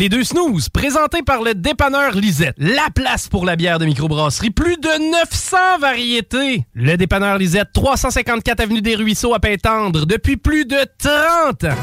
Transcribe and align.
Les 0.00 0.08
deux 0.08 0.24
snooze, 0.24 0.70
présentés 0.70 1.20
par 1.22 1.42
le 1.42 1.54
dépanneur 1.54 2.12
Lisette. 2.12 2.54
La 2.56 2.88
place 2.94 3.28
pour 3.28 3.44
la 3.44 3.54
bière 3.54 3.78
de 3.78 3.84
microbrasserie. 3.84 4.48
Plus 4.48 4.78
de 4.78 4.88
900 5.10 5.56
variétés. 5.78 6.64
Le 6.72 6.96
dépanneur 6.96 7.36
Lisette, 7.36 7.68
354 7.74 8.60
Avenue 8.60 8.80
des 8.80 8.94
Ruisseaux 8.94 9.34
à 9.34 9.40
Pintendre, 9.40 10.06
depuis 10.06 10.38
plus 10.38 10.64
de 10.64 10.78
30 10.96 11.64
ans. 11.64 11.76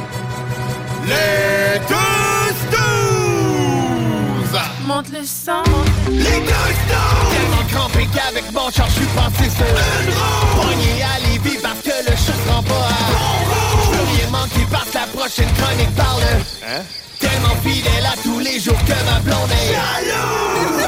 Les 1.05 1.77
deux 1.87 2.55
snooze! 2.71 4.61
Monte 4.87 5.09
le 5.13 5.23
sang. 5.23 5.61
Les 6.09 6.17
deux 6.17 6.25
snooze! 6.25 7.35
Tellement 7.35 7.67
crampé 7.69 8.07
qu'avec 8.15 8.51
mon 8.51 8.71
char, 8.71 8.87
je 8.87 8.93
suis 8.93 9.05
passé 9.13 9.47
sur 9.47 9.63
une 9.67 10.09
roue. 10.09 10.63
Pogné 10.63 11.03
à 11.03 11.19
Lévis 11.19 11.59
parce 11.61 11.81
que 11.81 12.09
le 12.09 12.15
chat 12.17 12.33
se 12.33 12.49
rend 12.51 12.63
pas 12.63 12.73
à 12.73 13.11
bon 13.11 13.37
Je 13.83 13.89
veux 13.95 14.05
rien 14.17 14.29
manquer 14.31 14.65
parce 14.71 14.89
que 14.89 14.95
la 14.95 15.05
prochaine 15.05 15.53
chronique 15.53 15.95
parle. 15.95 16.23
Hein? 16.67 16.81
Tellement 17.29 17.55
fidèle 17.61 18.05
à 18.05 18.15
tous 18.23 18.39
les 18.39 18.59
jours 18.59 18.79
que 18.85 19.05
ma 19.05 19.19
blonde 19.19 19.51
est 19.51 19.73
jalouse. 19.73 20.87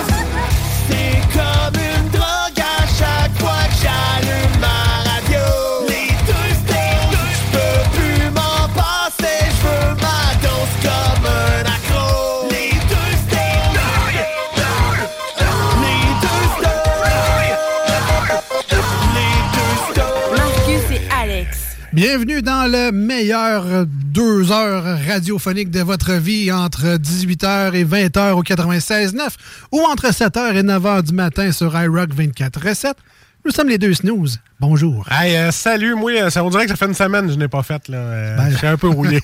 C'est 0.89 1.21
comme 1.33 1.78
Bienvenue 21.91 22.41
dans 22.43 22.71
le 22.71 22.91
meilleur 22.91 23.85
deux 23.87 24.51
heures 24.51 24.83
radiophoniques 25.07 25.71
de 25.71 25.81
votre 25.81 26.13
vie 26.13 26.51
entre 26.51 26.97
18h 26.97 27.73
et 27.73 27.83
20h 27.83 28.33
au 28.33 28.43
96.9 28.43 29.15
ou 29.71 29.79
entre 29.81 30.07
7h 30.11 30.55
et 30.55 30.61
9h 30.63 31.01
du 31.03 31.13
matin 31.13 31.51
sur 31.51 31.75
iRock 31.79 32.11
24.7. 32.13 32.93
Nous 33.43 33.51
sommes 33.51 33.69
les 33.69 33.79
deux 33.79 33.93
snooze. 33.95 34.39
Bonjour. 34.59 35.07
Hey, 35.09 35.35
euh, 35.35 35.51
salut, 35.51 35.95
moi, 35.95 36.11
euh, 36.11 36.29
ça, 36.29 36.43
on 36.43 36.49
dirait 36.49 36.65
que 36.65 36.71
ça 36.71 36.75
fait 36.75 36.85
une 36.85 36.93
semaine 36.93 37.25
que 37.25 37.33
je 37.33 37.37
n'ai 37.37 37.47
pas 37.47 37.63
fait. 37.63 37.87
Là. 37.87 37.97
Euh, 37.97 38.37
Ben, 38.37 38.49
je 38.51 38.57
suis 38.57 38.67
un 38.67 38.77
peu 38.77 38.89
rouillé. 38.89 39.21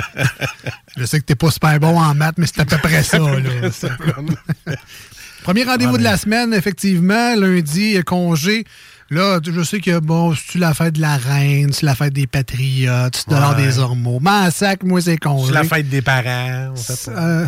Je 0.96 1.04
sais 1.04 1.18
que 1.18 1.24
t'es 1.24 1.34
pas 1.34 1.50
super 1.50 1.78
bon 1.80 1.98
en 1.98 2.14
maths, 2.14 2.36
mais 2.38 2.46
c'est 2.46 2.60
à 2.60 2.64
peu 2.64 2.78
près 2.78 3.02
ça. 3.02 3.18
là. 3.18 4.74
Premier 5.42 5.64
rendez-vous 5.64 5.98
de 5.98 6.02
la 6.04 6.16
semaine, 6.16 6.54
effectivement, 6.54 7.34
lundi, 7.34 8.00
congé. 8.06 8.64
Là, 9.10 9.38
je 9.44 9.62
sais 9.62 9.80
que 9.80 9.98
bon, 10.00 10.34
c'est 10.34 10.58
la 10.58 10.72
fête 10.72 10.94
de 10.94 11.00
la 11.00 11.16
reine, 11.16 11.72
c'est 11.72 11.84
la 11.84 11.94
fête 11.94 12.14
des 12.14 12.26
patriotes, 12.26 13.24
c'est 13.28 13.30
l'heure 13.34 13.54
des 13.54 13.78
ormeaux. 13.78 14.20
Sac, 14.50 14.82
moi, 14.82 15.00
c'est 15.00 15.18
congé. 15.18 15.48
C'est 15.48 15.52
la 15.52 15.64
fête 15.64 15.88
des 15.88 16.00
parents. 16.02 16.72
en 16.72 16.76
fait. 16.76 17.10
Euh, 17.10 17.46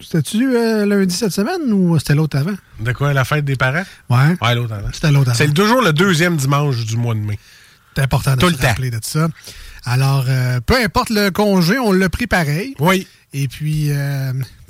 C'était-tu 0.00 0.56
euh, 0.56 0.84
lundi 0.86 1.14
cette 1.14 1.32
semaine 1.32 1.72
ou 1.72 1.98
c'était 1.98 2.14
l'autre 2.16 2.36
avant? 2.36 2.54
De 2.80 2.92
quoi, 2.92 3.12
la 3.14 3.24
fête 3.24 3.44
des 3.44 3.56
parents? 3.56 3.84
Ouais. 4.10 4.36
Ouais, 4.42 4.54
l'autre 4.56 4.74
avant. 4.74 4.88
C'était 4.92 5.12
l'autre 5.12 5.30
avant. 5.30 5.38
C'est 5.38 5.54
toujours 5.54 5.82
le 5.82 5.92
deuxième 5.92 6.36
dimanche 6.36 6.84
du 6.84 6.96
mois 6.96 7.14
de 7.14 7.20
mai. 7.20 7.38
C'est 7.96 8.02
important 8.02 8.34
de 8.34 8.40
Tout 8.40 8.48
se 8.48 8.52
le 8.52 8.58
temps. 8.58 8.68
rappeler 8.68 8.90
de 8.90 8.98
ça. 9.02 9.28
Alors, 9.84 10.24
euh, 10.28 10.60
peu 10.60 10.76
importe 10.82 11.10
le 11.10 11.30
congé, 11.30 11.78
on 11.78 11.92
l'a 11.92 12.08
pris 12.08 12.26
pareil. 12.26 12.74
Oui. 12.80 13.06
Et 13.32 13.46
puis, 13.46 13.90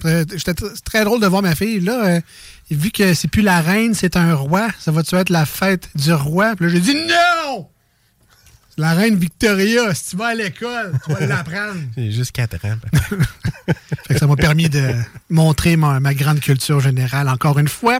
c'est 0.02 0.82
très 0.84 1.04
drôle 1.04 1.20
de 1.20 1.26
voir 1.26 1.42
ma 1.42 1.54
fille. 1.54 1.80
Là, 1.80 2.20
vu 2.74 2.90
que 2.90 3.14
c'est 3.14 3.28
plus 3.28 3.42
la 3.42 3.60
reine, 3.60 3.94
c'est 3.94 4.16
un 4.16 4.34
roi, 4.34 4.68
ça 4.78 4.90
va-tu 4.92 5.14
être 5.16 5.30
la 5.30 5.46
fête 5.46 5.88
du 5.94 6.12
roi? 6.12 6.54
Puis 6.56 6.66
là, 6.66 6.72
j'ai 6.72 6.80
dit 6.80 6.94
non! 6.94 7.66
C'est 8.70 8.82
la 8.82 8.92
reine 8.92 9.16
Victoria. 9.16 9.92
Si 9.94 10.10
tu 10.10 10.16
vas 10.16 10.26
à 10.26 10.34
l'école, 10.34 10.92
tu 11.04 11.12
vas 11.12 11.26
l'apprendre. 11.26 11.80
J'ai 11.96 12.12
juste 12.12 12.30
4 12.32 12.64
ans. 12.66 12.76
Fait 14.06 14.14
que 14.14 14.20
ça 14.20 14.26
m'a 14.28 14.36
permis 14.36 14.68
de 14.68 14.92
montrer 15.30 15.76
ma, 15.76 15.98
ma 15.98 16.14
grande 16.14 16.38
culture 16.40 16.78
générale 16.80 17.28
encore 17.28 17.58
une 17.58 17.66
fois. 17.68 17.98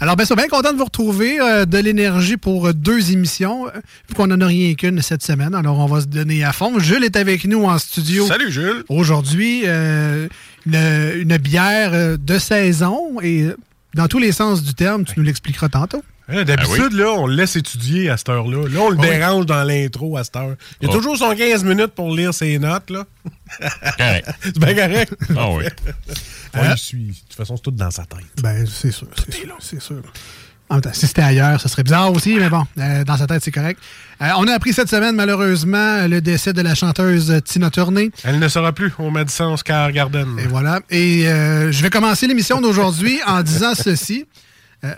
Alors, 0.00 0.16
ben, 0.16 0.24
ça, 0.26 0.34
bien 0.34 0.48
content 0.48 0.72
de 0.72 0.78
vous 0.78 0.84
retrouver. 0.84 1.40
euh, 1.40 1.64
de 1.64 1.78
l'énergie 1.78 2.36
pour 2.36 2.66
euh, 2.66 2.72
deux 2.74 3.12
émissions, 3.12 3.68
euh, 3.68 3.70
vu 4.08 4.14
qu'on 4.16 4.26
n'en 4.26 4.40
a 4.40 4.46
rien 4.46 4.74
qu'une 4.74 5.00
cette 5.00 5.22
semaine. 5.22 5.54
Alors, 5.54 5.78
on 5.78 5.86
va 5.86 6.00
se 6.00 6.06
donner 6.06 6.42
à 6.44 6.52
fond. 6.52 6.78
Jules 6.80 7.04
est 7.04 7.16
avec 7.16 7.44
nous 7.44 7.64
en 7.64 7.78
studio. 7.78 8.26
Salut, 8.26 8.50
Jules. 8.50 8.82
Aujourd'hui, 8.88 9.62
euh, 9.64 10.26
une, 10.66 10.74
une 11.20 11.36
bière 11.38 11.90
euh, 11.94 12.16
de 12.16 12.38
saison 12.38 13.20
et 13.22 13.42
euh, 13.42 13.56
dans 13.96 14.06
tous 14.08 14.18
les 14.18 14.30
sens 14.32 14.62
du 14.62 14.74
terme, 14.74 15.04
tu 15.04 15.14
nous 15.16 15.24
l'expliqueras 15.24 15.68
tantôt. 15.68 16.04
Hein, 16.28 16.42
D'habitude, 16.44 16.92
là, 16.92 17.12
on 17.12 17.26
le 17.26 17.34
laisse 17.36 17.54
étudier 17.56 18.10
à 18.10 18.16
cette 18.16 18.28
heure-là. 18.28 18.68
Là, 18.68 18.80
on 18.80 18.90
le 18.90 18.96
Oui. 18.98 19.08
dérange 19.08 19.46
dans 19.46 19.62
l'intro 19.62 20.16
à 20.16 20.24
cette 20.24 20.34
heure. 20.36 20.56
Il 20.80 20.88
y 20.88 20.90
a 20.90 20.92
Oh. 20.92 20.96
toujours 20.96 21.16
son 21.16 21.34
15 21.36 21.62
minutes 21.64 21.92
pour 21.94 22.14
lire 22.14 22.34
ses 22.34 22.58
notes, 22.58 22.90
là. 22.90 23.04
Correct. 23.96 24.28
C'est 24.42 24.58
bien 24.58 24.74
correct. 24.74 25.14
Ah 25.36 25.50
oui. 25.50 25.64
Ouais, 26.54 26.62
il 26.72 26.78
suit. 26.78 27.06
De 27.08 27.12
toute 27.28 27.34
façon, 27.34 27.56
c'est 27.56 27.62
tout 27.62 27.70
dans 27.70 27.90
sa 27.90 28.04
tête. 28.06 28.24
Ben, 28.42 28.66
c'est 28.66 28.90
sûr. 28.90 29.06
C'est 29.60 29.80
sûr. 29.80 30.02
C'est 30.68 30.70
sûr. 30.70 30.70
En 30.70 30.74
même 30.74 30.82
temps, 30.82 30.90
si 30.92 31.06
c'était 31.06 31.22
ailleurs, 31.22 31.60
ça 31.60 31.68
serait 31.68 31.82
bizarre 31.84 32.12
aussi, 32.12 32.36
mais 32.38 32.48
bon, 32.48 32.64
euh, 32.78 33.04
dans 33.04 33.16
sa 33.16 33.26
tête, 33.26 33.42
c'est 33.44 33.50
correct. 33.52 33.80
Euh, 34.20 34.28
on 34.38 34.46
a 34.48 34.52
appris 34.52 34.72
cette 34.72 34.88
semaine, 34.88 35.14
malheureusement, 35.14 36.06
le 36.08 36.20
décès 36.20 36.52
de 36.52 36.60
la 36.62 36.74
chanteuse 36.74 37.40
Tina 37.44 37.70
Turner. 37.70 38.10
Elle 38.24 38.38
ne 38.38 38.48
sera 38.48 38.72
plus 38.72 38.92
au 38.98 39.10
Madison 39.10 39.56
Square 39.56 39.92
Garden. 39.92 40.38
Et 40.38 40.46
voilà. 40.46 40.80
Et 40.90 41.28
euh, 41.28 41.70
je 41.70 41.82
vais 41.82 41.90
commencer 41.90 42.26
l'émission 42.26 42.60
d'aujourd'hui 42.60 43.20
en 43.26 43.42
disant 43.42 43.74
ceci. 43.74 44.24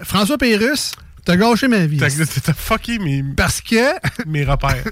François 0.03 0.37
Pérusse, 0.39 0.93
t'as 1.25 1.37
gâché 1.37 1.67
ma 1.69 1.87
vie. 1.87 1.97
T'as 1.99 2.09
t'as 2.09 2.53
fucké 2.53 2.99
mes, 2.99 3.23
Parce 3.37 3.61
que 3.61 3.77
mes 4.27 4.45
repères. 4.45 4.83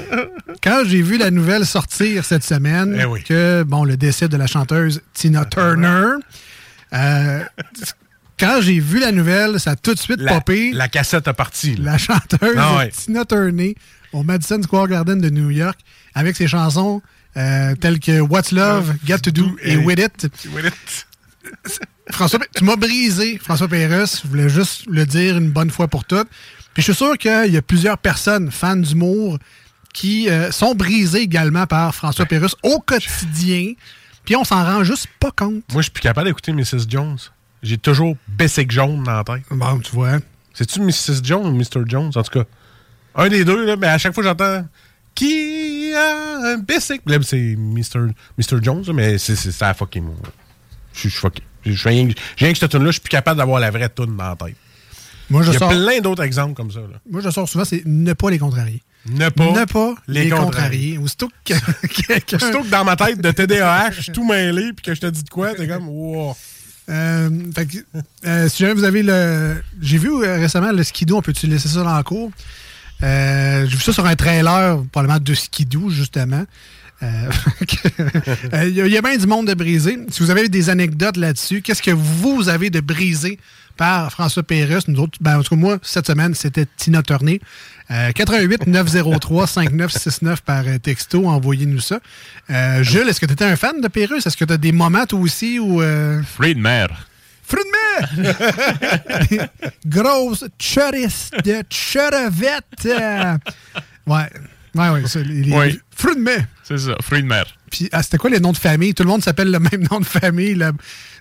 quand 0.62 0.82
j'ai 0.86 1.00
vu 1.02 1.16
la 1.16 1.30
nouvelle 1.30 1.64
sortir 1.64 2.24
cette 2.24 2.44
semaine, 2.44 2.96
Eh 3.00 3.04
oui. 3.04 3.22
que 3.22 3.62
bon, 3.62 3.84
le 3.84 3.96
décès 3.96 4.28
de 4.28 4.36
la 4.36 4.46
chanteuse 4.46 5.00
Tina 5.14 5.44
Turner, 5.46 6.16
euh, 6.94 7.40
quand 8.42 8.60
j'ai 8.60 8.80
vu 8.80 8.98
la 8.98 9.12
nouvelle, 9.12 9.60
ça 9.60 9.70
a 9.72 9.76
tout 9.76 9.94
de 9.94 9.98
suite 9.98 10.20
La, 10.20 10.34
popé. 10.34 10.72
la 10.72 10.88
cassette 10.88 11.28
a 11.28 11.32
parti. 11.34 11.76
là. 11.76 11.92
la 11.92 11.98
chanteuse 11.98 12.56
Ah 12.58 12.76
ouais. 12.78 12.90
Tina 12.90 13.24
Turner 13.24 13.74
au 14.12 14.22
Madison 14.24 14.60
Square 14.62 14.88
Garden 14.88 15.20
de 15.20 15.30
New 15.30 15.50
York 15.50 15.78
avec 16.14 16.36
ses 16.36 16.48
chansons 16.48 17.00
euh, 17.36 17.74
telles 17.76 18.00
que 18.00 18.20
What's 18.20 18.50
Love, 18.52 18.94
Got 19.06 19.18
to 19.18 19.30
Do 19.30 19.56
et 19.62 19.76
With 19.76 19.98
It. 20.00 20.28
With 20.54 20.66
it. 20.66 21.06
François, 22.10 22.40
tu 22.54 22.64
m'as 22.64 22.76
brisé, 22.76 23.38
François 23.38 23.68
Pérusse. 23.68 24.20
Je 24.24 24.28
voulais 24.28 24.48
juste 24.48 24.86
le 24.88 25.06
dire 25.06 25.36
une 25.38 25.50
bonne 25.50 25.70
fois 25.70 25.88
pour 25.88 26.04
toutes. 26.04 26.28
Puis 26.74 26.82
je 26.82 26.92
suis 26.92 26.94
sûr 26.94 27.16
qu'il 27.16 27.52
y 27.52 27.56
a 27.56 27.62
plusieurs 27.62 27.98
personnes 27.98 28.50
fans 28.50 28.76
d'humour 28.76 29.38
qui 29.94 30.28
euh, 30.28 30.50
sont 30.50 30.74
brisées 30.74 31.20
également 31.20 31.66
par 31.66 31.94
François 31.94 32.26
Pérusse 32.26 32.56
au 32.62 32.80
quotidien. 32.80 33.72
Puis 34.24 34.36
on 34.36 34.44
s'en 34.44 34.64
rend 34.64 34.84
juste 34.84 35.06
pas 35.20 35.30
compte. 35.30 35.62
Moi, 35.72 35.76
je 35.78 35.82
suis 35.82 35.90
plus 35.90 36.02
capable 36.02 36.26
d'écouter 36.28 36.52
Mrs. 36.52 36.86
Jones. 36.88 37.18
J'ai 37.62 37.78
toujours 37.78 38.16
Bessic 38.28 38.70
Jones 38.70 39.02
dans 39.04 39.12
la 39.12 39.24
tête. 39.24 39.42
Bon, 39.50 39.78
tu 39.78 39.92
vois. 39.92 40.18
C'est-tu 40.54 40.80
Mrs. 40.80 41.22
Jones 41.22 41.46
ou 41.46 41.52
Mr. 41.54 41.84
Jones? 41.86 42.10
En 42.14 42.22
tout 42.22 42.38
cas, 42.40 42.44
un 43.14 43.28
des 43.28 43.44
deux, 43.44 43.64
là, 43.64 43.76
mais 43.76 43.86
à 43.86 43.98
chaque 43.98 44.14
fois, 44.14 44.22
j'entends 44.24 44.66
Qui 45.14 45.92
a 45.94 46.54
un 46.54 46.58
Bessic? 46.58 47.02
Là, 47.06 47.18
c'est 47.22 47.54
Mr. 47.56 48.08
Mr. 48.38 48.62
Jones, 48.62 48.82
là, 48.86 48.92
mais 48.92 49.18
c'est 49.18 49.36
c'est- 49.36 49.52
ça 49.52 49.68
a 49.68 49.74
fucké 49.74 50.00
moi. 50.00 50.14
Je 50.94 51.00
suis 51.00 51.10
fucké. 51.10 51.42
J'ai 51.64 51.74
rien 51.90 52.52
que 52.52 52.58
cette 52.58 52.70
tune 52.70 52.80
là 52.80 52.86
je 52.86 52.92
suis 52.92 53.00
plus 53.00 53.10
capable 53.10 53.38
d'avoir 53.38 53.60
la 53.60 53.70
vraie 53.70 53.88
tune 53.88 54.16
dans 54.16 54.28
la 54.30 54.36
tête. 54.36 54.56
Moi, 55.30 55.42
je 55.42 55.50
Il 55.50 55.52
y 55.52 55.56
a 55.56 55.58
sors, 55.60 55.68
plein 55.70 56.00
d'autres 56.00 56.22
exemples 56.24 56.54
comme 56.54 56.70
ça. 56.70 56.80
Là. 56.80 56.98
moi, 57.08 57.20
je 57.22 57.30
sors 57.30 57.48
souvent, 57.48 57.64
c'est 57.64 57.82
ne 57.86 58.12
pas 58.14 58.30
les 58.30 58.38
contrarier. 58.38 58.82
Ne 59.06 59.28
pas, 59.30 59.50
ne 59.52 59.64
pas 59.64 59.94
les, 60.08 60.24
les 60.24 60.30
contrarier. 60.30 60.98
Aussitôt 60.98 61.30
que. 61.44 61.54
Aussitôt 62.36 62.62
que 62.62 62.68
dans 62.70 62.84
ma 62.84 62.96
tête 62.96 63.20
de 63.20 63.30
TDAH, 63.30 63.90
je 63.92 64.00
suis 64.02 64.12
tout 64.12 64.26
mêlé 64.26 64.72
puis 64.72 64.84
que 64.84 64.94
je 64.94 65.00
te 65.00 65.06
dis 65.06 65.22
de 65.22 65.28
quoi, 65.30 65.54
t'es 65.54 65.66
comme 65.68 65.88
wow. 65.88 66.36
Euh, 66.88 67.30
euh, 68.26 68.48
si 68.48 68.58
jamais 68.62 68.74
vous 68.74 68.84
avez 68.84 69.02
le. 69.02 69.56
J'ai 69.80 69.98
vu 69.98 70.08
euh, 70.10 70.36
récemment 70.36 70.72
le 70.72 70.82
skidoo, 70.82 71.16
on 71.18 71.22
peut-tu 71.22 71.46
laisser 71.46 71.68
ça 71.68 71.82
dans 71.82 71.94
la 71.94 72.02
cour? 72.02 72.30
Euh, 73.02 73.66
J'ai 73.68 73.76
vu 73.76 73.82
ça 73.82 73.92
sur 73.92 74.06
un 74.06 74.16
trailer, 74.16 74.82
probablement 74.92 75.20
de 75.20 75.34
skidoo, 75.34 75.90
justement. 75.90 76.44
Il 77.02 78.68
y, 78.70 78.96
a- 78.96 79.02
bien 79.02 79.16
du 79.16 79.26
monde 79.26 79.48
de 79.48 79.54
brisé. 79.54 79.98
Si 80.10 80.22
vous 80.22 80.30
avez 80.30 80.48
des 80.48 80.70
anecdotes 80.70 81.16
là-dessus, 81.16 81.60
qu'est-ce 81.62 81.82
que 81.82 81.90
vous 81.90 82.48
avez 82.48 82.70
de 82.70 82.80
brisé 82.80 83.38
par 83.76 84.12
François 84.12 84.42
Pérusse? 84.44 84.86
Nous 84.88 85.00
autres, 85.00 85.18
ben, 85.20 85.38
en 85.38 85.42
tout 85.42 85.50
cas, 85.50 85.60
moi, 85.60 85.78
cette 85.82 86.06
semaine, 86.06 86.34
c'était 86.34 86.66
Tina 86.76 87.02
Turner. 87.02 87.40
Euh, 87.92 88.10
88 88.12 88.66
903 88.68 89.46
5969 89.46 90.40
par 90.42 90.64
euh, 90.66 90.78
texto, 90.78 91.26
envoyez-nous 91.28 91.80
ça. 91.80 92.00
Euh, 92.50 92.82
Jules, 92.82 93.08
est-ce 93.08 93.20
que 93.20 93.26
tu 93.26 93.34
étais 93.34 93.44
un 93.44 93.56
fan 93.56 93.80
de 93.80 93.88
Pérusse? 93.88 94.26
Est-ce 94.26 94.36
que 94.36 94.44
tu 94.46 94.52
as 94.52 94.56
des 94.56 94.72
moments, 94.72 95.04
toi 95.04 95.20
aussi, 95.20 95.58
où... 95.58 95.82
Euh... 95.82 96.22
Fruit 96.22 96.54
de 96.54 96.60
mer. 96.60 97.06
Fruit 97.44 97.62
de 97.64 99.30
mer! 99.36 99.48
Grosse 99.86 100.44
choriste 100.58 101.34
de 101.44 101.62
chorevette. 101.68 102.86
euh. 102.86 103.36
Ouais. 104.06 104.28
Ouais, 104.74 104.88
ouais. 104.88 105.06
ça, 105.06 105.20
les- 105.20 105.52
Oui. 105.52 105.78
Fruit 105.94 106.14
de 106.16 106.20
mer. 106.20 106.44
C'est 106.62 106.78
ça, 106.78 106.94
fruit 107.02 107.22
de 107.22 107.28
mer. 107.28 107.44
Puis, 107.72 107.88
ah, 107.90 108.02
c'était 108.02 108.18
quoi 108.18 108.30
les 108.30 108.38
noms 108.38 108.52
de 108.52 108.56
famille? 108.58 108.94
Tout 108.94 109.02
le 109.02 109.08
monde 109.08 109.22
s'appelle 109.24 109.50
le 109.50 109.58
même 109.72 109.88
nom 109.90 109.98
de 109.98 110.04
famille. 110.04 110.54
là. 110.54 110.70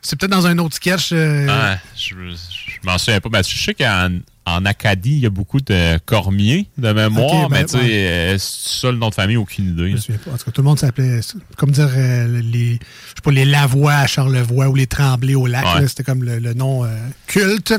C'est 0.03 0.19
peut-être 0.19 0.31
dans 0.31 0.45
un 0.45 0.57
autre 0.59 0.75
sketch. 0.75 1.09
euh, 1.13 1.48
Ah, 1.50 1.77
je 1.95 2.09
je 2.13 2.88
m'en 2.88 2.98
souviens 3.00 3.19
pas. 3.21 3.30
Ben, 3.30 3.42
je 3.44 3.57
sais 3.57 3.74
qu'en 3.74 4.19
en 4.45 4.65
Acadie, 4.65 5.12
il 5.12 5.19
y 5.19 5.25
a 5.27 5.30
beaucoup 5.30 5.62
de 5.62 5.98
cormiers 6.00 6.68
de 6.77 6.92
mémoire, 6.92 7.45
Ok, 7.45 7.50
ben, 7.51 7.57
mais 7.59 7.65
tu 7.65 7.71
sais, 7.71 7.77
ouais. 7.77 8.07
euh, 8.07 8.38
c'est 8.39 8.81
ça 8.81 8.92
le 8.92 8.98
nom 8.98 9.09
de 9.09 9.13
famille, 9.15 9.38
aucune 9.38 9.69
idée. 9.69 9.89
Je 9.89 9.94
me 9.94 9.98
souviens 9.98 10.19
pas. 10.25 10.31
En 10.31 10.38
tout 10.38 10.45
cas, 10.45 10.51
tout 10.51 10.62
le 10.62 10.65
monde 10.68 10.80
s'appelait, 10.80 11.19
comme 11.57 11.71
dire, 11.71 11.89
euh, 11.95 12.42
les, 12.44 12.74
je 12.74 12.77
sais 12.80 13.21
pas, 13.24 13.31
les 13.31 13.45
Lavoie 13.45 13.94
à 13.94 14.07
Charlevoix 14.07 14.68
ou 14.68 14.75
les 14.75 14.88
Tremblay 14.88 15.36
au 15.36 15.45
lac. 15.48 15.63
Ouais. 15.75 15.81
là. 15.81 15.88
C'était 15.88 16.03
comme 16.03 16.24
le, 16.24 16.39
le 16.39 16.53
nom 16.53 16.83
euh, 16.83 16.88
culte. 17.27 17.74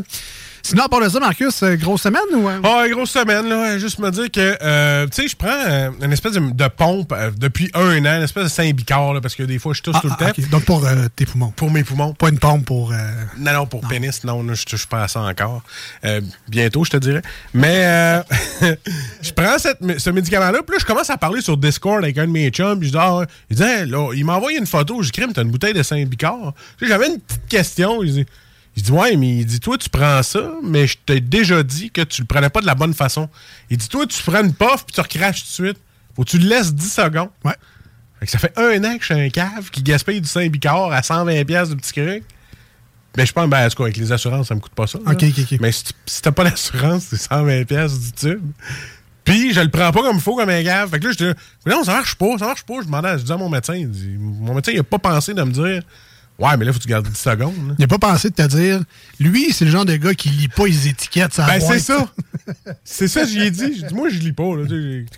Sinon, 0.64 0.86
part 0.86 1.00
de 1.00 1.08
ça, 1.08 1.18
Marcus, 1.18 1.62
euh, 1.62 1.74
grosse 1.76 2.02
semaine 2.02 2.22
ou... 2.34 2.48
euh? 2.48 2.60
Ah, 2.62 2.84
grosse 2.88 3.10
semaine, 3.10 3.48
là. 3.48 3.78
Juste 3.78 3.98
me 3.98 4.10
dire 4.10 4.30
que, 4.30 4.56
euh, 4.62 5.06
tu 5.08 5.22
sais, 5.22 5.28
je 5.28 5.36
prends 5.36 5.48
euh, 5.50 5.90
une 6.00 6.12
espèce 6.12 6.32
de, 6.32 6.40
de 6.50 6.68
pompe 6.68 7.12
euh, 7.12 7.30
depuis 7.36 7.70
un 7.74 8.04
an, 8.06 8.16
une 8.16 8.22
espèce 8.22 8.44
de 8.44 8.48
Saint-Bicard, 8.48 9.20
parce 9.20 9.34
que 9.34 9.42
des 9.42 9.58
fois, 9.58 9.74
je 9.74 9.82
tousse 9.82 9.96
Ah, 9.98 10.00
tout 10.00 10.06
le 10.08 10.14
ah, 10.20 10.32
temps. 10.32 10.42
Donc 10.50 10.64
pour 10.64 10.86
tes 11.16 11.26
poumons. 11.26 11.52
Pour 11.56 11.70
mes 11.70 11.82
poumons. 11.84 12.14
Pas 12.14 12.28
une 12.28 12.38
pompe 12.38 12.64
pour... 12.64 12.92
Non, 13.38 13.52
non, 13.52 13.66
pour 13.66 13.86
pénis, 13.88 14.22
non, 14.24 14.42
je 14.54 14.64
touche 14.64 14.86
pas 14.86 15.02
à 15.04 15.08
ça 15.08 15.20
encore. 15.22 15.62
Bientôt, 16.48 16.84
je 16.84 16.90
te 16.90 16.96
dirais. 16.96 17.22
Mais 17.54 17.82
euh, 17.84 18.22
je 19.22 19.32
prends 19.32 19.58
cette- 19.58 19.98
ce 19.98 20.10
médicament-là, 20.10 20.60
puis 20.66 20.76
là, 20.76 20.78
je 20.80 20.86
commence 20.86 21.10
à 21.10 21.16
parler 21.16 21.40
sur 21.40 21.56
Discord 21.56 22.02
avec 22.02 22.16
un 22.18 22.26
de 22.26 22.32
mes 22.32 22.48
chums, 22.50 22.78
puis 22.78 22.88
je 22.88 22.92
dis, 22.92 22.98
ah, 23.00 23.24
il 23.50 23.56
dit, 23.56 23.62
Hey, 23.62 23.86
là, 23.86 24.12
il 24.14 24.24
m'a 24.24 24.36
envoyé 24.36 24.58
une 24.58 24.66
photo, 24.66 25.02
je 25.02 25.10
crime, 25.10 25.32
t'as 25.32 25.42
une 25.42 25.50
bouteille 25.50 25.74
de 25.74 25.82
Saint-Bicard. 25.82 26.54
J'avais 26.80 27.08
une 27.08 27.18
petite 27.20 27.46
question, 27.48 28.02
il 28.02 28.12
dit, 28.12 28.26
il 28.76 28.82
dit, 28.82 28.90
ouais, 28.92 29.16
mais 29.16 29.36
il 29.38 29.46
dit, 29.46 29.60
toi, 29.60 29.76
tu 29.78 29.88
prends 29.90 30.22
ça, 30.22 30.50
mais 30.62 30.86
je 30.86 30.96
t'ai 31.04 31.20
déjà 31.20 31.62
dit 31.62 31.90
que 31.90 32.00
tu 32.02 32.22
le 32.22 32.26
prenais 32.26 32.48
pas 32.50 32.60
de 32.60 32.66
la 32.66 32.74
bonne 32.74 32.94
façon. 32.94 33.28
Il 33.70 33.76
dit, 33.76 33.88
toi, 33.88 34.06
tu 34.06 34.22
prends 34.22 34.42
une 34.42 34.54
puff, 34.54 34.84
puis 34.86 34.94
tu 34.94 35.00
recraches 35.00 35.42
tout 35.42 35.48
de 35.62 35.66
suite. 35.68 35.78
Faut 36.16 36.24
que 36.24 36.30
tu 36.30 36.38
le 36.38 36.48
laisses 36.48 36.74
10 36.74 36.92
secondes. 36.92 37.30
Ouais. 37.44 37.54
Fait 38.20 38.26
que 38.26 38.32
ça 38.32 38.38
fait 38.38 38.52
un 38.56 38.82
an 38.84 38.96
que 38.96 39.04
je 39.04 39.14
suis 39.14 39.24
un 39.24 39.28
cave 39.30 39.70
qui 39.70 39.82
gaspille 39.82 40.20
du 40.20 40.28
Saint-Bicard 40.28 40.92
à 40.92 41.00
120$ 41.00 41.44
piastres 41.44 41.74
de 41.74 41.80
petit 41.80 41.92
cric. 41.92 42.24
Ben, 43.14 43.26
je 43.26 43.32
pense, 43.32 43.48
ben, 43.50 43.66
en 43.66 43.68
tout 43.68 43.76
cas, 43.76 43.82
avec 43.84 43.96
les 43.98 44.10
assurances, 44.10 44.48
ça 44.48 44.54
me 44.54 44.60
coûte 44.60 44.72
pas 44.74 44.86
ça. 44.86 44.98
Ok, 44.98 45.22
ok, 45.22 45.38
ok. 45.52 45.58
Mais 45.60 45.70
si, 45.72 45.84
tu- 45.84 45.92
si 46.06 46.22
t'as 46.22 46.32
pas 46.32 46.44
d'assurance, 46.44 47.04
c'est 47.10 47.16
120$ 47.20 47.64
piastres 47.66 47.98
du 48.00 48.12
tube. 48.12 48.40
Puis, 49.24 49.52
je 49.52 49.60
le 49.60 49.68
prends 49.68 49.92
pas 49.92 50.00
comme 50.02 50.16
il 50.16 50.22
faut, 50.22 50.34
comme 50.34 50.48
un 50.48 50.62
gave. 50.62 50.88
Fait 50.90 50.98
que 50.98 51.06
là, 51.06 51.12
je 51.12 51.24
dis, 51.26 51.32
mais 51.66 51.72
non, 51.72 51.84
ça 51.84 51.92
marche 51.92 52.14
pas, 52.14 52.38
ça 52.38 52.46
marche 52.46 52.62
pas. 52.64 52.74
Je 52.80 52.86
demandais, 52.86 53.18
je 53.18 53.24
dis 53.24 53.32
à 53.32 53.36
mon 53.36 53.48
médecin, 53.50 53.74
il 53.74 53.90
dit- 53.90 54.16
mon 54.18 54.54
médecin, 54.54 54.72
il 54.72 54.78
a 54.78 54.82
pas 54.82 54.98
pensé 54.98 55.34
de 55.34 55.42
me 55.42 55.52
dire, 55.52 55.82
ouais, 56.42 56.56
mais 56.58 56.64
là, 56.64 56.72
faut 56.72 56.78
que 56.78 56.82
tu 56.84 56.88
gardes 56.88 57.08
10 57.08 57.16
secondes. 57.16 57.54
là. 57.68 57.74
Il 57.78 57.82
n'a 57.82 57.86
pas 57.88 57.98
pensé 57.98 58.30
de 58.30 58.34
te 58.34 58.46
dire, 58.46 58.80
lui, 59.20 59.52
c'est 59.52 59.64
le 59.64 59.70
genre 59.70 59.84
de 59.84 59.96
gars 59.96 60.14
qui 60.14 60.28
lit 60.28 60.48
pas 60.48 60.66
les 60.66 60.88
étiquettes. 60.88 61.32
Ça 61.32 61.46
Ben, 61.46 61.60
c'est 61.60 61.78
ça. 61.78 62.06
c'est 62.84 63.08
ça, 63.08 63.24
j'y 63.24 63.40
ai 63.40 63.50
dit. 63.50 63.74
J'ai 63.80 63.86
dit, 63.86 63.94
moi, 63.94 64.08
je 64.10 64.18
lis 64.18 64.32
pas. 64.32 64.56
Là. 64.56 64.64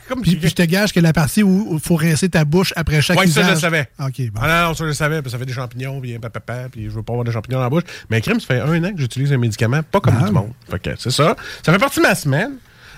Comme 0.08 0.22
Puis, 0.22 0.36
puis 0.36 0.48
je 0.48 0.54
te 0.54 0.62
gage 0.62 0.92
que 0.92 1.00
la 1.00 1.12
partie 1.12 1.42
où 1.42 1.70
il 1.72 1.80
faut 1.80 1.96
rincer 1.96 2.28
ta 2.28 2.44
bouche 2.44 2.72
après 2.76 3.00
chaque 3.02 3.18
Ouais, 3.18 3.26
ça, 3.26 3.40
je 3.42 3.46
usage. 3.46 3.54
le 3.54 3.60
savais. 3.60 3.88
OK, 4.00 4.30
bon. 4.32 4.40
Ah 4.42 4.62
non, 4.62 4.68
non, 4.68 4.74
ça, 4.74 4.84
je 4.84 4.88
le 4.88 4.92
savais, 4.94 5.16
parce 5.16 5.26
que 5.26 5.30
ça 5.32 5.38
fait 5.38 5.46
des 5.46 5.52
champignons, 5.52 6.00
puis 6.00 6.18
papa, 6.18 6.68
puis 6.70 6.84
je 6.84 6.90
veux 6.90 7.02
pas 7.02 7.12
avoir 7.14 7.24
de 7.24 7.30
champignons 7.32 7.58
dans 7.58 7.64
la 7.64 7.70
bouche. 7.70 7.84
Mais 8.10 8.20
crème, 8.20 8.40
ça 8.40 8.46
fait 8.46 8.60
un 8.60 8.84
an 8.84 8.92
que 8.92 9.00
j'utilise 9.00 9.32
un 9.32 9.38
médicament, 9.38 9.82
pas 9.82 10.00
comme 10.00 10.14
Ah. 10.16 10.20
tout 10.20 10.26
le 10.26 10.32
monde. 10.32 10.52
Fait 10.70 10.78
que 10.78 10.90
c'est 10.98 11.10
ça. 11.10 11.36
Ça 11.64 11.72
fait 11.72 11.78
partie 11.78 12.00
de 12.00 12.04
ma 12.06 12.14
semaine. 12.14 12.52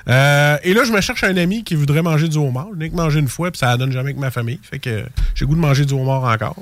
Euh, 0.08 0.56
et 0.62 0.72
là, 0.72 0.84
je 0.84 0.92
me 0.92 1.00
cherche 1.00 1.24
un 1.24 1.36
ami 1.36 1.64
qui 1.64 1.74
voudrait 1.74 2.02
manger 2.02 2.28
du 2.28 2.36
homard. 2.38 2.68
Je 2.74 2.78
n'ai 2.78 2.90
que 2.90 2.94
manger 2.94 3.18
une 3.18 3.26
fois, 3.28 3.50
puis 3.50 3.58
ça 3.58 3.76
donne 3.76 3.90
jamais 3.90 4.10
avec 4.10 4.18
ma 4.18 4.30
famille. 4.30 4.60
Fait 4.62 4.78
que 4.78 5.04
j'ai 5.34 5.40
le 5.44 5.46
goût 5.48 5.56
de 5.56 5.60
manger 5.60 5.84
du 5.84 5.94
homard 5.94 6.22
encore. 6.24 6.56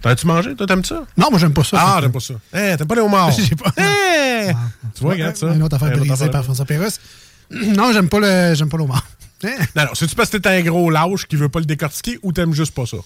T'as-tu 0.00 0.26
mangé? 0.26 0.54
Toi, 0.54 0.66
t'aimes 0.66 0.84
ça? 0.84 1.02
Non, 1.16 1.28
moi, 1.30 1.38
j'aime 1.38 1.52
pas 1.52 1.64
ça. 1.64 1.76
Ah, 1.80 1.94
ça. 1.96 2.00
t'aimes 2.02 2.12
pas 2.12 2.20
ça. 2.20 2.34
Hein, 2.52 2.76
t'aimes 2.76 2.86
pas 2.86 2.94
les 2.94 3.00
homards? 3.02 3.32
J'ai 3.32 3.54
pas. 3.56 3.72
Hein? 3.76 4.52
Tu 4.94 5.02
vois, 5.02 5.12
regarde 5.12 5.36
ça. 5.36 5.52
Une 5.52 5.62
autre 5.62 5.76
affaire 5.76 5.96
brisée 5.96 6.28
par 6.30 6.44
François 6.44 6.64
Pérusse. 6.64 6.98
Non, 7.50 7.92
j'aime 7.92 8.08
pas 8.08 8.20
le, 8.20 8.54
j'aime 8.54 8.68
pas 8.68 8.76
l'homard. 8.78 9.04
Hein? 9.42 9.56
Non, 9.74 9.84
non, 9.84 9.90
c'est-tu 9.94 10.14
parce 10.14 10.28
que 10.28 10.36
t'es 10.36 10.50
un 10.50 10.60
gros 10.60 10.90
lâche 10.90 11.24
qui 11.26 11.34
veut 11.34 11.48
pas 11.48 11.60
le 11.60 11.64
décortiquer 11.64 12.18
ou 12.22 12.30
t'aimes 12.30 12.52
juste 12.52 12.74
pas 12.74 12.84
ça? 12.84 12.98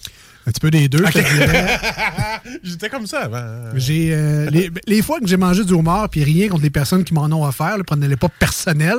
Un 0.46 0.50
petit 0.50 0.58
peu 0.58 0.69
des 0.69 0.88
deux. 0.88 1.05
J'étais 2.64 2.88
comme 2.88 3.06
ça 3.06 3.20
avant. 3.20 3.70
J'ai 3.76 4.11
euh, 4.12 4.50
les, 4.50 4.69
les 4.87 5.00
fois 5.00 5.20
que 5.20 5.29
j'ai 5.29 5.37
mangé 5.37 5.64
du 5.64 5.73
homard, 5.75 6.08
puis 6.08 6.25
rien 6.25 6.49
contre 6.49 6.62
les 6.64 6.70
personnes 6.70 7.05
qui 7.05 7.14
m'en 7.14 7.25
ont 7.26 7.46
offert, 7.46 7.79
là, 7.79 7.85
prenez-les 7.87 8.17
pas 8.17 8.29
personnel, 8.29 8.96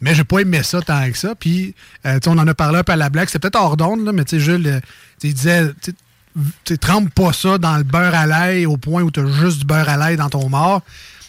mais 0.00 0.14
j'ai 0.14 0.22
pas 0.24 0.38
aimé 0.38 0.62
ça 0.62 0.80
tant 0.80 1.10
que 1.10 1.18
ça. 1.18 1.34
Puis, 1.34 1.74
euh, 2.06 2.14
tu 2.20 2.30
sais, 2.30 2.30
on 2.30 2.38
en 2.38 2.46
a 2.46 2.54
parlé 2.54 2.78
un 2.78 2.84
peu 2.84 2.92
à 2.92 2.96
la 2.96 3.10
blague, 3.10 3.28
c'est 3.28 3.40
peut-être 3.40 3.56
hors 3.56 3.76
d'onde, 3.76 4.04
là, 4.04 4.12
mais 4.12 4.24
tu 4.24 4.36
sais, 4.36 4.40
Jules, 4.40 4.66
euh, 4.66 4.80
tu 5.20 5.26
il 5.26 5.34
disait, 5.34 5.72
tu 6.64 6.78
trempe 6.78 7.12
pas 7.14 7.32
ça 7.32 7.58
dans 7.58 7.76
le 7.76 7.82
beurre 7.82 8.14
à 8.14 8.26
l'ail 8.26 8.66
au 8.66 8.76
point 8.76 9.02
où 9.02 9.10
tu 9.10 9.20
as 9.20 9.26
juste 9.26 9.58
du 9.58 9.64
beurre 9.64 9.88
à 9.88 9.96
l'ail 9.96 10.16
dans 10.16 10.28
ton 10.28 10.46
homard. 10.46 10.82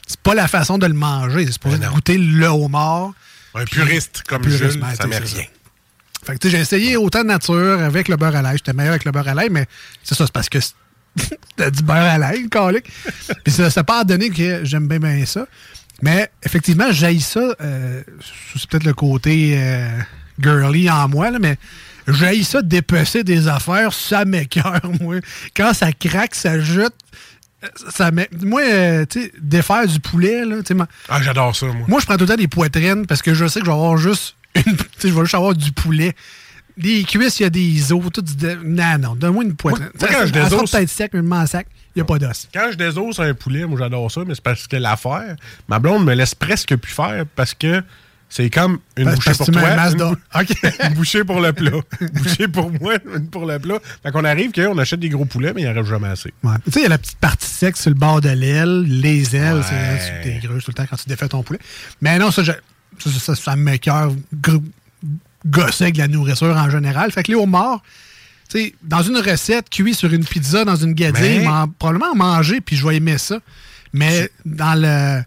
C'est 0.08 0.20
pas 0.20 0.36
la 0.36 0.48
façon 0.48 0.78
de 0.78 0.86
le 0.86 0.94
manger, 0.94 1.46
c'est 1.48 1.60
pour 1.60 1.72
Ben 1.72 1.90
goûter 1.90 2.18
le 2.18 2.46
homard. 2.48 3.14
Un 3.56 3.66
puriste 3.66 4.24
comme 4.28 4.42
Puriste, 4.42 4.72
Jules, 4.72 4.82
ben, 4.82 4.94
ça 4.96 5.08
met 5.08 5.18
rien. 5.18 5.44
Fait 6.24 6.34
que, 6.34 6.38
tu 6.38 6.50
sais, 6.50 6.56
j'ai 6.56 6.62
essayé 6.62 6.98
autant 6.98 7.22
de 7.22 7.28
nature 7.28 7.82
avec 7.82 8.08
le 8.08 8.16
beurre 8.16 8.36
à 8.36 8.42
l'ail. 8.42 8.58
J'étais 8.58 8.74
meilleur 8.74 8.92
avec 8.92 9.06
le 9.06 9.12
beurre 9.12 9.28
à 9.28 9.34
l'ail, 9.34 9.50
mais 9.50 9.66
c'est 10.04 10.16
ça, 10.16 10.26
c'est 10.26 10.34
parce 10.34 10.50
que 10.50 10.60
t'as 11.56 11.72
du 11.72 11.82
beurre 11.82 11.98
à 11.98 12.18
l'ail, 12.18 12.48
calique. 12.50 12.86
Puis 13.44 13.54
ça 13.54 13.70
n'a 13.76 13.84
pas 13.84 14.04
donné 14.04 14.30
que 14.30 14.64
j'aime 14.64 14.88
bien, 14.88 15.00
bien 15.00 15.26
ça. 15.26 15.48
Mais 16.02 16.30
effectivement, 16.44 16.92
j'haïs 16.92 17.22
ça. 17.22 17.56
euh, 17.62 18.04
c'est 18.56 18.70
peut-être 18.70 18.86
le 18.86 18.94
côté 18.94 19.56
euh, 19.58 19.90
girly 20.40 20.90
en 20.90 21.08
moi, 21.08 21.32
là, 21.32 21.40
mais 21.40 21.58
j'haïs 22.12 22.44
ça 22.44 22.62
dépecer 22.62 23.24
des 23.24 23.48
affaires. 23.48 23.94
Ça 23.94 24.26
m'écœure, 24.26 24.82
moi. 25.02 25.18
Quand 25.56 25.74
ça 25.74 25.92
craque, 25.94 26.36
ça 26.36 26.60
jute. 26.60 26.94
euh, 27.64 27.68
Ça 27.90 28.12
moi, 28.44 28.62
euh, 28.62 29.06
tu 29.10 29.22
sais, 29.24 29.32
défaire 29.42 29.88
du 29.88 30.00
poulet, 30.00 30.46
là, 30.46 30.58
tu 30.64 30.74
Ah, 31.10 31.22
j'adore 31.22 31.56
ça, 31.56 31.66
moi. 31.68 31.86
moi, 31.88 32.00
je 32.00 32.06
prends 32.06 32.16
tout 32.16 32.22
le 32.26 32.28
temps 32.30 32.36
des 32.36 32.48
poitrines 32.48 33.06
parce 33.08 33.22
que 33.22 33.34
je 33.34 33.48
sais 33.48 33.60
que 33.60 33.66
je 33.66 33.72
vais 33.72 33.76
avoir 33.78 33.98
juste 33.98 34.36
une. 34.56 34.76
Tu 34.76 34.84
sais, 35.00 35.10
je 35.10 35.14
vais 35.14 35.22
juste 35.22 35.36
avoir 35.36 35.54
du 35.56 35.72
poulet. 35.72 36.14
Les 36.78 37.04
cuisses, 37.04 37.40
il 37.40 37.44
y 37.44 37.46
a 37.46 37.50
des 37.50 37.92
os. 37.92 38.02
Tout 38.14 38.22
dé- 38.22 38.56
Non, 38.64 38.98
non, 38.98 39.16
donne-moi 39.16 39.44
une 39.44 39.56
poitrine. 39.56 39.90
Moi, 40.00 40.10
moi, 40.10 40.20
quand 40.22 40.28
je 40.28 40.32
désosse- 40.34 40.72
peut-être 40.72 40.90
sec, 40.90 41.12
mais 41.14 41.36
en 41.36 41.46
sac, 41.46 41.68
il 41.96 42.00
n'y 42.00 42.02
a 42.02 42.06
pas 42.06 42.18
d'os. 42.18 42.48
Quand 42.54 42.70
je 42.72 42.78
désosse 42.78 43.20
un 43.20 43.34
poulet, 43.34 43.66
moi 43.66 43.78
j'adore 43.78 44.10
ça, 44.10 44.22
mais 44.26 44.34
c'est 44.36 44.44
parce 44.44 44.66
que 44.68 44.78
l'affaire, 44.78 45.36
ma 45.68 45.80
blonde 45.80 46.06
me 46.06 46.14
laisse 46.16 46.34
presque 46.34 46.76
plus 46.78 46.94
faire 46.94 47.26
parce 47.36 47.54
que 47.54 47.84
c'est 48.34 48.50
comme 48.50 48.80
une 48.98 49.04
Parce- 49.04 49.16
bouchée 49.18 49.26
parce 49.32 49.38
pour 49.40 49.52
toi, 49.52 49.62
une, 49.62 49.68
une 50.88 50.94
bouchée 50.94 51.24
pour 51.26 51.42
le 51.42 51.52
plat. 51.52 51.72
une 52.00 52.08
bouchée 52.08 52.48
pour 52.48 52.72
moi, 52.72 52.94
une 53.16 53.28
pour 53.28 53.46
le 53.46 53.60
plat. 53.60 53.78
Fait 54.02 54.12
qu'on 54.12 54.24
arrive 54.24 54.52
qu'on 54.54 54.78
achète 54.78 55.02
des 55.02 55.10
gros 55.10 55.26
poulets, 55.26 55.52
mais 55.54 55.62
il 55.62 55.66
n'y 55.66 55.70
en 55.70 55.74
reste 55.76 55.90
jamais 55.90 56.08
assez. 56.08 56.34
Ouais. 56.42 56.54
Tu 56.64 56.72
sais, 56.72 56.80
il 56.80 56.84
y 56.84 56.86
a 56.86 56.90
la 56.90 56.98
petite 56.98 57.18
partie 57.18 57.46
sec 57.50 57.76
sur 57.76 57.90
le 57.90 57.96
bord 57.96 58.22
de 58.22 58.30
l'aile, 58.30 58.84
les 58.84 59.36
ailes, 59.36 59.58
Ouais. 59.58 60.00
c'est 60.24 60.40
greux 60.48 60.60
tout 60.62 60.72
le 60.72 60.74
temps 60.76 60.86
quand 60.90 60.96
tu 60.96 61.10
défais 61.10 61.28
ton 61.28 61.44
poulet. 61.44 61.60
Mais 62.02 62.18
non, 62.18 62.32
ça, 62.32 62.42
je- 62.44 62.52
ça, 63.00 63.10
ça, 63.20 63.36
ça 63.36 63.56
gosser 65.46 65.84
avec 65.86 65.98
la 65.98 66.08
nourriture 66.08 66.56
en 66.56 66.70
général. 66.70 67.12
Fait 67.12 67.24
que 67.24 67.32
les 67.32 67.38
homards, 67.38 67.82
tu 68.50 68.60
sais, 68.60 68.76
dans 68.84 69.02
une 69.02 69.18
recette, 69.18 69.70
cuit 69.70 69.94
sur 69.94 70.14
une 70.14 70.24
pizza, 70.26 70.64
dans 70.66 70.76
une 70.76 70.94
gadille, 70.94 71.40
Mais- 71.40 71.46
probablement 71.80 72.12
en 72.12 72.16
manger, 72.16 72.62
puis 72.62 72.76
je 72.76 72.88
vais 72.88 72.96
aimer 72.98 73.18
ça. 73.18 73.40
Mais 73.94 74.30
dans 74.46 74.74
le 74.80 75.22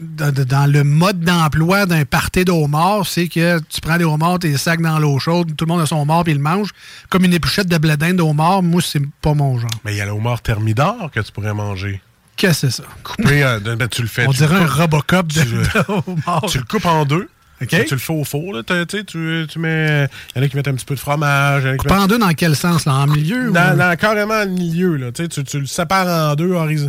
dans, 0.00 0.32
dans 0.32 0.70
le 0.70 0.82
mode 0.84 1.20
d'emploi 1.20 1.86
d'un 1.86 2.04
party 2.04 2.44
de 2.44 2.52
homards, 2.52 3.06
c'est 3.06 3.28
que 3.28 3.58
tu 3.68 3.80
prends 3.80 3.96
des 3.98 4.04
homards, 4.04 4.38
tes 4.38 4.56
sacs 4.56 4.80
dans 4.80 4.98
l'eau 4.98 5.18
chaude, 5.18 5.54
tout 5.56 5.64
le 5.64 5.72
monde 5.72 5.80
a 5.82 5.86
son 5.86 5.96
homard 5.96 6.24
puis 6.24 6.32
il 6.32 6.36
le 6.36 6.42
mange. 6.42 6.70
Comme 7.08 7.24
une 7.24 7.34
épluchette 7.34 7.68
de 7.68 7.78
blé 7.78 7.96
d'Inde 7.96 8.16
de 8.16 8.22
homard, 8.22 8.62
moi, 8.62 8.80
c'est 8.84 9.02
pas 9.22 9.34
mon 9.34 9.58
genre. 9.58 9.70
Mais 9.84 9.94
il 9.94 9.98
y 9.98 10.00
a 10.00 10.06
le 10.06 10.12
homard 10.12 10.40
thermidor 10.42 11.10
que 11.14 11.20
tu 11.20 11.32
pourrais 11.32 11.54
manger. 11.54 12.00
Qu'est-ce 12.36 12.66
que 12.66 12.70
c'est 12.72 12.82
ça? 12.82 12.88
Coupé, 13.02 13.44
euh, 13.44 13.60
ben, 13.60 13.86
tu 13.88 14.00
le 14.02 14.08
fais. 14.08 14.26
On 14.26 14.32
tu 14.32 14.38
dirait 14.38 14.56
un 14.56 14.66
Robocop 14.66 15.26
de, 15.26 15.40
tu 15.42 15.48
le- 15.48 15.62
de. 15.62 16.48
Tu 16.48 16.58
le 16.58 16.64
coupes 16.64 16.86
en 16.86 17.04
deux. 17.04 17.28
OK. 17.62 17.68
Tu, 17.68 17.84
tu 17.84 17.92
le 17.94 18.00
fais 18.00 18.14
au 18.14 18.24
four. 18.24 18.54
Là. 18.54 18.62
Tu, 18.62 18.86
tu 18.86 19.04
tu, 19.04 19.44
tu 19.46 19.58
mets. 19.58 20.08
Il 20.34 20.38
y 20.38 20.42
en 20.42 20.46
a 20.46 20.48
qui 20.48 20.56
mettent 20.56 20.68
un 20.68 20.72
petit 20.74 20.86
peu 20.86 20.94
de 20.94 21.00
fromage. 21.00 21.66
en 21.66 21.76
Coupé 21.76 21.92
en 21.92 22.06
deux 22.06 22.18
dans 22.18 22.32
quel 22.32 22.56
sens? 22.56 22.86
Là, 22.86 22.94
en 22.94 23.06
milieu? 23.06 23.50
Dans, 23.50 23.74
ou- 23.74 23.76
dans- 23.76 23.94
carrément 23.98 24.40
le 24.42 24.48
milieu, 24.50 24.96
là. 24.96 25.12
Tu, 25.12 25.28
tu, 25.28 25.44
tu 25.44 25.60
le 25.60 25.66
sépares 25.66 26.30
en 26.30 26.34
deux 26.34 26.52
horiz- 26.54 26.88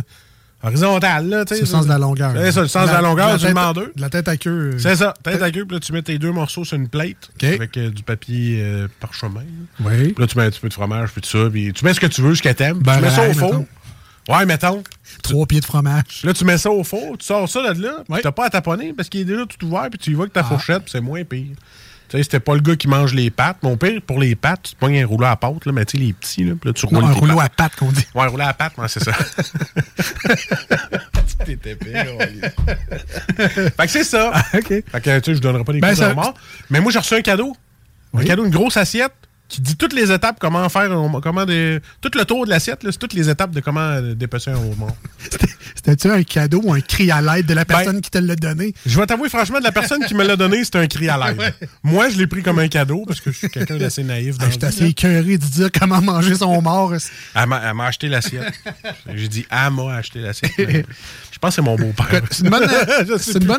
horizontal, 0.62 1.28
là. 1.28 1.44
tu 1.44 1.50
sais. 1.50 1.54
C'est 1.56 1.60
le 1.62 1.66
sens 1.66 1.84
de 1.84 1.90
la 1.90 1.98
longueur. 1.98 2.32
C'est 2.36 2.52
ça, 2.52 2.60
le 2.62 2.68
sens 2.68 2.88
de 2.88 2.92
la 2.94 3.00
longueur, 3.02 3.38
tu 3.38 3.46
mets 3.52 3.60
en 3.60 3.72
deux. 3.72 3.92
De 3.96 4.00
la 4.00 4.10
tête 4.10 4.28
à 4.28 4.36
queue. 4.36 4.72
euh, 4.74 4.78
C'est 4.78 4.96
ça, 4.96 5.14
tête 5.22 5.42
à 5.42 5.50
queue, 5.50 5.64
puis 5.64 5.76
là, 5.76 5.80
tu 5.80 5.92
mets 5.92 6.02
tes 6.02 6.18
deux 6.18 6.32
morceaux 6.32 6.64
sur 6.64 6.76
une 6.76 6.88
plate 6.88 7.30
avec 7.42 7.76
euh, 7.76 7.90
du 7.90 8.02
papier 8.02 8.60
euh, 8.62 8.88
parchemin. 9.00 9.42
Oui. 9.80 10.12
Puis 10.12 10.14
là, 10.18 10.26
tu 10.26 10.38
mets 10.38 10.44
un 10.44 10.50
petit 10.50 10.60
peu 10.60 10.68
de 10.68 10.74
fromage, 10.74 11.10
puis 11.12 11.20
tout 11.22 11.28
ça, 11.28 11.50
puis 11.50 11.72
tu 11.72 11.84
mets 11.84 11.94
ce 11.94 12.00
que 12.00 12.06
tu 12.06 12.22
veux, 12.22 12.34
ce 12.34 12.42
que 12.42 12.48
t'aimes. 12.50 12.82
tu 12.82 12.90
mets 13.00 13.06
à 13.06 13.10
ça 13.10 13.28
au 13.28 13.32
four. 13.32 13.64
Ouais, 14.28 14.46
mettons. 14.46 14.84
Trois 15.24 15.46
pieds 15.46 15.60
de 15.60 15.64
fromage. 15.64 16.22
Là, 16.22 16.32
tu 16.32 16.44
mets 16.44 16.56
ça 16.58 16.70
au 16.70 16.84
four, 16.84 17.18
tu 17.18 17.26
sors 17.26 17.48
ça 17.48 17.74
de 17.74 17.82
là, 17.82 18.04
Ouais. 18.08 18.20
t'as 18.22 18.30
pas 18.30 18.46
à 18.46 18.50
taponner 18.50 18.92
parce 18.92 19.08
qu'il 19.08 19.20
est 19.22 19.24
déjà 19.24 19.44
tout 19.46 19.66
ouvert, 19.66 19.88
puis 19.90 19.98
tu 19.98 20.10
y 20.12 20.14
vas 20.14 20.22
avec 20.22 20.32
ta 20.32 20.40
Ah. 20.40 20.44
fourchette, 20.44 20.82
puis 20.82 20.92
c'est 20.92 21.00
moins 21.00 21.24
pire. 21.24 21.56
Tu 22.12 22.18
sais, 22.18 22.24
c'était 22.24 22.40
pas 22.40 22.52
le 22.54 22.60
gars 22.60 22.76
qui 22.76 22.88
mange 22.88 23.14
les 23.14 23.30
pâtes. 23.30 23.56
Mon 23.62 23.78
pire, 23.78 24.02
pour 24.06 24.18
les 24.20 24.34
pâtes, 24.34 24.60
tu 24.64 24.74
te 24.74 24.78
pognes 24.78 24.98
un 25.02 25.06
rouleau 25.06 25.24
à 25.28 25.34
pâte, 25.36 25.64
là, 25.64 25.72
mais 25.72 25.86
tu 25.86 25.96
sais, 25.96 26.04
les 26.04 26.12
petits, 26.12 26.44
là, 26.44 26.52
tu 26.74 26.84
roules 26.84 26.98
Non, 26.98 27.06
un 27.08 27.12
rouleau 27.12 27.36
pâtes. 27.36 27.46
à 27.46 27.48
pattes 27.48 27.76
qu'on 27.76 27.90
dit. 27.90 28.04
Ouais, 28.14 28.24
un 28.24 28.28
rouleau 28.28 28.44
à 28.44 28.52
pâte, 28.52 28.76
moi, 28.76 28.86
c'est 28.86 29.02
ça. 29.02 29.12
T'es 31.46 31.52
épais, 31.52 31.74
fait 33.36 33.70
que 33.78 33.88
c'est 33.88 34.04
ça. 34.04 34.30
OK. 34.54 34.68
Fait 34.68 34.84
que, 35.00 35.18
tu 35.20 35.30
sais, 35.30 35.34
je 35.36 35.40
donnerai 35.40 35.64
pas 35.64 35.72
des 35.72 35.80
Ben, 35.80 35.88
coups 35.88 36.00
de 36.00 36.04
ça- 36.04 36.10
remords. 36.10 36.34
Mais 36.70 36.80
moi, 36.80 36.92
j'ai 36.92 36.98
reçu 36.98 37.14
un 37.14 37.22
cadeau. 37.22 37.56
Oui. 38.12 38.22
Un 38.22 38.26
cadeau, 38.26 38.44
une 38.44 38.50
grosse 38.52 38.76
assiette 38.76 39.12
qui 39.52 39.60
dit 39.60 39.76
toutes 39.76 39.92
les 39.92 40.10
étapes, 40.10 40.36
comment 40.40 40.66
faire, 40.70 40.90
un- 40.92 41.20
comment 41.20 41.44
des, 41.44 41.78
tout 42.00 42.10
le 42.14 42.24
tour 42.24 42.46
de 42.46 42.50
l'assiette, 42.50 42.82
là, 42.84 42.90
c'est 42.90 42.98
toutes 42.98 43.12
les 43.12 43.28
étapes 43.28 43.50
de 43.50 43.60
comment 43.60 43.80
euh, 43.80 44.14
dépecer 44.14 44.50
un 44.50 44.56
homard. 44.56 44.94
C'était-tu 45.74 46.08
un 46.10 46.22
cadeau 46.22 46.60
ou 46.64 46.72
un 46.72 46.80
cri 46.80 47.10
à 47.10 47.20
l'aide 47.20 47.44
de 47.46 47.52
la 47.54 47.64
personne 47.64 47.96
Ben, 47.96 48.00
qui 48.00 48.10
te 48.10 48.18
l'a 48.18 48.34
donné? 48.36 48.72
Je 48.86 48.98
vais 48.98 49.04
t'avouer, 49.06 49.28
franchement, 49.28 49.58
de 49.58 49.64
la 49.64 49.72
personne 49.72 50.02
qui 50.06 50.14
me 50.14 50.24
l'a 50.24 50.36
donné, 50.36 50.64
c'était 50.64 50.78
un 50.78 50.86
cri 50.86 51.08
à 51.10 51.18
l'aide. 51.18 51.54
Moi, 51.82 52.08
je 52.08 52.16
l'ai 52.18 52.26
pris 52.26 52.42
comme 52.42 52.58
un 52.60 52.68
cadeau 52.68 53.04
parce 53.06 53.20
que 53.20 53.30
je 53.30 53.36
suis 53.38 53.50
quelqu'un 53.50 53.76
d'assez 53.76 54.02
naïf. 54.02 54.38
Dans 54.38 54.46
Ah, 54.46 54.50
J'étais 54.50 54.66
assez 54.66 54.86
écœuré 54.86 55.36
de 55.36 55.44
dire 55.44 55.68
comment 55.78 56.00
manger 56.00 56.34
son 56.36 56.62
mort. 56.62 56.94
Elle 57.34 57.46
m'a 57.48 57.84
acheté 57.86 58.08
l'assiette. 58.08 58.52
J'ai 59.14 59.28
dit, 59.28 59.46
elle 59.50 59.72
m'a 59.72 59.94
acheté 59.96 60.20
l'assiette. 60.20 60.52
Je 60.56 61.38
pense 61.38 61.50
que 61.50 61.54
c'est 61.56 61.62
mon 61.62 61.76
beau-père. 61.76 62.22
C'est 62.30 62.44
une, 62.44 62.50
bonne, 62.50 62.62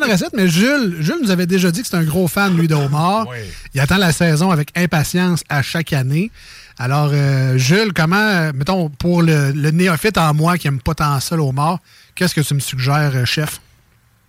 une 0.03 0.11
recette, 0.11 0.33
mais 0.33 0.47
Jules, 0.47 0.97
Jules 1.01 1.19
nous 1.21 1.31
avait 1.31 1.45
déjà 1.45 1.69
dit 1.69 1.81
que 1.81 1.87
c'est 1.87 1.97
un 1.97 2.03
gros 2.03 2.27
fan, 2.27 2.55
lui, 2.55 2.67
de 2.67 2.75
homard. 2.75 3.27
Il 3.73 3.81
attend 3.81 3.97
la 3.97 4.11
saison 4.13 4.51
avec 4.51 4.69
impatience 4.77 5.43
à 5.49 5.61
chaque 5.61 5.82
année. 5.91 6.31
Alors, 6.79 7.09
euh, 7.11 7.57
Jules, 7.57 7.91
comment, 7.93 8.51
mettons, 8.53 8.89
pour 8.89 9.21
le, 9.21 9.51
le 9.51 9.71
néophyte 9.71 10.17
en 10.17 10.33
moi 10.33 10.57
qui 10.57 10.67
aime 10.67 10.79
pas 10.79 10.95
tant 10.95 11.19
ça, 11.19 11.35
le 11.35 11.41
homard, 11.41 11.79
qu'est-ce 12.15 12.33
que 12.33 12.41
tu 12.41 12.53
me 12.53 12.59
suggères, 12.61 13.11
euh, 13.13 13.25
chef? 13.25 13.59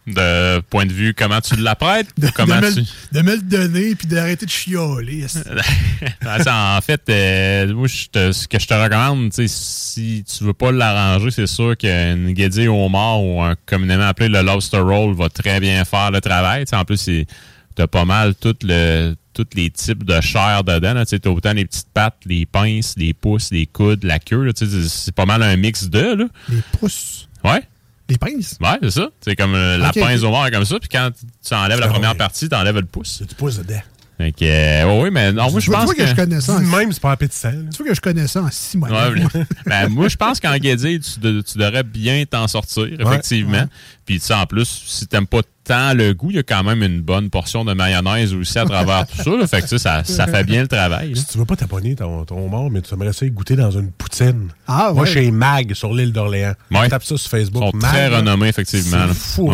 De 0.07 0.61
point 0.61 0.85
de 0.85 0.93
vue, 0.93 1.15
comment 1.15 1.41
tu 1.41 1.57
l'apprêtes? 1.57 2.09
De, 2.19 2.29
comment 2.29 2.61
de 2.61 2.67
me, 2.67 2.75
tu... 2.75 2.81
le- 2.81 3.19
de 3.19 3.23
me 3.27 3.37
le 3.37 3.41
donner 3.41 3.95
puis 3.95 4.07
d'arrêter 4.07 4.45
de 4.45 4.51
chioler. 4.51 5.25
En 6.47 6.81
fait, 6.83 7.01
euh, 7.09 7.73
moi, 7.75 7.87
je 7.89 8.07
te- 8.09 8.33
ce 8.33 8.47
que 8.47 8.59
je 8.59 8.67
te 8.67 8.75
recommande, 8.75 9.31
tu 9.33 9.47
si 9.49 10.23
tu 10.27 10.45
veux 10.45 10.53
pas 10.53 10.73
l'arranger, 10.73 11.31
c'est 11.31 11.47
sûr 11.47 11.75
qu'une 11.79 12.33
guédille 12.33 12.69
au 12.69 12.89
mort 12.91 13.25
ou 13.25 13.41
un 13.43 13.55
communément 13.67 14.05
appelé 14.07 14.29
le 14.29 14.43
lobster 14.43 14.79
roll 14.81 15.15
va 15.15 15.31
très 15.31 15.59
bien 15.61 15.83
faire 15.87 16.11
le 16.11 16.21
travail. 16.21 16.67
Tu 16.67 16.75
en 16.75 16.85
plus, 16.85 16.99
c'est- 16.99 17.27
t'as 17.75 17.87
pas 17.87 18.05
mal 18.05 18.35
tout 18.35 18.55
le, 18.63 19.15
tous 19.35 19.47
les 19.55 19.69
types 19.71 20.05
de 20.05 20.21
chair 20.21 20.65
dedans. 20.65 21.05
Tu 21.05 21.19
t'as 21.21 21.31
autant 21.31 21.53
les 21.53 21.65
petites 21.67 21.89
pattes, 21.93 22.17
les 22.25 22.47
pinces, 22.47 22.95
les 22.97 23.13
pouces, 23.13 23.51
les 23.51 23.67
coudes, 23.67 24.05
la 24.05 24.19
queue. 24.19 24.51
c'est- 24.55 25.13
pas 25.13 25.27
mal 25.27 25.43
un 25.43 25.57
mix 25.57 25.89
de. 25.91 26.15
Là. 26.15 26.25
Les 26.49 26.63
pouces. 26.79 27.29
Ouais. 27.45 27.63
Les 28.09 28.19
pinces? 28.19 28.59
Ouais, 28.61 28.79
c'est 28.83 28.91
ça. 28.91 29.09
C'est 29.21 29.35
comme 29.37 29.55
euh, 29.55 29.79
la 29.79 29.91
pince 29.93 30.23
au 30.23 30.31
mort 30.31 30.51
comme 30.51 30.65
ça. 30.65 30.79
Puis 30.79 30.89
quand 30.91 31.11
tu 31.47 31.55
enlèves 31.55 31.81
la 31.81 31.87
Ah 31.87 31.91
première 31.91 32.13
ouais. 32.13 32.17
partie, 32.19 32.49
tu 32.49 32.55
enlèves 32.55 32.77
le 32.77 32.85
pouce. 32.85 33.23
Tu 33.29 33.35
pousses 33.35 33.59
dedans. 33.59 33.81
Fait 34.17 34.31
que, 34.31 34.45
euh, 34.45 35.03
oui, 35.03 35.11
mais 35.13 35.33
non, 35.33 35.51
moi, 35.51 35.59
je 35.59 35.69
pense 35.71 35.85
vois 35.87 35.95
que, 35.95 36.07
je 36.07 36.15
connais 36.15 36.41
ça. 36.41 36.55
en- 36.55 36.61
même, 36.61 36.93
c'est 36.93 37.03
pas 37.03 37.11
appétissant. 37.13 37.51
Tu 37.73 37.79
vois 37.83 37.89
que 37.89 37.95
je 37.97 38.01
connais 38.01 38.29
ça 38.29 38.43
en 38.43 38.51
six 38.51 38.77
mois. 38.79 38.89
Ouais, 38.89 39.23
ben, 39.67 39.89
moi, 39.89 40.07
je 40.07 40.15
pense 40.17 40.39
qu'en 40.39 40.57
guédille, 40.57 41.01
tu, 41.01 41.19
de- 41.19 41.41
tu 41.41 41.59
devrais 41.59 41.83
bien 41.83 42.25
t'en 42.25 42.47
sortir, 42.47 42.87
effectivement. 43.01 43.65
Puis, 44.07 44.21
tu 44.21 44.27
sais, 44.27 44.35
en 44.35 44.47
plus, 44.47 44.85
si 44.87 45.07
t'aimes 45.09 45.27
pas 45.27 45.41
tant 45.65 45.95
le 45.95 46.13
goût, 46.13 46.31
il 46.31 46.37
y 46.37 46.39
a 46.39 46.43
quand 46.43 46.63
même 46.63 46.83
une 46.83 47.01
bonne 47.01 47.31
portion 47.31 47.65
de 47.65 47.73
mayonnaise 47.73 48.35
aussi 48.35 48.57
à 48.59 48.67
travers 48.67 49.07
tout 49.07 49.17
ça. 49.17 49.31
là. 49.31 49.47
Fait 49.49 49.59
que, 49.59 49.63
tu 49.63 49.69
sais, 49.71 49.79
ça, 49.79 50.05
ça 50.05 50.27
fait 50.29 50.45
bien 50.45 50.61
le 50.63 50.69
travail. 50.69 51.15
là. 51.15 51.17
Si 51.21 51.27
tu 51.27 51.39
veux 51.39 51.47
pas 51.47 51.57
t'abonner 51.57 51.97
ton, 51.97 52.25
ton 52.25 52.49
mort, 52.49 52.71
mais 52.71 52.83
tu 52.83 52.95
aimerais 52.95 53.15
ça 53.15 53.27
goûter 53.27 53.57
dans 53.57 53.71
une 53.73 53.91
poutine. 53.91 54.49
Ah, 54.69 54.91
Moi, 54.93 55.05
ouais. 55.05 55.11
chez 55.11 55.31
Mag 55.33 55.73
sur 55.75 55.93
l'île 55.93 56.13
d'Orléans. 56.13 56.53
Ouais. 56.71 56.89
Tape 56.89 57.03
ça 57.03 57.17
sur 57.17 57.31
Facebook. 57.31 57.63
Ils 57.65 57.71
sont 57.73 57.77
Mag, 57.79 57.91
très 57.91 58.09
renommés, 58.17 58.49
effectivement. 58.49 59.07
C'est 59.09 59.15
fou, 59.15 59.51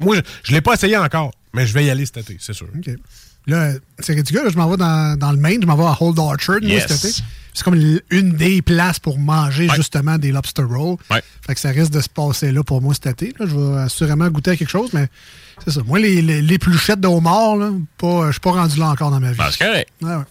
Moi, 0.00 0.16
je, 0.16 0.20
je 0.44 0.52
l'ai 0.52 0.60
pas 0.60 0.74
essayé 0.74 0.96
encore, 0.96 1.30
mais 1.54 1.66
je 1.66 1.72
vais 1.74 1.84
y 1.86 1.90
aller 1.90 2.06
cet 2.06 2.18
été, 2.18 2.36
c'est 2.40 2.52
sûr. 2.52 2.66
OK. 2.76 2.90
Là, 3.46 3.72
c'est 3.98 4.12
ridicule. 4.12 4.42
je 4.52 4.56
m'en 4.58 4.68
vais 4.68 4.76
dans, 4.76 5.16
dans 5.18 5.32
le 5.32 5.38
Maine, 5.38 5.62
je 5.62 5.66
m'en 5.66 5.74
vais 5.76 5.84
à 5.84 5.96
Old 6.00 6.18
Orchard 6.18 6.58
moi, 6.60 6.70
Yes. 6.70 6.86
cet 6.86 7.04
été. 7.04 7.22
C'est 7.54 7.64
comme 7.64 7.80
une 8.10 8.32
des 8.32 8.60
places 8.62 8.98
pour 8.98 9.18
manger 9.18 9.68
Ouais. 9.68 9.74
justement 9.76 10.18
des 10.18 10.32
lobster 10.32 10.62
rolls. 10.62 10.98
Ouais. 11.10 11.22
Fait 11.46 11.54
que 11.54 11.60
ça 11.60 11.70
risque 11.70 11.90
de 11.92 12.00
se 12.00 12.08
passer 12.10 12.52
là 12.52 12.62
pour 12.62 12.82
moi 12.82 12.92
cet 12.94 13.06
été. 13.06 13.34
là. 13.40 13.46
Je 13.48 13.56
vais 13.56 13.78
assurément 13.80 14.28
goûter 14.28 14.50
à 14.52 14.56
quelque 14.56 14.68
chose, 14.70 14.90
mais 14.92 15.08
c'est 15.64 15.70
ça. 15.72 15.80
Moi, 15.84 15.98
les, 15.98 16.20
les, 16.20 16.42
les 16.42 16.58
pluchettes 16.58 17.00
de 17.00 17.08
homard, 17.08 17.56
je 17.58 18.30
suis 18.32 18.40
pas 18.40 18.50
rendu 18.52 18.78
là 18.78 18.90
encore 18.90 19.10
dans 19.10 19.18
ma 19.20 19.32
vie. 19.32 19.38
Ben, 19.38 19.48
c'est 19.50 19.64
correct. 19.64 19.88
Ouais, 20.02 20.14
ouais. 20.14 20.22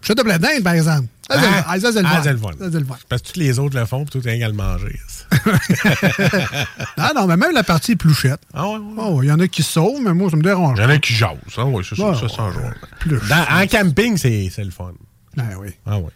Pluchette 0.00 0.18
de 0.18 0.22
blé 0.22 0.38
d'Inde, 0.38 0.62
par 0.62 0.74
exemple. 0.74 1.08
Ça, 1.28 1.40
c'est 1.40 1.40
le- 1.40 1.46
Ah, 1.56 1.64
ah, 1.68 1.80
ça, 1.80 1.88
ah, 1.88 2.02
fun. 2.16 2.22
c'est 2.22 2.32
le 2.32 2.38
fun. 2.38 2.50
Ça, 2.58 2.68
c'est 2.72 2.78
le 2.80 2.84
fun. 2.86 2.96
Parce 3.08 3.22
que 3.22 3.32
tous 3.32 3.38
les 3.40 3.58
autres 3.58 3.78
le 3.78 3.84
font, 3.86 4.04
puis 4.04 4.12
toi, 4.20 4.20
t'es 4.32 4.42
à 4.42 4.48
le 4.48 4.54
manger. 4.54 5.00
Ah 6.96 7.12
non, 7.14 7.26
mais 7.26 7.36
même 7.36 7.52
la 7.52 7.62
partie 7.62 7.96
pluchette. 7.96 8.40
Ah 8.54 8.68
ouais, 8.68 8.76
ouais. 8.76 8.82
Oh, 8.98 9.10
ouais, 9.16 9.26
il 9.26 9.28
y 9.28 9.32
en 9.32 9.40
a 9.40 9.48
qui 9.48 9.62
sauvent, 9.62 10.00
mais 10.02 10.12
moi, 10.14 10.30
ça 10.30 10.36
me 10.36 10.42
dérange. 10.42 10.78
Il 10.78 10.82
y 10.82 10.84
en 10.86 10.90
a 10.90 10.98
qui 10.98 11.14
jasent, 11.14 11.30
hein, 11.56 11.64
ouais, 11.64 11.82
ça, 11.84 11.96
ça, 11.96 12.10
Ouais, 12.10 12.14
ça. 12.28 12.44
Plus. 13.00 13.18
Dans- 13.28 13.60
en 13.62 13.66
camping, 13.66 14.16
c'est 14.16 14.50
le 14.58 14.70
fun. 14.70 14.92
Ah 15.38 15.42
oui. 15.58 15.68
Ah 15.84 15.98
ouais. 15.98 16.10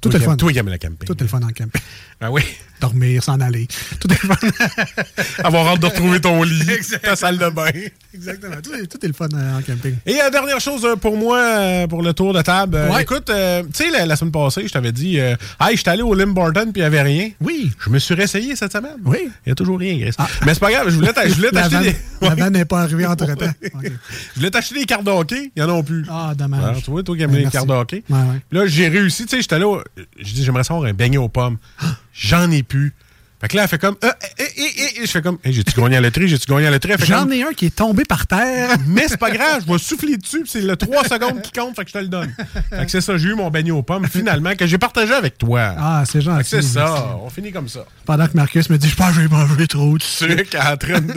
Tout 0.00 0.10
est 0.14 0.18
le 0.18 0.24
fun. 0.24 0.36
qui 0.36 0.58
aimes 0.58 0.68
le 0.70 0.78
camping. 0.78 1.06
Tout 1.06 1.16
est 1.18 1.22
le 1.22 1.28
fun 1.28 1.38
en 1.42 1.48
camping. 1.48 1.80
Ah 2.20 2.30
oui? 2.30 2.42
Dormir, 2.80 3.22
s'en 3.22 3.40
aller. 3.40 3.66
Tout 4.00 4.08
est 4.12 4.22
le 4.22 4.28
fun. 4.28 4.36
Avoir 5.44 5.66
hâte 5.68 5.80
de 5.80 5.86
retrouver 5.86 6.20
ton 6.20 6.42
lit, 6.42 6.66
ta 7.02 7.16
salle 7.16 7.38
de 7.38 7.48
bain. 7.48 7.70
Exactement. 8.14 8.56
Tout 8.62 8.74
est, 8.74 8.86
tout 8.86 8.98
est 9.04 9.08
le 9.08 9.14
fun 9.14 9.28
euh, 9.34 9.58
en 9.58 9.62
camping. 9.62 9.94
Et 10.04 10.14
la 10.14 10.30
dernière 10.30 10.60
chose 10.60 10.84
euh, 10.84 10.96
pour 10.96 11.16
moi, 11.16 11.38
euh, 11.38 11.86
pour 11.86 12.02
le 12.02 12.12
tour 12.12 12.32
de 12.34 12.42
table. 12.42 12.76
euh, 12.76 12.90
Ouais. 12.92 13.02
Écoute, 13.02 13.30
euh, 13.30 13.62
tu 13.64 13.84
sais, 13.84 13.90
la, 13.90 14.06
la 14.06 14.16
semaine 14.16 14.32
passée, 14.32 14.66
je 14.66 14.72
t'avais 14.72 14.92
dit, 14.92 15.18
euh, 15.20 15.34
hey, 15.60 15.76
je 15.76 15.80
suis 15.82 15.90
allé 15.90 16.02
au 16.02 16.14
Limbarton 16.14 16.64
puis 16.72 16.72
il 16.76 16.80
n'y 16.80 16.82
avait 16.84 17.02
rien. 17.02 17.30
Oui. 17.40 17.70
Je 17.84 17.90
me 17.90 17.98
suis 17.98 18.14
réessayé 18.14 18.56
cette 18.56 18.72
semaine. 18.72 18.96
Oui. 19.04 19.18
Il 19.22 19.30
n'y 19.48 19.52
a 19.52 19.54
toujours 19.54 19.78
rien, 19.78 19.98
Chris. 19.98 20.14
Mais 20.44 20.54
c'est 20.54 20.60
pas 20.60 20.70
grave, 20.70 20.88
je 20.88 20.94
voulais 20.96 21.12
t'a- 21.12 21.28
je 21.28 21.34
voulais 21.34 21.48
La 21.52 21.68
t'acheter 21.68 21.92
des. 21.92 21.96
la 22.26 22.34
vanne 22.34 22.52
n'est 22.52 22.64
pas 22.64 22.82
arrivée 22.82 23.06
entre-temps. 23.06 23.46
OK. 23.74 23.84
Je 23.84 24.36
voulais 24.36 24.50
t'acheter 24.50 24.74
des 24.80 24.84
cartes 24.84 25.04
de 25.04 25.10
hockey, 25.10 25.50
il 25.56 25.62
n'y 25.62 25.68
en 25.70 25.78
a 25.78 25.82
plus. 25.82 26.04
Ah, 26.08 26.24
Alors, 26.24 26.34
dommage. 26.36 26.82
tu 26.84 26.90
vois, 26.90 27.02
toi 27.02 27.16
qui 27.16 27.22
aimes 27.22 27.32
Ouais, 27.32 27.38
les 27.44 27.50
cartes 27.50 27.66
de 27.68 27.72
hockey. 27.72 28.02
Ouais, 28.08 28.18
là, 28.52 28.66
j'ai 28.66 28.88
réussi, 28.88 29.24
tu 29.24 29.36
sais, 29.36 29.42
j'étais 29.42 29.58
là, 29.78 30.04
je 30.18 30.32
dis, 30.32 30.44
j'aimerais 30.44 30.64
savoir 30.64 30.88
un 30.88 30.92
beignet 30.92 31.16
aux 31.18 31.28
pommes. 31.28 31.58
J'en 32.12 32.50
ai 32.50 32.62
plus. 32.62 32.94
Fait 33.40 33.48
que 33.48 33.56
là, 33.56 33.64
elle 33.64 33.68
fait 33.68 33.78
comme, 33.78 33.96
euh, 34.02 34.10
eh, 34.38 34.44
eh. 34.56 35.00
je 35.02 35.10
fais 35.10 35.20
comme, 35.20 35.36
Hey, 35.44 35.52
j'ai-tu 35.52 35.78
gagné 35.78 35.96
à 35.96 36.00
la 36.00 36.08
loterie, 36.08 36.26
j'ai-tu 36.26 36.46
gagné 36.46 36.66
à 36.66 36.70
la 36.70 36.76
loterie? 36.76 36.94
J'en 37.04 37.30
ai 37.30 37.42
un 37.42 37.52
qui 37.52 37.66
est 37.66 37.76
tombé 37.76 38.06
par 38.06 38.26
terre. 38.26 38.70
mais 38.86 39.08
c'est 39.08 39.18
pas 39.18 39.30
grave, 39.30 39.62
je 39.66 39.70
vais 39.70 39.78
souffler 39.78 40.16
dessus, 40.16 40.44
c'est 40.46 40.62
le 40.62 40.74
3 40.74 41.04
secondes 41.04 41.42
qui 41.42 41.52
compte, 41.52 41.76
fait 41.76 41.84
que 41.84 41.90
je 41.90 41.94
te 41.94 41.98
le 41.98 42.08
donne. 42.08 42.34
Fait 42.70 42.86
que 42.86 42.90
c'est 42.90 43.02
ça, 43.02 43.18
j'ai 43.18 43.28
eu 43.28 43.34
mon 43.34 43.50
beignet 43.50 43.72
aux 43.72 43.82
pommes, 43.82 44.06
finalement, 44.06 44.54
que 44.54 44.66
j'ai 44.66 44.78
partagé 44.78 45.12
avec 45.12 45.36
toi. 45.36 45.74
Ah, 45.76 46.04
c'est 46.10 46.22
gentil. 46.22 46.48
c'est 46.48 46.62
ça, 46.62 46.84
merci. 46.86 47.02
on 47.24 47.28
finit 47.28 47.52
comme 47.52 47.68
ça. 47.68 47.84
Pendant 48.06 48.26
que 48.26 48.34
Marcus 48.34 48.70
me 48.70 48.78
dit, 48.78 48.88
je 48.88 48.96
pense 48.96 49.14
que 49.14 49.20
j'ai 49.20 49.28
mangé 49.28 49.66
trop 49.66 49.98
de 49.98 50.02
sucre. 50.02 50.56
En 50.58 50.76
train 50.78 51.02
de 51.02 51.14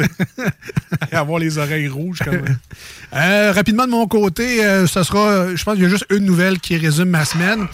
avoir 1.14 1.40
les 1.40 1.58
oreilles 1.58 1.88
rouges 1.88 2.20
comme. 2.20 2.44
Euh, 3.14 3.54
rapidement 3.54 3.86
de 3.86 3.92
mon 3.92 4.08
côté, 4.08 4.66
euh, 4.66 4.88
ce 4.88 5.04
sera, 5.04 5.20
euh, 5.20 5.56
je 5.56 5.64
pense 5.64 5.76
qu'il 5.76 5.84
y 5.84 5.88
a 5.88 5.90
juste 5.90 6.06
une 6.10 6.26
nouvelle 6.26 6.60
qui 6.60 6.76
résume 6.76 7.10
ma 7.10 7.24
semaine. 7.24 7.66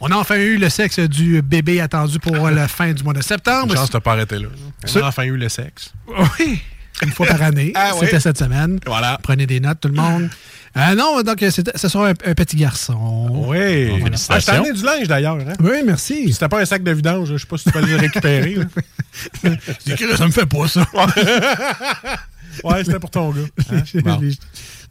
On 0.00 0.08
a 0.10 0.16
enfin 0.16 0.36
eu 0.36 0.56
le 0.58 0.68
sexe 0.68 0.98
du 0.98 1.40
bébé 1.42 1.80
attendu 1.80 2.18
pour 2.18 2.50
la 2.50 2.68
fin 2.68 2.92
du 2.92 3.02
mois 3.02 3.12
de 3.14 3.22
septembre. 3.22 3.74
chance 3.74 3.90
de 3.90 3.98
pas 3.98 4.12
arrêter 4.12 4.38
là. 4.38 4.48
On 4.82 4.86
Ce- 4.86 4.98
a 4.98 5.06
enfin 5.08 5.22
eu 5.24 5.36
le 5.36 5.48
sexe. 5.48 5.92
Oui, 6.38 6.60
une 7.02 7.12
fois 7.12 7.26
par 7.26 7.42
année. 7.42 7.72
Ah 7.74 7.92
oui. 7.94 8.00
C'était 8.06 8.20
cette 8.20 8.38
semaine. 8.38 8.78
Voilà. 8.86 9.18
Prenez 9.22 9.46
des 9.46 9.60
notes, 9.60 9.80
tout 9.80 9.88
le 9.88 9.94
monde. 9.94 10.28
Euh, 10.76 10.96
non, 10.96 11.22
donc 11.22 11.36
c'était- 11.52 11.70
ce 11.78 11.86
sera 11.88 12.08
un, 12.08 12.14
un 12.26 12.34
petit 12.34 12.56
garçon. 12.56 13.28
Oui. 13.46 13.56
Ah, 13.56 13.60
je 13.60 13.94
t'ai 13.94 14.02
félicitations. 14.02 14.52
amené 14.54 14.72
du 14.72 14.82
linge 14.82 15.06
d'ailleurs. 15.06 15.36
Hein? 15.38 15.52
Oui, 15.60 15.76
merci. 15.86 16.32
C'était 16.32 16.48
pas 16.48 16.60
un 16.60 16.64
sac 16.64 16.82
de 16.82 16.90
vidange, 16.90 17.28
je 17.30 17.36
sais 17.36 17.46
pas 17.46 17.56
si 17.56 17.62
tu 17.66 17.70
peux 17.70 17.80
le 17.86 17.94
récupérer. 17.94 18.56
J'ai 19.86 19.94
cru, 19.94 20.16
ça 20.16 20.26
me 20.26 20.32
fait 20.32 20.46
pas 20.46 20.66
ça. 20.66 20.84
Ouais, 22.64 22.84
c'était 22.84 22.98
pour 22.98 23.10
ton 23.10 23.30
gars. 23.30 23.42
Hein? 23.72 23.82
Bon. 24.02 24.16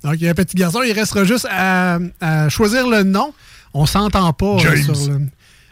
Donc, 0.03 0.13
il 0.15 0.21
y 0.23 0.27
a 0.27 0.31
un 0.31 0.33
petit 0.33 0.55
garçon, 0.55 0.81
il 0.85 0.91
restera 0.93 1.23
juste 1.25 1.47
à, 1.51 1.97
à 2.21 2.47
choisir 2.49 2.87
le 2.87 3.03
nom. 3.03 3.33
On 3.73 3.85
s'entend 3.85 4.31
pas 4.33 4.55
euh, 4.55 4.59
James. 4.59 4.95
sur 4.95 5.11
le. 5.11 5.19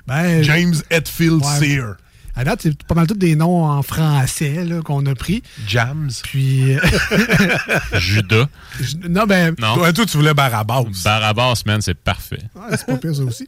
Ben, 0.08 0.42
James 0.44 0.76
Hetfield 0.90 1.44
Ouais. 1.46 1.60
Sear. 1.60 1.96
À 2.34 2.46
date, 2.46 2.62
c'est 2.64 2.84
pas 2.84 2.96
mal 2.96 3.08
tous 3.08 3.14
des 3.16 3.36
noms 3.36 3.66
en 3.66 3.82
français 3.84 4.64
là, 4.64 4.82
qu'on 4.82 5.06
a 5.06 5.14
pris. 5.16 5.44
Jams. 5.68 6.10
Puis. 6.24 6.74
euh, 6.76 6.80
Judas. 8.00 8.46
non, 9.10 9.26
ben. 9.26 9.54
Non. 9.60 9.76
Toi, 9.76 9.94
toi, 9.94 10.06
tu 10.06 10.18
voulais 10.18 10.34
Barabas. 10.34 10.84
Barabas, 11.04 11.62
man, 11.66 11.82
c'est 11.82 11.94
parfait. 11.94 12.40
ouais, 12.56 12.78
c'est 12.78 12.86
pas 12.86 12.98
pire, 12.98 13.16
ça 13.16 13.24
aussi. 13.24 13.48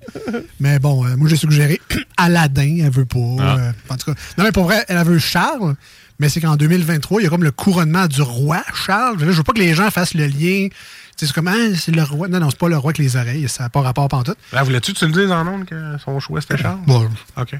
Mais 0.59 0.79
bon, 0.79 1.05
euh, 1.05 1.15
moi, 1.15 1.29
j'ai 1.29 1.37
suggéré 1.37 1.79
Aladdin, 2.17 2.79
elle 2.83 2.91
veut 2.91 3.05
pas. 3.05 3.19
Ah. 3.39 3.55
euh, 3.57 3.71
en 3.89 3.95
tout 3.97 4.11
cas. 4.13 4.19
Non, 4.37 4.43
mais 4.43 4.51
pour 4.51 4.65
vrai, 4.65 4.83
elle 4.89 5.03
veut 5.05 5.19
Charles. 5.19 5.75
Mais 6.19 6.29
c'est 6.29 6.41
qu'en 6.41 6.55
2023, 6.57 7.21
il 7.21 7.23
y 7.23 7.27
a 7.27 7.29
comme 7.29 7.43
le 7.43 7.51
couronnement 7.51 8.05
du 8.07 8.21
roi 8.21 8.63
Charles. 8.85 9.17
Là, 9.19 9.27
je 9.31 9.37
veux 9.37 9.43
pas 9.43 9.53
que 9.53 9.59
les 9.59 9.73
gens 9.73 9.89
fassent 9.91 10.13
le 10.13 10.27
lien. 10.27 10.67
C'est 11.15 11.31
comme, 11.31 11.47
ah, 11.47 11.53
c'est 11.77 11.95
le 11.95 12.03
roi. 12.03 12.27
Non, 12.27 12.39
non, 12.39 12.49
c'est 12.49 12.59
pas 12.59 12.67
le 12.67 12.77
roi 12.77 12.89
avec 12.89 12.97
les 12.97 13.15
oreilles. 13.15 13.47
Ça 13.47 13.63
n'a 13.63 13.69
pas 13.69 13.81
rapport 13.81 14.07
pantoute. 14.09 14.37
Là, 14.51 14.63
voulais-tu 14.63 14.93
que 14.93 14.99
tu 14.99 15.05
le 15.05 15.11
dises 15.13 15.31
en 15.31 15.47
ondes 15.47 15.65
que 15.65 15.95
son 16.03 16.19
choix 16.19 16.41
c'était 16.41 16.57
Charles? 16.57 16.79
Bon, 16.85 17.09
OK. 17.37 17.55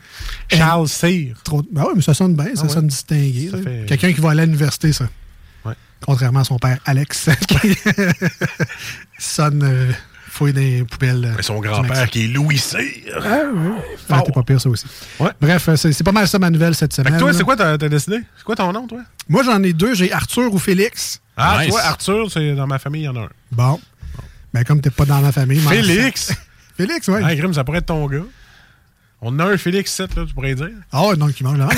Charles 0.52 0.88
Sear. 0.90 1.36
trop. 1.44 1.62
Ben 1.72 1.84
oui, 1.88 1.94
mais 1.96 2.02
ça 2.02 2.14
sonne 2.14 2.36
bien, 2.36 2.56
ça 2.56 2.62
Ah 2.64 2.64
ouais? 2.64 2.70
sonne 2.74 2.88
distingué. 2.88 3.50
Fait- 3.64 3.86
Quelqu'un 3.88 4.12
qui 4.12 4.20
va 4.22 4.32
aller 4.32 4.42
à 4.42 4.46
l'université, 4.46 4.92
ça. 4.92 5.06
Ouais. 5.64 5.74
Contrairement 6.06 6.40
à 6.42 6.44
son 6.44 6.58
père 6.60 6.80
Alex, 6.86 7.30
qui 7.48 7.74
sonne 9.20 9.64
euh, 9.64 9.92
fouille 10.34 10.54
des 10.54 10.84
poubelles. 10.84 11.26
euh, 11.26 11.34
Mais 11.38 11.44
son 11.44 11.60
grand-père 11.60 12.10
qui 12.10 12.26
est 12.26 12.28
Louis 12.28 12.58
Cyr. 12.58 12.80
Ah, 14.10 14.22
t'es 14.26 14.32
pas 14.32 14.44
pire, 14.44 14.60
ça 14.60 14.70
aussi. 14.70 14.86
Ouais. 15.20 15.30
Bref, 15.40 15.70
euh, 15.70 15.76
c'est 15.76 16.04
pas 16.04 16.12
mal 16.12 16.28
ça 16.28 16.40
ma 16.40 16.50
nouvelle 16.50 16.74
cette 16.76 16.94
Fait 16.94 17.02
semaine. 17.04 17.14
que 17.16 17.20
toi, 17.20 17.34
c'est 17.34 17.44
quoi 17.44 17.56
t'as 17.56 17.78
décidé? 17.78 18.20
C'est 18.38 18.44
quoi 18.44 18.56
ton 18.56 18.72
nom, 18.74 18.88
toi? 18.88 19.00
Moi, 19.30 19.44
j'en 19.44 19.62
ai 19.64 19.74
deux. 19.74 19.94
J'ai 19.94 20.12
Arthur 20.12 20.54
ou 20.54 20.60
Félix. 20.60 21.22
Ah, 21.38 21.60
Nice. 21.62 21.70
toi, 21.70 21.82
Arthur, 21.82 22.32
c'est 22.32 22.54
dans 22.56 22.68
ma 22.68 22.80
famille, 22.80 23.02
il 23.04 23.06
y 23.06 23.08
en 23.10 23.16
a 23.16 23.22
un. 23.22 23.30
Bon. 23.52 23.80
Ben, 24.54 24.64
comme 24.64 24.82
t'es 24.82 24.90
pas 24.92 25.06
dans 25.06 25.20
ma 25.22 25.32
famille. 25.32 25.60
Félix! 25.60 26.32
Félix, 26.78 27.08
oui. 27.08 27.22
Ah, 27.24 27.36
Grim, 27.36 27.54
ça 27.54 27.64
pourrait 27.64 27.80
être 27.80 27.86
ton 27.88 28.06
gars. 28.08 28.20
On 29.22 29.40
a 29.40 29.46
un 29.46 29.58
Félix 29.58 29.92
7, 29.94 30.16
là, 30.16 30.24
tu 30.28 30.34
pourrais 30.34 30.54
dire. 30.56 30.70
Ah, 30.92 31.08
ouais, 31.08 31.16
donc 31.16 31.40
il 31.40 31.44
mange 31.44 31.58
là. 31.58 31.70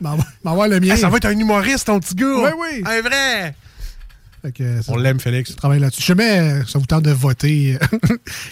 M'envoie 0.44 0.68
le 0.68 0.80
mien. 0.80 0.90
Ah, 0.94 0.96
ça 0.96 1.08
va 1.08 1.18
être 1.18 1.26
un 1.26 1.38
humoriste, 1.38 1.86
ton 1.86 2.00
petit 2.00 2.14
gars. 2.14 2.26
Oui, 2.26 2.50
oui. 2.58 2.82
Un 2.84 3.00
vrai. 3.02 3.54
Que, 4.54 4.80
ça- 4.82 4.92
On 4.92 4.96
l'aime, 4.96 5.20
Félix. 5.20 5.50
Je 5.50 5.56
travaille 5.56 5.80
là-dessus. 5.80 6.00
Je 6.00 6.06
sais 6.06 6.14
mais 6.14 6.62
ça 6.66 6.78
vous 6.78 6.86
tente 6.86 7.02
de 7.04 7.10
voter. 7.10 7.78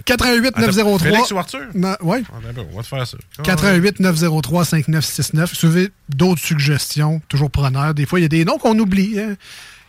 88 0.04 0.46
Attends, 0.54 0.60
903. 0.66 0.98
Félix 0.98 1.30
ou 1.32 1.38
Arthur? 1.38 1.60
Non, 1.74 1.94
ouais. 2.02 2.22
Ah, 2.30 2.36
ben, 2.54 2.64
on 2.72 2.76
va 2.76 2.82
te 2.82 2.88
faire 2.88 3.06
ça. 3.06 3.16
88 3.42 4.00
903 4.00 4.64
5969. 4.64 5.54
Si 5.54 5.66
vous 5.66 5.76
avez 5.76 5.88
d'autres 6.08 6.42
suggestions, 6.42 7.20
toujours 7.28 7.50
preneurs. 7.50 7.94
Des 7.94 8.06
fois, 8.06 8.18
il 8.20 8.22
y 8.22 8.26
a 8.26 8.28
des 8.28 8.44
noms 8.44 8.58
qu'on 8.58 8.78
oublie, 8.78 9.18
hein, 9.18 9.36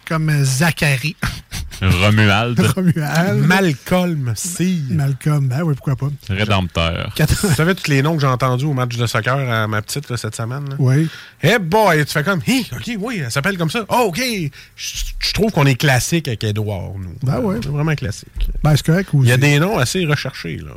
comme 0.10 0.44
Zachary, 0.44 1.16
Romuald, 1.82 2.60
Romuald, 2.60 3.46
Malcolm 3.46 4.34
C. 4.36 4.80
Malcolm. 4.90 5.48
Ben 5.48 5.62
oui, 5.62 5.76
pourquoi 5.76 5.96
pas. 5.96 6.08
Rédempteur. 6.28 7.14
Tu 7.16 7.24
savais 7.56 7.76
tous 7.76 7.90
les 7.92 8.02
noms 8.02 8.16
que 8.16 8.22
j'ai 8.22 8.28
entendus 8.28 8.66
au 8.66 8.74
match 8.74 8.98
de 8.98 9.06
soccer 9.06 9.38
à 9.38 9.68
ma 9.68 9.84
petite 9.84 10.10
là, 10.10 10.18
cette 10.18 10.36
semaine? 10.36 10.68
Là? 10.68 10.76
Oui. 10.80 11.08
Eh 11.44 11.60
boy, 11.60 12.04
tu 12.06 12.12
fais 12.12 12.24
comme, 12.24 12.42
Hi, 12.48 12.68
OK, 12.74 12.92
oui, 13.00 13.22
elle 13.24 13.32
s'appelle 13.32 13.58
comme 13.58 13.70
ça. 13.70 13.86
Oh, 13.88 14.06
OK. 14.08 14.20
Je 14.76 15.34
trouve 15.34 15.52
qu'on 15.52 15.68
est 15.68 15.76
classique 15.76 16.28
avec 16.28 16.44
Edouard, 16.44 16.94
nous. 16.98 17.16
Ben 17.22 17.40
ouais. 17.40 17.58
C'est 17.64 17.70
vraiment 17.70 17.96
classique. 17.96 18.50
Ben, 18.64 18.76
c'est 18.76 18.86
correct. 18.86 19.12
Il 19.14 19.30
y 19.30 19.32
a 19.32 19.38
des 19.38 19.60
noms 19.60 19.78
assez 19.78 20.04
recherchés, 20.06 20.58
là. 20.58 20.74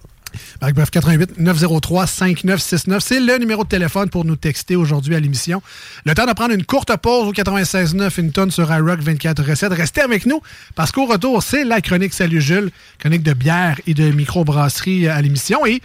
Bref, 0.60 0.90
88 0.90 1.38
903 1.38 2.06
5969. 2.06 3.02
C'est 3.02 3.20
le 3.20 3.38
numéro 3.38 3.64
de 3.64 3.68
téléphone 3.68 4.08
pour 4.08 4.24
nous 4.24 4.36
texter 4.36 4.76
aujourd'hui 4.76 5.14
à 5.14 5.20
l'émission. 5.20 5.62
Le 6.04 6.14
temps 6.14 6.26
de 6.26 6.32
prendre 6.32 6.54
une 6.54 6.64
courte 6.64 6.96
pause 6.96 7.28
au 7.28 7.32
96.9, 7.32 8.20
une 8.20 8.32
tonne 8.32 8.50
sur 8.50 8.72
iRock 8.72 9.00
24 9.00 9.42
recettes. 9.42 9.72
Restez 9.72 10.00
avec 10.00 10.26
nous 10.26 10.40
parce 10.74 10.92
qu'au 10.92 11.06
retour, 11.06 11.42
c'est 11.42 11.64
la 11.64 11.80
chronique 11.80 12.14
Salut 12.14 12.40
Jules, 12.40 12.70
chronique 12.98 13.22
de 13.22 13.32
bière 13.32 13.80
et 13.86 13.94
de 13.94 14.10
microbrasserie 14.10 15.08
à 15.08 15.20
l'émission. 15.20 15.66
Et 15.66 15.80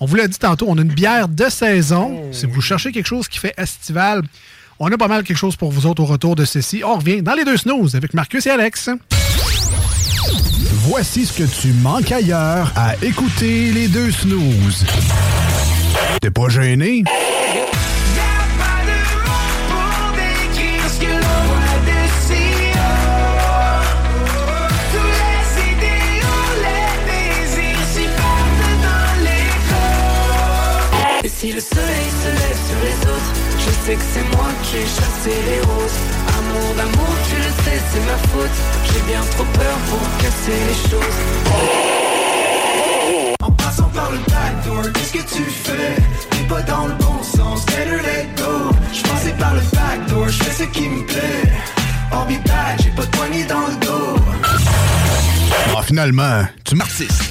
on 0.00 0.06
vous 0.06 0.16
l'a 0.16 0.28
dit 0.28 0.38
tantôt, 0.38 0.66
on 0.68 0.78
a 0.78 0.82
une 0.82 0.92
bière 0.92 1.28
de 1.28 1.48
saison. 1.48 2.32
Si 2.32 2.46
vous 2.46 2.60
cherchez 2.60 2.92
quelque 2.92 3.06
chose 3.06 3.28
qui 3.28 3.38
fait 3.38 3.54
estival, 3.56 4.22
on 4.78 4.90
a 4.92 4.96
pas 4.96 5.08
mal 5.08 5.24
quelque 5.24 5.36
chose 5.36 5.56
pour 5.56 5.72
vous 5.72 5.86
autres 5.86 6.02
au 6.02 6.06
retour 6.06 6.36
de 6.36 6.44
ceci. 6.44 6.82
On 6.84 6.94
revient 6.94 7.22
dans 7.22 7.34
les 7.34 7.44
deux 7.44 7.56
snooze 7.56 7.96
avec 7.96 8.14
Marcus 8.14 8.46
et 8.46 8.50
Alex. 8.50 8.90
Voici 10.88 11.26
ce 11.26 11.34
que 11.34 11.42
tu 11.42 11.74
manques 11.74 12.10
ailleurs 12.12 12.72
à 12.74 12.94
écouter 13.02 13.72
les 13.72 13.88
deux 13.88 14.10
snooze. 14.10 14.86
T'es 16.22 16.30
pas 16.30 16.48
gêné? 16.48 17.04
Si 31.38 31.52
le 31.52 31.60
soleil 31.60 32.08
se 32.20 32.30
lève 32.30 32.60
sur 32.66 32.80
les 32.82 32.98
autres, 33.12 33.32
je 33.58 33.70
sais 33.86 33.94
que 33.94 34.02
c'est 34.12 34.36
moi 34.36 34.48
qui 34.64 34.76
ai 34.78 34.80
chassé 34.80 35.30
les 35.48 35.60
roses. 35.60 36.00
Amour 36.36 36.74
d'amour, 36.74 37.14
tu 37.28 37.36
c'est 37.64 38.04
ma 38.06 38.16
faute. 38.28 38.50
J'ai 38.84 39.02
bien 39.12 39.20
trop 39.32 39.44
peur 39.44 39.76
pour 39.88 40.00
casser 40.18 40.52
les 40.68 40.90
choses. 40.90 41.18
En 43.42 43.50
passant 43.52 43.90
par 43.94 44.10
le 44.10 44.18
backdoor, 44.18 44.92
qu'est-ce 44.92 45.12
que 45.12 45.36
tu 45.36 45.42
fais? 45.44 45.96
T'es 46.30 46.44
pas 46.48 46.62
dans 46.62 46.86
le 46.86 46.94
bon 46.94 47.22
sens, 47.22 47.64
better 47.66 48.02
let 48.02 48.28
go 48.36 48.70
Je 48.92 49.02
passais 49.02 49.32
par 49.38 49.54
le 49.54 49.60
backdoor, 49.72 50.28
je 50.28 50.42
fais 50.44 50.64
ce 50.64 50.68
qui 50.70 50.88
me 50.88 51.04
plaît 51.04 51.52
I'll 52.12 52.26
be 52.26 52.42
back, 52.46 52.80
j'ai 52.82 52.90
pas 52.90 53.04
de 53.04 53.10
poignée 53.10 53.44
dans 53.44 53.66
le 53.66 53.86
dos 53.86 54.22
Ah, 55.76 55.82
finalement, 55.82 56.42
tu 56.64 56.74
m'artistes. 56.74 57.30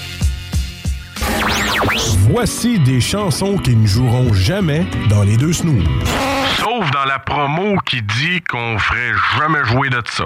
Voici 2.29 2.79
des 2.79 2.99
chansons 3.01 3.57
qui 3.57 3.75
ne 3.75 3.87
joueront 3.87 4.33
jamais 4.33 4.85
dans 5.09 5.23
les 5.23 5.37
deux 5.37 5.53
snooze. 5.53 5.83
Dans 6.79 7.05
la 7.05 7.17
promo 7.17 7.77
qui 7.85 8.03
dit 8.03 8.43
qu'on 8.43 8.77
ferait 8.77 9.13
jamais 9.39 9.63
jouer 9.65 9.89
de 9.89 9.99
ça. 10.05 10.25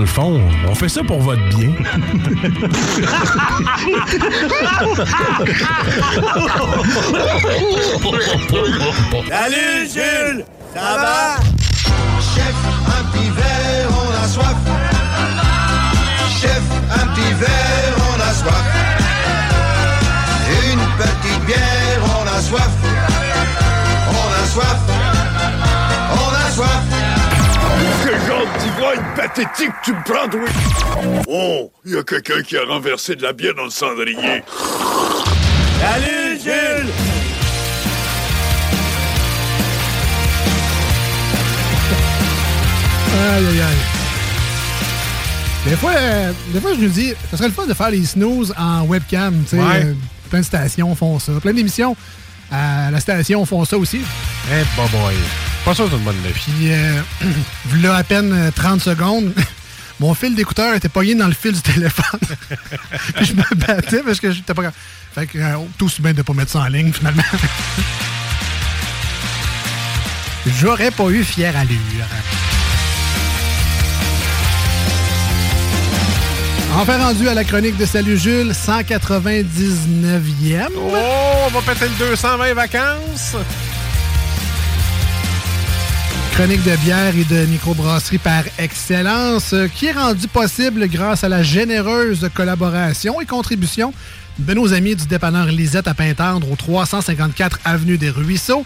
Le 0.00 0.06
fond, 0.06 0.40
on 0.68 0.74
fait 0.74 0.88
ça 0.88 1.02
pour 1.02 1.20
votre 1.20 1.42
bien. 1.48 1.72
Salut 9.28 9.88
Jules, 9.92 10.44
ça 10.74 10.80
va? 10.80 11.36
Chef, 12.34 12.54
un 12.86 13.04
petit 13.10 13.30
verre, 13.30 13.88
on 13.90 14.24
a 14.24 14.28
soif. 14.28 14.56
Chef, 16.40 16.62
un 16.92 17.06
petit 17.08 17.32
verre, 17.34 17.96
on 17.98 18.20
a 18.20 18.32
soif. 18.34 18.66
Une 20.72 20.84
petite 20.98 21.44
bière, 21.46 22.02
on 22.04 22.26
a 22.26 22.40
soif. 22.40 22.70
On 24.10 24.42
a 24.42 24.46
soif 24.46 24.87
pathétique 29.34 29.72
tu 29.84 29.92
me 29.92 30.02
prends, 30.04 30.28
toi? 30.28 30.40
Oh, 31.28 31.70
il 31.84 31.92
y 31.94 31.96
a 31.98 32.02
quelqu'un 32.02 32.42
qui 32.42 32.56
a 32.56 32.64
renversé 32.64 33.16
de 33.16 33.22
la 33.22 33.32
bière 33.32 33.54
dans 33.54 33.64
le 33.64 33.70
cendrier. 33.70 34.42
Salut 35.80 36.38
Jules 36.42 36.92
Aïe, 43.34 43.46
aïe, 43.46 43.60
aïe. 43.60 43.76
Des 45.70 45.76
fois, 45.76 45.92
euh, 45.96 46.32
des 46.52 46.60
fois, 46.60 46.70
je 46.74 46.80
nous 46.80 46.88
dis, 46.88 47.12
ça 47.30 47.36
serait 47.36 47.48
le 47.48 47.54
fun 47.54 47.66
de 47.66 47.74
faire 47.74 47.90
les 47.90 48.04
snooze 48.04 48.54
en 48.56 48.82
webcam. 48.86 49.42
tu 49.44 49.56
sais, 49.56 49.62
Ouais. 49.62 49.84
euh, 49.84 49.94
plein 50.30 50.40
de 50.40 50.44
stations 50.44 50.94
font 50.94 51.18
ça. 51.18 51.32
Plein 51.42 51.52
d'émissions 51.52 51.96
à 52.50 52.90
la 52.90 53.00
station 53.00 53.44
font 53.44 53.64
ça 53.64 53.76
aussi. 53.76 54.00
Eh, 54.50 54.62
bah 54.76 54.84
boy. 54.90 55.14
Pas 55.68 55.74
sûr 55.74 55.84
que 55.84 55.90
c'est 55.90 55.98
une 55.98 56.04
bonne 56.04 56.18
idée. 56.20 56.30
Puis, 56.30 56.72
euh, 56.72 57.02
là, 57.82 57.96
à 57.96 58.02
peine 58.02 58.32
euh, 58.32 58.50
30 58.50 58.80
secondes, 58.80 59.34
mon 60.00 60.14
fil 60.14 60.34
d'écouteur 60.34 60.74
était 60.74 60.88
pogné 60.88 61.14
dans 61.14 61.26
le 61.26 61.34
fil 61.34 61.52
du 61.52 61.60
téléphone. 61.60 62.20
Puis 63.16 63.26
je 63.26 63.34
me 63.34 63.42
battais 63.54 64.02
parce 64.02 64.18
que 64.18 64.32
j'étais 64.32 64.54
pas. 64.54 64.62
Fait 65.14 65.26
que, 65.26 65.36
euh, 65.36 65.58
tout 65.76 65.84
aussi 65.84 66.00
bien 66.00 66.14
de 66.14 66.22
pas 66.22 66.32
mettre 66.32 66.52
ça 66.52 66.60
en 66.60 66.68
ligne, 66.68 66.90
finalement. 66.90 67.22
J'aurais 70.58 70.90
pas 70.90 71.10
eu 71.10 71.22
fière 71.22 71.54
allure. 71.54 71.76
Enfin 76.76 76.96
rendu 76.96 77.28
à 77.28 77.34
la 77.34 77.44
chronique 77.44 77.76
de 77.76 77.84
Salut 77.84 78.16
Jules, 78.16 78.52
199e. 78.52 80.68
Oh, 80.78 80.94
on 81.46 81.50
va 81.50 81.60
péter 81.60 81.88
le 81.88 82.06
220 82.06 82.54
vacances. 82.54 83.36
Chronique 86.38 86.62
de 86.62 86.76
bière 86.76 87.16
et 87.16 87.24
de 87.24 87.46
microbrasserie 87.46 88.18
par 88.18 88.44
excellence, 88.60 89.52
euh, 89.54 89.66
qui 89.66 89.86
est 89.86 89.92
rendue 89.92 90.28
possible 90.28 90.86
grâce 90.86 91.24
à 91.24 91.28
la 91.28 91.42
généreuse 91.42 92.30
collaboration 92.32 93.20
et 93.20 93.26
contribution 93.26 93.92
de 94.38 94.54
nos 94.54 94.72
amis 94.72 94.94
du 94.94 95.04
dépanneur 95.06 95.46
Lisette 95.46 95.88
à 95.88 95.94
Pintendre 95.94 96.48
au 96.48 96.54
354 96.54 97.58
Avenue 97.64 97.98
des 97.98 98.10
Ruisseaux. 98.10 98.64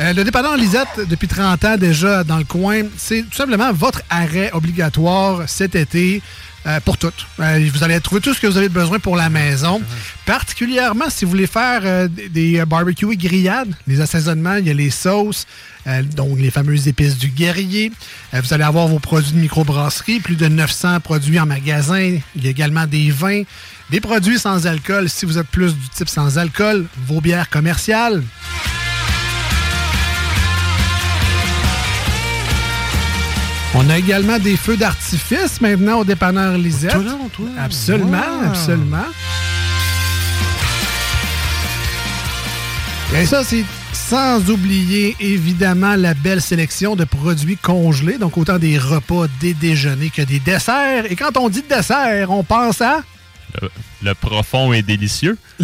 Euh, 0.00 0.12
le 0.14 0.24
dépanneur 0.24 0.56
Lisette, 0.56 1.08
depuis 1.08 1.28
30 1.28 1.64
ans 1.64 1.76
déjà 1.76 2.24
dans 2.24 2.38
le 2.38 2.44
coin, 2.44 2.82
c'est 2.96 3.22
tout 3.22 3.36
simplement 3.36 3.72
votre 3.72 4.02
arrêt 4.10 4.50
obligatoire 4.52 5.42
cet 5.46 5.76
été. 5.76 6.22
Euh, 6.66 6.78
pour 6.80 6.96
tout. 6.96 7.12
Euh, 7.40 7.68
vous 7.74 7.82
allez 7.82 8.00
trouver 8.00 8.20
tout 8.20 8.32
ce 8.34 8.40
que 8.40 8.46
vous 8.46 8.56
avez 8.56 8.68
besoin 8.68 9.00
pour 9.00 9.16
la 9.16 9.28
maison. 9.28 9.82
Particulièrement 10.26 11.06
si 11.10 11.24
vous 11.24 11.32
voulez 11.32 11.48
faire 11.48 11.80
euh, 11.84 12.08
des, 12.08 12.64
barbecues 12.64 13.12
et 13.12 13.16
grillades, 13.16 13.74
les 13.88 14.00
assaisonnements, 14.00 14.54
il 14.54 14.68
y 14.68 14.70
a 14.70 14.74
les 14.74 14.90
sauces, 14.90 15.46
donc 16.14 16.38
les 16.38 16.52
fameuses 16.52 16.86
épices 16.86 17.18
du 17.18 17.28
guerrier. 17.28 17.90
Vous 18.32 18.54
allez 18.54 18.62
avoir 18.62 18.86
vos 18.86 19.00
produits 19.00 19.32
de 19.32 19.38
microbrasserie, 19.38 20.20
plus 20.20 20.36
de 20.36 20.46
900 20.46 21.00
produits 21.00 21.40
en 21.40 21.46
magasin. 21.46 21.98
Il 22.36 22.44
y 22.44 22.46
a 22.46 22.50
également 22.50 22.86
des 22.86 23.10
vins, 23.10 23.42
des 23.90 24.00
produits 24.00 24.38
sans 24.38 24.66
alcool. 24.68 25.08
Si 25.08 25.26
vous 25.26 25.38
êtes 25.38 25.48
plus 25.48 25.74
du 25.74 25.88
type 25.88 26.08
sans 26.08 26.38
alcool, 26.38 26.86
vos 27.08 27.20
bières 27.20 27.50
commerciales. 27.50 28.22
On 33.74 33.88
a 33.88 33.98
également 33.98 34.38
des 34.38 34.56
feux 34.56 34.76
d'artifice 34.76 35.60
maintenant 35.60 36.00
au 36.00 36.04
dépanneur 36.04 36.58
Lisette. 36.58 36.92
Toi, 36.92 37.02
non, 37.02 37.28
toi. 37.32 37.46
Absolument, 37.58 38.18
Wow. 38.42 38.48
absolument. 38.48 39.06
Et 43.14 43.26
ça, 43.26 43.44
c'est 43.44 43.64
sans 43.92 44.50
oublier 44.50 45.16
évidemment 45.20 45.96
la 45.96 46.12
belle 46.14 46.40
sélection 46.42 46.96
de 46.96 47.04
produits 47.04 47.56
congelés, 47.56 48.18
donc 48.18 48.36
autant 48.36 48.58
des 48.58 48.78
repas, 48.78 49.26
des 49.40 49.54
déjeuners 49.54 50.10
que 50.10 50.22
des 50.22 50.38
desserts. 50.38 51.10
Et 51.10 51.16
quand 51.16 51.36
on 51.36 51.48
dit 51.48 51.64
dessert, 51.68 52.30
on 52.30 52.42
pense 52.44 52.80
à... 52.80 53.02
Le, 53.60 53.68
le 54.02 54.14
profond 54.14 54.72
et 54.72 54.80
délicieux. 54.82 55.36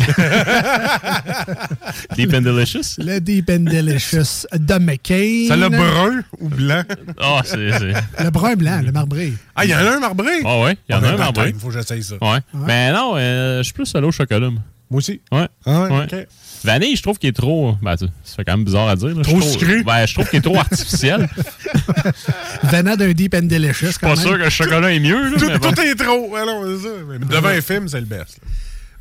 Deep 2.17 2.35
and 2.35 2.43
delicious? 2.43 2.97
Le 2.99 3.19
Deep 3.21 3.49
and 3.51 3.61
Delicious 3.71 4.47
de 4.53 4.75
McCain. 4.79 5.47
Ça 5.49 5.57
le 5.57 5.69
brun 5.69 6.23
ou 6.41 6.49
blanc? 6.49 6.83
Ah, 7.21 7.41
c'est. 7.45 7.71
c'est- 7.79 7.95
Le 8.25 8.31
brun 8.31 8.55
blanc, 8.57 8.81
le 8.85 8.93
marbré. 8.93 9.33
Ah, 9.57 9.65
il 9.65 9.71
y 9.71 9.75
en 9.75 9.79
a 9.79 9.91
un 9.97 10.01
marbré? 10.01 10.41
Ah 10.45 10.61
ouais, 10.61 10.77
il 10.89 10.93
y 10.93 10.95
en 10.95 10.99
Ah, 10.99 10.99
a 10.99 11.01
ben, 11.01 11.15
un 11.15 11.17
marbré. 11.19 11.45
peut-être, 11.45 11.61
faut 11.61 11.69
que 11.69 11.75
j'essaye 11.75 12.03
ça. 12.03 12.17
Ouais. 12.21 12.39
Mais 12.55 12.93
non, 12.93 13.15
euh, 13.17 13.59
je 13.59 13.63
suis 13.65 13.73
plus 13.73 13.87
solo 13.87 14.09
au 14.09 14.13
chocolat. 14.13 14.51
Moi 14.51 14.61
Moi 14.91 14.99
aussi? 14.99 15.21
Ouais. 15.33 15.49
Ah 15.67 15.83
ouais, 15.83 15.91
Ouais. 15.91 16.05
ok. 16.05 16.27
Vanille, 16.65 16.97
je 16.97 17.03
trouve 17.03 17.19
qu'il 17.19 17.29
est 17.29 17.33
trop. 17.33 17.77
Ben, 17.83 17.97
tu- 17.97 18.07
ça 18.25 18.37
fait 18.37 18.45
quand 18.45 18.57
même 18.57 18.65
bizarre 18.65 18.89
à 18.89 18.97
dire. 18.97 19.09
là. 19.09 19.15
Je 19.19 19.23
Trop 19.23 19.41
trouve- 19.41 19.53
sucré? 19.53 19.83
Ben, 19.83 20.07
je 20.07 20.15
trouve 20.15 20.29
qu'il 20.29 20.39
est 20.39 20.43
trop 20.43 20.59
artificiel. 20.59 21.29
Venant 22.65 22.97
d'un 22.97 23.13
Deep 23.13 23.35
and 23.35 23.43
Delicious, 23.43 23.93
quand 24.01 24.09
Pas 24.09 24.15
même. 24.17 24.25
sûr 24.25 24.33
que 24.39 24.45
le 24.45 24.51
chocolat 24.51 24.93
est 24.93 25.01
mieux. 25.01 25.31
Là, 25.31 25.39
Tout, 25.39 25.47
mais 25.47 25.59
bon. 25.59 25.73
tout 25.73 25.81
est 25.81 25.95
trop. 25.95 26.35
C'est 26.35 26.83
ça. 26.89 26.95
Mais 27.09 27.19
devant 27.19 27.49
un 27.49 27.61
film, 27.61 27.89
c'est 27.89 28.01
le 28.01 28.07
best. 28.07 28.39
là. 28.43 28.49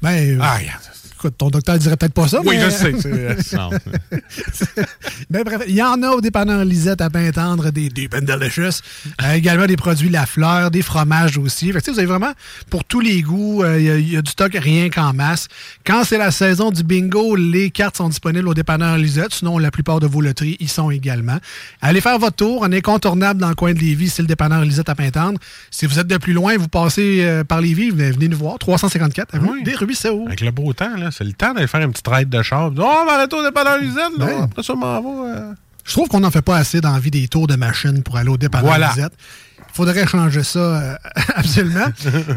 Ben, 0.02 0.36
euh, 0.36 0.40
Ah, 0.42 0.58
regarde. 0.58 0.82
Écoute, 1.18 1.36
ton 1.38 1.50
docteur 1.50 1.78
dirait 1.78 1.98
peut-être 1.98 2.14
pas 2.14 2.28
ça, 2.28 2.40
Oui, 2.46 2.56
mais... 2.58 2.62
je 2.66 2.70
sais. 2.70 2.94
Ben, 5.30 5.44
bref, 5.44 5.62
il 5.68 5.76
y 5.76 5.84
en 5.84 6.02
a 6.04 6.10
au 6.12 6.22
dépanneur 6.22 6.64
Lisette 6.64 7.02
à 7.02 7.10
Pintendre, 7.10 7.72
des 7.72 7.90
Deep 7.90 8.14
and 8.16 8.22
Delicious. 8.22 8.82
Euh, 9.24 9.34
également 9.34 9.66
des 9.66 9.76
produits 9.76 10.10
La 10.10 10.26
Fleur, 10.26 10.72
des 10.72 10.82
fromages 10.82 11.38
aussi. 11.38 11.72
Fait 11.72 11.82
que, 11.82 11.92
vous 11.92 11.98
avez 12.00 12.08
vraiment 12.08 12.32
pour 12.70 12.84
tous 12.86 13.00
les 13.00 13.22
goûts. 13.22 13.64
euh, 13.64 13.78
Il 13.80 13.86
y 13.86 13.90
a- 13.92 13.98
il 13.98 14.10
y, 14.14 14.18
a 14.18 14.22
du 14.22 14.32
stock 14.32 14.54
rien 14.54 14.90
qu'en 14.90 15.14
masse. 15.14 15.48
Quand 15.86 16.04
c'est 16.04 16.18
la 16.18 16.32
saison 16.32 16.72
du 16.72 16.84
bingo, 16.84 17.36
les 17.36 17.72
cartes 17.72 17.98
sont 17.98 18.08
disponibles 18.10 18.48
au 18.48 18.54
dépanneur 18.54 18.98
Lisette. 18.98 19.34
Sinon, 19.34 19.58
la 19.58 19.72
plupart 19.72 20.00
de 20.00 20.08
vos 20.08 20.22
loteries 20.22 20.56
y 20.60 20.68
sont 20.68 20.92
également. 20.92 21.38
Allez 21.82 22.00
faire 22.02 22.20
votre 22.20 22.36
tour. 22.38 22.60
On 22.62 22.72
est 22.72 22.78
incontournable 22.78 23.40
dans 23.42 23.50
le 23.50 23.56
coin 23.56 23.74
de 23.74 23.80
Lévis. 23.80 24.10
C'est 24.10 24.22
le 24.22 24.28
dépanneur 24.28 24.64
Lisette 24.64 24.90
à 24.90 24.96
Pintendre. 24.96 25.40
Si 25.72 25.86
vous 25.86 26.00
êtes 26.00 26.08
de 26.08 26.18
plus 26.18 26.34
loin, 26.34 26.58
vous 26.58 26.68
passez 26.70 27.20
euh, 27.22 27.44
par 27.44 27.60
Lévis, 27.62 27.90
venez 27.90 28.12
venez 28.12 28.28
nous 28.30 28.38
voir. 28.38 28.58
354 28.60 29.36
avenue 29.36 29.50
Oui. 29.52 29.64
des 29.64 29.76
Ruisseaux. 29.76 30.24
Avec 30.28 30.42
le 30.42 30.52
beau 30.52 30.72
temps, 30.74 30.96
là, 30.96 31.07
c'est 31.12 31.24
le 31.24 31.34
temps 31.34 31.54
d'aller 31.54 31.68
faire 31.68 31.82
une 31.82 31.92
petite 31.92 32.08
raide 32.08 32.30
de 32.30 32.42
char. 32.42 32.72
Oh, 32.78 32.82
on 32.82 33.06
va 33.06 33.14
aller 33.22 33.34
au 33.34 33.44
dépanneur 33.44 33.78
Lisette, 33.78 34.18
là. 34.18 34.44
Après 34.44 34.64
ça, 34.64 34.74
m'en 34.76 35.02
va. 35.02 35.30
euh. 35.36 35.54
Je 35.86 35.92
trouve 35.94 36.08
qu'on 36.10 36.20
n'en 36.20 36.32
fait 36.32 36.42
pas 36.42 36.58
assez 36.58 36.82
dans 36.82 36.92
la 36.94 37.00
vie 37.00 37.12
des 37.12 37.28
tours 37.28 37.48
de 37.48 37.56
machine 37.56 38.04
pour 38.04 38.18
aller 38.18 38.30
au 38.30 38.38
dépanneur 38.38 38.68
Voilà. 38.68 38.90
Lisette. 38.90 39.14
Il 39.60 39.74
faudrait 39.78 40.08
changer 40.08 40.44
ça 40.44 40.60
euh, 40.60 40.96
absolument. 41.36 41.86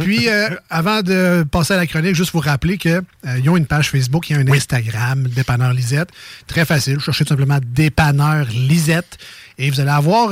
Puis, 0.00 0.28
euh, 0.28 0.50
avant 0.68 1.00
de 1.02 1.44
passer 1.50 1.72
à 1.72 1.76
la 1.78 1.86
chronique, 1.86 2.14
juste 2.14 2.32
vous 2.32 2.40
rappeler 2.40 2.76
qu'ils 2.76 3.02
ont 3.48 3.56
une 3.56 3.64
page 3.66 3.90
Facebook, 3.90 4.28
il 4.28 4.36
y 4.36 4.38
a 4.38 4.42
un 4.42 4.48
Instagram, 4.48 5.22
Dépanneur 5.26 5.72
Lisette. 5.72 6.10
Très 6.46 6.64
facile. 6.66 7.00
Cherchez 7.00 7.24
tout 7.24 7.30
simplement 7.30 7.58
Dépanneur 7.64 8.44
Lisette. 8.50 9.16
Et 9.58 9.70
vous 9.70 9.80
allez 9.80 9.90
avoir, 9.90 10.30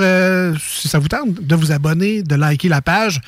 si 0.60 0.88
ça 0.88 0.98
vous 0.98 1.08
tente, 1.08 1.34
de 1.42 1.54
vous 1.54 1.72
abonner, 1.72 2.22
de 2.22 2.34
liker 2.34 2.68
la 2.68 2.80
page. 2.82 3.20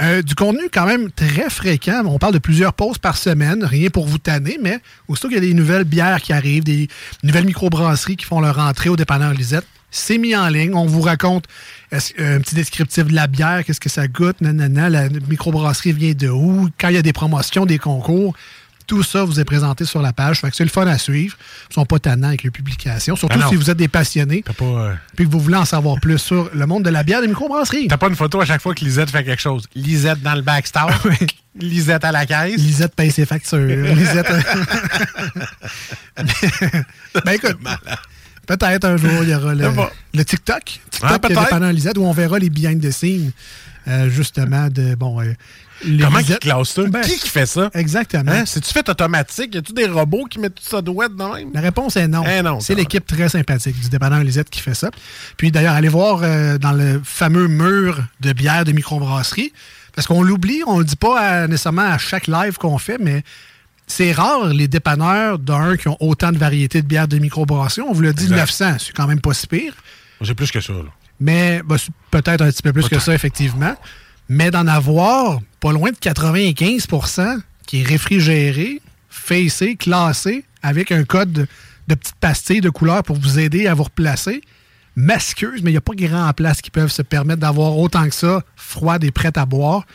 Euh, 0.00 0.22
du 0.22 0.34
contenu 0.34 0.62
quand 0.72 0.86
même 0.86 1.10
très 1.10 1.50
fréquent. 1.50 2.02
On 2.06 2.18
parle 2.18 2.32
de 2.32 2.38
plusieurs 2.38 2.72
pauses 2.72 2.96
par 2.98 3.18
semaine, 3.18 3.62
rien 3.62 3.90
pour 3.90 4.06
vous 4.06 4.16
tanner, 4.18 4.58
mais 4.62 4.80
aussitôt 5.06 5.28
qu'il 5.28 5.36
y 5.36 5.40
a 5.40 5.42
des 5.46 5.52
nouvelles 5.52 5.84
bières 5.84 6.22
qui 6.22 6.32
arrivent, 6.32 6.64
des 6.64 6.88
nouvelles 7.22 7.44
microbrasseries 7.44 8.16
qui 8.16 8.24
font 8.24 8.40
leur 8.40 8.58
entrée 8.58 8.88
au 8.88 8.96
dépanneur 8.96 9.34
Lisette, 9.34 9.66
c'est 9.90 10.16
mis 10.16 10.34
en 10.34 10.48
ligne. 10.48 10.74
On 10.74 10.86
vous 10.86 11.02
raconte 11.02 11.44
est-ce- 11.90 12.14
un 12.18 12.40
petit 12.40 12.54
descriptif 12.54 13.04
de 13.04 13.14
la 13.14 13.26
bière, 13.26 13.64
qu'est-ce 13.66 13.80
que 13.80 13.90
ça 13.90 14.08
goûte, 14.08 14.40
nanana, 14.40 14.88
la 14.88 15.10
microbrasserie 15.10 15.92
vient 15.92 16.14
de 16.14 16.28
où, 16.30 16.70
quand 16.80 16.88
il 16.88 16.94
y 16.94 16.98
a 16.98 17.02
des 17.02 17.12
promotions, 17.12 17.66
des 17.66 17.78
concours. 17.78 18.34
Tout 18.86 19.02
ça 19.02 19.24
vous 19.24 19.40
est 19.40 19.44
présenté 19.44 19.84
sur 19.84 20.02
la 20.02 20.12
page. 20.12 20.40
Fait 20.40 20.50
que 20.50 20.56
c'est 20.56 20.64
le 20.64 20.70
fun 20.70 20.86
à 20.86 20.98
suivre. 20.98 21.36
Ils 21.70 21.74
sont 21.74 21.86
pas 21.86 21.98
tannants 21.98 22.28
avec 22.28 22.42
les 22.42 22.50
publications. 22.50 23.16
Surtout 23.16 23.36
Ah 23.38 23.44
non. 23.44 23.48
si 23.50 23.56
vous 23.56 23.70
êtes 23.70 23.76
des 23.76 23.88
passionnés 23.88 24.42
pas, 24.42 24.64
euh, 24.64 24.94
puis 25.16 25.26
que 25.26 25.30
vous 25.30 25.40
voulez 25.40 25.56
en 25.56 25.64
savoir 25.64 26.00
plus 26.00 26.18
sur 26.18 26.50
le 26.54 26.66
monde 26.66 26.84
de 26.84 26.90
la 26.90 27.02
bière 27.02 27.20
des 27.20 27.28
microbrasseries. 27.28 27.88
t'as 27.88 27.96
pas 27.96 28.08
une 28.08 28.16
photo 28.16 28.40
à 28.40 28.44
chaque 28.44 28.60
fois 28.60 28.74
que 28.74 28.84
Lisette 28.84 29.10
fait 29.10 29.24
quelque 29.24 29.40
chose. 29.42 29.64
Lisette 29.74 30.20
dans 30.22 30.34
le 30.34 30.42
backstore. 30.42 30.90
Lisette 31.58 32.04
à 32.04 32.12
la 32.12 32.24
caisse. 32.26 32.56
Lisette 32.56 32.94
paye 32.94 33.10
ses 33.10 33.26
factures. 33.26 33.58
Lisette. 33.94 34.26
ben 37.24 37.32
écoute, 37.32 37.58
peut-être 38.46 38.84
un 38.84 38.96
jour, 38.96 39.22
il 39.22 39.28
y 39.28 39.34
aura 39.34 39.54
le, 39.54 39.68
le 40.14 40.24
TikTok. 40.24 40.80
TikTok 40.90 41.32
Ah, 41.50 41.72
Lisette, 41.72 41.98
où 41.98 42.04
on 42.04 42.12
verra 42.12 42.38
les 42.38 42.50
behind 42.50 42.80
the 42.82 42.90
scenes, 42.90 43.32
euh, 43.88 44.08
justement, 44.08 44.68
de. 44.68 44.94
Bon, 44.94 45.20
euh, 45.20 45.32
Comment 45.82 46.18
ils 46.18 46.38
classent 46.38 46.70
ça? 46.70 46.82
Ben, 46.84 47.00
qui 47.02 47.18
qui 47.18 47.28
fait 47.28 47.46
ça? 47.46 47.70
Exactement. 47.74 48.30
Hein? 48.32 48.44
C'est-tu 48.46 48.72
fait 48.72 48.88
automatique? 48.88 49.54
Y 49.54 49.58
a-tu 49.58 49.72
des 49.72 49.86
robots 49.86 50.24
qui 50.26 50.38
mettent 50.38 50.54
tout 50.56 50.64
ça 50.64 50.80
douette 50.82 51.12
de 51.16 51.22
même? 51.22 51.50
La 51.52 51.60
réponse 51.60 51.96
est 51.96 52.08
non. 52.08 52.24
Eh 52.26 52.42
non, 52.42 52.60
c'est 52.60 52.74
l'équipe 52.74 53.06
très 53.06 53.28
sympathique 53.28 53.78
du 53.80 53.88
dépanneur 53.88 54.22
Lisette 54.22 54.50
qui 54.50 54.60
fait 54.60 54.74
ça. 54.74 54.90
Puis 55.36 55.50
d'ailleurs, 55.50 55.74
allez 55.74 55.88
voir 55.88 56.20
euh, 56.22 56.58
dans 56.58 56.72
le 56.72 57.00
fameux 57.04 57.48
mur 57.48 57.98
de 58.20 58.32
bière 58.32 58.64
de 58.64 58.72
microbrasserie, 58.72 59.52
parce 59.94 60.06
qu'on 60.06 60.22
l'oublie, 60.22 60.62
on 60.66 60.78
le 60.78 60.84
dit 60.84 60.96
pas 60.96 61.20
à- 61.20 61.46
nécessairement 61.48 61.82
à 61.90 61.98
chaque 61.98 62.26
live 62.26 62.56
qu'on 62.58 62.78
fait, 62.78 62.98
mais 62.98 63.22
c'est 63.86 64.12
rare 64.12 64.46
les 64.46 64.68
dépanneurs 64.68 65.38
d'un 65.38 65.76
qui 65.76 65.88
ont 65.88 65.96
autant 66.00 66.32
de 66.32 66.38
variétés 66.38 66.80
de 66.82 66.86
bières 66.86 67.08
de 67.08 67.18
microbrasserie. 67.18 67.82
On 67.86 67.92
vous 67.92 68.00
l'a 68.02 68.12
dit, 68.12 68.24
Exact. 68.24 68.36
900, 68.60 68.76
c'est 68.78 68.92
quand 68.92 69.06
même 69.06 69.20
pas 69.20 69.34
si 69.34 69.46
pire. 69.46 69.74
J'ai 70.20 70.34
plus 70.34 70.50
que 70.50 70.60
ça, 70.60 70.72
là. 70.72 70.78
Mais 71.20 71.60
bah, 71.64 71.76
peut-être 72.10 72.40
un 72.42 72.50
petit 72.50 72.62
peu 72.62 72.72
plus 72.72 72.88
que 72.88 72.98
ça, 72.98 73.14
effectivement. 73.14 73.76
Mais 74.28 74.50
d'en 74.50 74.66
avoir 74.66 75.40
pas 75.60 75.72
loin 75.72 75.90
de 75.90 75.96
95% 75.96 77.40
qui 77.66 77.80
est 77.80 77.84
réfrigéré, 77.84 78.80
facé, 79.08 79.76
classé, 79.76 80.44
avec 80.62 80.92
un 80.92 81.04
code 81.04 81.32
de, 81.32 81.46
de 81.88 81.94
petites 81.94 82.16
pastilles 82.16 82.60
de 82.60 82.70
couleur 82.70 83.02
pour 83.02 83.16
vous 83.16 83.38
aider 83.38 83.66
à 83.66 83.74
vous 83.74 83.84
replacer. 83.84 84.42
Masqueuse, 84.94 85.62
mais 85.62 85.70
il 85.70 85.74
n'y 85.74 85.78
a 85.78 85.82
pas 85.82 85.94
grand 85.94 86.30
place 86.34 86.60
qui 86.60 86.70
peuvent 86.70 86.92
se 86.92 87.02
permettre 87.02 87.40
d'avoir 87.40 87.78
autant 87.78 88.06
que 88.06 88.14
ça, 88.14 88.42
froide 88.56 89.04
et 89.04 89.10
prête 89.10 89.38
à 89.38 89.46
boire. 89.46 89.86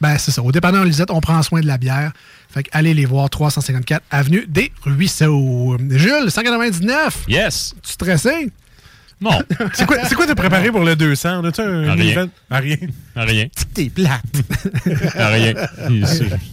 Ben, 0.00 0.16
c'est 0.16 0.30
ça. 0.30 0.42
Au 0.42 0.52
dépanneur 0.52 0.84
Lisette, 0.84 1.10
on 1.10 1.20
prend 1.20 1.42
soin 1.42 1.60
de 1.60 1.66
la 1.66 1.76
bière. 1.76 2.12
Fait 2.48 2.62
que 2.62 2.68
allez 2.72 2.94
les 2.94 3.04
voir, 3.04 3.28
354 3.30 4.02
Avenue 4.10 4.46
des 4.46 4.72
Ruisseaux. 4.82 5.76
Jules, 5.90 6.30
199. 6.30 7.24
Yes. 7.28 7.74
Tu 7.82 7.92
stressé? 7.92 8.50
Non. 9.20 9.30
C'est 9.74 9.84
quoi, 9.86 9.96
c'est 10.04 10.14
quoi 10.14 10.26
t'as 10.26 10.34
préparé 10.36 10.70
pour 10.70 10.84
le 10.84 10.94
200? 10.94 11.40
On 11.40 11.44
a-tu 11.44 11.60
un 11.60 11.88
À 11.88 11.94
rien. 11.94 12.12
event? 12.12 12.28
À 12.50 12.58
rien. 12.58 12.76
Rien. 13.16 13.46
T'es 13.74 13.90
plate. 13.90 14.22
Rien. 15.16 15.54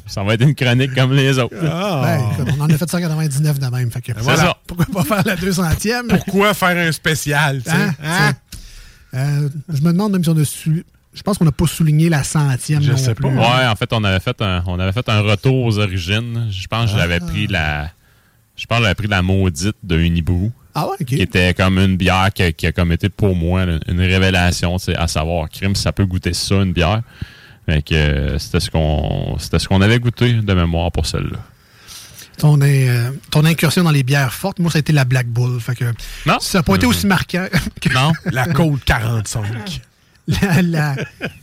Ça 0.08 0.24
va 0.24 0.34
être 0.34 0.42
une 0.42 0.56
chronique 0.56 0.94
comme 0.96 1.14
les 1.14 1.38
autres. 1.38 1.56
Ben, 1.62 2.22
on 2.58 2.62
en 2.62 2.70
a 2.70 2.78
fait 2.78 2.90
199 2.90 3.60
de 3.60 3.68
même. 3.68 3.92
Fait 3.92 4.02
que, 4.02 4.12
ça. 4.22 4.58
Pourquoi 4.66 4.86
pas 4.86 5.04
faire 5.04 5.24
la 5.26 5.36
200e? 5.36 6.08
Pourquoi 6.08 6.54
faire 6.54 6.88
un 6.88 6.92
spécial? 6.92 7.62
Hein? 7.68 7.92
Hein? 8.04 8.34
Euh, 9.14 9.50
je 9.70 9.82
me 9.82 9.92
demande 9.92 10.14
même 10.14 10.24
si 10.24 10.30
on 10.30 10.38
a 10.38 10.44
su. 10.46 10.84
Je 11.14 11.22
pense 11.22 11.38
qu'on 11.38 11.46
n'a 11.46 11.52
pas 11.54 11.68
souligné 11.68 12.10
la 12.10 12.24
centième. 12.24 12.82
Je 12.84 12.92
non 12.92 12.98
sais 12.98 13.14
plus. 13.16 13.24
pas. 13.24 13.30
Ouais, 13.30 13.68
en 13.68 13.76
fait, 13.76 13.94
on 13.94 14.04
avait 14.04 14.20
fait 14.20 14.42
un, 14.42 14.64
on 14.68 14.78
avait 14.80 14.92
fait 14.92 15.08
un 15.08 15.22
retour 15.22 15.64
aux 15.66 15.78
origines. 15.80 16.48
Je 16.52 16.68
pense 16.68 16.92
que 16.92 16.98
j'avais 16.98 17.20
Ah. 17.22 17.26
pris 17.26 17.48
la. 17.48 17.90
Je 18.58 18.66
pense 18.66 18.80
que 18.80 18.84
j'avais 18.84 18.96
pris 18.96 19.08
la 19.08 19.22
maudite 19.22 19.76
de 19.84 19.98
Unibrew. 19.98 20.52
Ah 20.76 20.88
ouais, 20.88 20.96
ok. 21.00 21.08
Qui 21.08 21.22
était 21.22 21.54
comme 21.54 21.78
une 21.80 21.96
bière 21.96 22.30
qui 22.34 22.44
a, 22.44 22.52
qui 22.52 22.68
a 22.68 22.72
comme 22.74 22.92
été 22.92 23.08
pour 23.10 23.36
moi 23.36 23.66
là, 23.66 23.80
une 23.88 24.02
révélation, 24.02 24.76
à 24.98 25.08
savoir, 25.08 25.50
crime, 25.50 25.74
ça 25.76 25.92
peut 25.94 26.06
goûter 26.06 26.34
ça, 26.34 26.56
une 26.56 26.74
bière. 26.74 27.02
Fait 27.66 27.82
que 27.82 27.96
euh, 27.96 28.38
c'était 28.38 28.60
ce 28.60 28.70
qu'on 28.70 29.38
c'était 29.40 29.58
ce 29.58 29.68
qu'on 29.68 29.82
avait 29.82 30.00
goûté 30.00 30.34
de 30.34 30.54
mémoire 30.54 30.92
pour 30.92 31.06
celle-là. 31.06 31.40
Ton, 32.38 32.60
euh, 32.62 33.12
ton 33.32 33.46
incursion 33.46 33.84
dans 33.84 33.92
les 33.92 34.04
bières 34.04 34.34
fortes, 34.34 34.60
moi, 34.60 34.70
ça 34.70 34.78
a 34.78 34.80
été 34.82 34.92
la 34.92 35.06
Black 35.06 35.28
Bull. 35.28 35.60
Fait 35.62 35.74
que 35.74 35.86
Non. 36.26 36.38
Ça 36.42 36.60
n'a 36.60 36.64
pas 36.64 36.76
été 36.76 36.86
aussi 36.86 37.08
marquant 37.08 37.48
que 37.82 37.94
Non. 37.94 38.12
La 38.26 38.46
Côte 38.48 38.84
45. 38.84 39.82
la. 40.28 40.62
la- 40.62 40.96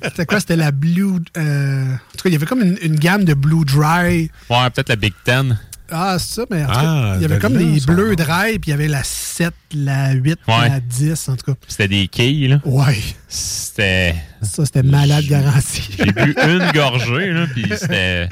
C'était 0.04 0.26
quoi? 0.26 0.38
C'était 0.40 0.56
la 0.56 0.70
Blue. 0.70 1.14
euh, 1.38 1.84
en 1.94 1.96
tout 2.16 2.22
cas, 2.24 2.28
il 2.28 2.32
y 2.32 2.36
avait 2.36 2.44
comme 2.46 2.60
une, 2.62 2.76
une 2.82 2.96
gamme 2.96 3.24
de 3.24 3.32
Blue 3.32 3.64
Dry. 3.64 4.30
Ouais, 4.50 4.70
peut-être 4.70 4.90
la 4.90 4.96
Big 4.96 5.14
Ten. 5.24 5.58
Ah, 5.92 6.16
c'est 6.18 6.34
ça, 6.34 6.44
mais 6.50 6.62
en 6.64 6.66
tout 6.68 6.72
cas, 6.72 6.80
Ah, 6.82 7.12
il 7.16 7.22
y 7.22 7.24
avait 7.26 7.38
comme 7.38 7.78
ça. 7.78 7.86
bleus 7.92 8.16
dry, 8.16 8.58
puis 8.58 8.68
il 8.68 8.70
y 8.70 8.72
avait 8.72 8.88
la 8.88 9.04
7, 9.04 9.52
la 9.74 10.12
8, 10.12 10.38
Ouais. 10.48 10.68
la 10.68 10.80
10, 10.80 11.28
en 11.28 11.36
tout 11.36 11.52
cas. 11.52 11.58
C'était 11.68 11.88
des 11.88 12.08
quilles, 12.08 12.48
là. 12.48 12.60
Ouais. 12.64 12.98
C'était. 13.28 14.14
Ça, 14.42 14.64
c'était 14.64 14.82
malade 14.82 15.24
garanti. 15.26 15.82
J'ai 15.98 16.12
bu 16.12 16.34
une 16.46 16.70
gorgée, 16.72 17.30
là, 17.32 17.46
puis 17.52 17.64
c'était. 17.78 18.28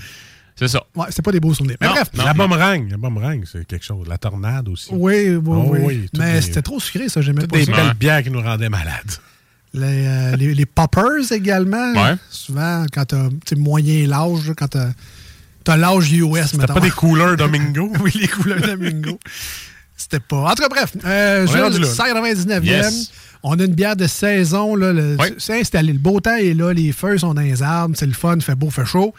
C'est 0.57 0.69
ça. 0.69 0.83
Ouais, 0.95 1.07
c'est 1.11 1.23
pas 1.25 1.33
des 1.33 1.41
beaux 1.41 1.55
souvenirs. 1.55 1.77
Mais 1.81 1.87
Non, 1.87 1.93
bref. 1.95 2.09
non. 2.15 2.25
La 2.25 2.35
boomerang. 2.35 2.91
La 2.91 2.97
boomerang, 2.99 3.43
c'est 3.51 3.65
quelque 3.67 3.85
chose. 3.85 4.07
La 4.09 4.19
tornade 4.19 4.69
aussi. 4.69 4.89
Oui, 4.93 5.31
oui, 5.31 5.41
Oh, 5.47 5.75
oui. 5.79 6.07
Mais 6.19 6.35
des- 6.35 6.41
c'était 6.43 6.61
trop 6.63 6.79
sucré, 6.79 7.09
ça, 7.09 7.23
j'aimais 7.23 7.47
pas 7.47 7.57
des 7.57 7.65
ça. 7.65 7.73
belles 7.73 7.95
bières 7.95 8.23
qui 8.23 8.31
nous 8.31 8.43
rendaient 8.43 8.69
malades. 8.69 9.11
Les, 9.73 10.05
euh, 10.07 10.37
les, 10.37 10.53
les 10.55 10.67
poppers 10.67 11.31
également. 11.33 11.93
Ouais. 11.95 12.15
Souvent, 12.29 12.85
quand 12.93 13.05
t'as 13.07 13.29
tu 13.29 13.37
sais, 13.47 13.57
moyen 13.57 14.07
l'âge, 14.07 14.53
quand 14.57 14.69
t'as 14.69 14.89
t'as 15.65 15.77
l'âge 15.77 16.13
US, 16.13 16.47
C'était 16.53 16.67
pas 16.67 16.81
des 16.81 16.91
couleurs 16.91 17.37
Domingo? 17.37 17.93
oui, 18.01 18.13
les 18.15 18.29
couleurs 18.29 18.61
Domingo. 18.61 19.19
C'était 19.97 20.21
pas. 20.21 20.51
En 20.51 20.55
tout 20.55 20.63
cas, 20.63 20.69
bref. 20.69 20.93
Euh, 21.05 21.47
Jules, 21.47 21.81
là. 21.83 21.89
199e. 21.89 22.65
Yes. 22.65 23.11
On 23.43 23.59
a 23.59 23.65
une 23.65 23.75
bière 23.75 23.97
de 23.97 24.07
saison. 24.07 24.75
Là, 24.77 24.93
le- 24.93 25.17
C'est 25.39 25.61
installé. 25.61 25.93
Le 25.93 25.99
beau 25.99 26.21
temps 26.21 26.37
est 26.37 26.55
là. 26.55 26.73
Les 26.73 26.93
feuilles 26.93 27.19
sont 27.21 27.35
dans 27.35 27.43
les 27.43 27.63
arbres. 27.63 27.95
C'est 27.99 28.07
le 28.07 28.13
fun. 28.13 28.39
fait 28.41 28.55
beau, 28.55 28.71
fait 28.71 28.85
chaud. 28.87 29.15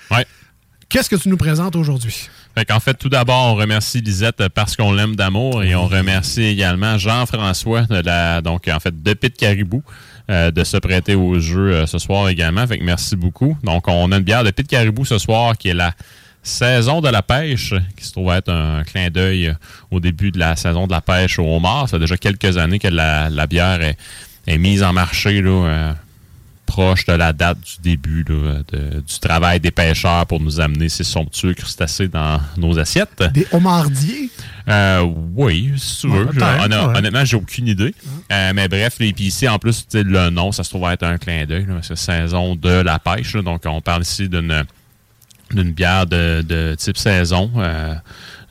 Qu'est-ce 0.89 1.09
que 1.09 1.15
tu 1.15 1.29
nous 1.29 1.37
présentes 1.37 1.75
aujourd'hui? 1.75 2.29
Fait 2.57 2.65
qu'en 2.65 2.81
fait, 2.81 2.95
tout 2.95 3.07
d'abord, 3.07 3.53
on 3.53 3.55
remercie 3.55 4.01
Lisette 4.01 4.49
parce 4.49 4.75
qu'on 4.75 4.91
l'aime 4.91 5.15
d'amour 5.15 5.63
et 5.63 5.73
on 5.73 5.87
remercie 5.87 6.43
également 6.43 6.97
Jean-François 6.97 7.83
de 7.83 8.01
la, 8.05 8.41
donc, 8.41 8.67
en 8.67 8.79
fait, 8.81 9.01
de 9.01 9.13
Pit 9.13 9.35
Caribou. 9.35 9.81
euh, 10.29 10.51
de 10.51 10.63
se 10.63 10.77
prêter 10.77 11.15
au 11.15 11.39
jeu 11.39 11.71
euh, 11.73 11.85
ce 11.87 11.97
soir 11.97 12.29
également. 12.29 12.65
Fait 12.67 12.77
que 12.77 12.83
merci 12.83 13.15
beaucoup. 13.15 13.57
Donc, 13.63 13.87
on 13.87 14.11
a 14.11 14.17
une 14.17 14.23
bière 14.23 14.43
de 14.43 14.51
Pit 14.51 14.67
Caribou 14.67 15.03
ce 15.05 15.17
soir 15.17 15.57
qui 15.57 15.69
est 15.69 15.73
la 15.73 15.93
saison 16.43 17.01
de 17.01 17.09
la 17.09 17.21
pêche, 17.21 17.73
qui 17.95 18.05
se 18.05 18.11
trouve 18.11 18.31
être 18.33 18.49
un 18.51 18.83
clin 18.83 19.09
d'œil 19.09 19.53
au 19.91 19.99
début 19.99 20.31
de 20.31 20.39
la 20.39 20.55
saison 20.55 20.87
de 20.87 20.91
la 20.91 21.01
pêche 21.01 21.37
au 21.39 21.45
homard. 21.55 21.87
Ça 21.87 21.97
fait 21.97 21.99
déjà 21.99 22.17
quelques 22.17 22.57
années 22.57 22.79
que 22.79 22.87
la, 22.87 23.29
la 23.29 23.47
bière 23.47 23.81
est, 23.81 23.97
est 24.47 24.57
mise 24.57 24.81
en 24.83 24.91
marché 24.93 25.41
là, 25.41 25.49
euh, 25.67 25.93
proche 26.65 27.05
de 27.05 27.13
la 27.13 27.33
date 27.33 27.57
du 27.59 27.91
début 27.91 28.23
là, 28.27 28.59
de- 28.71 29.01
du 29.01 29.19
travail 29.19 29.59
des 29.59 29.71
pêcheurs 29.71 30.25
pour 30.25 30.39
nous 30.39 30.59
amener 30.61 30.87
ces 30.89 31.03
somptueux 31.03 31.53
crustacés 31.53 32.07
dans 32.07 32.39
nos 32.57 32.79
assiettes. 32.79 33.21
Des 33.33 33.45
homardiers? 33.51 34.29
Euh, 34.69 35.01
oui, 35.35 35.73
si 35.77 36.01
tu 36.01 36.07
veux. 36.09 36.25
ouais. 36.27 36.95
Honnêtement, 36.95 37.25
j'ai 37.25 37.35
aucune 37.35 37.67
idée. 37.67 37.93
Euh, 38.31 38.51
mais 38.55 38.67
bref, 38.67 38.95
et 39.01 39.11
puis 39.11 39.25
ici, 39.25 39.47
en 39.49 39.59
plus, 39.59 39.85
le 39.93 40.29
nom, 40.29 40.51
ça 40.51 40.63
se 40.63 40.69
trouve 40.69 40.89
être 40.89 41.03
un 41.03 41.17
clin 41.17 41.45
d'œil. 41.45 41.65
là, 41.67 41.75
C'est 41.81 41.97
saison 41.97 42.55
de 42.55 42.69
la 42.69 42.99
pêche. 42.99 43.35
là. 43.35 43.41
donc, 43.41 43.63
on 43.65 43.81
parle 43.81 44.03
ici 44.03 44.29
d'une 44.29 44.63
d'une 45.53 45.71
bière 45.71 46.05
de, 46.05 46.41
de 46.47 46.75
type 46.75 46.97
saison. 46.97 47.51
euh, 47.57 47.95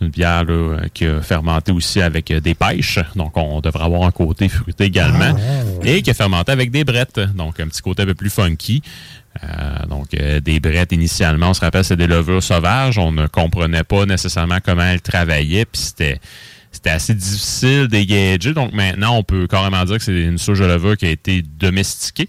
une 0.00 0.08
bière 0.08 0.44
là, 0.44 0.52
euh, 0.52 0.80
qui 0.94 1.04
a 1.04 1.20
fermenté 1.20 1.72
aussi 1.72 2.00
avec 2.00 2.30
euh, 2.30 2.40
des 2.40 2.54
pêches. 2.54 2.98
Donc, 3.16 3.36
on 3.36 3.60
devrait 3.60 3.84
avoir 3.84 4.04
un 4.04 4.10
côté 4.10 4.48
fruité 4.48 4.84
également. 4.84 5.36
Et 5.84 6.02
qui 6.02 6.10
a 6.10 6.14
fermenté 6.14 6.52
avec 6.52 6.70
des 6.70 6.84
brettes. 6.84 7.20
Donc, 7.34 7.60
un 7.60 7.68
petit 7.68 7.82
côté 7.82 8.02
un 8.02 8.06
peu 8.06 8.14
plus 8.14 8.30
funky. 8.30 8.82
Euh, 9.44 9.86
donc, 9.88 10.14
euh, 10.14 10.40
des 10.40 10.58
brettes, 10.58 10.92
initialement, 10.92 11.50
on 11.50 11.54
se 11.54 11.60
rappelle, 11.60 11.84
c'est 11.84 11.96
des 11.96 12.06
levures 12.06 12.42
sauvages. 12.42 12.96
On 12.98 13.12
ne 13.12 13.26
comprenait 13.26 13.84
pas 13.84 14.06
nécessairement 14.06 14.58
comment 14.64 14.84
elles 14.84 15.02
travaillaient. 15.02 15.66
Puis, 15.66 15.82
c'était 15.82 16.18
c'était 16.72 16.90
assez 16.90 17.14
difficile 17.14 17.88
d'égager. 17.88 18.54
Donc, 18.54 18.72
maintenant, 18.72 19.16
on 19.16 19.22
peut 19.24 19.46
carrément 19.48 19.84
dire 19.84 19.98
que 19.98 20.04
c'est 20.04 20.22
une 20.22 20.38
souche 20.38 20.60
de 20.60 20.64
levure 20.66 20.96
qui 20.96 21.04
a 21.06 21.10
été 21.10 21.42
domestiquée. 21.42 22.28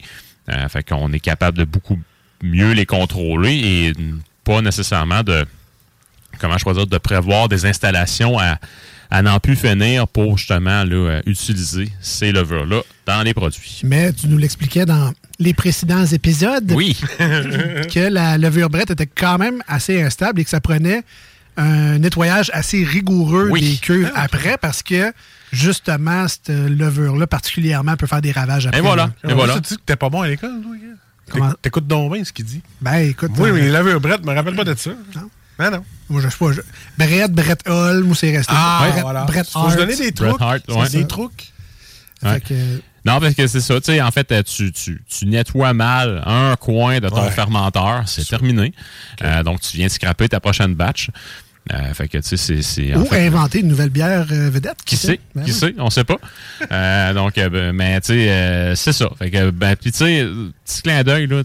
Euh, 0.49 0.67
fait 0.67 0.83
qu'on 0.83 1.13
est 1.13 1.19
capable 1.19 1.57
de 1.59 1.63
beaucoup 1.63 1.99
mieux 2.43 2.71
les 2.73 2.87
contrôler 2.87 3.53
et 3.53 3.93
pas 4.43 4.61
nécessairement 4.61 5.23
de 5.23 5.45
comment 6.39 6.57
je 6.57 6.63
pourrais 6.63 6.75
dire, 6.75 6.87
de 6.87 6.97
prévoir 6.97 7.49
des 7.49 7.65
installations 7.65 8.39
à, 8.39 8.57
à 9.11 9.21
n'en 9.21 9.39
plus 9.39 9.55
finir 9.55 10.07
pour 10.07 10.37
justement 10.37 10.83
là, 10.83 10.95
euh, 10.95 11.21
utiliser 11.25 11.91
ces 12.01 12.31
levures-là 12.31 12.81
dans 13.05 13.21
les 13.21 13.33
produits. 13.33 13.81
Mais 13.83 14.13
tu 14.13 14.27
nous 14.27 14.37
l'expliquais 14.37 14.85
dans 14.85 15.11
les 15.39 15.53
précédents 15.53 16.05
épisodes. 16.05 16.71
Oui. 16.71 16.99
que 17.19 18.09
la 18.09 18.37
levure 18.37 18.69
brette 18.69 18.91
était 18.91 19.07
quand 19.07 19.37
même 19.37 19.61
assez 19.67 20.01
instable 20.01 20.39
et 20.39 20.43
que 20.43 20.49
ça 20.49 20.61
prenait 20.61 21.03
un 21.57 21.99
nettoyage 21.99 22.49
assez 22.53 22.83
rigoureux 22.83 23.49
Oui. 23.51 23.61
des 23.73 23.77
cuves 23.77 24.11
après 24.15 24.57
parce 24.57 24.81
que 24.81 25.11
justement, 25.51 26.27
cette 26.27 26.49
levure-là 26.49 27.27
particulièrement 27.27 27.97
peut 27.97 28.07
faire 28.07 28.21
des 28.21 28.31
ravages 28.31 28.67
après. 28.67 28.79
Et 28.79 28.81
voilà. 28.81 29.11
là. 29.23 29.29
Et 29.29 29.33
voilà. 29.33 29.55
Tu 29.55 29.61
dis 29.61 29.75
que 29.75 29.81
t'es 29.85 29.97
pas 29.97 30.09
bon 30.09 30.21
à 30.21 30.27
l'école, 30.29 30.61
toi, 30.61 30.71
T'écoutes 31.61 31.87
donc 31.87 32.13
bien 32.13 32.23
ce 32.23 32.33
qu'il 32.33 32.45
dit. 32.45 32.61
Ben 32.81 32.95
écoute. 33.09 33.31
Oui, 33.37 33.49
euh, 33.49 33.53
mais 33.53 33.61
les 33.61 33.69
laveurs 33.69 33.99
brettes, 34.01 34.25
me 34.25 34.33
rappelle 34.33 34.55
pas 34.55 34.63
de 34.65 34.75
ça. 34.75 34.91
Non. 35.15 35.29
Ben 35.57 35.69
non. 35.69 35.83
Moi, 36.09 36.21
je 36.21 36.27
sais 36.29 36.37
pas. 36.37 36.51
Je... 36.51 36.61
Brett, 36.97 37.31
Brett 37.31 37.61
Holm, 37.67 38.09
ou 38.09 38.15
c'est 38.15 38.35
resté? 38.35 38.53
Ah, 38.55 38.87
Brett, 38.89 39.01
voilà. 39.01 39.23
Brett 39.25 39.47
Faut 39.47 39.59
se 39.59 39.65
Hart. 39.67 39.77
donner 39.77 39.95
des 39.95 40.11
trucs. 40.11 40.41
Hart, 40.41 40.61
ouais. 40.69 40.89
Des 40.89 41.07
trucs. 41.07 41.53
Ouais. 42.23 42.33
Fait 42.33 42.41
que- 42.41 42.81
Non, 43.05 43.19
parce 43.19 43.33
que 43.33 43.47
c'est 43.47 43.61
ça. 43.61 43.75
Tu 43.79 43.85
sais, 43.93 44.01
en 44.01 44.11
fait, 44.11 44.31
euh, 44.31 44.43
tu, 44.43 44.71
tu, 44.71 45.01
tu 45.07 45.25
nettoies 45.25 45.73
mal 45.73 46.21
un 46.25 46.55
coin 46.55 46.99
de 46.99 47.09
ton 47.09 47.23
Ouais. 47.23 47.31
fermenteur, 47.31 48.03
c'est 48.07 48.27
terminé. 48.27 48.73
Euh, 49.23 49.43
donc, 49.43 49.61
tu 49.61 49.77
viens 49.77 49.87
de 49.87 49.91
scraper 49.91 50.27
ta 50.29 50.39
prochaine 50.39 50.73
batch. 50.75 51.09
Euh, 51.71 51.93
fait 51.93 52.07
que, 52.07 52.17
tu 52.17 52.35
sais, 52.37 52.61
c'est- 52.63 52.95
Ou 52.95 53.05
fait, 53.05 53.27
inventer 53.27 53.59
une 53.59 53.67
nouvelle 53.67 53.91
bière 53.91 54.25
euh, 54.31 54.49
vedette. 54.49 54.77
Qui 54.83 54.97
sait? 54.97 55.19
Ben 55.35 55.43
qui 55.43 55.53
sait? 55.53 55.73
On 55.77 55.89
sait 55.91 56.03
pas. 56.03 56.17
Euh, 56.71 57.13
donc, 57.13 57.37
euh, 57.37 57.49
ben, 57.49 57.71
mais 57.71 58.01
tu 58.01 58.07
sais, 58.07 58.29
euh, 58.31 58.75
c'est 58.75 58.93
ça. 58.93 59.09
Fait 59.19 59.29
que, 59.29 59.51
ben, 59.51 59.75
puis 59.75 59.91
tu 59.91 59.99
sais, 59.99 60.27
petit 60.65 60.81
clin 60.81 61.03
d'œil, 61.03 61.27
là, 61.27 61.43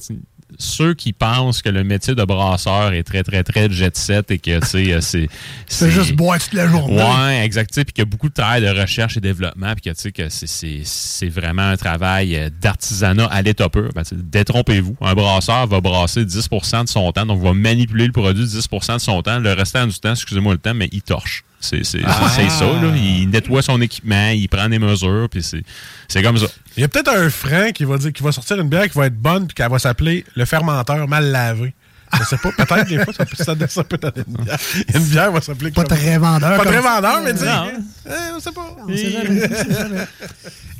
ceux 0.58 0.94
qui 0.94 1.12
pensent 1.12 1.62
que 1.62 1.68
le 1.68 1.84
métier 1.84 2.14
de 2.14 2.24
brasseur 2.24 2.92
est 2.92 3.02
très, 3.02 3.22
très, 3.22 3.42
très 3.42 3.70
jet 3.70 3.96
set 3.96 4.30
et 4.30 4.38
que, 4.38 4.58
tu 4.60 4.66
sais, 4.66 4.92
euh, 4.92 5.00
c'est... 5.00 5.28
C'est 5.68 5.90
juste 5.90 6.14
boire 6.14 6.38
toute 6.38 6.52
la 6.54 6.68
journée. 6.68 7.02
Ouais, 7.02 7.44
exact. 7.44 7.72
Puis 7.74 7.84
qu'il 7.86 7.98
y 7.98 8.02
a 8.02 8.04
beaucoup 8.04 8.28
de 8.28 8.34
travail 8.34 8.62
de 8.62 8.68
recherche 8.68 9.16
et 9.16 9.20
développement, 9.20 9.72
puis 9.74 9.90
que 9.90 9.96
tu 9.96 10.00
sais 10.00 10.12
que 10.12 10.28
c'est- 10.28 10.46
c'est 10.46 10.80
c'est 10.84 11.28
vraiment 11.28 11.68
un 11.68 11.76
travail 11.76 12.36
euh, 12.36 12.48
d'artisanat 12.60 13.26
à 13.26 13.42
l'état 13.42 13.68
pur. 13.68 13.90
Ben, 13.94 14.02
Détrompez-vous. 14.12 14.96
Un 15.00 15.14
brasseur 15.14 15.66
va 15.66 15.80
brasser 15.80 16.24
10% 16.24 16.84
de 16.84 16.88
son 16.88 17.10
temps, 17.12 17.26
donc 17.26 17.42
va 17.42 17.52
manipuler 17.54 18.06
le 18.06 18.12
produit 18.12 18.44
10% 18.44 18.94
de 18.94 18.98
son 19.00 19.22
temps. 19.22 19.38
Le 19.38 19.52
restant 19.52 19.86
du 19.86 19.98
temps, 19.98 20.12
excusez-moi 20.12 20.52
le 20.54 20.58
temps, 20.58 20.74
mais 20.74 20.88
il 20.92 21.02
torche. 21.02 21.44
C'est 21.66 21.84
c'est- 21.84 22.00
Ah. 22.06 22.30
c'est 22.34 22.48
ça, 22.50 22.64
là. 22.64 22.90
Il 22.96 23.28
nettoie 23.30 23.62
son 23.62 23.80
équipement, 23.80 24.28
il 24.30 24.48
prend 24.48 24.68
des 24.68 24.78
mesures, 24.78 25.28
puis 25.30 25.42
c'est 25.42 25.62
c'est 26.08 26.22
comme 26.22 26.38
ça. 26.38 26.46
Il 26.76 26.80
y 26.82 26.84
a 26.84 26.88
peut-être 26.88 27.10
un 27.10 27.28
frein 27.30 27.72
qui 27.72 27.84
va 27.84 27.98
dire 27.98 28.12
qu'il 28.12 28.24
va 28.24 28.32
sortir 28.32 28.58
une 28.60 28.68
bière 28.68 28.88
qui 28.88 28.96
va 28.96 29.06
être 29.06 29.16
bonne 29.16 29.46
puis 29.46 29.54
qu'elle 29.54 29.70
va 29.70 29.78
s'appeler 29.78 30.24
le 30.34 30.44
fermenteur 30.44 31.06
mal 31.08 31.24
lavé. 31.30 31.74
Je 32.16 32.22
sais 32.24 32.36
pas, 32.36 32.50
peut-être 32.52 32.88
des 32.88 33.02
fois 33.04 33.12
ça 33.12 33.26
peut, 33.26 33.36
ça, 33.42 33.54
ça 33.68 33.82
peut 33.84 33.98
donner 33.98 34.24
une 34.28 34.44
bière. 34.44 34.58
Une 34.94 35.02
bière 35.04 35.32
va 35.32 35.40
s'appeler 35.40 35.72
Pas 35.72 35.82
comme- 35.82 35.98
très 35.98 36.18
vendeur. 36.18 36.56
Pas 36.56 36.62
comme 36.62 36.72
très 36.72 36.80
vendeur, 36.80 37.20
mais 37.24 37.32
dis. 37.32 37.44
Non. 37.44 37.66
eh, 38.06 38.10
on 38.36 38.40
sait 38.40 38.52
pas. 38.52 38.76
On 38.86 38.96
sait 38.96 39.10
jamais. 39.10 39.40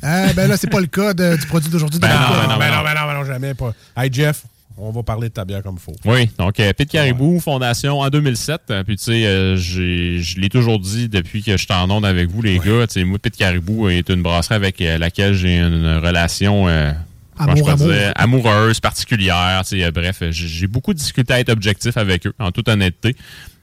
Ah, 0.01 0.31
ben 0.33 0.47
là, 0.47 0.55
c'est 0.57 0.69
pas 0.69 0.79
le 0.79 0.87
cas 0.87 1.13
de- 1.13 1.35
du 1.35 1.45
produit 1.47 1.69
d'aujourd'hui. 1.69 1.99
Ben 1.99 2.07
euh, 2.09 2.11
ben 2.13 2.47
non, 2.47 2.57
ben 2.57 2.71
non, 2.71 2.83
ben 2.83 2.93
non, 2.93 3.07
ben 3.07 3.13
non, 3.15 3.25
jamais 3.25 3.53
pas. 3.55 3.73
Hey 3.97 4.09
Jeff, 4.13 4.43
on 4.77 4.91
va 4.91 5.03
parler 5.03 5.29
de 5.29 5.33
ta 5.33 5.43
bière 5.45 5.63
comme 5.63 5.75
il 5.75 5.81
faut. 5.81 5.95
Oui, 6.05 6.29
donc 6.37 6.59
euh, 6.59 6.71
Pete 6.73 6.89
Caribou, 6.91 7.39
fondation 7.39 7.99
en 7.99 8.09
2007. 8.09 8.61
Euh, 8.69 8.83
Puis 8.83 8.97
tu 8.97 9.03
sais, 9.05 9.25
euh, 9.25 9.57
je 9.57 10.39
l'ai 10.39 10.49
toujours 10.49 10.79
dit 10.79 11.09
depuis 11.09 11.41
que 11.43 11.53
je 11.57 11.63
suis 11.63 11.73
en 11.73 11.89
onde 11.89 12.05
avec 12.05 12.29
vous, 12.29 12.41
les 12.41 12.59
gars. 12.59 12.85
Tu 12.87 12.93
sais, 12.93 13.03
moi, 13.03 13.17
Pete 13.19 13.37
Caribou 13.37 13.89
est 13.89 14.09
une 14.09 14.21
brasserie 14.21 14.55
avec 14.55 14.79
euh, 14.81 14.97
laquelle 14.97 15.33
j'ai 15.33 15.57
une 15.57 15.97
relation 15.97 16.67
euh, 16.67 16.91
Amour, 17.39 17.69
amour. 17.69 17.87
dire, 17.87 18.11
amoureuse, 18.15 18.79
particulière. 18.79 19.61
Tu 19.67 19.79
sais, 19.81 19.91
bref, 19.91 20.23
j'ai 20.31 20.65
beaucoup 20.67 20.93
discuté 20.93 21.33
à 21.33 21.39
être 21.39 21.49
objectif 21.49 21.95
avec 21.97 22.25
eux, 22.25 22.33
en 22.39 22.51
toute 22.51 22.67
honnêteté. 22.67 23.15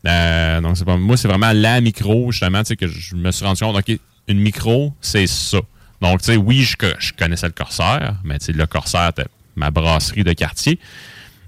Donc 0.05 0.77
c'est 0.77 0.85
pas 0.85 0.97
moi, 0.97 1.17
c'est 1.17 1.29
vraiment 1.29 1.53
la 1.53 1.81
micro 1.81 2.31
justement, 2.31 2.61
tu 2.63 2.69
sais, 2.69 2.77
que 2.77 2.87
je 2.87 3.15
me 3.17 3.31
suis 3.33 3.45
rendu 3.45 3.61
compte. 3.65 3.77
Ok, 3.77 3.99
une 4.29 4.39
micro, 4.39 4.93
c'est 5.01 5.27
ça. 5.27 5.59
Donc 6.01 6.21
tu 6.21 6.27
sais, 6.27 6.37
oui, 6.37 6.63
je, 6.63 6.77
co- 6.77 6.87
je 6.99 7.13
connaissais 7.13 7.47
le 7.47 7.53
Corsaire, 7.53 8.17
mais 8.25 8.39
tu 8.39 8.47
sais, 8.47 8.53
le 8.53 8.67
Corsaire, 8.67 9.11
c'était 9.17 9.29
ma 9.57 9.71
brasserie 9.71 10.25
de 10.25 10.33
quartier. 10.33 10.79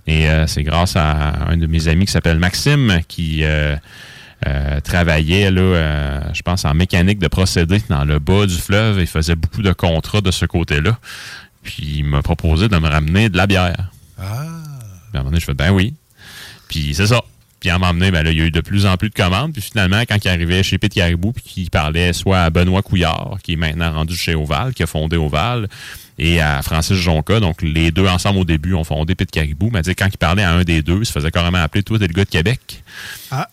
Et 0.07 0.29
euh, 0.29 0.47
c'est 0.47 0.63
grâce 0.63 0.97
à 0.97 1.51
un 1.51 1.57
de 1.57 1.67
mes 1.67 1.89
amis 1.89 2.07
qui 2.07 2.13
s'appelle 2.13 2.39
Maxime 2.39 3.01
qui 3.09 3.43
euh, 3.43 3.77
euh, 4.47 4.81
travaillait, 4.81 5.51
là, 5.51 6.33
je 6.33 6.43
pense, 6.43 6.65
en 6.65 6.75
mécanique 6.75 7.19
de 7.19 7.29
procédés 7.29 7.83
dans 7.89 8.05
le 8.05 8.19
bas 8.19 8.47
du 8.47 8.57
fleuve. 8.57 9.01
Il 9.01 9.07
faisait 9.07 9.35
beaucoup 9.35 9.63
de 9.63 9.73
contrats 9.73 10.21
de 10.21 10.31
ce 10.31 10.47
côté-là. 10.47 10.99
Puis 11.63 11.97
il 11.99 12.05
m'a 12.05 12.23
proposé 12.23 12.69
de 12.69 12.77
me 12.77 12.89
ramener 12.89 13.29
de 13.29 13.37
la 13.37 13.47
bière. 13.49 13.91
Ah. 14.19 14.45
Puis 15.11 15.17
à 15.17 15.19
un 15.19 15.19
moment 15.19 15.31
donné, 15.31 15.41
je 15.41 15.47
fais 15.47 15.55
ben 15.55 15.71
oui. 15.71 15.95
Puis 16.69 16.95
c'est 16.95 17.09
ça. 17.09 17.21
Puis 17.59 17.71
à 17.71 17.75
un 17.75 17.79
moment 17.79 17.95
donné, 17.95 18.13
ben 18.13 18.23
là, 18.23 18.31
il 18.31 18.39
y 18.39 18.43
a 18.43 18.45
eu 18.45 18.51
de 18.53 18.61
plus 18.61 18.87
en 18.87 18.97
plus 18.97 19.09
de 19.09 19.15
commandes. 19.15 19.53
Puis 19.53 19.63
finalement, 19.63 20.03
quand 20.03 20.25
il 20.25 20.29
arrivait 20.29 20.63
chez 20.63 20.79
Pete 20.79 20.95
Caribou, 20.95 21.33
puis 21.33 21.43
qu'il 21.43 21.71
parlait 21.71 22.13
soit 22.13 22.41
à 22.41 22.51
Benoît 22.51 22.83
Couillard, 22.83 23.39
qui 23.43 23.55
est 23.55 23.57
maintenant 23.57 23.93
rendu 23.93 24.17
chez 24.17 24.37
Oval, 24.37 24.75
qui 24.75 24.85
a 24.85 24.87
fondé 24.87 25.17
Oval, 25.17 25.69
et 26.19 26.41
à 26.41 26.63
Francis 26.63 26.97
Jonca, 26.97 27.41
donc 27.41 27.63
les 27.63 27.91
deux 27.91 28.07
ensemble 28.07 28.39
au 28.39 28.45
début 28.45 28.75
ont 28.75 28.85
fondé 28.85 29.15
Pete 29.15 29.31
Caribou. 29.31 29.71
Mais 29.73 29.83
tu 29.83 29.91
sais, 29.91 29.95
quand 29.95 30.09
il 30.11 30.17
parlait 30.17 30.43
à 30.43 30.53
un 30.53 30.65
des 30.65 30.83
deux, 30.83 31.01
il 31.01 31.07
se 31.07 31.13
faisait 31.13 31.31
carrément 31.31 31.59
appeler 31.59 31.83
Toi, 31.83 31.99
t'es 31.99 32.07
le 32.07 32.15
gars 32.15 32.25
de 32.25 32.31
Québec. 32.31 32.83
Ah. 33.31 33.49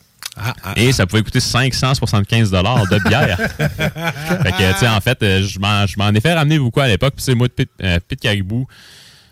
Et 0.76 0.92
ça 0.94 1.06
pouvait 1.06 1.22
coûter 1.22 1.40
575 1.40 2.50
de 2.50 3.08
bière. 3.08 3.38
fait 3.58 4.52
que, 4.52 4.74
tu 4.74 4.80
sais, 4.80 4.88
en 4.88 5.00
fait, 5.00 5.22
euh, 5.22 5.44
je 5.44 5.60
m'en 5.60 5.86
je 5.86 5.98
m'en 6.00 6.10
ai 6.10 6.20
fait 6.22 6.34
ramener 6.34 6.58
beaucoup 6.58 6.80
à 6.80 6.88
l'époque. 6.88 7.14
Puis, 7.16 7.24
c'est 7.24 7.36
moi, 7.36 7.48
de 7.48 7.54
Pete, 7.54 7.70
euh, 7.84 8.00
Pete 8.08 8.20
Caribou, 8.22 8.66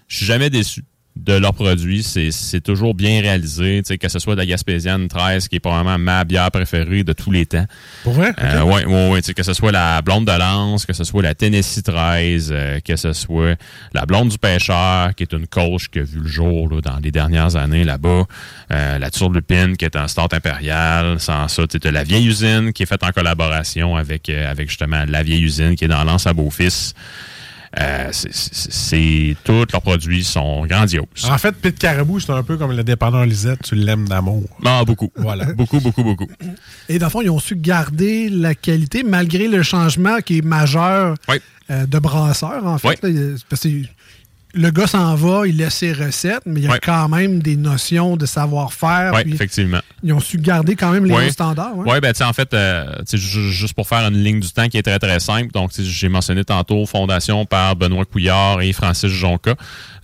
je 0.08 0.17
suis 0.17 0.26
jamais 0.26 0.52
déçu 0.52 0.84
de 1.15 1.34
leurs 1.34 1.54
produits. 1.54 2.04
C'est 2.04 2.32
c'est 2.32 2.62
toujours 2.62 2.93
bien 2.93 3.21
réalisé. 3.21 3.82
Tu 3.84 3.89
sais, 3.89 3.97
que 3.97 4.10
ce 4.10 4.19
soit 4.19 4.36
de 4.36 4.39
la 4.39 4.45
Gaspésienne 4.45 5.08
13, 5.08 5.47
qui 5.47 5.58
est 5.58 5.60
probablement 5.60 5.97
ma 5.97 6.24
bière 6.24 6.50
préférée 6.52 7.04
de 7.04 7.13
tous 7.13 7.32
les 7.32 7.45
temps. 7.45 7.65
Pour 8.04 8.13
vrai? 8.13 8.34
Euh, 8.41 8.63
ouais, 8.63 8.86
ouais, 8.86 9.10
ouais, 9.12 9.21
tu 9.21 9.28
sais, 9.28 9.34
que 9.34 9.43
ce 9.43 9.54
soit 9.54 9.71
la 9.71 10.02
blonde 10.02 10.26
de 10.26 10.32
Lance, 10.32 10.86
que 10.86 10.93
ce 10.93 11.04
soit 11.04 11.21
la 11.21 11.36
Tennessee 11.36 11.84
13, 11.84 12.50
euh, 12.52 12.80
que 12.80 12.95
ce 12.95 13.13
soit 13.13 13.56
la 13.93 14.06
blonde 14.06 14.30
du 14.30 14.38
pêcheur, 14.38 15.13
qui 15.15 15.24
est 15.24 15.34
une 15.34 15.47
coach 15.47 15.89
qui 15.89 16.00
a 16.00 16.04
vu 16.04 16.19
le 16.19 16.28
jour 16.28 16.69
là, 16.69 16.82
dans 16.82 16.97
les 16.97 17.12
dernières 17.12 17.56
années 17.56 17.84
là-bas, 17.84 18.24
euh, 18.71 19.00
la 19.00 19.10
turlupine, 19.10 19.78
qui 19.78 19.86
est 19.86 19.95
un 19.95 20.08
start 20.08 20.34
impérial, 20.34 21.19
sans 21.19 21.47
ça, 21.47 21.67
tu 21.67 21.78
sais, 21.82 21.91
la 21.91 22.04
vieille 22.04 22.28
usine, 22.28 22.74
qui 22.74 22.84
est 22.84 22.86
faite 22.86 23.04
en 23.04 23.12
collaboration 23.12 23.95
avec, 23.95 24.30
euh, 24.30 24.50
avec 24.50 24.69
justement 24.69 25.04
la 25.08 25.24
vieille 25.24 25.43
usine, 25.43 25.76
qui 25.76 25.86
est 25.86 25.89
dans 25.89 26.04
Lance 26.04 26.28
à 26.28 26.34
Beaufils. 26.34 26.93
Euh, 27.80 28.10
c'est- 28.12 29.36
tous 29.46 29.66
leurs 29.72 29.82
produits 29.82 30.24
sont 30.26 30.66
grandioses. 30.66 31.06
En 31.30 31.38
fait, 31.38 31.54
Pete 31.56 31.80
Caribou, 31.80 32.20
c'est 32.20 32.32
un 32.34 32.44
peu 32.44 32.58
comme 32.58 32.74
le 32.76 32.84
dépanneur 32.84 33.26
Lisette, 33.26 33.62
tu 33.64 33.76
l'aimes 33.76 34.08
d'amour. 34.10 34.44
Ah, 34.66 34.84
beaucoup. 34.86 35.10
Voilà. 35.16 35.46
Beaucoup, 35.54 35.80
beaucoup, 35.80 36.04
beaucoup. 36.04 36.28
Et 36.90 37.00
dans 37.00 37.06
le 37.06 37.10
fond, 37.12 37.22
ils 37.22 37.30
ont 37.30 37.40
su 37.40 37.56
garder 37.56 38.28
la 38.30 38.56
qualité 38.56 39.04
malgré 39.04 39.48
le 39.48 39.64
changement 39.64 40.18
qui 40.20 40.40
est 40.40 40.46
majeur 40.46 41.16
Oui. 41.30 41.38
euh, 41.70 41.86
de 41.86 42.00
brasseur, 42.00 42.66
en 42.66 42.78
fait. 42.78 43.00
Oui. 43.04 43.14
là. 43.14 43.38
Parce 43.50 43.62
que 43.64 43.70
le 44.54 44.70
gars 44.72 44.88
s'en 44.88 45.16
va, 45.16 45.48
il 45.48 45.58
laisse 45.58 45.76
ses 45.76 45.94
recettes, 45.94 46.44
mais 46.46 46.60
il 46.62 46.66
y 46.66 46.72
a 46.72 46.78
quand 46.80 47.08
même 47.10 47.42
des 47.42 47.56
notions 47.56 48.18
de 48.18 48.26
savoir-faire. 48.26 49.14
Oui, 49.14 49.34
effectivement. 49.34 49.80
Ils 50.04 50.14
ont 50.14 50.20
su 50.20 50.38
garder 50.38 50.76
quand 50.76 50.92
même 50.92 51.06
les 51.06 51.14
Oui. 51.14 51.28
hauts 51.28 51.32
standards. 51.32 51.78
ouais. 51.78 51.92
Oui, 51.92 52.00
ben, 52.02 52.12
tu 52.12 52.18
sais, 52.18 52.24
en 52.24 52.34
fait, 52.34 52.54
euh, 52.54 52.86
juste 53.14 53.74
pour 53.74 53.88
faire 53.88 54.06
une 54.08 54.22
ligne 54.24 54.40
du 54.40 54.50
temps 54.52 54.68
qui 54.68 54.78
est 54.78 54.82
très, 54.84 55.00
très 55.00 55.20
simple. 55.20 55.52
Donc, 55.54 55.72
j'ai 55.78 56.10
mentionné 56.10 56.44
tantôt 56.44 56.86
fondation 56.86 57.46
par 57.46 57.76
Benoît 57.76 58.06
Couillard 58.06 58.62
et 58.62 58.74
Francis 58.74 59.10
Jonca. 59.12 59.56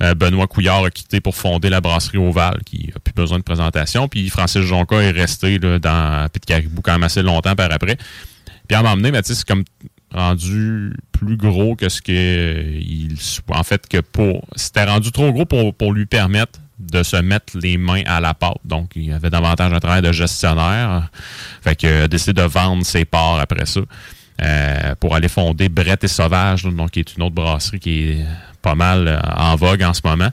Euh, 0.01 0.13
Benoît 0.13 0.47
Couillard 0.47 0.83
a 0.85 0.91
quitté 0.91 1.19
pour 1.19 1.35
fonder 1.35 1.69
la 1.69 1.81
brasserie 1.81 2.17
Ovale, 2.17 2.59
qui 2.65 2.91
a 2.95 2.99
plus 2.99 3.13
besoin 3.13 3.39
de 3.39 3.43
présentation. 3.43 4.07
Puis 4.07 4.29
Francis 4.29 4.61
Jonca 4.61 4.97
est 5.01 5.11
resté 5.11 5.57
là, 5.59 5.79
dans 5.79 6.27
Pit 6.31 6.45
Caribou 6.45 6.81
quand 6.81 6.93
même 6.93 7.03
assez 7.03 7.21
longtemps 7.23 7.55
par 7.55 7.71
après. 7.71 7.97
Puis 8.67 8.75
à 8.77 8.83
m'emmener, 8.83 9.11
ben, 9.11 9.21
tu 9.21 9.29
sais, 9.29 9.35
c'est 9.35 9.47
comme 9.47 9.63
rendu 10.17 10.93
plus 11.11 11.37
gros 11.37 11.75
que 11.75 11.89
ce 11.89 12.01
que 12.01 12.79
il 12.79 13.17
sou- 13.19 13.41
en 13.49 13.63
fait 13.63 13.87
que 13.87 14.01
pour 14.01 14.45
c'était 14.55 14.83
rendu 14.85 15.11
trop 15.11 15.31
gros 15.31 15.45
pour, 15.45 15.73
pour 15.73 15.93
lui 15.93 16.05
permettre 16.05 16.59
de 16.79 17.01
se 17.01 17.15
mettre 17.17 17.57
les 17.57 17.77
mains 17.77 18.03
à 18.05 18.19
la 18.19 18.35
pâte. 18.35 18.59
Donc, 18.63 18.91
il 18.95 19.11
avait 19.11 19.31
davantage 19.31 19.73
un 19.73 19.79
travail 19.79 20.03
de 20.03 20.11
gestionnaire. 20.11 21.09
Fait 21.63 21.75
que 21.75 22.03
a 22.03 22.07
décidé 22.07 22.33
de 22.33 22.43
vendre 22.47 22.85
ses 22.85 23.03
parts 23.03 23.39
après 23.39 23.65
ça 23.65 23.79
euh, 24.43 24.93
pour 24.99 25.15
aller 25.15 25.27
fonder 25.27 25.69
Brett 25.69 26.03
et 26.03 26.07
Sauvage, 26.07 26.65
donc 26.65 26.91
qui 26.91 26.99
est 26.99 27.15
une 27.15 27.23
autre 27.23 27.33
brasserie 27.33 27.79
qui 27.79 28.03
est 28.11 28.25
pas 28.61 28.75
mal 28.75 29.07
euh, 29.07 29.19
en 29.35 29.55
vogue 29.55 29.81
en 29.81 29.93
ce 29.95 30.01
moment. 30.05 30.29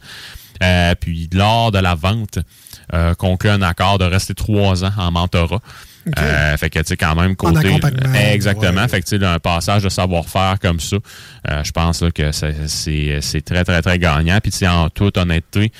Euh, 0.62 0.94
puis, 1.00 1.30
lors 1.32 1.72
de 1.72 1.78
la 1.78 1.94
vente, 1.94 2.38
euh, 2.92 3.14
conclut 3.14 3.48
un 3.50 3.62
accord 3.62 3.96
de 3.98 4.04
rester 4.04 4.34
trois 4.34 4.84
ans 4.84 4.92
en 4.98 5.10
mentorat. 5.12 5.60
Euh, 6.18 6.56
fait 6.58 6.68
que, 6.70 6.78
tu 6.80 6.84
sais, 6.86 6.96
quand 6.96 7.14
même, 7.14 7.34
côté. 7.36 7.68
Exactement. 8.32 8.82
ouais. 8.82 8.88
Fait 8.88 9.00
que, 9.00 9.06
tu 9.08 9.18
sais, 9.18 9.24
un 9.24 9.38
passage 9.38 9.82
de 9.84 9.88
savoir-faire 9.88 10.58
comme 10.60 10.78
ça, 10.80 10.96
euh, 11.50 11.64
je 11.64 11.70
pense 11.72 12.02
là, 12.02 12.10
que 12.10 12.30
c'est- 12.32 13.40
très, 13.44 13.64
très, 13.64 13.80
très 13.82 13.98
gagnant. 13.98 14.38
Puis, 14.42 14.50
tu 14.52 14.58
sais, 14.58 14.68
en 14.68 14.90
toute 14.90 15.16
honnêteté, 15.16 15.72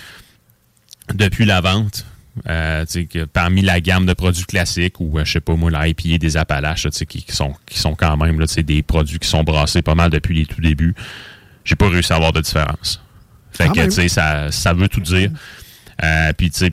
depuis 1.14 1.44
la 1.44 1.60
vente, 1.60 2.06
euh, 2.48 2.84
tu 2.86 2.92
sais, 2.92 3.04
que 3.04 3.24
parmi 3.26 3.62
la 3.62 3.80
gamme 3.80 4.06
de 4.06 4.12
produits 4.14 4.44
classiques 4.46 4.98
ou, 4.98 5.18
euh, 5.18 5.24
je 5.24 5.32
sais 5.32 5.40
pas 5.40 5.54
moi, 5.54 5.70
l'IPA 5.70 6.18
des 6.18 6.36
Appalaches, 6.36 6.84
là, 6.84 6.90
tu 6.90 6.98
sais, 6.98 7.06
qui, 7.06 7.22
qui 7.22 7.32
sont, 7.36 7.54
qui 7.66 7.78
sont 7.78 7.94
quand 7.94 8.16
même 8.16 8.40
là, 8.40 8.46
des 8.62 8.82
produits 8.82 9.18
qui 9.18 9.28
sont 9.28 9.44
brassés 9.44 9.82
pas 9.82 9.94
mal 9.94 10.10
depuis 10.10 10.34
les 10.34 10.46
tout 10.46 10.60
débuts, 10.60 10.94
j'ai 11.64 11.76
pas 11.76 11.88
réussi 11.88 12.12
à 12.12 12.16
avoir 12.16 12.32
de 12.32 12.40
différence. 12.40 13.00
Fait 13.52 13.64
Ah 13.68 13.72
que, 13.72 13.74
ben 13.80 13.88
tu 13.88 13.94
sais, 13.94 14.08
ça, 14.08 14.50
ça 14.50 14.72
veut 14.72 14.88
tout 14.88 15.00
dire. 15.00 15.30
Euh, 16.02 16.32
Puis, 16.36 16.50
tu 16.50 16.58
sais, 16.58 16.72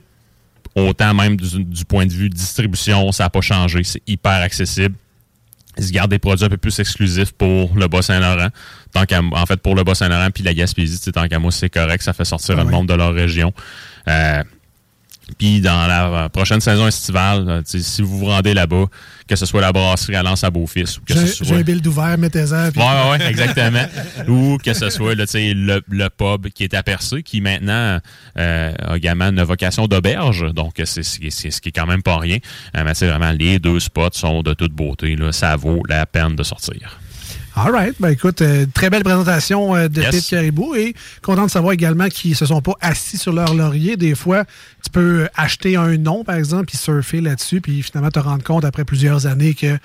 autant 0.76 1.14
même 1.14 1.36
du, 1.38 1.64
du 1.64 1.86
point 1.86 2.06
de 2.06 2.12
vue 2.14 2.30
distribution, 2.30 3.12
ça 3.12 3.24
n'a 3.24 3.30
pas 3.30 3.42
changé. 3.42 3.84
C'est 3.84 4.02
hyper 4.08 4.32
accessible. 4.42 4.96
Ils 5.78 5.86
se 5.86 5.92
gardent 5.92 6.12
des 6.12 6.20
produits 6.20 6.46
un 6.46 6.50
peu 6.50 6.58
plus 6.58 6.78
exclusifs 6.80 7.32
pour 7.32 7.74
le 7.76 7.88
Bas-Saint-Laurent. 7.88 8.50
Tant 8.94 9.06
qu'à, 9.06 9.22
en 9.22 9.46
fait, 9.46 9.58
pour 9.62 9.74
le 9.76 9.84
Bas-Saint-Laurent 9.84 10.30
puis 10.34 10.44
la 10.44 10.54
Gaspésie, 10.54 11.00
tant 11.12 11.28
qu'à 11.28 11.40
moi, 11.40 11.52
c'est 11.52 11.70
correct. 11.70 12.02
Ça 12.04 12.12
fait 12.14 12.26
sortir 12.26 12.56
Ah 12.58 12.62
le 12.64 12.68
oui. 12.68 12.74
monde 12.74 12.88
de 12.90 12.94
leur 12.94 13.14
région. 13.14 13.54
Euh, 14.08 14.44
puis 15.38 15.62
dans 15.62 15.88
la 15.88 16.08
euh, 16.26 16.30
prochaine 16.30 16.62
saison 16.62 16.88
estivale, 16.88 17.46
euh, 17.50 17.62
si 17.66 18.02
vous 18.02 18.20
vous 18.20 18.26
rendez 18.26 18.54
là-bas, 18.54 18.86
que 19.28 19.36
ce 19.36 19.46
soit 19.46 19.62
la 19.62 19.72
brasserie 19.72 20.16
à 20.16 20.24
Lens 20.24 20.44
à 20.44 20.50
Beaufils 20.50 20.98
ou 21.00 21.06
que 21.06 21.14
J'ai 21.14 21.26
ce 21.28 21.44
j'ai 21.44 21.46
soit... 21.46 21.58
un 21.58 21.62
build 21.62 21.86
ouvert, 21.88 22.18
mettez-en. 22.18 22.72
puis- 22.72 22.82
Ouais, 22.82 22.88
ouais, 22.88 23.18
ouais, 23.20 23.30
exactement. 23.30 23.86
Ou 24.28 24.58
que 24.58 24.74
ce 24.74 24.90
soit 24.90 25.16
là, 25.16 25.24
le, 25.34 25.82
le 25.88 26.10
pub 26.10 26.50
qui 26.50 26.64
est 26.66 26.74
aperçu, 26.74 27.24
qui 27.24 27.40
maintenant 27.42 28.00
euh, 28.38 28.74
a 28.88 28.98
également 28.98 29.30
une 29.30 29.42
vocation 29.44 29.88
d'auberge. 29.88 30.52
Donc, 30.54 30.82
c'est 30.84 31.04
ce 31.04 31.18
qui 31.62 31.70
est 31.70 31.72
quand 31.72 31.86
même 31.88 32.04
pas 32.04 32.18
rien. 32.18 32.38
Euh, 32.76 32.84
mais 32.86 32.94
c'est 32.94 33.08
vraiment, 33.08 33.32
les 33.32 33.60
deux 33.60 33.80
spots 33.80 34.10
sont 34.14 34.42
de 34.44 34.54
toute 34.54 34.74
beauté. 34.74 35.16
Là. 35.16 35.32
Ça 35.32 35.56
vaut 35.56 35.82
la 35.88 36.06
peine 36.06 36.36
de 36.36 36.44
sortir. 36.44 37.00
All 37.56 37.72
right. 37.72 37.96
Ben 38.00 38.10
écoute, 38.10 38.42
euh, 38.42 38.66
très 38.74 38.90
belle 38.90 39.04
présentation 39.04 39.76
euh, 39.76 39.90
de 39.90 40.02
Yes. 40.02 40.12
Pete 40.12 40.30
Caribou 40.30 40.74
et 40.74 40.96
content 41.22 41.46
de 41.46 41.52
savoir 41.52 41.74
également 41.74 42.08
qu'ils 42.08 42.36
se 42.36 42.46
sont 42.46 42.62
pas 42.62 42.76
assis 42.80 43.18
sur 43.18 43.34
leur 43.34 43.54
laurier. 43.54 43.98
Des 43.98 44.16
fois, 44.16 44.46
tu 44.84 44.90
peux 44.90 45.28
acheter 45.36 45.76
un 45.76 45.98
nom, 45.98 46.24
par 46.24 46.36
exemple, 46.36 46.68
puis 46.68 46.78
surfer 46.78 47.20
là-dessus, 47.20 47.60
puis 47.60 47.84
finalement 47.84 48.10
te 48.10 48.20
rendre 48.20 48.44
compte 48.44 48.64
après 48.64 48.86
plusieurs 48.86 49.28
années 49.28 49.54
que 49.54 49.78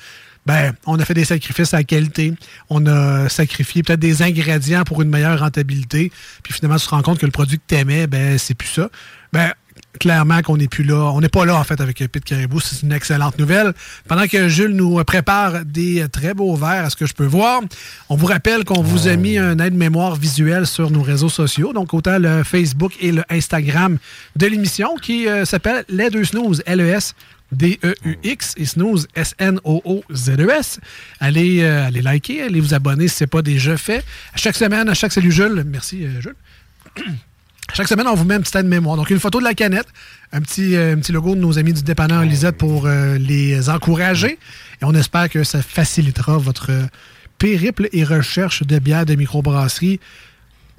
ben, 0.46 0.74
on 0.86 0.96
a 1.00 1.04
fait 1.04 1.14
des 1.14 1.24
sacrifices 1.24 1.74
à 1.74 1.78
la 1.78 1.84
qualité, 1.84 2.32
on 2.70 2.86
a 2.86 3.28
sacrifié 3.28 3.82
peut-être 3.82 3.98
des 3.98 4.22
ingrédients 4.22 4.84
pour 4.84 5.02
une 5.02 5.08
meilleure 5.10 5.40
rentabilité, 5.40 6.12
puis 6.44 6.52
finalement 6.54 6.78
tu 6.78 6.86
te 6.86 6.90
rends 6.90 7.02
compte 7.02 7.18
que 7.18 7.26
le 7.26 7.32
produit 7.32 7.58
que 7.58 7.64
tu 7.66 7.74
aimais, 7.74 8.06
ben 8.06 8.38
c'est 8.38 8.54
plus 8.54 8.68
ça. 8.68 8.88
Ben 9.32 9.52
clairement 9.98 10.42
qu'on 10.42 10.56
n'est 10.56 10.68
plus 10.68 10.84
là. 10.84 11.10
On 11.12 11.20
n'est 11.20 11.28
pas 11.28 11.44
là, 11.44 11.56
en 11.56 11.64
fait, 11.64 11.80
avec 11.80 11.98
Pete 11.98 12.24
Caribou. 12.24 12.60
C'est 12.60 12.82
une 12.82 12.92
excellente 12.92 13.38
nouvelle. 13.38 13.72
Pendant 14.08 14.26
que 14.26 14.48
Jules 14.48 14.72
nous 14.72 15.02
prépare 15.04 15.64
des 15.64 16.06
très 16.08 16.34
beaux 16.34 16.56
verres, 16.56 16.84
à 16.84 16.90
ce 16.90 16.96
que 16.96 17.06
je 17.06 17.14
peux 17.14 17.26
voir, 17.26 17.60
on 18.08 18.16
vous 18.16 18.26
rappelle 18.26 18.64
qu'on 18.64 18.82
vous 18.82 19.08
a 19.08 19.16
mis 19.16 19.38
un 19.38 19.58
aide-mémoire 19.58 20.16
visuel 20.16 20.66
sur 20.66 20.90
nos 20.90 21.02
réseaux 21.02 21.28
sociaux, 21.28 21.72
donc 21.72 21.94
autant 21.94 22.18
le 22.18 22.42
Facebook 22.44 22.92
et 23.00 23.12
le 23.12 23.22
Instagram 23.30 23.98
de 24.36 24.46
l'émission, 24.46 24.96
qui 24.96 25.28
euh, 25.28 25.44
s'appelle 25.44 25.84
Les 25.88 26.10
Deux 26.10 26.24
Snooze, 26.24 26.62
L-E-S. 26.66 27.14
D-E-U-X 27.52 28.54
et 28.56 28.66
Snooze, 28.66 29.06
S-N-O-O-Z-E-S. 29.14 30.80
Allez, 31.20 31.62
euh, 31.62 31.86
allez 31.86 32.02
liker, 32.02 32.42
allez 32.42 32.60
vous 32.60 32.74
abonner 32.74 33.06
si 33.06 33.18
ce 33.18 33.24
n'est 33.24 33.28
pas 33.28 33.42
déjà 33.42 33.76
fait. 33.76 34.04
À 34.34 34.36
chaque 34.36 34.56
semaine, 34.56 34.88
à 34.88 34.94
chaque 34.94 35.12
salut 35.12 35.30
Jules. 35.30 35.64
Merci 35.64 36.04
euh, 36.04 36.20
Jules. 36.20 36.34
Chaque 37.74 37.88
semaine, 37.88 38.06
on 38.06 38.14
vous 38.14 38.24
met 38.24 38.34
un 38.34 38.40
petit 38.40 38.56
aide-mémoire. 38.56 38.96
Donc, 38.96 39.10
une 39.10 39.18
photo 39.18 39.38
de 39.38 39.44
la 39.44 39.54
canette, 39.54 39.88
un 40.32 40.40
petit, 40.40 40.76
euh, 40.76 40.94
un 40.94 40.98
petit 40.98 41.12
logo 41.12 41.34
de 41.34 41.40
nos 41.40 41.58
amis 41.58 41.72
du 41.72 41.82
dépanneur 41.82 42.22
Lisette 42.22 42.56
pour 42.56 42.86
euh, 42.86 43.18
les 43.18 43.68
encourager. 43.68 44.38
Et 44.80 44.84
on 44.84 44.94
espère 44.94 45.28
que 45.28 45.44
ça 45.44 45.60
facilitera 45.62 46.38
votre 46.38 46.70
périple 47.38 47.88
et 47.92 48.04
recherche 48.04 48.62
de 48.62 48.78
bière 48.78 49.04
de 49.04 49.14
microbrasserie. 49.14 50.00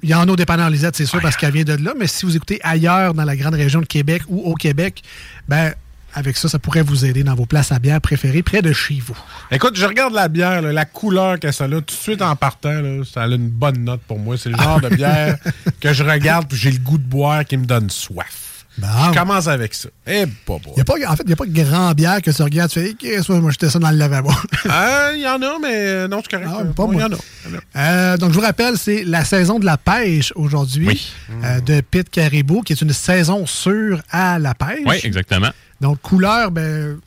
Il 0.02 0.08
y 0.08 0.14
en 0.14 0.28
a 0.28 0.32
au 0.32 0.36
dépanneur 0.36 0.70
Lisette, 0.70 0.96
c'est 0.96 1.06
sûr, 1.06 1.20
parce 1.20 1.36
qu'elle 1.36 1.52
vient 1.52 1.64
de 1.64 1.74
là. 1.74 1.92
Mais 1.98 2.06
si 2.06 2.24
vous 2.24 2.36
écoutez 2.36 2.58
ailleurs 2.62 3.14
dans 3.14 3.24
la 3.24 3.36
grande 3.36 3.54
région 3.54 3.80
de 3.80 3.86
Québec 3.86 4.22
ou 4.28 4.40
au 4.50 4.54
Québec, 4.54 5.02
ben 5.48 5.74
avec 6.14 6.36
ça, 6.36 6.48
ça 6.48 6.58
pourrait 6.58 6.82
vous 6.82 7.04
aider 7.04 7.24
dans 7.24 7.34
vos 7.34 7.46
places 7.46 7.72
à 7.72 7.78
bière 7.78 8.00
préférées 8.00 8.42
près 8.42 8.62
de 8.62 8.72
chez 8.72 9.00
vous. 9.04 9.16
Écoute, 9.50 9.76
je 9.76 9.86
regarde 9.86 10.14
la 10.14 10.28
bière, 10.28 10.62
là, 10.62 10.72
la 10.72 10.84
couleur 10.84 11.38
que 11.38 11.52
ça 11.52 11.64
a, 11.64 11.68
tout 11.68 11.80
de 11.80 11.90
suite 11.90 12.22
en 12.22 12.34
partant, 12.36 12.80
là, 12.80 13.02
ça 13.04 13.22
a 13.22 13.26
une 13.26 13.48
bonne 13.48 13.84
note 13.84 14.00
pour 14.06 14.18
moi. 14.18 14.36
C'est 14.36 14.50
le 14.50 14.56
genre 14.56 14.80
de 14.80 14.88
bière 14.88 15.36
que 15.80 15.92
je 15.92 16.02
regarde 16.02 16.48
puis 16.48 16.58
j'ai 16.58 16.70
le 16.70 16.78
goût 16.78 16.98
de 16.98 17.04
boire 17.04 17.44
qui 17.44 17.56
me 17.56 17.66
donne 17.66 17.90
soif. 17.90 18.48
Je 18.80 19.18
commence 19.18 19.48
avec 19.48 19.74
ça. 19.74 19.88
Eh, 20.06 20.26
pas 20.26 20.58
bon. 20.58 20.72
Il 20.76 20.78
y 20.78 20.80
a 20.80 20.84
pas, 20.84 20.94
en 20.94 21.16
fait, 21.16 21.22
il 21.24 21.28
n'y 21.28 21.32
a 21.32 21.36
pas 21.36 21.46
de 21.46 21.52
grand 21.52 21.92
bière 21.92 22.22
que 22.22 22.30
tu 22.30 22.42
regardes, 22.42 22.70
tu 22.70 22.80
fais, 22.80 22.94
Qu'est-ce 22.94 23.28
que 23.28 23.32
moi, 23.32 23.50
j'étais 23.50 23.70
ça 23.70 23.78
dans 23.78 23.90
le 23.90 23.96
lavabo. 23.96 24.30
Ah, 24.68 25.10
Il 25.14 25.20
y 25.20 25.26
en 25.26 25.42
a, 25.42 25.58
mais 25.60 25.74
euh, 25.74 26.08
non, 26.08 26.20
c'est 26.22 26.30
correct. 26.30 26.50
Ah, 26.52 26.64
pas 26.74 26.86
moi. 26.86 26.94
Il 26.94 27.00
y 27.00 27.04
en 27.04 27.12
a. 27.12 27.18
Il 27.46 27.54
y 27.54 27.56
en 27.56 27.58
a. 27.58 28.12
Euh, 28.12 28.16
donc, 28.16 28.30
je 28.30 28.34
vous 28.36 28.44
rappelle, 28.44 28.78
c'est 28.78 29.04
la 29.04 29.24
saison 29.24 29.58
de 29.58 29.64
la 29.64 29.76
pêche 29.76 30.32
aujourd'hui 30.36 31.12
euh, 31.44 31.60
de 31.60 31.80
Pit 31.80 32.08
Caribou, 32.08 32.62
qui 32.62 32.72
est 32.72 32.80
une 32.80 32.92
saison 32.92 33.46
sûre 33.46 34.00
à 34.10 34.38
la 34.38 34.54
pêche. 34.54 34.86
Oui, 34.86 35.00
exactement. 35.02 35.50
Donc, 35.80 36.00
couleur, 36.02 36.50
ben, 36.50 36.98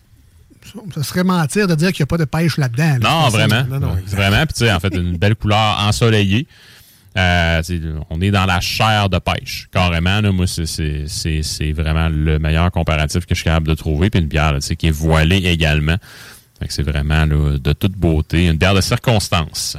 ça 0.95 1.03
serait 1.03 1.23
mentir 1.23 1.67
de 1.67 1.75
dire 1.75 1.91
qu'il 1.91 2.03
n'y 2.03 2.07
a 2.07 2.07
pas 2.07 2.17
de 2.17 2.25
pêche 2.25 2.57
là-dedans. 2.57 2.97
là. 3.01 3.09
Non, 3.09 3.29
vraiment. 3.29 3.63
vraiment. 4.07 4.45
Puis, 4.45 4.53
tu 4.53 4.59
sais, 4.65 4.71
en 4.71 4.79
fait, 4.79 4.93
une 4.95 5.17
belle 5.17 5.35
couleur 5.35 5.77
ensoleillée. 5.79 6.47
Euh, 7.17 7.61
on 8.09 8.21
est 8.21 8.31
dans 8.31 8.45
la 8.45 8.61
chair 8.61 9.09
de 9.09 9.19
pêche, 9.19 9.67
carrément. 9.73 10.21
Là, 10.21 10.31
moi, 10.31 10.45
c'est- 10.47 11.71
vraiment 11.73 12.07
le 12.07 12.39
meilleur 12.39 12.71
comparatif 12.71 13.25
que 13.25 13.35
je 13.35 13.39
suis 13.41 13.43
capable 13.43 13.67
de 13.67 13.73
trouver. 13.73 14.09
Puis 14.09 14.21
une 14.21 14.27
bière 14.27 14.53
là, 14.53 14.59
qui 14.59 14.87
est 14.87 14.91
voilée 14.91 15.45
également. 15.45 15.97
C'est 16.69 16.83
vraiment 16.83 17.25
là, 17.25 17.57
de 17.57 17.73
toute 17.73 17.93
beauté. 17.97 18.45
Une 18.47 18.57
bière 18.57 18.73
de 18.75 18.81
circonstance. 18.81 19.75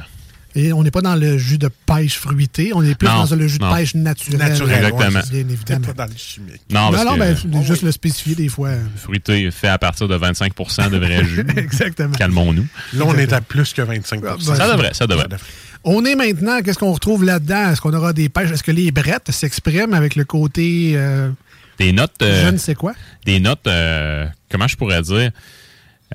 Et 0.55 0.71
on 0.71 0.83
n'est 0.83 0.91
pas 0.91 1.01
dans 1.01 1.15
le 1.15 1.37
jus 1.37 1.57
de 1.57 1.69
pêche 1.85 2.17
fruité, 2.17 2.71
on 2.75 2.83
est 2.83 2.93
plus 2.95 3.07
Non, 3.07 3.25
dans 3.25 3.35
le 3.35 3.47
jus 3.47 3.57
de 3.57 3.63
non. 3.63 3.73
pêche 3.73 3.95
naturel. 3.95 4.39
Naturel, 4.39 4.85
Exactement. 4.85 5.19
Bien 5.31 5.39
évidemment. 5.39 5.87
Pas 5.87 5.93
dans 5.93 6.11
le 6.11 6.17
chimique. 6.17 6.61
Non, 6.69 6.91
parce 6.91 7.05
non, 7.05 7.13
que, 7.13 7.19
ben, 7.19 7.35
faut 7.35 7.63
juste 7.63 7.81
le 7.81 7.91
spécifier 7.91 8.35
des 8.35 8.49
fois. 8.49 8.69
fruité 8.95 9.49
fait 9.51 9.67
à 9.69 9.77
partir 9.79 10.07
de 10.07 10.17
25% 10.17 10.89
de 10.91 10.97
vrai 10.97 11.25
jus. 11.25 11.45
Exactement. 11.57 12.13
Calmons-nous. 12.15 12.67
Là, 12.93 13.05
on 13.07 13.15
est 13.17 13.33
à 13.33 13.41
plus 13.41 13.73
que 13.73 13.81
25% 13.81 14.19
ben, 14.21 14.37
Ça 14.55 14.71
devrait, 14.71 14.93
ça 14.93 15.07
devrait. 15.07 15.27
On 15.83 16.05
est 16.05 16.15
maintenant, 16.15 16.61
qu'est-ce 16.61 16.79
qu'on 16.79 16.93
retrouve 16.93 17.25
là-dedans? 17.25 17.71
Est-ce 17.71 17.81
qu'on 17.81 17.93
aura 17.93 18.13
des 18.13 18.29
pêches? 18.29 18.51
Est-ce 18.51 18.63
que 18.63 18.71
les 18.71 18.91
brettes 18.91 19.31
s'expriment 19.31 19.93
avec 19.93 20.15
le 20.15 20.23
côté 20.23 20.93
euh, 20.95 21.29
Des 21.77 21.91
notes. 21.91 22.13
euh, 22.21 22.45
je 22.45 22.51
ne 22.51 22.57
sais 22.57 22.75
quoi? 22.75 22.93
Des 23.25 23.39
notes, 23.39 23.67
euh, 23.67 24.25
comment 24.49 24.67
je 24.67 24.77
pourrais 24.77 25.01
dire? 25.01 25.31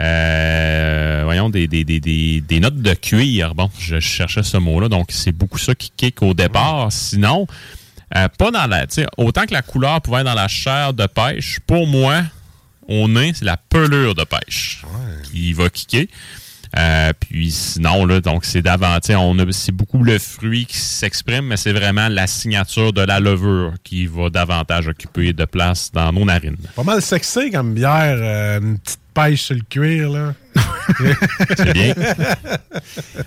Euh, 0.00 1.22
voyons, 1.24 1.50
des, 1.50 1.66
des, 1.66 1.84
des, 1.84 2.00
des, 2.40 2.60
notes 2.60 2.80
de 2.80 2.94
cuir. 2.94 3.54
Bon, 3.54 3.70
je 3.78 3.98
cherchais 3.98 4.42
ce 4.42 4.56
mot-là. 4.56 4.88
Donc, 4.88 5.08
c'est 5.10 5.32
beaucoup 5.32 5.58
ça 5.58 5.74
qui 5.74 5.90
kick 5.96 6.22
au 6.22 6.34
départ. 6.34 6.92
Sinon, 6.92 7.46
euh, 8.16 8.28
pas 8.28 8.50
dans 8.50 8.66
la. 8.66 8.86
tu 8.86 8.94
sais, 8.94 9.06
Autant 9.16 9.44
que 9.46 9.52
la 9.52 9.62
couleur 9.62 10.00
pouvait 10.00 10.18
être 10.20 10.26
dans 10.26 10.34
la 10.34 10.48
chair 10.48 10.94
de 10.94 11.06
pêche, 11.06 11.58
pour 11.66 11.86
moi, 11.86 12.22
au 12.86 13.08
nez, 13.08 13.32
c'est 13.34 13.44
la 13.44 13.56
pelure 13.56 14.14
de 14.14 14.24
pêche 14.24 14.82
qui 15.30 15.52
va 15.52 15.68
kicker. 15.68 16.06
Euh, 16.76 17.12
puis 17.18 17.50
sinon, 17.50 18.04
là, 18.04 18.20
donc 18.20 18.44
c'est 18.44 18.62
davantage, 18.62 19.16
on 19.16 19.38
a, 19.38 19.50
c'est 19.52 19.72
beaucoup 19.72 20.02
le 20.02 20.18
fruit 20.18 20.66
qui 20.66 20.76
s'exprime, 20.76 21.46
mais 21.46 21.56
c'est 21.56 21.72
vraiment 21.72 22.08
la 22.08 22.26
signature 22.26 22.92
de 22.92 23.00
la 23.02 23.20
levure 23.20 23.74
qui 23.84 24.06
va 24.06 24.28
davantage 24.30 24.88
occuper 24.88 25.32
de 25.32 25.44
place 25.44 25.90
dans 25.92 26.12
nos 26.12 26.24
narines. 26.24 26.56
Pas 26.76 26.82
mal 26.84 27.00
sexy 27.02 27.50
comme 27.50 27.74
bière, 27.74 28.16
euh, 28.20 28.60
une 28.60 28.78
petite 28.78 29.00
pêche 29.14 29.42
sur 29.42 29.54
le 29.54 29.62
cuir, 29.68 30.10
là. 30.10 30.34
C'est 31.56 31.72
bien. 31.72 31.94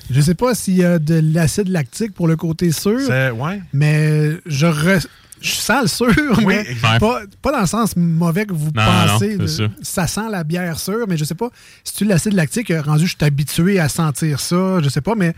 Je 0.10 0.22
sais 0.22 0.36
pas 0.36 0.54
s'il 0.56 0.78
y 0.78 0.84
a 0.86 1.00
de 1.00 1.22
l'acide 1.34 1.68
lactique 1.70 2.14
pour 2.14 2.28
le 2.28 2.36
côté 2.36 2.72
sûr. 2.72 3.00
C'est- 3.06 3.32
ouais. 3.32 3.62
Mais 3.74 4.32
je, 4.46 4.66
re- 4.68 5.06
je 5.42 5.52
sens 5.52 5.82
le 5.84 5.88
sûr, 5.88 6.38
Oui, 6.46 6.56
mais 6.66 7.00
pas, 7.00 7.22
pas 7.42 7.52
dans 7.52 7.62
le 7.62 7.68
sens 7.68 7.96
mauvais 7.96 8.46
que 8.46 8.54
vous 8.54 8.70
Non, 8.76 8.82
pensez. 9.10 9.38
non, 9.38 9.46
ça. 9.82 10.08
sent 10.08 10.30
la 10.32 10.44
bière 10.44 10.80
sûre, 10.80 11.06
mais 11.08 11.18
je 11.18 11.24
sais 11.24 11.36
pas. 11.36 11.50
Si 11.84 11.94
tu 11.96 12.06
l'acide 12.06 12.34
lactique, 12.34 12.72
rendu, 12.86 13.06
je 13.08 13.16
suis 13.18 13.26
habitué 13.26 13.80
à 13.80 13.89
sentir 13.89 14.39
ça. 14.39 14.82
Je 14.82 14.89
sais 14.89 15.02
pas, 15.02 15.16
mais 15.16 15.34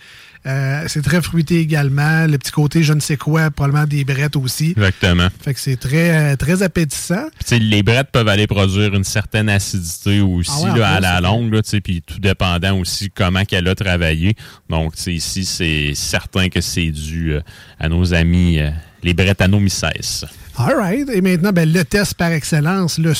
euh, 0.45 0.84
c'est 0.88 1.01
très 1.01 1.22
fruité 1.22 1.60
également. 1.60 2.28
Le 2.28 2.38
petit 2.38 2.51
côté, 2.51 2.84
je 2.84 2.91
ne 2.93 2.99
sais 2.99 3.16
quoi, 3.18 3.49
probablement 3.49 3.86
des 3.88 4.04
brettes 4.04 4.36
aussi. 4.36 4.72
Exactement. 4.72 5.28
Fait 5.41 5.54
que 5.54 5.60
c'est 5.60 5.78
très, 5.78 6.34
euh, 6.34 6.36
très 6.36 6.64
appétissant. 6.64 7.28
Puis, 7.45 7.60
les 7.60 7.82
brettes 7.84 8.10
peuvent 8.12 8.28
aller 8.28 8.47
produire 8.47 8.93
une 8.93 9.06
certaine 9.06 9.47
acidité 9.49 10.20
aussi 10.20 10.51
Ah 10.66 10.74
ouais, 10.74 10.80
là, 10.80 10.89
à 10.95 10.99
la 10.99 11.22
longue, 11.22 11.54
là, 11.54 11.62
puis 11.84 12.01
tout 12.01 12.20
dépendant 12.20 12.78
aussi 12.78 13.10
comment 13.10 13.45
qu'elle 13.45 13.68
a 13.68 13.76
travaillé. 13.76 14.36
Donc, 14.70 14.93
ici, 15.08 15.45
c'est 15.45 15.93
certain 15.95 16.49
que 16.49 16.60
c'est 16.62 16.91
dû 16.91 17.34
euh, 17.34 17.41
à 17.80 17.88
nos 17.89 18.14
amis, 18.14 18.60
euh, 18.60 18.70
les 19.04 19.14
Brettanomyces. 19.14 20.26
All 20.58 20.76
right. 20.76 21.10
Et 21.10 21.22
maintenant, 21.22 21.51
ben, 21.51 21.72
le 21.72 21.84
test 21.84 22.14
par 22.14 22.32
excellence, 22.32 22.99
le, 22.99 23.14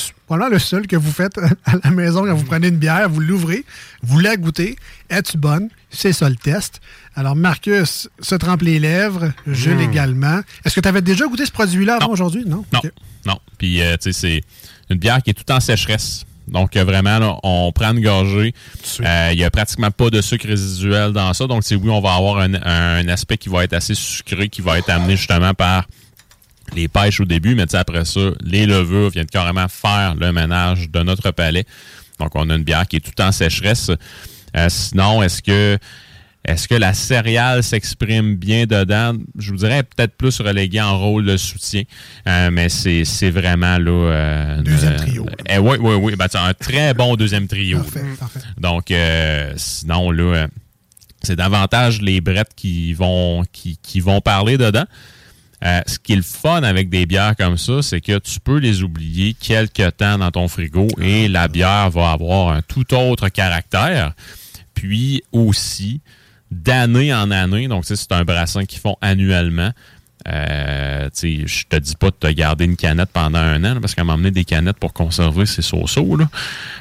le 0.50 0.58
seul 0.58 0.86
que 0.86 0.96
vous 0.96 1.10
faites 1.10 1.36
à 1.64 1.72
la 1.82 1.90
maison 1.90 2.24
quand 2.24 2.34
vous 2.34 2.44
prenez 2.44 2.68
une 2.68 2.76
bière, 2.76 3.08
vous 3.08 3.20
l'ouvrez, 3.20 3.64
vous 4.02 4.20
la 4.20 4.36
goûtez. 4.36 4.76
Es-tu 5.10 5.36
bonne? 5.36 5.68
C'est 5.90 6.12
ça 6.12 6.28
le 6.28 6.36
test. 6.36 6.80
Alors, 7.16 7.34
Marcus 7.34 8.08
se 8.20 8.34
trempe 8.36 8.62
les 8.62 8.78
lèvres, 8.78 9.32
Jules 9.46 9.76
Mm. 9.78 9.90
également. 9.90 10.40
Est-ce 10.64 10.76
que 10.76 10.80
tu 10.80 10.88
avais 10.88 11.02
déjà 11.02 11.26
goûté 11.26 11.44
ce 11.44 11.52
produit-là 11.52 11.96
avant 12.00 12.12
aujourd'hui? 12.12 12.44
Non? 12.46 12.64
Non, 12.72 12.80
non. 13.26 13.38
Puis, 13.58 13.80
euh, 13.82 13.96
tu 14.00 14.12
sais, 14.12 14.20
c'est 14.20 14.40
une 14.90 14.98
bière 14.98 15.20
qui 15.22 15.30
est 15.30 15.34
tout 15.34 15.50
en 15.52 15.60
sécheresse. 15.60 16.24
Donc, 16.46 16.76
euh, 16.76 16.84
vraiment, 16.84 17.18
là, 17.18 17.36
on 17.42 17.72
prend 17.72 17.92
une 17.92 18.00
gorgée. 18.00 18.54
Euh, 19.00 19.30
Il 19.32 19.38
y 19.38 19.44
a 19.44 19.50
pratiquement 19.50 19.90
pas 19.90 20.10
de 20.10 20.20
sucre 20.20 20.46
résiduel 20.46 21.12
dans 21.12 21.32
ça. 21.32 21.46
Donc, 21.46 21.64
c'est 21.64 21.74
oui, 21.74 21.90
on 21.90 22.00
va 22.00 22.14
avoir 22.14 22.38
un, 22.38 22.54
un 22.54 23.08
aspect 23.08 23.38
qui 23.38 23.48
va 23.48 23.64
être 23.64 23.72
assez 23.72 23.94
sucré, 23.94 24.48
qui 24.48 24.60
va 24.60 24.78
être 24.78 24.90
amené 24.90 25.16
justement 25.16 25.54
par 25.54 25.86
les 26.74 26.88
pêches 26.88 27.20
au 27.20 27.24
début. 27.24 27.54
Mais 27.54 27.74
après 27.74 28.04
ça, 28.04 28.20
les 28.42 28.66
levures 28.66 29.10
viennent 29.10 29.26
carrément 29.26 29.68
faire 29.68 30.14
le 30.14 30.32
ménage 30.32 30.90
de 30.90 31.02
notre 31.02 31.30
palais. 31.30 31.64
Donc, 32.20 32.32
on 32.34 32.48
a 32.50 32.54
une 32.54 32.62
bière 32.62 32.86
qui 32.86 32.96
est 32.96 33.00
tout 33.00 33.20
en 33.22 33.32
sécheresse. 33.32 33.90
Euh, 34.56 34.66
sinon, 34.68 35.22
est-ce 35.22 35.42
que 35.42 35.78
est-ce 36.44 36.68
que 36.68 36.74
la 36.74 36.92
céréale 36.94 37.62
s'exprime 37.62 38.36
bien 38.36 38.66
dedans? 38.66 39.14
Je 39.38 39.50
vous 39.50 39.56
dirais 39.58 39.82
peut-être 39.82 40.14
plus 40.16 40.40
relégué 40.40 40.80
en 40.80 40.98
rôle 40.98 41.24
de 41.24 41.36
soutien, 41.36 41.82
Euh, 42.26 42.50
mais 42.52 42.68
c'est 42.68 43.30
vraiment 43.30 43.78
là... 43.78 43.90
euh, 43.90 44.62
Deuxième 44.62 44.92
euh, 44.92 44.96
trio. 44.96 45.26
eh, 45.48 45.58
oui, 45.58 45.76
oui, 45.80 45.94
oui. 45.94 46.16
Ben, 46.16 46.26
c'est 46.30 46.38
un 46.38 46.52
très 46.54 46.92
bon 46.94 47.16
deuxième 47.16 47.46
trio. 47.48 47.78
Parfait, 47.78 48.02
là. 48.02 48.16
parfait. 48.18 48.40
Donc, 48.58 48.92
sinon, 49.56 50.10
là, 50.10 50.46
c'est 51.22 51.36
davantage 51.36 52.02
les 52.02 52.20
brettes 52.20 52.52
qui 52.54 52.92
vont, 52.92 53.44
qui, 53.52 53.78
qui 53.82 54.00
vont 54.00 54.20
parler 54.20 54.58
dedans. 54.58 54.84
Euh, 55.64 55.80
ce 55.86 55.98
qui 55.98 56.12
est 56.12 56.16
le 56.16 56.22
fun 56.22 56.62
avec 56.62 56.90
des 56.90 57.06
bières 57.06 57.34
comme 57.36 57.56
ça, 57.56 57.80
c'est 57.80 58.02
que 58.02 58.18
tu 58.18 58.38
peux 58.38 58.58
les 58.58 58.82
oublier 58.82 59.32
quelques 59.32 59.96
temps 59.96 60.18
dans 60.18 60.30
ton 60.30 60.46
frigo 60.46 60.88
et 61.00 61.26
la 61.26 61.48
bière 61.48 61.88
va 61.88 62.10
avoir 62.10 62.48
un 62.50 62.60
tout 62.60 62.92
autre 62.94 63.30
caractère. 63.30 64.12
Puis 64.74 65.22
aussi, 65.32 66.02
d'année 66.54 67.12
en 67.14 67.30
année, 67.30 67.68
donc 67.68 67.82
tu 67.84 67.88
sais, 67.88 67.96
c'est 67.96 68.12
un 68.12 68.24
brassin 68.24 68.64
qu'ils 68.64 68.80
font 68.80 68.96
annuellement. 69.00 69.70
Euh, 70.26 71.04
tu 71.14 71.42
sais, 71.42 71.46
je 71.46 71.64
te 71.68 71.76
dis 71.76 71.94
pas 71.96 72.06
de 72.06 72.16
te 72.18 72.26
garder 72.28 72.64
une 72.64 72.76
canette 72.76 73.10
pendant 73.12 73.38
un 73.38 73.62
an, 73.64 73.74
là, 73.74 73.80
parce 73.80 73.94
qu'à 73.94 74.04
m'emmener 74.04 74.30
des 74.30 74.44
canettes 74.44 74.78
pour 74.78 74.94
conserver, 74.94 75.44
c'est 75.44 75.60
so-so. 75.60 76.16
là. 76.16 76.28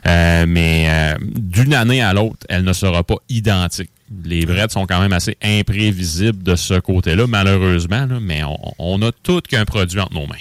Euh, 0.07 0.45
mais 0.47 0.85
euh, 0.87 1.15
d'une 1.35 1.73
année 1.73 2.01
à 2.01 2.13
l'autre, 2.13 2.45
elle 2.47 2.63
ne 2.63 2.71
sera 2.71 3.03
pas 3.03 3.17
identique. 3.27 3.89
Les 4.23 4.45
brettes 4.45 4.71
sont 4.71 4.85
quand 4.85 5.01
même 5.01 5.11
assez 5.11 5.37
imprévisibles 5.43 6.41
de 6.43 6.55
ce 6.55 6.79
côté-là, 6.79 7.27
malheureusement, 7.27 8.05
là, 8.05 8.19
mais 8.21 8.43
on, 8.43 8.57
on 8.79 9.01
a 9.01 9.11
tout 9.11 9.41
qu'un 9.41 9.65
produit 9.65 9.99
entre 9.99 10.13
nos 10.13 10.27
mains. 10.27 10.35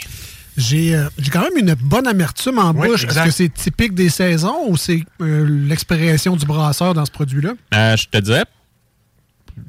J'ai 0.56 0.94
euh, 0.94 1.08
j'ai 1.18 1.30
quand 1.30 1.40
même 1.40 1.56
une 1.56 1.74
bonne 1.74 2.06
amertume 2.06 2.58
en 2.58 2.72
Oui, 2.72 2.88
bouche. 2.88 3.04
Est-ce 3.04 3.24
que 3.24 3.30
c'est 3.30 3.48
typique 3.52 3.94
des 3.94 4.10
saisons 4.10 4.68
ou 4.68 4.76
c'est 4.76 5.02
euh, 5.22 5.46
l'expression 5.66 6.36
du 6.36 6.44
brasseur 6.44 6.92
dans 6.94 7.06
ce 7.06 7.10
produit-là? 7.10 7.52
Euh, 7.74 7.96
je 7.96 8.06
te 8.06 8.18
dirais, 8.18 8.44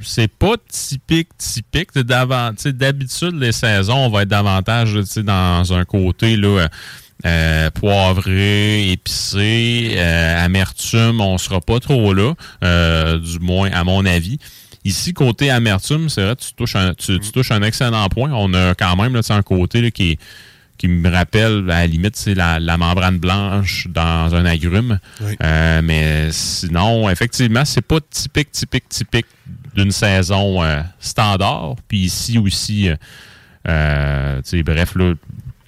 c'est 0.02 0.28
pas 0.28 0.56
typique, 0.70 1.30
typique. 1.38 1.94
D'habitude, 1.96 3.34
les 3.40 3.52
saisons, 3.52 4.06
on 4.06 4.10
va 4.10 4.24
être 4.24 4.30
davantage 4.30 4.94
dans 5.18 5.74
un 5.74 5.86
côté 5.86 6.36
là, 6.36 6.48
euh, 6.48 6.68
euh, 7.26 7.70
poivré, 7.72 8.92
épicé, 8.92 9.94
euh, 9.96 10.46
amertume, 10.46 11.22
on 11.22 11.38
sera 11.38 11.62
pas 11.62 11.80
trop 11.80 12.14
là, 12.14 12.34
euh, 12.64 13.18
du 13.18 13.40
moins 13.40 13.72
à 13.72 13.84
mon 13.84 14.06
avis. 14.06 14.40
Ici, 14.84 15.14
côté 15.14 15.50
amertume, 15.50 16.10
c'est 16.10 16.24
vrai, 16.24 16.36
tu 16.36 16.54
touches, 16.54 16.76
un, 16.76 16.94
tu, 16.94 17.20
tu 17.20 17.32
touches 17.32 17.52
un 17.52 17.62
excellent 17.62 18.10
point. 18.10 18.32
On 18.34 18.54
a 18.54 18.76
quand 18.76 18.98
même 18.98 19.14
là, 19.14 19.22
un 19.30 19.42
côté 19.42 19.82
là, 19.82 19.92
qui 19.92 20.18
qui 20.78 20.88
me 20.90 21.10
rappelle, 21.10 21.70
à 21.70 21.82
la 21.82 21.88
limite, 21.88 22.18
c'est 22.18 22.34
la, 22.34 22.60
la 22.60 22.78
membrane 22.78 23.18
blanche 23.18 23.88
dans 23.90 24.36
un 24.36 24.44
agrume. 24.44 25.00
Oui. 25.22 25.38
Mais 25.40 26.28
sinon, 26.32 27.10
effectivement, 27.10 27.64
c'est 27.64 27.82
pas 27.82 28.00
typique, 28.10 28.52
typique, 28.52 28.90
typique 28.90 29.28
d'une 29.76 29.92
saison 29.92 30.64
euh, 30.64 30.82
standard. 31.00 31.76
Puis 31.88 32.00
ici 32.00 32.38
aussi, 32.38 32.90
euh, 32.90 32.96
euh, 33.68 34.64
bref, 34.64 34.96
là, 34.96 35.14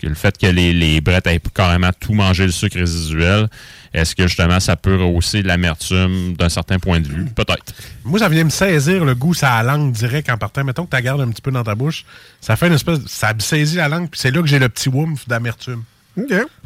le 0.04 0.14
fait 0.14 0.38
que 0.38 0.48
les, 0.48 1.02
brettes 1.02 1.28
aient 1.28 1.42
carrément 1.54 1.92
tout 2.00 2.14
mangé 2.14 2.46
le 2.46 2.52
sucre 2.52 2.78
résiduel, 2.78 3.48
est-ce 3.94 4.16
que 4.16 4.28
justement 4.28 4.60
ça 4.60 4.76
peut 4.76 4.96
rehausser 4.96 5.42
l'amertume 5.42 6.36
d'un 6.36 6.50
certain 6.50 6.80
point 6.80 7.00
de 7.00 7.08
vue? 7.08 7.26
Peut-être. 7.26 7.74
Moi, 8.04 8.20
ça 8.20 8.30
vient 8.30 8.44
me 8.44 8.50
saisir 8.50 9.06
le 9.06 9.16
goût, 9.16 9.34
ça 9.34 9.64
la 9.64 9.76
langue 9.76 9.92
direct 9.94 10.30
en 10.30 10.38
partant. 10.38 10.64
Mettons 10.64 10.86
que 10.86 10.92
tu 10.92 10.96
la 10.96 11.02
gardes 11.02 11.22
un 11.22 11.30
petit 11.30 11.42
peu 11.42 11.52
dans 11.52 11.64
ta 11.64 11.76
bouche. 11.76 12.06
Ça 12.42 12.56
fait 12.56 12.68
une 12.68 12.74
espèce. 12.74 13.00
Ça 13.08 13.34
me 13.34 13.40
saisit 13.40 13.78
la 13.78 13.88
langue, 13.88 14.10
puis 14.10 14.20
c'est 14.20 14.32
là 14.32 14.42
que 14.42 14.48
j'ai 14.48 14.60
le 14.60 14.70
petit 14.70 14.90
woof 14.90 15.28
d'amertume. 15.28 15.84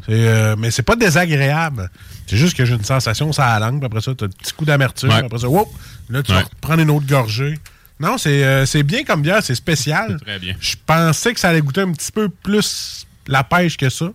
Euh, 0.10 0.56
mais 0.58 0.72
c'est 0.72 0.84
pas 0.84 0.96
désagréable. 0.96 1.90
C'est 2.28 2.38
juste 2.38 2.56
que 2.56 2.66
j'ai 2.66 2.76
une 2.76 2.84
sensation, 2.84 3.32
ça 3.34 3.48
a 3.48 3.60
la 3.60 3.68
langue, 3.68 3.80
puis 3.80 3.86
après 3.88 4.02
ça, 4.02 4.14
tu 4.16 4.24
as 4.24 4.28
un 4.28 4.30
petit 4.30 4.54
coup 4.54 4.66
d'amertume. 4.66 5.10
Ouais. 5.10 5.16
Après 5.16 5.40
ça, 5.40 5.50
whoop, 5.50 5.68
là, 6.10 6.22
tu 6.24 6.32
Ouais. 6.32 6.38
vas 6.38 6.44
reprendre 6.44 6.82
une 6.82 6.92
autre 6.92 7.08
gorgée. 7.08 7.58
Non, 8.00 8.18
c'est, 8.18 8.44
euh, 8.44 8.66
c'est 8.66 8.84
bien 8.84 9.04
comme 9.04 9.22
bière, 9.22 9.44
c'est 9.44 9.56
spécial. 9.56 10.16
C'est 10.20 10.26
très 10.26 10.40
bien. 10.40 10.56
Je 10.60 10.76
pensais 10.86 11.34
que 11.34 11.40
ça 11.40 11.50
allait 11.50 11.62
goûter 11.62 11.82
un 11.82 11.92
petit 11.92 12.12
peu 12.12 12.30
plus 12.30 13.06
la 13.28 13.44
pêche 13.44 13.76
que 13.78 13.90
ça. 13.90 14.12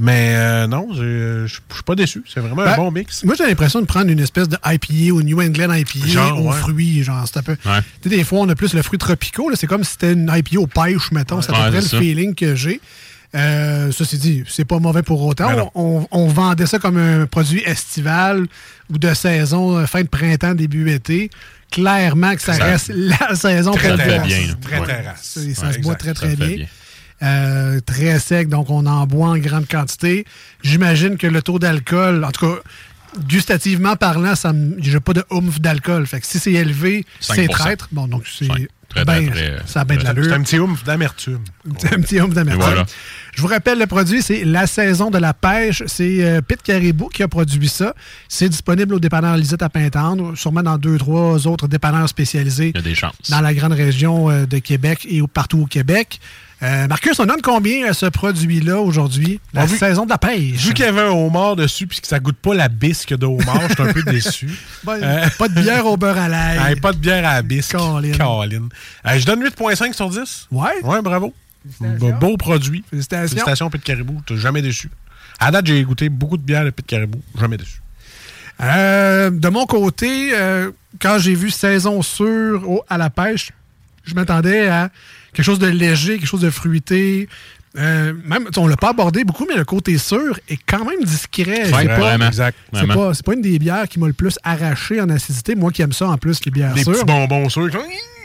Mais 0.00 0.34
euh, 0.36 0.66
non, 0.68 0.88
j'ai- 0.92 1.00
je 1.00 1.46
je 1.68 1.74
suis 1.74 1.82
pas 1.84 1.96
déçu. 1.96 2.22
C'est 2.32 2.38
vraiment 2.38 2.62
Ben, 2.62 2.72
un 2.72 2.76
bon 2.76 2.92
mix. 2.92 3.24
Moi, 3.24 3.34
j'ai 3.36 3.44
l'impression 3.46 3.80
de 3.80 3.86
prendre 3.86 4.08
une 4.10 4.20
espèce 4.20 4.48
de 4.48 4.56
IPA 4.64 5.12
ou 5.12 5.22
New 5.22 5.40
England 5.40 5.72
IPA 5.72 6.06
Genre, 6.06 6.40
aux 6.44 6.50
ouais. 6.52 6.56
fruits. 6.58 7.02
Genre, 7.02 7.24
c'est 7.26 7.38
un 7.38 7.42
peu. 7.42 7.56
Ouais. 7.64 7.80
Tu 8.02 8.08
sais, 8.08 8.16
des 8.16 8.22
fois, 8.22 8.38
on 8.40 8.48
a 8.48 8.54
plus 8.54 8.74
le 8.74 8.82
fruit 8.82 8.98
tropicaux. 8.98 9.48
là. 9.50 9.56
C'est 9.56 9.66
comme 9.66 9.82
si 9.82 9.92
c'était 9.92 10.12
une 10.12 10.30
IPA 10.32 10.58
aux 10.60 10.66
pêches, 10.68 11.10
mettons. 11.10 11.42
C'est 11.42 11.50
à 11.50 11.54
peu 11.54 11.60
Ouais, 11.62 11.68
près 11.70 11.80
le 11.80 11.86
ça. 11.86 11.98
feeling 11.98 12.34
que 12.36 12.54
j'ai. 12.54 12.80
Euh, 13.34 13.92
ceci 13.92 14.16
dit, 14.18 14.44
c'est 14.48 14.64
pas 14.64 14.78
mauvais 14.78 15.02
pour 15.02 15.22
autant. 15.24 15.70
On, 15.74 16.06
on 16.10 16.26
vendait 16.28 16.66
ça 16.66 16.78
comme 16.78 16.96
un 16.96 17.26
produit 17.26 17.62
estival 17.66 18.46
ou 18.90 18.96
de 18.98 19.12
saison, 19.12 19.76
euh, 19.76 19.86
fin 19.86 20.02
de 20.02 20.08
printemps, 20.08 20.54
début 20.54 20.90
été. 20.90 21.28
Clairement 21.70 22.34
que 22.34 22.40
ça, 22.40 22.54
Ça- 22.54 22.64
reste 22.64 22.88
la 22.94 23.34
saison 23.34 23.72
Très 23.72 23.88
pour 23.88 23.96
bien. 23.98 24.54
Très 24.62 24.78
Ouais. 24.80 24.86
terrasse. 24.86 25.20
C'est- 25.22 25.54
Ça 25.54 25.66
Ouais, 25.66 25.72
se 25.74 25.78
boit 25.80 25.94
très, 25.96 26.08
Ça 26.14 26.14
très 26.14 26.36
bien. 26.36 26.46
bien. 26.56 26.66
Euh, 27.22 27.80
très 27.80 28.18
sec, 28.20 28.48
donc 28.48 28.70
on 28.70 28.86
en 28.86 29.06
boit 29.06 29.28
en 29.28 29.38
grande 29.38 29.66
quantité. 29.68 30.24
J'imagine 30.62 31.16
que 31.18 31.26
le 31.26 31.42
taux 31.42 31.58
d'alcool, 31.58 32.24
en 32.24 32.30
tout 32.30 32.46
cas, 32.46 32.60
gustativement 33.26 33.96
parlant, 33.96 34.34
ça 34.36 34.52
me- 34.52 34.76
j'ai 34.78 35.00
pas 35.00 35.12
de 35.12 35.24
oomph 35.30 35.60
d'alcool. 35.60 36.06
Fait 36.06 36.20
que 36.20 36.26
si 36.26 36.38
c'est 36.38 36.52
élevé, 36.52 37.04
c'est 37.20 37.34
5%. 37.46 37.48
traître. 37.48 37.88
Bon, 37.92 38.06
donc 38.06 38.22
c'est. 38.26 38.46
Très, 39.04 39.20
ben, 39.20 39.30
très, 39.30 39.56
très, 39.56 39.66
ça 39.66 39.80
a 39.80 39.84
bien 39.84 39.96
de 39.96 40.04
l'allure. 40.04 40.24
C'est 40.26 40.32
un 40.32 40.42
petit 40.42 40.58
oomph 40.58 40.84
d'amertume. 40.84 41.40
Un 41.92 42.00
petit 42.00 42.20
oomph 42.20 42.34
d'amertume. 42.34 42.62
Voilà. 42.62 42.86
Je 43.34 43.42
vous 43.42 43.48
rappelle, 43.48 43.78
le 43.78 43.86
produit, 43.86 44.20
c'est 44.22 44.44
La 44.44 44.66
Saison 44.66 45.10
de 45.10 45.18
la 45.18 45.32
Pêche. 45.32 45.82
C'est 45.86 46.24
euh, 46.24 46.40
Pete 46.40 46.62
Caribou 46.62 47.08
qui 47.08 47.22
a 47.22 47.28
produit 47.28 47.68
ça. 47.68 47.94
C'est 48.28 48.48
disponible 48.48 48.94
au 48.94 48.98
dépanneur 48.98 49.36
Lisette 49.36 49.62
à 49.62 49.68
Pintendre, 49.68 50.36
sûrement 50.36 50.62
dans 50.62 50.76
deux, 50.78 50.98
trois 50.98 51.46
autres 51.46 51.68
dépanneurs 51.68 52.08
spécialisés 52.08 52.72
Il 52.74 52.76
y 52.76 52.80
a 52.80 52.82
des 52.82 52.94
chances. 52.94 53.30
dans 53.30 53.40
la 53.40 53.54
grande 53.54 53.72
région 53.74 54.28
euh, 54.30 54.46
de 54.46 54.58
Québec 54.58 55.06
et 55.08 55.22
partout 55.32 55.60
au 55.62 55.66
Québec. 55.66 56.18
Euh, 56.62 56.88
Marcus, 56.88 57.18
on 57.20 57.26
donne 57.26 57.40
combien 57.40 57.88
à 57.88 57.92
ce 57.92 58.06
produit-là 58.06 58.80
aujourd'hui? 58.80 59.40
La 59.54 59.60
Bon, 59.62 59.66
vu- 59.68 59.78
saison 59.78 60.04
de 60.04 60.10
la 60.10 60.18
pêche. 60.18 60.56
Vu 60.66 60.74
qu'il 60.74 60.84
y 60.84 60.88
avait 60.88 61.02
un 61.02 61.10
homard 61.10 61.54
dessus 61.54 61.86
puis 61.86 62.00
que 62.00 62.06
ça 62.08 62.18
goûte 62.18 62.36
pas 62.38 62.52
la 62.54 62.68
bisque 62.68 63.14
de 63.16 63.26
homard, 63.26 63.62
je 63.68 63.74
suis 63.74 63.82
un 63.82 63.92
peu 63.92 64.02
déçu. 64.10 64.50
Ben, 64.82 65.00
Euh, 65.00 65.28
Pas 65.38 65.48
de 65.48 65.54
bière 65.60 65.86
au 65.86 65.96
beurre 65.96 66.18
à 66.18 66.28
l'ail. 66.28 66.80
Pas 66.80 66.92
de 66.92 66.98
bière 66.98 67.26
à 67.28 67.34
la 67.34 67.42
bisque. 67.42 67.76
Colin. 67.76 68.10
Colin. 68.18 68.68
Euh, 69.06 69.18
je 69.18 69.24
donne 69.24 69.40
8.5 69.44 69.92
sur 69.92 70.10
10. 70.10 70.48
Ouais. 70.50 70.82
Ouais, 70.82 71.00
bravo. 71.00 71.32
Beau, 71.80 72.12
beau 72.12 72.36
produit. 72.36 72.82
Félicitations. 72.90 73.28
Félicitations, 73.28 73.70
Pit 73.70 73.82
Caribou. 73.84 74.20
T'as 74.26 74.36
jamais 74.36 74.62
déçu. 74.62 74.90
À 75.38 75.52
date, 75.52 75.66
j'ai 75.66 75.82
goûté 75.84 76.08
beaucoup 76.08 76.36
de 76.36 76.42
bières 76.42 76.64
de 76.64 76.70
Pit 76.70 76.84
Caribou. 76.86 77.20
Jamais 77.38 77.56
déçu. 77.56 77.80
Euh, 78.60 79.30
de 79.30 79.48
mon 79.48 79.66
côté, 79.66 80.30
euh, 80.34 80.72
quand 81.00 81.18
j'ai 81.18 81.34
vu 81.36 81.50
saison 81.50 82.02
sûre 82.02 82.68
au- 82.68 82.82
à 82.88 82.98
la 82.98 83.10
pêche, 83.10 83.50
je 84.04 84.14
m'attendais 84.14 84.66
à 84.68 84.90
quelque 85.38 85.46
chose 85.46 85.60
de 85.60 85.68
léger, 85.68 86.18
quelque 86.18 86.26
chose 86.28 86.40
de 86.40 86.50
fruité. 86.50 87.28
Euh, 87.76 88.12
même, 88.24 88.48
on 88.56 88.66
l'a 88.66 88.76
pas 88.76 88.88
abordé 88.90 89.22
beaucoup, 89.22 89.46
mais 89.48 89.54
le 89.54 89.64
côté 89.64 89.98
sûr 89.98 90.36
est 90.48 90.58
quand 90.66 90.84
même 90.84 91.04
discret. 91.04 91.70
Ouais, 91.72 91.82
C'est 91.82 92.86
pas- 92.86 93.12
pas, 93.24 93.34
une 93.34 93.40
des 93.42 93.56
bières 93.60 93.86
qui 93.88 94.00
m'a 94.00 94.08
le 94.08 94.14
plus 94.14 94.36
arraché 94.42 95.00
en 95.00 95.08
acidité. 95.10 95.54
Moi 95.54 95.70
qui 95.70 95.82
aime 95.82 95.92
ça 95.92 96.08
en 96.08 96.16
plus, 96.18 96.44
les 96.44 96.50
bières 96.50 96.74
Des 96.74 96.82
sûres. 96.82 96.94
petits 96.94 97.04
bonbons 97.04 97.48
sûrs. 97.48 97.68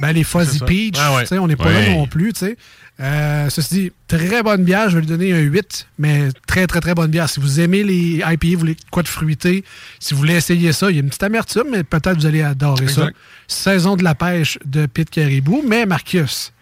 Ben, 0.01 0.11
les 0.11 0.24
Fuzzy. 0.24 0.59
Peach, 0.66 0.95
Ah 0.97 1.14
ouais. 1.16 1.38
on 1.38 1.47
n'est 1.47 1.55
pas 1.55 1.66
Ouais. 1.66 1.88
là 1.89 1.93
non 1.93 2.07
plus. 2.07 2.34
tu 2.34 2.39
sais. 2.39 2.57
Euh, 2.99 3.49
ceci 3.49 3.74
dit, 3.76 3.91
très 4.07 4.41
bonne 4.41 4.64
bière, 4.64 4.89
je 4.89 4.95
vais 4.95 5.01
lui 5.01 5.07
donner 5.07 5.34
un 5.34 5.39
8, 5.39 5.88
mais 5.99 6.30
très, 6.47 6.66
très, 6.66 6.80
très 6.80 6.95
bonne 6.95 7.11
bière. 7.11 7.30
Si 7.30 7.39
vous 7.39 7.59
aimez 7.59 7.84
les 7.84 8.24
IPA, 8.26 8.47
vous 8.53 8.59
voulez 8.59 8.78
quoi 8.91 9.03
de 9.03 9.07
fruité, 9.07 9.64
si 9.99 10.14
vous 10.14 10.20
voulez 10.20 10.36
essayer 10.36 10.72
ça, 10.74 10.89
il 10.89 10.95
y 10.95 10.99
a 10.99 11.01
une 11.01 11.09
petite 11.09 11.24
amertume, 11.24 11.66
mais 11.72 11.84
peut-être 11.84 12.16
vous 12.18 12.26
allez 12.26 12.41
adorer 12.41 12.88
ça. 12.88 13.07
Saison 13.47 13.95
de 13.97 14.03
la 14.03 14.16
pêche 14.16 14.57
de 14.66 14.86
Pete 14.88 15.09
Caribou, 15.11 15.64
mais 15.68 15.86
Marcus, 15.86 16.53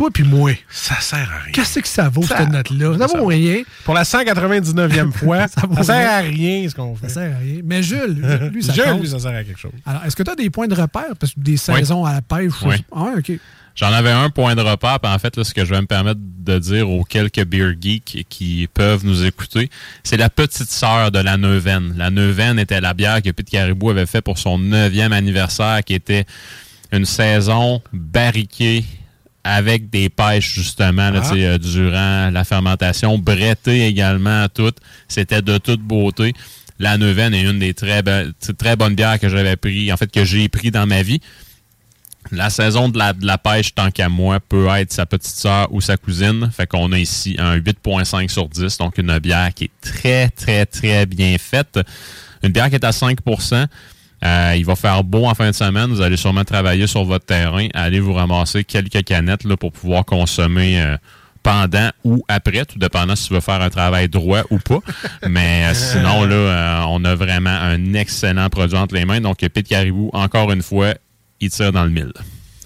toi 0.00 0.10
puis 0.12 0.22
moi, 0.24 0.52
Ça 0.70 0.98
sert 1.00 1.18
à 1.18 1.42
rien. 1.44 1.52
qu'est-ce 1.52 1.78
que 1.78 1.86
ça 1.88 2.08
vaut, 2.08 2.22
Ça- 2.22 2.38
cette 2.38 2.48
note-là? 2.50 2.96
Ça 2.98 3.08
ça 3.08 3.18
vaut 3.18 3.26
rien. 3.26 3.62
Pour 3.84 3.92
la 3.94 4.04
199e 4.04 5.12
fois, 5.14 5.46
Ça 5.46 5.60
ça, 5.76 5.82
sert 5.82 5.94
rien. 5.96 6.08
à 6.08 6.20
rien 6.20 6.68
ce 6.70 6.74
qu'on 6.74 6.94
Ça 6.96 7.02
fait. 7.02 7.08
sert 7.12 7.36
à 7.36 7.38
rien. 7.38 7.60
Mais 7.64 7.82
Jules, 7.82 8.16
lui, 8.18 8.48
lui, 8.54 8.62
ça 8.62 8.72
Jules, 8.72 8.84
compte. 8.84 9.00
lui, 9.02 9.08
ça 9.10 9.18
sert 9.18 9.30
à 9.34 9.44
quelque 9.44 9.58
chose. 9.60 9.72
Alors, 9.84 10.02
est-ce 10.06 10.16
que 10.16 10.22
tu 10.22 10.30
as 10.30 10.34
des 10.36 10.48
points 10.48 10.68
de 10.68 10.74
repère? 10.74 11.14
Parce 11.18 11.34
que 11.34 11.40
des 11.40 11.58
saisons 11.58 12.04
à 12.06 12.14
la 12.14 12.22
pêche, 12.22 12.52
je 12.62 12.66
Oui. 12.66 12.76
sais- 12.78 12.84
Ah, 12.92 13.02
ouais, 13.02 13.12
OK. 13.18 13.32
J'en 13.76 13.92
avais 13.92 14.10
un 14.10 14.30
point 14.30 14.54
de 14.56 14.62
repère, 14.62 14.98
puis 15.00 15.12
en 15.12 15.18
fait, 15.18 15.36
là, 15.36 15.44
ce 15.44 15.54
que 15.54 15.64
je 15.64 15.70
vais 15.72 15.80
me 15.80 15.86
permettre 15.86 16.20
de 16.20 16.58
dire 16.58 16.90
aux 16.90 17.04
quelques 17.04 17.44
beer 17.44 17.74
geeks 17.80 18.26
qui 18.28 18.68
peuvent 18.72 19.04
nous 19.04 19.24
écouter, 19.24 19.70
c'est 20.02 20.16
la 20.16 20.28
petite 20.28 20.70
sœur 20.70 21.10
de 21.12 21.18
la 21.18 21.36
Neuvaine. 21.36 21.94
La 21.96 22.10
Neuvaine 22.10 22.58
était 22.58 22.80
la 22.80 22.94
bière 22.94 23.22
que 23.22 23.30
Pete 23.30 23.48
Caribou 23.50 23.90
avait 23.90 24.06
fait 24.06 24.22
pour 24.22 24.38
son 24.38 24.58
neuvième 24.58 25.12
anniversaire, 25.12 25.80
qui 25.84 25.94
était 25.94 26.24
une 26.92 27.04
saison 27.04 27.80
barriquée 27.92 28.84
avec 29.44 29.88
des 29.90 30.08
pêches, 30.08 30.52
justement, 30.54 31.10
là, 31.10 31.22
Ah. 31.24 31.32
euh, 31.34 31.58
durant 31.58 32.30
la 32.30 32.44
fermentation, 32.44 33.16
brettée 33.18 33.86
également, 33.86 34.46
tout. 34.48 34.72
C'était 35.08 35.42
de 35.42 35.58
toute 35.58 35.80
beauté. 35.80 36.34
La 36.78 36.96
Neuvaine 36.98 37.34
est 37.34 37.42
une 37.42 37.58
des 37.58 37.74
très, 37.74 38.02
be- 38.02 38.32
très 38.58 38.76
bonnes 38.76 38.94
bières 38.94 39.18
que 39.18 39.28
j'avais 39.28 39.56
pris, 39.56 39.92
en 39.92 39.96
fait, 39.96 40.10
que 40.10 40.24
j'ai 40.24 40.48
pris 40.48 40.70
dans 40.70 40.86
ma 40.86 41.02
vie. 41.02 41.20
La 42.32 42.50
saison 42.50 42.88
de 42.88 42.98
la, 42.98 43.12
de 43.14 43.26
la 43.26 43.38
pêche, 43.38 43.74
tant 43.74 43.90
qu'à 43.90 44.08
moi, 44.10 44.40
peut 44.40 44.68
être 44.76 44.92
sa 44.92 45.06
petite 45.06 45.34
sœur 45.34 45.68
ou 45.72 45.80
sa 45.80 45.96
cousine. 45.96 46.50
Fait 46.54 46.66
qu'on 46.66 46.92
a 46.92 46.98
ici 46.98 47.34
un 47.38 47.56
8.5 47.56 48.28
sur 48.30 48.46
10, 48.48 48.76
donc 48.78 48.98
une 48.98 49.18
bière 49.18 49.52
qui 49.54 49.64
est 49.64 49.70
très, 49.80 50.28
très, 50.28 50.66
très 50.66 51.06
bien 51.06 51.36
faite. 51.38 51.80
Une 52.42 52.50
bière 52.52 52.68
qui 52.68 52.74
est 52.76 52.84
à 52.84 52.92
5 52.92 53.18
Euh, 54.24 54.54
il 54.56 54.64
va 54.64 54.76
faire 54.76 55.02
beau 55.02 55.26
en 55.26 55.34
fin 55.34 55.50
de 55.50 55.54
semaine. 55.54 55.90
Vous 55.90 56.00
allez 56.00 56.16
sûrement 56.16 56.44
travailler 56.44 56.86
sur 56.86 57.04
votre 57.04 57.24
terrain. 57.24 57.68
Allez 57.74 58.00
vous 58.00 58.12
ramasser 58.12 58.64
quelques 58.64 59.04
canettes 59.04 59.44
là, 59.44 59.56
pour 59.56 59.72
pouvoir 59.72 60.04
consommer 60.04 60.80
euh, 60.80 60.96
pendant 61.42 61.90
ou 62.04 62.22
après, 62.28 62.66
tout 62.66 62.78
dépendant 62.78 63.16
si 63.16 63.28
tu 63.28 63.34
veux 63.34 63.40
faire 63.40 63.62
un 63.62 63.70
travail 63.70 64.08
droit 64.08 64.42
ou 64.50 64.58
pas. 64.58 64.80
Mais 65.28 65.66
euh, 65.66 65.74
sinon, 65.74 66.24
là, 66.24 66.84
on 66.88 67.04
a 67.04 67.14
vraiment 67.14 67.50
un 67.50 67.94
excellent 67.94 68.48
produit 68.50 68.76
entre 68.76 68.94
les 68.94 69.06
mains. 69.06 69.20
Donc, 69.20 69.38
Pete 69.38 69.68
Caribou, 69.68 70.10
encore 70.12 70.52
une 70.52 70.62
fois, 70.62 70.94
il 71.40 71.50
tire 71.50 71.72
dans 71.72 71.84
le 71.84 71.90
mille. 71.90 72.12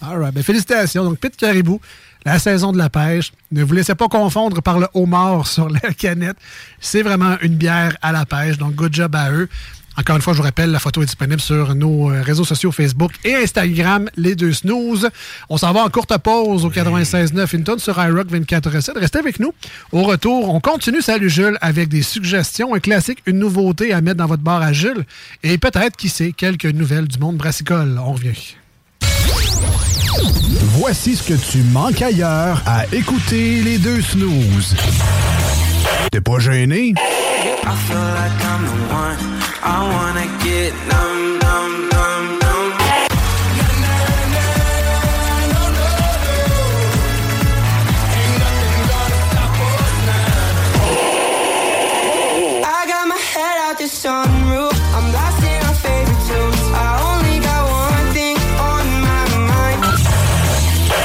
All 0.03 0.19
right. 0.19 0.35
Ben, 0.35 0.43
félicitations. 0.43 1.05
Donc, 1.05 1.19
Pete 1.19 1.37
Caribou, 1.37 1.81
la 2.25 2.39
saison 2.39 2.73
de 2.73 2.79
la 2.79 2.91
pêche. 2.91 3.33
Ne 3.53 3.63
vous 3.63 3.75
laissez 3.75 3.95
pas 3.95 4.09
confondre 4.09 4.61
par 4.63 4.79
le 4.79 4.89
homard 4.95 5.47
sur 5.47 5.69
la 5.69 5.81
canette. 5.99 6.37
C'est 6.81 7.03
vraiment 7.03 7.37
une 7.43 7.55
bière 7.55 7.97
à 8.03 8.13
la 8.13 8.27
pêche. 8.27 8.59
Donc, 8.59 8.75
good 8.75 8.93
job 8.93 9.15
à 9.15 9.31
eux. 9.31 9.49
Encore 9.97 10.17
une 10.17 10.23
fois, 10.23 10.33
je 10.33 10.39
vous 10.39 10.45
rappelle, 10.45 10.71
la 10.71 10.81
photo 10.81 11.03
est 11.03 11.07
disponible 11.07 11.41
sur 11.41 11.75
nos 11.75 12.11
euh, 12.11 12.21
réseaux 12.21 12.45
sociaux 12.45 12.73
Facebook 12.73 13.13
et 13.25 13.37
Instagram, 13.37 14.11
les 14.17 14.35
deux 14.35 14.53
snooze. 14.53 15.09
On 15.49 15.57
s'en 15.57 15.73
va 15.73 15.85
en 15.85 15.89
courte 15.89 16.17
pause 16.19 16.65
au 16.65 16.71
96.9 16.71 17.57
Hinton 17.57 17.79
sur 17.79 18.03
iRock 18.03 18.29
24.7. 18.29 18.99
Restez 18.99 19.19
avec 19.19 19.39
nous. 19.39 19.55
Au 19.93 20.03
retour, 20.03 20.53
on 20.53 20.61
continue, 20.61 21.01
salut 21.01 21.31
Jules, 21.31 21.59
avec 21.61 21.89
des 21.89 22.03
suggestions, 22.03 22.75
un 22.75 22.81
classique, 22.81 23.21
une 23.27 23.39
nouveauté 23.39 23.93
à 23.93 24.01
mettre 24.01 24.17
dans 24.17 24.27
votre 24.27 24.43
bar 24.43 24.63
à 24.63 24.73
Jules 24.73 25.05
et 25.45 25.59
peut-être, 25.59 25.97
qui 25.97 26.09
sait, 26.09 26.33
quelques 26.33 26.65
nouvelles 26.67 27.07
du 27.07 27.19
monde 27.19 27.37
brassicole. 27.37 28.01
On 28.05 28.13
revient. 28.13 28.33
Voici 30.77 31.15
ce 31.15 31.23
que 31.23 31.35
tu 31.35 31.59
manques 31.73 32.03
ailleurs 32.03 32.63
à 32.67 32.85
écouter 32.93 33.63
les 33.63 33.79
deux 33.79 34.01
snooze. 34.03 34.75
T'es 36.11 36.21
pas 36.21 36.39
gêné? 36.41 36.95
I 37.67 37.77
feel 37.87 37.97
like 37.97 38.45
I'm 38.45 38.65
the 38.67 38.93
one. 38.93 39.54
I 39.67 39.81
wanna 39.95 40.27
get 40.45 40.73
numb, 40.91 41.39
numb, 41.39 41.89
numb, 41.89 42.27
numb. 42.39 42.73
I 52.63 52.87
got 52.87 53.09
my 53.09 53.17
head 53.17 53.57
out 53.65 53.79
the 53.79 53.89
sunroof. 53.89 54.77
I'm 54.97 55.11
blasting 55.11 55.61
our 55.67 55.75
favorite 55.85 56.23
tunes. 56.29 56.61
I 56.75 56.89
only 57.09 57.39
got 57.41 57.63
one 57.65 58.07
thing 58.13 58.37
on 58.71 58.85
my 59.09 59.25
mind. 59.49 59.81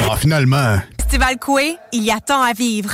Ah, 0.09 0.17
finalement, 0.17 0.81
Festival 0.97 1.37
Coué, 1.39 1.77
il 1.93 2.03
y 2.03 2.11
a 2.11 2.19
tant 2.19 2.41
à 2.41 2.51
vivre. 2.51 2.93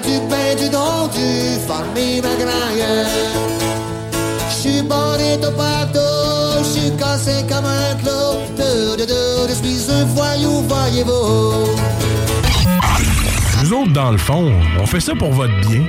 Du 0.00 0.20
pain, 0.30 0.54
du 0.56 0.68
don, 0.70 1.08
du 1.08 1.58
farmi 1.66 2.20
magraille. 2.20 2.84
J'suis 4.48 4.82
bonito 4.82 5.50
partout, 5.56 6.62
j'suis 6.62 6.96
cassé 6.96 7.44
comme 7.48 7.64
un 7.66 7.96
clou. 7.96 8.38
De, 8.56 8.96
de, 8.96 9.04
de, 9.04 9.48
je 9.48 9.54
suis 9.54 9.90
un 9.90 10.04
voyou, 10.04 10.62
voyez-vous. 10.68 11.76
Nous 13.64 13.72
autres, 13.72 13.92
dans 13.92 14.12
le 14.12 14.18
fond, 14.18 14.52
on 14.80 14.86
fait 14.86 15.00
ça 15.00 15.14
pour 15.16 15.32
votre 15.32 15.52
bien. 15.66 15.82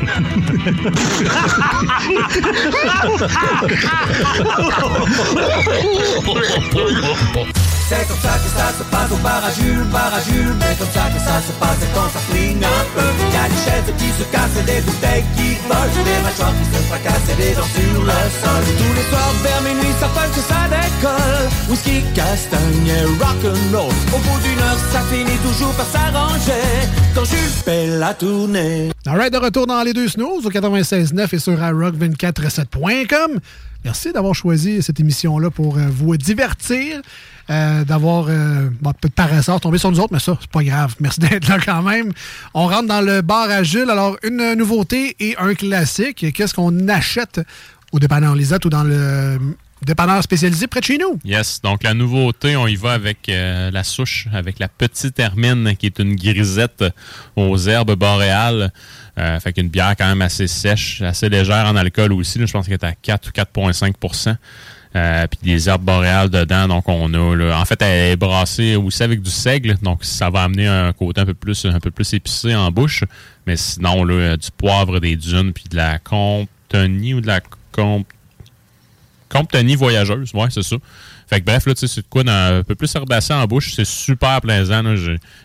C'est 7.89 8.07
comme 8.07 8.21
ça 8.21 8.37
que 8.37 8.49
ça 8.53 8.69
se 8.77 8.83
passe 8.85 9.11
au 9.11 9.17
bar 9.17 9.41
à 9.43 9.49
Jules, 9.49 9.83
bar 9.91 10.13
à 10.13 10.21
Jules. 10.21 10.53
Mais 10.61 10.77
comme 10.77 10.93
ça 10.93 11.09
que 11.09 11.17
ça 11.17 11.41
se 11.41 11.51
passe 11.57 11.81
et 11.81 11.89
quand 11.97 12.05
ça 12.13 12.21
flingue 12.29 12.61
un 12.61 12.85
peu. 12.93 13.09
Y'a 13.33 13.49
des 13.49 13.61
chaises 13.65 13.89
qui 13.97 14.09
se 14.13 14.25
cassent 14.29 14.61
des 14.61 14.81
bouteilles 14.85 15.25
qui 15.33 15.57
volent. 15.65 16.05
Des 16.05 16.21
mâchoires 16.21 16.53
qui 16.53 16.65
se 16.69 16.79
fracassent 16.85 17.29
et 17.33 17.37
des 17.41 17.53
dents 17.57 17.73
sur 17.73 17.97
le 18.05 18.21
sol. 18.37 18.63
Tous 18.77 18.93
les 18.93 19.05
soirs 19.09 19.33
vers 19.41 19.61
minuit, 19.65 19.95
ça 19.99 20.05
punch 20.13 20.37
ça 20.37 20.69
décolle. 20.69 21.49
Whisky, 21.67 22.05
castagne 22.13 22.93
et 22.93 23.09
rock'n'roll. 23.17 23.89
Au 24.13 24.19
bout 24.21 24.39
d'une 24.45 24.61
heure, 24.61 24.77
ça 24.93 25.01
finit 25.09 25.39
toujours 25.41 25.73
par 25.73 25.89
s'arranger. 25.89 26.69
Quand 27.15 27.25
Jules 27.25 27.57
fait 27.65 27.87
la 27.97 28.13
tournée. 28.13 28.91
Alright, 29.07 29.33
de 29.33 29.39
retour 29.39 29.65
dans 29.65 29.81
les 29.81 29.93
deux 29.93 30.09
snooze 30.09 30.45
au 30.45 30.51
96.9 30.51 31.33
et 31.33 31.39
sur 31.39 31.57
iRock247.com. 31.57 33.39
Merci 33.85 34.11
d'avoir 34.11 34.35
choisi 34.35 34.81
cette 34.81 34.99
émission-là 34.99 35.49
pour 35.49 35.77
euh, 35.77 35.87
vous 35.89 36.17
divertir, 36.17 37.01
euh, 37.49 37.83
d'avoir 37.83 38.27
euh, 38.29 38.69
bon, 38.81 38.91
peut-être 38.93 39.13
par 39.13 39.33
hasard 39.33 39.59
tombé 39.59 39.77
sur 39.77 39.91
nous 39.91 39.99
autres, 39.99 40.13
mais 40.13 40.19
ça, 40.19 40.37
c'est 40.39 40.49
pas 40.49 40.63
grave. 40.63 40.95
Merci 40.99 41.19
d'être 41.19 41.47
là 41.47 41.57
quand 41.63 41.81
même. 41.81 42.11
On 42.53 42.67
rentre 42.67 42.87
dans 42.87 43.01
le 43.01 43.21
bar 43.21 43.49
à 43.49 43.63
Jules. 43.63 43.89
Alors, 43.89 44.17
une 44.23 44.53
nouveauté 44.53 45.15
et 45.19 45.35
un 45.37 45.53
classique. 45.55 46.31
Qu'est-ce 46.33 46.53
qu'on 46.53 46.87
achète 46.89 47.41
au 47.91 47.99
dépanneur 47.99 48.35
Lisette 48.35 48.65
ou 48.65 48.69
dans 48.69 48.83
le 48.83 49.39
dépanneur 49.81 50.21
spécialisé 50.21 50.67
près 50.67 50.79
de 50.79 50.85
chez 50.85 50.97
nous? 50.97 51.19
Yes. 51.23 51.61
Donc, 51.61 51.83
la 51.83 51.93
nouveauté, 51.93 52.55
on 52.55 52.67
y 52.67 52.75
va 52.75 52.93
avec 52.93 53.29
euh, 53.29 53.71
la 53.71 53.83
souche, 53.83 54.27
avec 54.33 54.59
la 54.59 54.67
petite 54.67 55.19
hermine, 55.19 55.75
qui 55.77 55.87
est 55.87 55.99
une 55.99 56.15
grisette 56.15 56.83
aux 57.35 57.57
herbes 57.57 57.95
boréales. 57.95 58.71
Euh, 59.17 59.39
fait 59.39 59.53
qu'une 59.53 59.69
bière 59.69 59.95
quand 59.97 60.07
même 60.07 60.21
assez 60.21 60.47
sèche, 60.47 61.01
assez 61.01 61.29
légère 61.29 61.65
en 61.65 61.75
alcool 61.75 62.13
aussi. 62.13 62.39
je 62.45 62.51
pense 62.51 62.65
qu'elle 62.65 62.75
est 62.75 62.85
à 62.85 62.93
4 62.93 63.29
ou 63.29 63.31
4,5 63.31 63.93
euh, 64.95 65.27
Puis 65.27 65.39
des 65.43 65.69
herbes 65.69 65.83
boréales 65.83 66.29
dedans. 66.29 66.67
Donc, 66.67 66.87
on 66.89 67.13
a... 67.13 67.35
là- 67.35 67.59
en 67.59 67.65
fait, 67.65 67.81
elle 67.81 68.13
est 68.13 68.15
brassée 68.15 68.75
aussi 68.75 69.03
avec 69.03 69.21
du 69.21 69.29
seigle. 69.29 69.77
Donc, 69.81 70.03
ça 70.03 70.29
va 70.29 70.43
amener 70.43 70.67
un 70.67 70.91
côté 70.93 71.21
un 71.21 71.25
peu 71.25 71.33
plus, 71.33 71.65
un 71.65 71.79
peu 71.79 71.91
plus 71.91 72.11
épicé 72.13 72.55
en 72.55 72.71
bouche. 72.71 73.03
Mais 73.45 73.55
sinon, 73.55 74.03
là, 74.03 74.35
du 74.37 74.49
poivre 74.55 74.99
des 74.99 75.15
dunes, 75.15 75.53
puis 75.53 75.65
de 75.69 75.75
la 75.75 75.99
compagnie 75.99 77.13
ou 77.13 77.21
de 77.21 77.27
la 77.27 77.41
comp 77.71 78.05
compagnie 79.29 79.75
voyageuse, 79.75 80.31
ouais, 80.33 80.47
c'est 80.49 80.63
ça. 80.63 80.75
Fait 81.29 81.39
que 81.39 81.45
bref, 81.45 81.67
là, 81.67 81.75
tu 81.75 81.81
sais, 81.81 81.87
c'est 81.87 82.01
de 82.01 82.07
quoi 82.09 82.23
un 82.27 82.63
peu 82.63 82.73
plus 82.73 82.93
herbacé 82.95 83.33
en 83.33 83.45
bouche. 83.45 83.73
C'est 83.75 83.85
super 83.85 84.41
plaisant. 84.41 84.95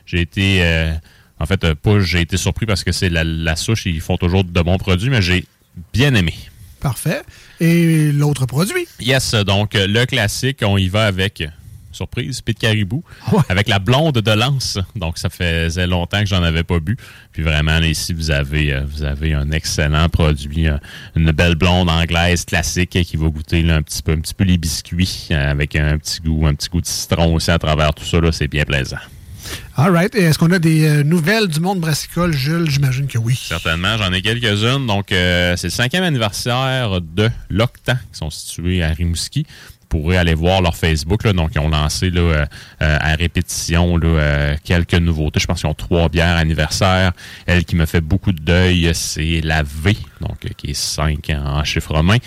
J'ai 0.06 0.20
été. 0.20 0.64
euh, 0.64 0.92
en 1.38 1.46
fait, 1.46 1.62
euh, 1.64 1.74
pas 1.74 2.00
j'ai 2.00 2.22
été 2.22 2.38
surpris 2.38 2.64
parce 2.64 2.82
que 2.82 2.92
c'est 2.92 3.10
la, 3.10 3.24
la 3.24 3.56
souche, 3.56 3.84
ils 3.86 4.00
font 4.00 4.16
toujours 4.16 4.44
de 4.44 4.60
bons 4.62 4.78
produits, 4.78 5.10
mais 5.10 5.20
j'ai 5.20 5.44
bien 5.92 6.14
aimé. 6.14 6.34
Parfait. 6.84 7.22
Et 7.60 8.12
l'autre 8.12 8.44
produit? 8.44 8.86
Yes, 9.00 9.34
donc 9.34 9.72
le 9.72 10.04
classique, 10.04 10.58
on 10.62 10.76
y 10.76 10.88
va 10.88 11.06
avec, 11.06 11.42
surprise, 11.92 12.42
Pit 12.42 12.58
Caribou, 12.58 13.02
avec 13.48 13.68
la 13.68 13.78
blonde 13.78 14.18
de 14.18 14.30
lance. 14.30 14.78
Donc 14.94 15.16
ça 15.16 15.30
faisait 15.30 15.86
longtemps 15.86 16.20
que 16.20 16.26
j'en 16.26 16.42
avais 16.42 16.62
pas 16.62 16.80
bu. 16.80 16.98
Puis 17.32 17.42
vraiment, 17.42 17.78
ici, 17.78 18.12
vous 18.12 18.30
avez, 18.30 18.74
euh, 18.74 18.82
vous 18.86 19.02
avez 19.02 19.32
un 19.32 19.50
excellent 19.50 20.10
produit, 20.10 20.68
euh, 20.68 20.76
une 21.16 21.30
belle 21.30 21.54
blonde 21.54 21.88
anglaise 21.88 22.44
classique 22.44 22.90
qui 22.90 23.16
va 23.16 23.28
goûter 23.28 23.62
là, 23.62 23.76
un, 23.76 23.82
petit 23.82 24.02
peu, 24.02 24.12
un 24.12 24.20
petit 24.20 24.34
peu 24.34 24.44
les 24.44 24.58
biscuits 24.58 25.28
euh, 25.30 25.52
avec 25.52 25.76
un 25.76 25.96
petit 25.96 26.20
goût, 26.20 26.46
un 26.46 26.54
petit 26.54 26.68
goût 26.68 26.82
de 26.82 26.86
citron 26.86 27.34
aussi 27.34 27.50
à 27.50 27.58
travers 27.58 27.94
tout 27.94 28.04
ça. 28.04 28.18
C'est 28.30 28.48
bien 28.48 28.64
plaisant. 28.64 28.98
All 29.76 29.90
right. 29.90 30.14
Est-ce 30.14 30.38
qu'on 30.38 30.52
a 30.52 30.58
des 30.58 30.86
euh, 30.86 31.02
nouvelles 31.02 31.48
du 31.48 31.60
monde 31.60 31.80
brassicole, 31.80 32.32
Jules? 32.32 32.70
J'imagine 32.70 33.06
que 33.06 33.18
oui. 33.18 33.38
Certainement, 33.48 33.96
j'en 33.98 34.12
ai 34.12 34.22
quelques-unes. 34.22 34.86
Donc, 34.86 35.10
euh, 35.10 35.56
c'est 35.56 35.66
le 35.66 35.72
cinquième 35.72 36.04
anniversaire 36.04 37.00
de 37.00 37.28
l'Octan, 37.50 37.96
qui 38.12 38.18
sont 38.18 38.30
situés 38.30 38.82
à 38.82 38.88
Rimouski. 38.88 39.46
Pourrez 39.88 40.16
aller 40.16 40.34
voir 40.34 40.60
leur 40.62 40.76
Facebook. 40.76 41.24
Là. 41.24 41.32
Donc, 41.32 41.52
ils 41.54 41.58
ont 41.60 41.68
lancé 41.68 42.10
là, 42.10 42.20
euh, 42.20 42.46
euh, 42.82 42.98
à 43.00 43.14
répétition 43.14 43.96
là, 43.96 44.06
euh, 44.06 44.56
quelques 44.64 44.94
nouveautés. 44.94 45.40
Je 45.40 45.46
pense 45.46 45.60
qu'ils 45.60 45.70
ont 45.70 45.74
trois 45.74 46.08
bières 46.08 46.36
anniversaires. 46.36 47.12
Elle 47.46 47.64
qui 47.64 47.76
me 47.76 47.86
fait 47.86 48.00
beaucoup 48.00 48.32
de 48.32 48.40
deuil, 48.40 48.90
c'est 48.94 49.40
la 49.42 49.62
V, 49.62 49.96
donc 50.20 50.38
qui 50.56 50.70
est 50.70 50.74
5 50.74 51.30
en 51.30 51.62
chiffre 51.64 51.92
romain, 51.94 52.18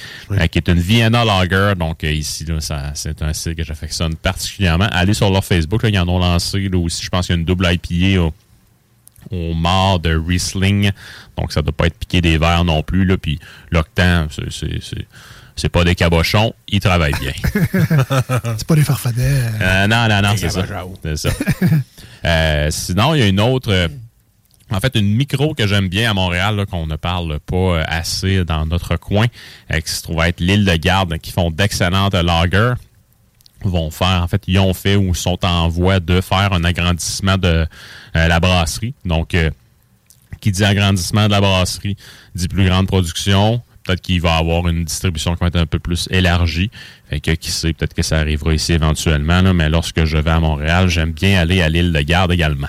qui 0.51 0.57
est 0.57 0.67
une 0.69 0.79
Vienna 0.79 1.25
Lager. 1.25 1.73
Donc, 1.77 2.03
ici, 2.03 2.45
là, 2.45 2.59
ça, 2.61 2.91
c'est 2.93 3.21
un 3.21 3.33
style 3.33 3.55
que 3.55 3.63
j'affectionne 3.63 4.15
particulièrement. 4.15 4.87
Allez 4.91 5.13
sur 5.13 5.29
leur 5.29 5.43
Facebook, 5.43 5.83
là, 5.83 5.89
ils 5.89 5.99
en 5.99 6.07
ont 6.07 6.19
lancé 6.19 6.69
là, 6.69 6.77
aussi. 6.77 7.03
Je 7.03 7.09
pense 7.09 7.27
qu'il 7.27 7.35
y 7.35 7.37
a 7.37 7.39
une 7.39 7.45
double 7.45 7.67
IPA 7.71 8.21
au, 8.21 8.33
au 9.31 9.53
mort 9.53 9.99
de 9.99 10.15
Riesling. 10.15 10.91
Donc, 11.37 11.51
ça 11.51 11.59
ne 11.61 11.65
doit 11.65 11.73
pas 11.75 11.87
être 11.87 11.97
piqué 11.97 12.21
des 12.21 12.37
verres 12.37 12.63
non 12.65 12.81
plus. 12.83 13.05
Là. 13.05 13.17
Puis, 13.17 13.39
l'Octan, 13.71 14.27
c'est- 14.29 15.07
c'est- 15.57 15.67
pas 15.69 15.83
des 15.83 15.95
cabochons. 15.95 16.53
Ils 16.69 16.79
travaillent 16.79 17.13
bien. 17.19 17.33
C'est 18.57 18.65
pas 18.67 18.75
des 18.75 18.83
farfadets. 18.83 19.41
Euh, 19.61 19.87
non, 19.87 20.07
non, 20.07 20.21
non, 20.21 20.33
c'est 20.37 20.49
ça. 20.49 20.63
C'est 21.03 21.17
ça. 21.17 21.29
Euh, 22.25 22.67
sinon, 22.71 23.13
il 23.15 23.19
y 23.19 23.23
a 23.23 23.27
une 23.27 23.39
autre. 23.41 23.71
euh, 23.71 23.87
en 24.71 24.79
fait, 24.81 24.95
une 24.95 25.15
micro 25.15 25.53
que 25.53 25.65
j'aime 25.67 25.87
bien 25.87 26.11
à 26.11 26.13
Montréal, 26.13 26.65
qu'on 26.69 26.87
ne 26.87 26.95
parle 26.97 27.39
pas 27.39 27.81
assez 27.87 28.43
dans 28.43 28.65
notre 28.65 28.97
coin, 28.97 29.27
euh, 29.71 29.79
qui 29.79 29.91
se 29.91 30.01
trouve 30.03 30.21
être 30.23 30.39
l'île 30.41 30.65
de 30.65 30.75
Garde, 30.75 31.17
qui 31.19 31.31
font 31.31 31.51
d'excellentes 31.51 32.13
lagers. 32.15 32.73
Vont 33.63 33.89
faire, 33.91 34.21
en 34.23 34.27
fait, 34.27 34.43
ils 34.47 34.59
ont 34.59 34.73
fait 34.73 34.95
ou 34.95 35.15
sont 35.15 35.43
en 35.43 35.67
voie 35.69 35.99
de 35.99 36.21
faire 36.21 36.53
un 36.53 36.63
agrandissement 36.63 37.37
de 37.37 37.65
euh, 38.15 38.27
la 38.27 38.39
brasserie. 38.39 38.93
Donc, 39.05 39.33
euh, 39.35 39.49
qui 40.41 40.51
dit 40.51 40.63
agrandissement 40.65 41.25
de 41.27 41.31
la 41.31 41.41
brasserie, 41.41 41.97
dit 42.35 42.47
plus 42.47 42.65
grande 42.67 42.87
production. 42.87 43.61
Peut-être 43.87 44.01
qu'il 44.01 44.19
va 44.21 44.35
avoir 44.35 44.67
une 44.67 44.83
distribution 44.83 45.33
qui 45.33 45.39
va 45.39 45.47
être 45.47 45.55
un 45.55 45.65
peu 45.65 45.79
plus 45.79 46.07
élargie. 46.11 46.69
Fait 47.09 47.19
que 47.21 47.31
qui 47.31 47.49
sait, 47.51 47.71
peut-être 47.73 47.93
que 47.93 48.01
ça 48.03 48.17
arrivera 48.19 48.53
ici 48.53 48.73
éventuellement. 48.73 49.41
là, 49.41 49.53
mais 49.53 49.69
lorsque 49.69 50.03
je 50.03 50.17
vais 50.17 50.29
à 50.29 50.39
Montréal, 50.41 50.89
j'aime 50.89 51.11
bien 51.13 51.39
aller 51.39 51.61
à 51.61 51.69
l'île 51.69 51.93
de 51.93 52.01
Garde 52.01 52.31
également. 52.33 52.67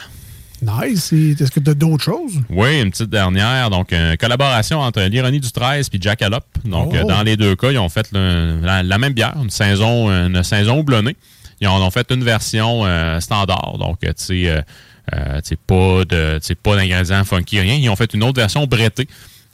Nice. 0.63 1.13
Est-ce 1.13 1.51
que 1.53 1.61
tu 1.61 1.71
as 1.71 1.75
d'autres 1.75 2.03
choses? 2.05 2.41
Oui, 2.51 2.81
une 2.81 2.91
petite 2.91 3.11
dernière. 3.11 3.71
Donc, 3.71 3.93
une 3.93 4.17
collaboration 4.17 4.81
entre 4.81 5.01
l'Ironie 5.03 5.39
du 5.41 5.51
13 5.53 5.89
et 5.93 5.99
Jackalope. 6.01 6.47
Donc, 6.65 6.95
Oh. 7.01 7.07
dans 7.07 7.23
les 7.23 7.37
deux 7.37 7.55
cas, 7.55 7.71
ils 7.71 7.79
ont 7.79 7.89
fait 7.89 8.09
le- 8.13 8.61
la, 8.63 8.83
la 8.83 8.99
même 8.99 9.13
bière, 9.13 9.35
une 9.41 9.51
saison, 9.51 10.09
une 10.11 10.43
saison 10.43 10.79
houblonnée. 10.81 11.17
Ils 11.61 11.69
en 11.69 11.81
ont 11.85 11.91
fait 11.91 12.11
une 12.13 12.25
version 12.25 12.85
euh, 12.87 13.21
standard. 13.21 13.77
Donc, 13.79 13.99
euh, 14.05 14.09
tu 14.09 14.25
sais, 14.25 14.49
euh, 14.49 14.61
euh, 15.15 15.41
pas 16.63 16.77
d'ingrédients 16.77 17.25
funky, 17.25 17.61
rien. 17.61 17.75
Ils 17.75 17.89
ont 17.89 17.97
fait 17.97 18.13
une 18.15 18.23
autre 18.25 18.41
version 18.41 18.67
brettée. 18.67 19.09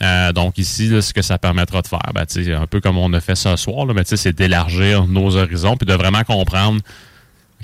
Euh, 0.05 0.33
donc 0.33 0.59
ici, 0.59 0.91
ce 1.01 1.13
que 1.13 1.23
ça 1.23 1.39
permettra 1.39 1.83
de 1.83 1.87
faire, 1.87 2.13
ben, 2.15 2.27
un 2.61 2.67
peu 2.67 2.81
comme 2.81 2.99
on 2.99 3.13
a 3.13 3.21
fait 3.21 3.35
ce 3.35 3.57
soir, 3.57 3.87
là, 3.87 3.95
c'est 4.05 4.33
d'élargir 4.37 5.07
nos 5.07 5.37
horizons 5.37 5.77
puis 5.77 5.87
de 5.87 5.95
vraiment 5.95 6.25
comprendre 6.25 6.81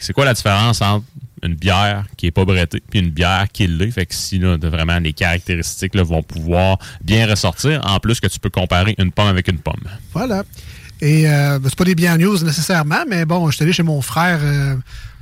c'est 0.01 0.15
quoi 0.15 0.25
la 0.25 0.35
différence 0.35 0.81
entre 0.81 1.05
une 1.43 1.55
bière 1.55 2.05
qui 2.17 2.27
est 2.27 2.31
pas 2.31 2.45
brettée 2.45 2.83
puis 2.89 3.01
une 3.01 3.11
bière 3.11 3.47
qui 3.53 3.67
l'est. 3.67 3.91
Fait 3.91 4.07
que 4.07 4.15
si 4.15 4.39
là, 4.39 4.57
de 4.57 4.69
vraiment 4.69 4.99
les 4.99 5.13
caractéristiques 5.13 5.95
là, 5.95 6.03
vont 6.03 6.23
pouvoir 6.23 6.79
bien 7.03 7.27
ressortir, 7.27 7.81
en 7.85 7.99
plus 8.01 8.21
que 8.21 8.27
tu 8.27 8.39
peux 8.39 8.51
comparer 8.51 8.95
une 8.99 9.13
pomme 9.13 9.29
avec 9.29 9.49
une 9.49 9.59
pomme. 9.59 9.83
Voilà. 10.13 10.43
Et 11.01 11.29
euh, 11.29 11.59
ben, 11.59 11.69
c'est 11.69 11.79
pas 11.79 11.85
des 11.85 11.95
bien 11.95 12.17
news 12.19 12.43
nécessairement, 12.43 13.05
mais 13.09 13.25
bon, 13.25 13.51
j'étais 13.51 13.65
allé 13.65 13.73
chez 13.73 13.83
mon 13.83 14.01
frère 14.01 14.41
euh, 14.43 14.77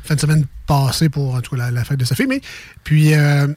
fin 0.04 0.14
de 0.14 0.20
semaine 0.20 0.46
passée 0.66 1.08
pour 1.08 1.34
en 1.34 1.40
tout 1.40 1.56
cas, 1.56 1.64
la, 1.64 1.70
la 1.70 1.84
fête 1.84 1.98
de 1.98 2.04
sa 2.04 2.14
fille. 2.14 2.26
Mais, 2.28 2.40
puis 2.84 3.14
euh, 3.14 3.48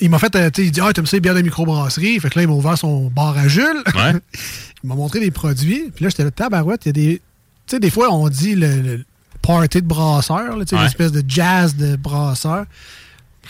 il 0.00 0.10
m'a 0.10 0.18
fait, 0.18 0.34
euh, 0.36 0.50
tu 0.50 0.62
sais, 0.62 0.66
il 0.68 0.70
dit 0.72 0.80
Ah, 0.82 0.92
t'aimes 0.92 1.06
ça 1.06 1.16
les 1.16 1.20
bières 1.20 1.34
de 1.34 1.42
microbrasserie? 1.42 2.18
Fait 2.20 2.30
que 2.30 2.38
là, 2.38 2.42
il 2.42 2.48
m'a 2.48 2.54
ouvert 2.54 2.76
son 2.78 3.08
bar 3.08 3.36
à 3.36 3.48
Jules. 3.48 3.82
Ouais. 3.94 4.12
il 4.82 4.88
m'a 4.88 4.94
montré 4.94 5.20
des 5.20 5.30
produits. 5.30 5.90
Puis 5.94 6.04
là, 6.04 6.10
j'étais 6.10 6.24
là, 6.24 6.30
tabarouette, 6.30 6.86
il 6.86 6.88
y 6.88 6.90
a 6.90 6.92
des. 6.92 7.22
Tu 7.66 7.76
sais, 7.76 7.80
des 7.80 7.90
fois, 7.90 8.12
on 8.12 8.28
dit 8.28 8.54
le, 8.54 8.80
le 8.80 9.04
party 9.42 9.82
de 9.82 9.86
brasseur, 9.86 10.54
tu 10.60 10.66
sais, 10.66 10.76
Ouais. 10.76 10.82
l'espèce 10.82 11.12
de 11.12 11.22
jazz 11.26 11.76
de 11.76 11.96
brasseur. 11.96 12.64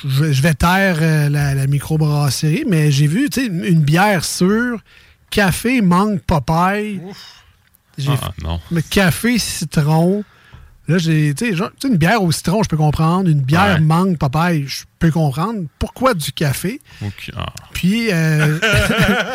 Je, 0.07 0.32
je 0.32 0.42
vais 0.42 0.55
taire 0.55 0.98
euh, 1.01 1.28
la, 1.28 1.55
la 1.55 1.66
microbrasserie, 1.66 2.64
mais 2.68 2.90
j'ai 2.90 3.07
vu, 3.07 3.28
tu 3.28 3.40
sais, 3.40 3.46
une, 3.46 3.80
bière 3.80 4.24
sûre, 4.24 4.80
café, 5.30 5.82
mangue, 5.82 6.20
papaye. 6.20 7.01
J'ai 7.98 8.12
Ah, 8.22 8.30
non. 8.42 8.61
mais 8.70 8.82
café, 8.82 9.38
citron. 9.38 10.24
Là, 10.91 10.99
j'ai, 10.99 11.32
tu 11.36 11.57
sais, 11.57 11.88
une 11.88 11.97
bière 11.97 12.20
au 12.20 12.32
citron, 12.32 12.64
je 12.64 12.68
peux 12.68 12.76
comprendre. 12.76 13.28
Une 13.30 13.43
bière 13.43 13.74
Ouais. 13.74 13.80
mangue, 13.80 14.18
papaye, 14.18 14.64
je 14.66 14.82
peux 14.99 15.12
comprendre. 15.12 15.62
Pourquoi 15.78 16.14
du 16.14 16.32
café? 16.32 16.80
Ah. 17.36 17.47
Puis, 17.72 18.09
euh, 18.11 18.59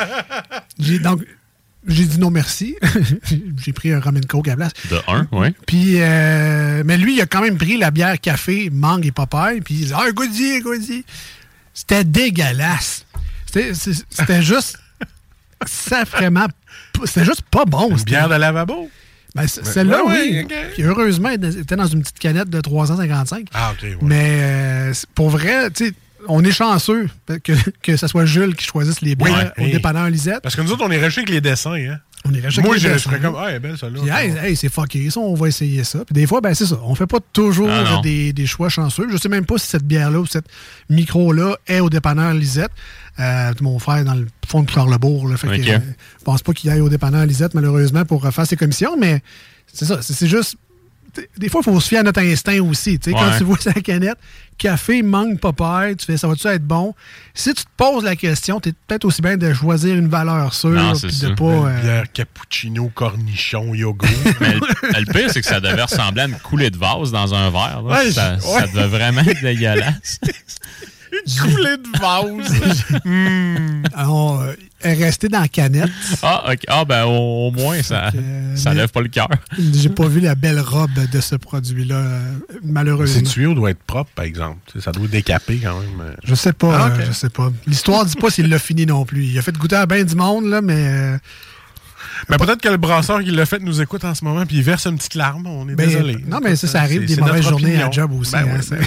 j'ai 0.80 0.99
donc, 0.99 1.24
j'ai 1.88 2.03
dit 2.03 2.20
non 2.20 2.30
merci. 2.30 2.76
j'ai 3.64 3.72
pris 3.72 3.93
un 3.93 4.01
rum 4.01 4.18
and 4.18 4.28
coke 4.28 4.47
à 4.49 4.51
la 4.51 4.56
place. 4.58 4.74
De 4.89 4.99
un, 5.08 5.28
oui. 5.32 5.47
Puis, 5.66 6.01
euh, 6.01 6.84
mais 6.86 6.97
lui, 6.97 7.16
il 7.16 7.22
a 7.22 7.26
quand 7.26 7.41
même 7.41 7.58
pris 7.58 7.78
la 7.78 7.89
bière 7.89 8.20
café, 8.20 8.70
mangue 8.70 9.06
et 9.06 9.14
papaye. 9.14 9.62
Puis, 9.62 9.76
il 9.76 9.86
dit 9.88 9.93
Ah, 9.95 10.12
goûte-y, 10.12 10.60
goûte-y. 10.60 11.06
C'était 11.74 12.03
dégueulasse. 12.03 13.06
C'était, 13.45 14.41
juste. 14.41 14.78
Sacrément. 15.66 16.47
C'était 17.06 17.24
juste 17.24 17.43
pas 17.43 17.64
bon. 17.64 17.91
Une 17.95 18.03
bière 18.03 18.28
de 18.28 18.36
lavabo? 18.36 18.89
Ben, 19.36 19.47
celle-là, 19.47 20.03
Ouais, 20.05 20.11
oui. 20.13 20.31
ouais, 20.38 20.43
ok. 20.45 20.53
Puis 20.73 20.83
heureusement, 20.83 21.29
elle 21.29 21.57
était 21.59 21.75
dans 21.75 21.86
une 21.88 22.01
petite 22.01 22.19
canette 22.19 22.49
de 22.49 22.61
355. 22.61 23.47
Ah, 23.53 23.71
OK. 23.73 23.83
ouais. 23.83 23.97
Mais 24.01 24.38
euh, 24.41 24.93
pour 25.13 25.29
vrai, 25.29 25.69
tu 25.71 25.88
sais, 25.88 25.93
on 26.27 26.43
est 26.43 26.51
chanceux 26.51 27.07
que, 27.43 27.53
que 27.83 27.97
ce 27.97 28.07
soit 28.07 28.25
Jules 28.25 28.55
qui 28.55 28.65
choisisse 28.65 29.01
les 29.01 29.15
bières 29.15 29.53
Oui. 29.57 29.67
au 29.67 29.71
dépanneur 29.71 30.09
Lisette. 30.09 30.41
Parce 30.41 30.55
que 30.55 30.61
nous 30.61 30.71
autres, 30.71 30.83
on 30.86 30.89
est 30.91 30.97
restés 30.97 31.19
avec 31.21 31.29
les 31.29 31.41
dessins. 31.41 31.73
Hein? 31.75 31.97
On 32.28 32.34
est 32.34 32.39
restés 32.39 32.61
Moi, 32.61 32.78
je 32.78 32.88
ferais 32.97 33.19
comme, 33.19 33.36
ah, 33.38 33.45
elle 33.49 33.55
est 33.55 33.59
belle, 33.59 33.78
celle-là. 33.78 33.99
Puis, 34.01 34.09
hey, 34.09 34.34
hey, 34.49 34.55
c'est 34.55 34.69
fucké, 34.69 35.09
ça, 35.11 35.19
on 35.19 35.36
va 35.36 35.47
essayer 35.47 35.84
ça. 35.84 36.03
Puis 36.05 36.13
des 36.13 36.26
fois, 36.26 36.41
ben 36.41 36.53
c'est 36.55 36.65
ça. 36.65 36.80
On 36.84 36.95
fait 36.95 37.05
pas 37.05 37.19
toujours 37.34 37.69
Ah, 37.69 38.01
des, 38.01 38.34
des 38.34 38.47
choix 38.47 38.67
chanceux. 38.69 39.07
Je 39.11 39.17
sais 39.17 39.30
même 39.30 39.45
pas 39.45 39.57
si 39.59 39.67
cette 39.67 39.84
bière-là 39.84 40.19
ou 40.19 40.26
cette 40.26 40.47
micro-là 40.89 41.55
est 41.67 41.80
au 41.80 41.89
dépanneur 41.89 42.34
Lisette. 42.34 42.71
Euh, 43.19 43.53
mon 43.61 43.78
frère 43.80 43.97
est 43.97 44.03
dans 44.03 44.15
le 44.15 44.28
fond 44.47 44.63
de 44.63 44.69
Charlebourg. 44.69 45.28
Là, 45.30 45.38
fait 45.38 45.47
Ok. 45.47 45.61
que, 45.65 45.69
euh, 45.69 45.80
je 46.19 46.23
pense 46.23 46.41
pas 46.41 46.53
qu'il 46.53 46.69
aille 46.69 46.82
au 46.82 46.89
dépanneur 46.89 47.26
Lisette, 47.26 47.53
malheureusement, 47.53 48.05
pour 48.05 48.23
refaire 48.23 48.45
ses 48.47 48.57
commissions, 48.57 48.97
mais 48.99 49.21
c'est 49.71 49.86
ça. 49.86 50.01
C'est 50.01 50.28
juste. 50.28 50.55
Des 51.38 51.49
fois, 51.49 51.61
il 51.61 51.72
faut 51.72 51.80
se 51.80 51.88
fier 51.88 51.99
à 51.99 52.03
notre 52.03 52.22
instinct 52.22 52.59
aussi. 52.61 52.99
Tu 52.99 53.11
sais, 53.11 53.16
Quand 53.16 53.38
tu 53.38 53.43
vois 53.43 53.57
sa 53.59 53.74
canette, 53.74 54.18
café, 54.57 55.01
mangue, 55.01 55.39
papaye, 55.39 55.95
tu 55.95 56.05
fais 56.05 56.18
ça 56.18 56.28
va-tu 56.28 56.47
être 56.47 56.63
bon? 56.66 56.93
Si 57.34 57.53
tu 57.53 57.63
te 57.63 57.70
poses 57.78 58.03
la 58.03 58.16
question, 58.16 58.59
tu 58.59 58.70
es 58.70 58.74
peut-être 58.88 59.05
aussi 59.05 59.22
bien 59.22 59.38
de 59.38 59.53
choisir 59.53 59.95
une 59.95 60.07
valeur 60.07 60.53
sûre 60.53 60.70
Non, 60.72 60.95
ça. 60.95 61.07
de 61.07 61.34
pas. 61.34 61.43
Euh, 61.45 61.82
bière 61.82 62.11
cappuccino, 62.11 62.89
cornichon, 62.93 63.74
yogourt. 63.74 64.07
Mais 64.41 64.53
le, 64.55 64.99
le 64.99 65.13
pire, 65.13 65.30
c'est 65.32 65.41
que 65.41 65.47
ça 65.47 65.59
devait 65.59 65.84
ressembler 65.84 66.22
à 66.24 66.26
une 66.26 66.38
coulée 66.39 66.70
de 66.70 66.78
vase 66.78 67.11
dans 67.11 67.34
un 67.34 67.49
verre. 67.49 67.82
là. 67.82 67.97
Ouais, 68.03 68.11
ça, 68.11 68.34
ouais. 68.36 68.39
ça 68.39 68.68
devait 68.68 68.88
vraiment 68.88 69.22
être 69.22 69.41
dégueulasse. 69.41 70.20
Une 71.12 71.41
coulée 71.41 71.78
de 71.78 71.99
vase. 71.99 73.84
alors, 73.93 74.43
elle 74.82 74.99
est 75.01 75.06
restée 75.06 75.28
dans 75.30 75.41
la 75.41 75.47
canette. 75.47 75.89
Ah, 76.22 76.51
ok. 76.51 76.60
ah 76.68 76.86
ben 76.86 77.06
au, 77.06 77.47
au 77.47 77.51
moins, 77.51 77.82
ça, 77.82 78.12
euh, 78.16 78.56
ça 78.56 78.74
lève 78.74 78.89
pas 78.89 79.01
le 79.01 79.08
cœur. 79.08 79.28
J'ai 79.74 79.89
pas 79.89 80.08
vu 80.08 80.20
la 80.20 80.36
belle 80.36 80.60
robe 80.60 80.89
de 81.12 81.20
ce 81.22 81.36
produit-là, 81.36 81.95
euh, 81.95 82.34
Ces 82.51 82.60
malheureusement. 82.64 83.30
tuyaux 83.30 83.53
doivent 83.53 83.72
être 83.72 83.84
propres, 83.84 84.12
par 84.16 84.26
exemple? 84.26 84.58
Ça 84.80 84.91
doit 84.91 85.08
décaper 85.08 85.58
quand 85.64 85.80
même. 85.80 86.01
euh. 86.01 86.14
Je 86.24 86.36
sais 86.36 86.53
pas, 86.53 86.76
Ah, 86.78 86.89
euh, 86.91 87.06
je 87.08 87.12
sais 87.12 87.30
pas. 87.30 87.51
L'histoire 87.68 88.06
dit 88.06 88.16
pas 88.16 88.30
s'il 88.30 88.49
l'a 88.49 88.60
fini 88.60 88.86
non 88.86 89.06
plus. 89.06 89.26
Il 89.26 89.38
a 89.38 89.41
fait 89.41 89.56
goûter 89.58 89.76
à 89.76 89.86
bien 89.86 90.03
du 90.03 90.16
monde, 90.16 90.45
là, 90.45 90.62
mais 90.62 90.76
euh, 90.88 91.18
Mais 92.30 92.38
peut-être 92.38 92.62
que 92.62 92.70
le 92.70 92.78
brasseur 92.78 93.22
qui 93.24 93.32
l'a 93.32 93.45
fait 93.45 93.60
nous 93.60 93.82
écoute 93.82 94.03
en 94.03 94.14
ce 94.16 94.24
moment 94.24 94.45
puis 94.45 94.58
il 94.58 94.64
verse 94.64 94.86
une 94.88 94.97
petite 94.97 95.16
larme. 95.16 95.47
On 95.47 95.68
est 95.70 95.76
ben, 95.76 95.88
désolé. 95.88 96.18
Non, 96.28 96.39
mais 96.43 96.56
ça, 96.56 96.68
ça 96.68 96.82
arrive 96.82 97.06
des 97.06 97.16
mauvaises 97.18 97.47
journées 97.47 97.82
à 97.82 97.91
job 97.91 98.12
aussi. 98.14 98.32
Ben 98.32 98.47
hein, 98.47 98.60
oui, 98.60 98.68
ben 98.70 98.80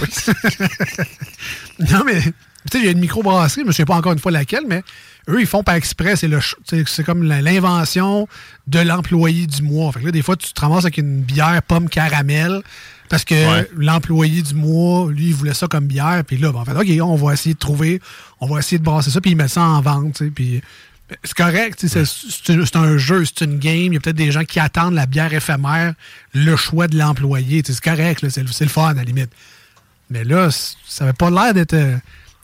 oui. 1.81 1.87
non, 1.91 2.03
mais 2.05 2.21
tu 2.23 2.31
sais, 2.73 2.79
il 2.81 2.85
y 2.85 2.89
a 2.89 2.91
une 2.91 3.01
microbrasserie, 3.01 3.62
je 3.62 3.66
me 3.66 3.73
souviens 3.73 3.87
pas 3.87 3.95
encore 3.95 4.12
une 4.12 4.19
fois 4.19 4.33
laquelle, 4.33 4.64
mais 4.69 4.83
eux, 5.29 5.41
ils 5.41 5.47
font 5.47 5.62
par 5.62 5.75
exprès. 5.75 6.14
C'est 6.16 7.05
comme 7.05 7.23
l'invention 7.23 8.29
de 8.66 8.81
l'employé 8.81 9.47
du 9.47 9.62
mois. 9.62 9.93
Fait 9.93 10.01
que 10.01 10.07
là, 10.07 10.12
des 10.12 10.23
fois, 10.23 10.37
tu 10.37 10.53
te 10.53 10.61
ramasses 10.61 10.85
avec 10.85 10.99
une 10.99 11.21
bière 11.21 11.62
pomme 11.62 11.89
caramel 11.89 12.62
parce 13.09 13.25
que 13.25 13.35
Ouais. 13.35 13.71
l'employé 13.77 14.43
du 14.43 14.55
mois, 14.55 15.11
lui, 15.11 15.29
il 15.29 15.35
voulait 15.35 15.55
ça 15.55 15.66
comme 15.66 15.87
bière. 15.87 16.23
Puis 16.27 16.37
là, 16.37 16.53
ben, 16.53 16.59
en 16.61 16.64
fait, 16.64 16.77
OK, 16.77 17.07
on 17.09 17.16
va 17.16 17.33
essayer 17.33 17.55
de 17.55 17.59
trouver, 17.59 18.01
on 18.41 18.47
va 18.47 18.59
essayer 18.59 18.79
de 18.79 18.85
brasser 18.85 19.11
ça, 19.11 19.21
puis 19.21 19.31
il 19.31 19.37
met 19.37 19.49
ça 19.49 19.62
en 19.62 19.81
vente. 19.81 20.19
sais, 20.19 20.31
Puis 20.31 20.61
c'est 21.25 21.35
correct, 21.35 21.85
c'est 21.87 22.77
un 22.77 22.99
jeu, 22.99 23.25
c'est 23.25 23.45
une 23.45 23.59
game. 23.59 23.93
Il 23.93 23.95
y 23.95 23.97
a 23.97 24.01
peut-être 24.01 24.17
des 24.17 24.31
gens 24.31 24.45
qui 24.45 24.61
attendent 24.61 24.95
la 24.95 25.07
bière 25.07 25.33
éphémère, 25.33 25.95
le 26.35 26.57
choix 26.57 26.87
de 26.87 26.99
l'employé. 26.99 27.63
C'est 27.65 27.81
correct, 27.81 28.29
c'est 28.29 28.43
le 28.43 28.69
fun 28.69 28.89
à 28.89 28.95
la 28.95 29.05
limite. 29.05 29.31
Mais 30.11 30.25
là, 30.25 30.51
ça 30.87 31.05
avait 31.05 31.13
pas 31.13 31.31
l'air 31.31 31.55
d'être. 31.55 31.77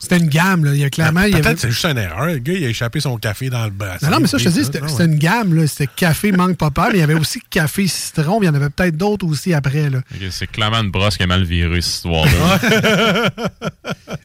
C'était 0.04 0.18
une 0.18 0.28
gamme, 0.28 0.64
là. 0.64 0.72
Il 0.74 0.80
y 0.80 0.84
a 0.84 0.90
clairement. 0.90 1.22
il 1.22 1.28
y 1.28 1.32
Peut-être 1.32 1.46
avait- 1.46 1.54
que 1.56 1.60
c'est 1.62 1.70
juste 1.70 1.84
une 1.84 1.98
erreur. 1.98 2.26
Le 2.26 2.38
gars, 2.38 2.52
il 2.52 2.64
a 2.64 2.68
échappé 2.68 3.00
son 3.00 3.16
café 3.16 3.50
dans 3.50 3.64
le 3.64 3.70
bras. 3.70 3.96
non, 4.02 4.10
non, 4.10 4.18
mais 4.20 4.26
ça, 4.28 4.38
je 4.38 4.44
te 4.44 4.48
dis, 4.50 4.64
c'était 4.64 4.80
une 5.04 5.16
gamme. 5.16 5.54
là. 5.54 5.66
C'était 5.66 5.88
café 5.94 6.30
mangue 6.32 6.56
pas 6.56 6.70
peur, 6.70 6.88
mais 6.92 6.98
il 6.98 7.00
y 7.00 7.02
avait 7.02 7.14
aussi 7.14 7.40
café 7.50 7.86
citron, 7.88 8.38
puis 8.38 8.46
il 8.46 8.50
y 8.50 8.52
en 8.52 8.54
avait 8.54 8.70
peut-être 8.70 8.96
d'autres 8.96 9.26
aussi 9.26 9.52
après. 9.52 9.90
Là. 9.90 9.98
Ok, 9.98 10.20
C'est 10.30 10.46
clairement 10.46 10.80
une 10.82 10.90
brosse 10.90 11.16
qui 11.16 11.22
a 11.24 11.26
mal 11.26 11.42
viré, 11.44 11.80
cette 11.80 11.94
histoire-là. 11.94 12.60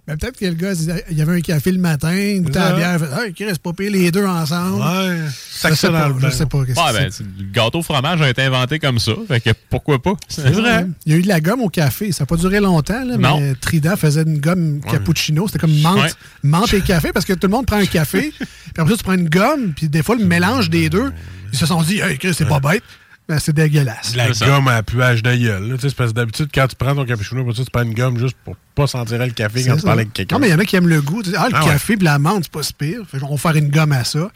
Mais 0.07 0.17
peut-être 0.17 0.38
que 0.39 0.45
le 0.45 0.53
gars, 0.53 0.73
il 1.11 1.17
y 1.17 1.21
avait 1.21 1.38
un 1.38 1.41
café 1.41 1.71
le 1.71 1.77
matin, 1.80 2.38
goûtait 2.39 2.57
à 2.57 2.63
la 2.63 2.69
ça. 2.69 2.75
bière, 2.75 2.93
il 2.93 2.99
fait 2.99 3.25
Hey, 3.27 3.34
qui 3.34 3.45
reste 3.45 3.61
pas 3.61 3.73
pire 3.73 3.91
les 3.91 4.09
deux 4.11 4.25
ensemble. 4.25 4.82
Ouais, 4.82 5.17
je 5.27 5.75
sais 5.75 5.89
pas, 5.91 6.11
je 6.23 6.30
sais 6.30 6.45
pas. 6.45 6.63
ben, 6.93 7.09
le 7.39 7.45
gâteau 7.51 7.82
fromage 7.84 8.21
a 8.21 8.30
été 8.30 8.41
inventé 8.43 8.80
comme 8.80 8.97
ça. 8.99 9.11
Fait 9.27 9.39
que 9.39 9.49
pourquoi 9.69 10.01
pas? 10.01 10.13
C'est 10.27 10.49
vrai. 10.49 10.88
Il 11.05 11.11
y 11.13 11.15
a 11.15 11.19
eu 11.19 11.21
de 11.21 11.27
la 11.27 11.39
gomme 11.41 11.61
au 11.61 11.69
café. 11.69 12.11
Ça 12.11 12.23
n'a 12.23 12.25
pas 12.27 12.38
duré 12.38 12.59
longtemps, 12.59 13.03
là, 13.05 13.17
Non. 13.17 13.39
mais 13.39 13.53
Trident 13.55 13.95
faisait 13.97 14.23
une 14.23 14.39
gomme 14.39 14.80
cappuccino. 14.82 15.47
C'était 15.47 15.59
comme 15.84 15.93
menthe, 15.95 16.03
Ouais. 16.03 16.11
menthe 16.43 16.74
et 16.74 16.82
café 16.82 17.11
parce 17.13 17.26
que 17.26 17.34
tout 17.34 17.47
le 17.47 17.51
monde 17.51 17.65
prend 17.65 17.78
un 17.78 17.86
café, 17.86 18.32
puis 18.39 18.47
après 18.78 18.91
ça, 18.91 18.97
tu 18.97 19.03
prends 19.03 19.13
une 19.13 19.30
gomme, 19.30 19.74
puis 19.76 19.89
des 19.89 20.03
fois, 20.03 20.15
le 20.15 20.26
mélange 20.26 20.70
des 20.70 20.89
deux, 20.89 21.11
ils 21.51 21.57
se 21.57 21.65
sont 21.65 21.82
dit, 21.82 21.99
hey, 21.99 22.17
c'est 22.34 22.47
pas 22.47 22.59
bête. 22.59 22.84
Ben, 23.28 23.38
c'est 23.38 23.53
dégueulasse. 23.53 24.13
De 24.13 24.17
la 24.17 24.30
gomme 24.32 24.67
à 24.70 24.82
puage 24.82 25.22
de 25.22 25.36
gueule. 25.36 25.70
là. 25.70 25.76
Tu 25.76 25.82
sais, 25.82 25.89
c'est 25.89 25.95
parce 25.95 26.09
que 26.09 26.15
d'habitude, 26.15 26.49
quand 26.51 26.65
tu 26.67 26.76
prends 26.76 26.95
ton 26.95 27.05
cappuccino, 27.05 27.41
après 27.41 27.53
ça, 27.53 27.63
tu 27.63 27.70
prends 27.70 27.84
une 27.84 27.93
gomme 27.93 28.17
juste 28.17 28.36
pour 28.43 28.55
pas 28.74 28.88
sentir 28.88 29.20
le 29.20 29.30
café 29.30 29.63
quand 29.63 29.74
C'est 29.76 29.82
tu 29.82 29.86
parles 29.86 29.99
avec 29.99 30.13
quelqu'un. 30.13 30.36
Non, 30.36 30.39
mais 30.41 30.47
il 30.47 30.51
y 30.51 30.53
en 30.55 30.57
a 30.57 30.65
qui 30.65 30.76
aiment 30.76 30.88
le 30.88 30.99
goût. 30.99 31.22
Tu 31.22 31.30
dis, 31.30 31.36
ah, 31.38 31.45
le 31.47 31.55
Ah 31.55 31.63
café 31.63 31.95
puis 31.95 32.05
la 32.05 32.17
menthe, 32.17 32.45
c'est 32.45 32.51
pas 32.51 32.63
si 32.63 32.74
pire. 32.74 33.01
Fait 33.07 33.20
qu'on 33.20 33.28
va 33.30 33.38
faire 33.38 33.55
une 33.55 33.70
gomme 33.70 33.91
à 33.91 34.03
ça. 34.03 34.32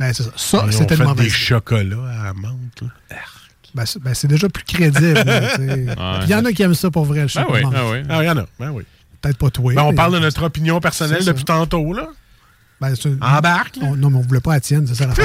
Ben, 0.00 0.12
c'est 0.12 0.24
ça. 0.24 0.30
Ça, 0.36 0.66
fait 0.88 0.96
mauvaise 0.96 1.26
des 1.26 1.30
chocolats 1.30 1.96
à 2.20 2.24
la 2.24 2.32
menthe. 2.34 2.82
là. 2.82 2.88
Ben, 3.72 3.86
c'est 3.86 4.02
ben, 4.02 4.14
c'est 4.14 4.26
déjà 4.26 4.48
plus 4.48 4.64
crédible. 4.64 5.22
Il 6.24 6.28
y 6.28 6.34
en 6.34 6.44
a 6.44 6.52
qui 6.52 6.62
aiment 6.64 6.74
ça 6.74 6.90
pour 6.90 7.04
vrai, 7.04 7.20
le 7.20 7.26
Ben 7.26 7.28
chocolat. 7.28 7.52
oui, 7.58 7.62
menthe. 7.62 7.72
ben 7.72 7.90
oui. 7.92 7.98
Ah, 8.08 8.22
il 8.22 8.26
y 8.26 8.30
en 8.30 8.38
a. 8.38 8.46
Ben 8.58 8.70
oui. 8.70 8.82
Peut-être 9.24 9.38
pas 9.38 9.48
toi. 9.50 9.72
Ben, 9.74 9.82
on 9.82 9.90
mais- 9.90 9.96
parle 9.96 10.12
de 10.12 10.18
notre 10.18 10.42
opinion 10.42 10.80
personnelle 10.80 11.24
depuis 11.24 11.44
tantôt, 11.44 11.94
là. 11.94 12.08
Ben, 12.80 12.92
Embarque, 13.22 13.78
on- 13.80 13.96
non, 13.96 14.10
mais 14.10 14.18
on 14.18 14.20
voulait 14.20 14.40
pas 14.40 14.52
la 14.54 14.60
tienne, 14.60 14.86
c'est 14.86 14.94
ça 14.96 15.06
la. 15.06 15.14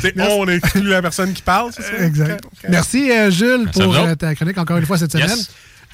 C'est 0.00 0.20
on 0.20 0.46
exclut 0.46 0.88
la 0.88 1.02
personne 1.02 1.32
qui 1.32 1.42
parle, 1.42 1.70
c'est 1.74 1.82
ça? 1.82 2.04
Exact. 2.04 2.44
Merci, 2.68 3.10
euh, 3.10 3.30
Jules, 3.30 3.62
Merci 3.64 3.80
pour 3.80 3.96
euh, 3.96 4.14
ta 4.14 4.34
chronique 4.34 4.58
encore 4.58 4.76
une 4.76 4.86
fois 4.86 4.98
cette 4.98 5.14
Yes. 5.14 5.22
semaine. 5.30 5.44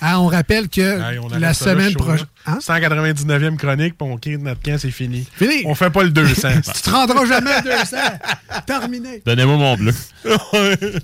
Ah, 0.01 0.21
on 0.21 0.27
rappelle 0.27 0.69
que 0.69 1.19
on 1.21 1.29
la 1.29 1.39
là, 1.39 1.55
semaine 1.55 1.95
prochaine. 1.95 2.27
Hein? 2.47 2.59
199e 2.61 3.57
chronique, 3.57 3.97
puis 3.97 4.09
on 4.09 4.17
quitte 4.19 4.43
notre 4.43 4.61
camp, 4.61 4.77
c'est 4.79 4.91
fini. 4.91 5.27
Fini. 5.35 5.63
On 5.65 5.75
fait 5.75 5.89
pas 5.91 6.03
le 6.03 6.11
200. 6.11 6.49
tu 6.75 6.83
te 6.83 6.91
rendras 6.91 7.25
jamais 7.25 7.53
à 7.53 7.61
200. 7.63 7.97
Terminé. 8.67 9.23
Donnez-moi 9.25 9.57
mon 9.57 9.77
bleu. 9.77 9.93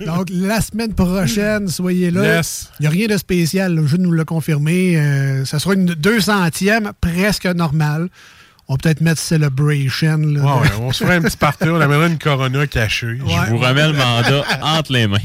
Donc, 0.04 0.28
la 0.30 0.60
semaine 0.60 0.92
prochaine, 0.94 1.68
soyez 1.68 2.10
là. 2.10 2.36
Yes. 2.36 2.70
Il 2.78 2.82
n'y 2.82 2.86
a 2.88 2.90
rien 2.90 3.06
de 3.06 3.16
spécial, 3.16 3.74
le 3.74 3.86
jeu 3.86 3.96
nous 3.96 4.12
l'a 4.12 4.24
confirmé. 4.24 4.96
Euh, 4.96 5.44
ça 5.44 5.58
sera 5.58 5.74
une 5.74 5.92
200e, 5.94 6.92
presque 7.00 7.46
normale. 7.46 8.08
On 8.68 8.74
va 8.74 8.78
peut-être 8.78 9.00
mettre 9.00 9.20
Celebration. 9.20 10.18
là, 10.18 10.40
Ouais, 10.42 10.68
de- 10.68 10.74
ouais, 10.74 10.78
on 10.80 10.92
se 10.92 11.02
ferait 11.04 11.16
un 11.16 11.22
petit 11.22 11.36
party, 11.36 11.68
on 11.68 11.80
amènerait 11.80 12.06
une 12.08 12.18
Corona 12.18 12.66
cachée. 12.66 13.16
Je 13.18 13.50
vous 13.50 13.58
remets 13.58 13.88
le 13.88 13.94
mandat 13.94 14.44
entre 14.62 14.92
les 14.92 15.08
mains. 15.08 15.16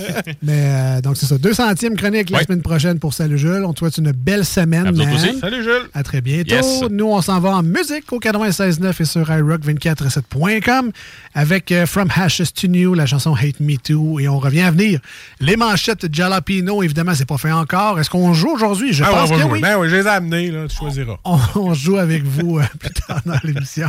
Mais 0.42 0.52
euh, 0.66 1.00
donc, 1.00 1.16
c'est 1.16 1.26
ça. 1.26 1.36
200e 1.36 1.96
chronique 1.96 2.30
la 2.30 2.42
semaine 2.44 2.62
prochaine 2.62 2.98
pour 2.98 3.14
Salut 3.14 3.38
Jules. 3.38 3.64
On 3.64 3.72
te 3.72 3.80
souhaite 3.80 3.98
une 3.98 4.12
belle 4.12 4.44
semaine. 4.44 4.86
À 4.86 4.92
vous 4.92 5.00
aussi. 5.14 5.38
Salut 5.40 5.62
Jules. 5.62 5.88
À 5.94 6.02
très 6.02 6.20
bientôt. 6.20 6.54
Yes. 6.54 6.82
Nous, 6.90 7.06
on 7.06 7.20
s'en 7.22 7.40
va 7.40 7.56
en 7.56 7.62
musique 7.62 8.12
au 8.12 8.18
96.9 8.20 8.94
et 9.00 9.04
sur 9.04 9.30
iRock247.com 9.30 10.90
avec 11.34 11.70
euh, 11.72 11.86
From 11.86 12.08
Hashes 12.14 12.52
to 12.54 12.66
New, 12.68 12.94
la 12.94 13.06
chanson 13.06 13.34
Hate 13.34 13.60
Me 13.60 13.76
Too. 13.76 14.20
Et 14.20 14.28
on 14.28 14.38
revient 14.38 14.62
à 14.62 14.70
venir. 14.70 15.00
Les 15.40 15.56
manchettes 15.56 16.06
de 16.06 16.14
Jalapino, 16.14 16.82
évidemment, 16.82 17.14
c'est 17.14 17.28
pas 17.28 17.38
fait 17.38 17.52
encore. 17.52 17.98
Est-ce 18.00 18.10
qu'on 18.10 18.32
joue 18.34 18.50
aujourd'hui? 18.50 18.92
Je 18.92 19.04
Ah, 19.04 19.10
pense 19.10 19.30
que 19.30 19.44
oui. 19.44 19.60
Ben 19.60 19.76
oui, 19.78 19.88
je 19.88 19.96
les 19.96 20.04
ai 20.04 20.08
amenés, 20.08 20.50
là, 20.50 20.66
tu 20.68 20.76
choisiras. 20.76 21.16
On, 21.24 21.38
on 21.56 21.74
joue 21.74 21.96
avec 21.98 22.24
vous 22.24 22.58
euh, 22.58 22.64
plus 22.78 22.90
tard 22.90 23.20
dans 23.24 23.38
l'émission. 23.44 23.88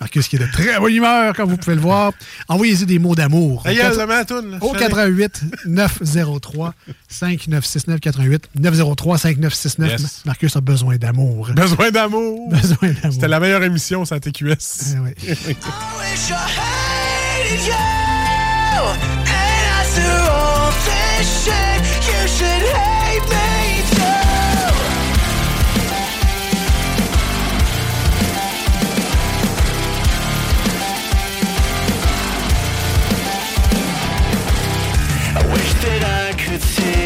Marcus 0.00 0.28
qui 0.28 0.36
est 0.36 0.38
de 0.38 0.46
très 0.50 0.78
bonne 0.78 0.92
humeur, 0.92 1.34
comme 1.34 1.48
vous 1.50 1.56
pouvez 1.56 1.74
le 1.74 1.80
voir. 1.80 2.12
Envoyez-y 2.48 2.84
des 2.86 2.98
mots 2.98 3.14
d'amour. 3.14 3.62
Ta 3.62 3.70
Au 3.70 3.74
gueule, 3.74 3.82
quatre- 3.82 3.96
la 3.98 4.06
matoune, 4.06 4.50
là. 4.52 4.58
Au 4.60 4.72
Fais-les. 4.74 4.86
88 4.88 5.40
903 5.66 6.74
5969 7.08 8.00
88 8.00 8.48
903 8.58 9.18
5969. 9.18 9.90
Yes. 10.00 10.22
Marcus 10.26 10.54
a 10.56 10.60
besoin 10.60 10.96
d'amour. 10.96 11.48
Besoin 11.54 11.90
d'amour. 11.90 12.50
Besoin 12.50 12.76
d'amour. 12.90 13.12
C'était 13.12 13.28
la 13.28 13.40
meilleure 13.40 13.62
émission, 13.64 14.04
ça 14.04 14.20
TQS. 14.20 14.96
Eh 14.96 14.98
oui. 14.98 15.14
wish 15.98 16.30
I 21.48 21.65
I 36.58 37.05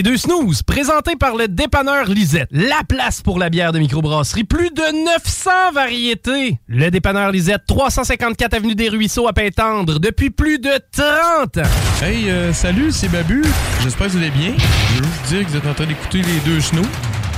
Les 0.00 0.04
deux 0.12 0.16
snooze, 0.16 0.62
présentés 0.62 1.14
par 1.14 1.36
le 1.36 1.46
dépanneur 1.46 2.06
Lisette. 2.06 2.48
La 2.52 2.80
place 2.88 3.20
pour 3.20 3.38
la 3.38 3.50
bière 3.50 3.70
de 3.70 3.78
microbrasserie. 3.78 4.44
Plus 4.44 4.70
de 4.70 5.04
900 5.04 5.50
variétés. 5.74 6.58
Le 6.68 6.90
dépanneur 6.90 7.30
Lisette, 7.30 7.64
354 7.68 8.54
Avenue 8.54 8.74
des 8.74 8.88
Ruisseaux 8.88 9.28
à 9.28 9.34
Pintendre, 9.34 10.00
depuis 10.00 10.30
plus 10.30 10.58
de 10.58 10.70
30 10.96 11.58
ans. 11.58 11.70
Hey, 12.02 12.30
euh, 12.30 12.50
salut, 12.54 12.92
c'est 12.92 13.08
Babu. 13.10 13.44
J'espère 13.82 14.06
que 14.06 14.12
vous 14.12 14.18
allez 14.20 14.30
bien. 14.30 14.54
Je 14.56 15.02
veux 15.02 15.04
juste 15.04 15.26
dire 15.28 15.44
que 15.44 15.50
vous 15.50 15.56
êtes 15.58 15.66
en 15.66 15.74
train 15.74 15.84
d'écouter 15.86 16.22
les 16.22 16.50
deux 16.50 16.62
snooze. 16.62 16.86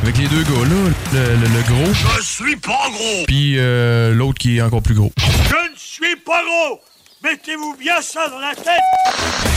Avec 0.04 0.18
les 0.18 0.28
deux 0.28 0.44
gars 0.44 0.50
là, 0.60 0.90
le, 1.14 1.18
le- 1.18 1.48
le 1.48 1.62
gros, 1.66 1.92
Je 2.16 2.22
suis 2.22 2.54
pas 2.54 2.88
gros! 2.92 3.24
puis 3.26 3.54
euh, 3.58 4.14
l'autre 4.14 4.38
qui 4.38 4.58
est 4.58 4.62
encore 4.62 4.82
plus 4.82 4.94
gros. 4.94 5.10
Je 5.18 5.24
ne 5.72 5.76
suis 5.76 6.14
pas 6.24 6.40
gros! 6.44 6.78
Mettez-vous 7.24 7.74
bien 7.80 8.00
ça 8.00 8.28
dans 8.28 8.38
la 8.38 8.54
tête! 8.54 9.51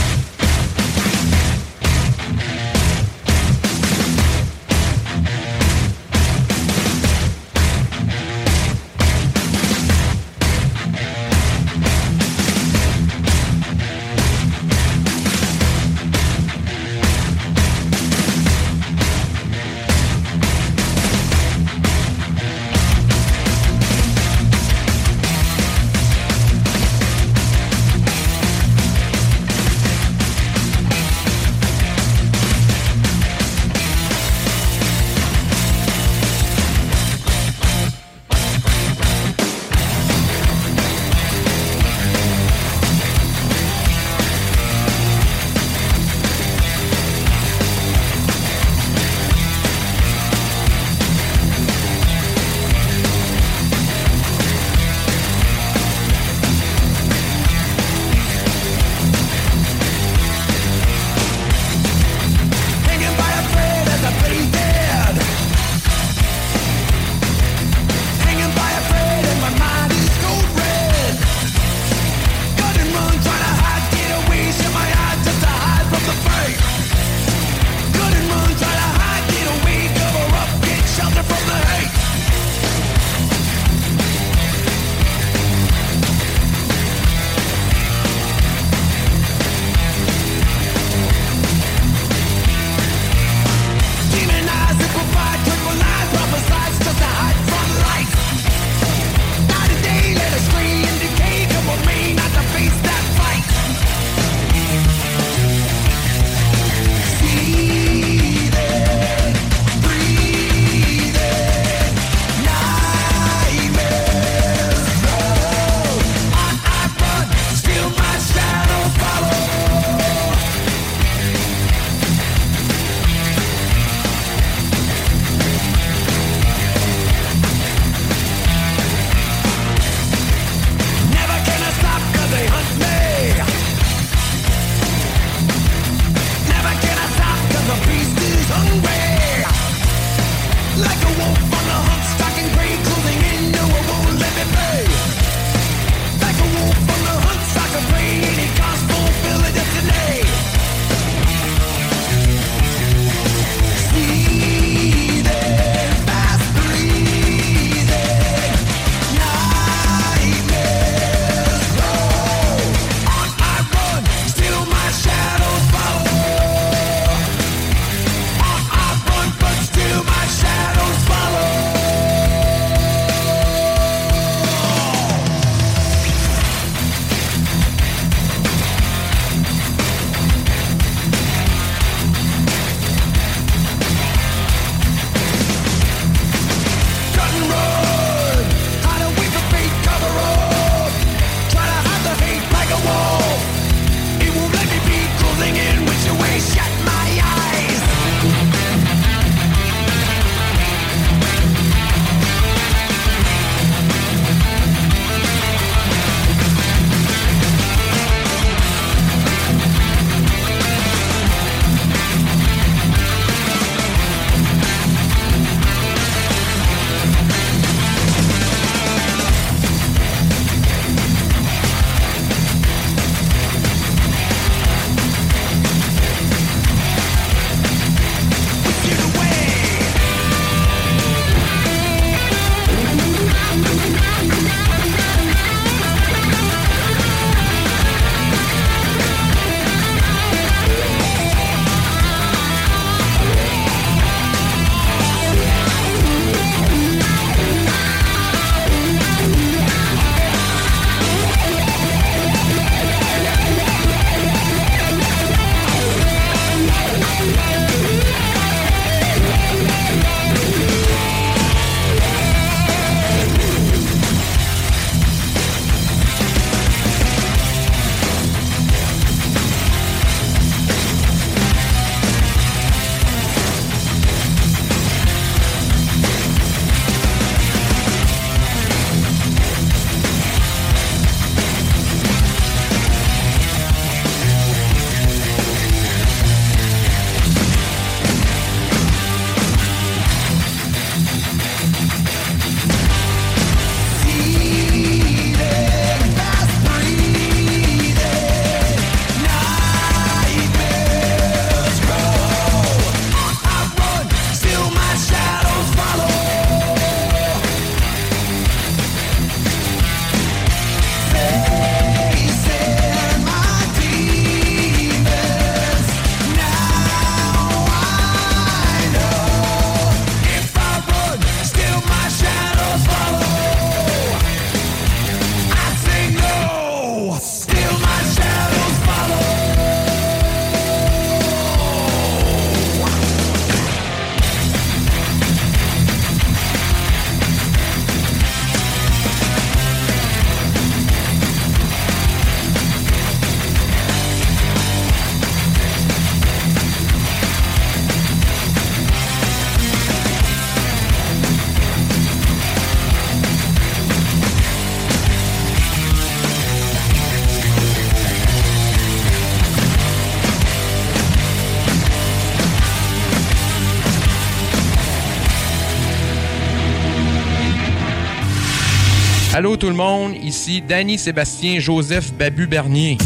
Allô 369.36 369.58
tout 369.58 369.68
le 369.68 369.74
monde, 369.74 370.14
ici 370.22 370.62
Danny 370.66 370.98
Sébastien 370.98 371.60
Joseph 371.60 372.10
Babu 372.14 372.46
Bernier. 372.46 372.96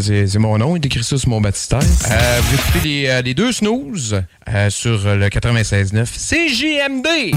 C'est 0.00 0.38
mon 0.38 0.58
nom, 0.58 0.74
il 0.74 0.84
écrit 0.84 1.04
ça 1.04 1.18
sur 1.18 1.28
mon 1.28 1.40
baptistère. 1.40 1.78
Euh, 2.10 2.40
vous 2.42 2.54
écoutez 2.56 2.80
les, 2.80 3.06
euh, 3.06 3.22
les 3.22 3.32
deux 3.32 3.52
snooze 3.52 4.24
euh, 4.52 4.70
sur 4.70 5.06
le 5.06 5.28
96.9 5.28 6.04
CJMD. 6.04 7.36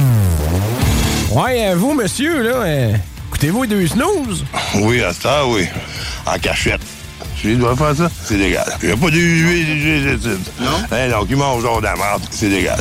Ouais, 1.34 1.76
vous, 1.76 1.94
monsieur, 1.94 2.42
là, 2.42 2.64
euh, 2.64 2.94
écoutez-vous 3.28 3.62
les 3.62 3.70
deux 3.70 3.86
snooze? 3.86 4.44
Oui, 4.82 5.04
à 5.04 5.14
ça, 5.14 5.46
oui. 5.46 5.68
En 6.26 6.40
cachette. 6.40 6.82
Tu 7.40 7.56
dois 7.58 7.76
faire 7.76 7.96
ça? 7.96 8.10
C'est 8.24 8.38
légal. 8.38 8.66
Il 8.82 8.88
n'y 8.88 8.94
a 8.94 8.98
pas 8.98 9.12
de 9.12 10.64
Non? 10.64 10.72
Hein, 10.92 11.10
donc, 11.12 11.28
il 11.30 11.38
mange 11.38 11.62
genre 11.62 11.78
de 11.78 11.86
la 11.86 11.96
merde. 11.96 12.24
C'est 12.32 12.50
légal. 12.50 12.80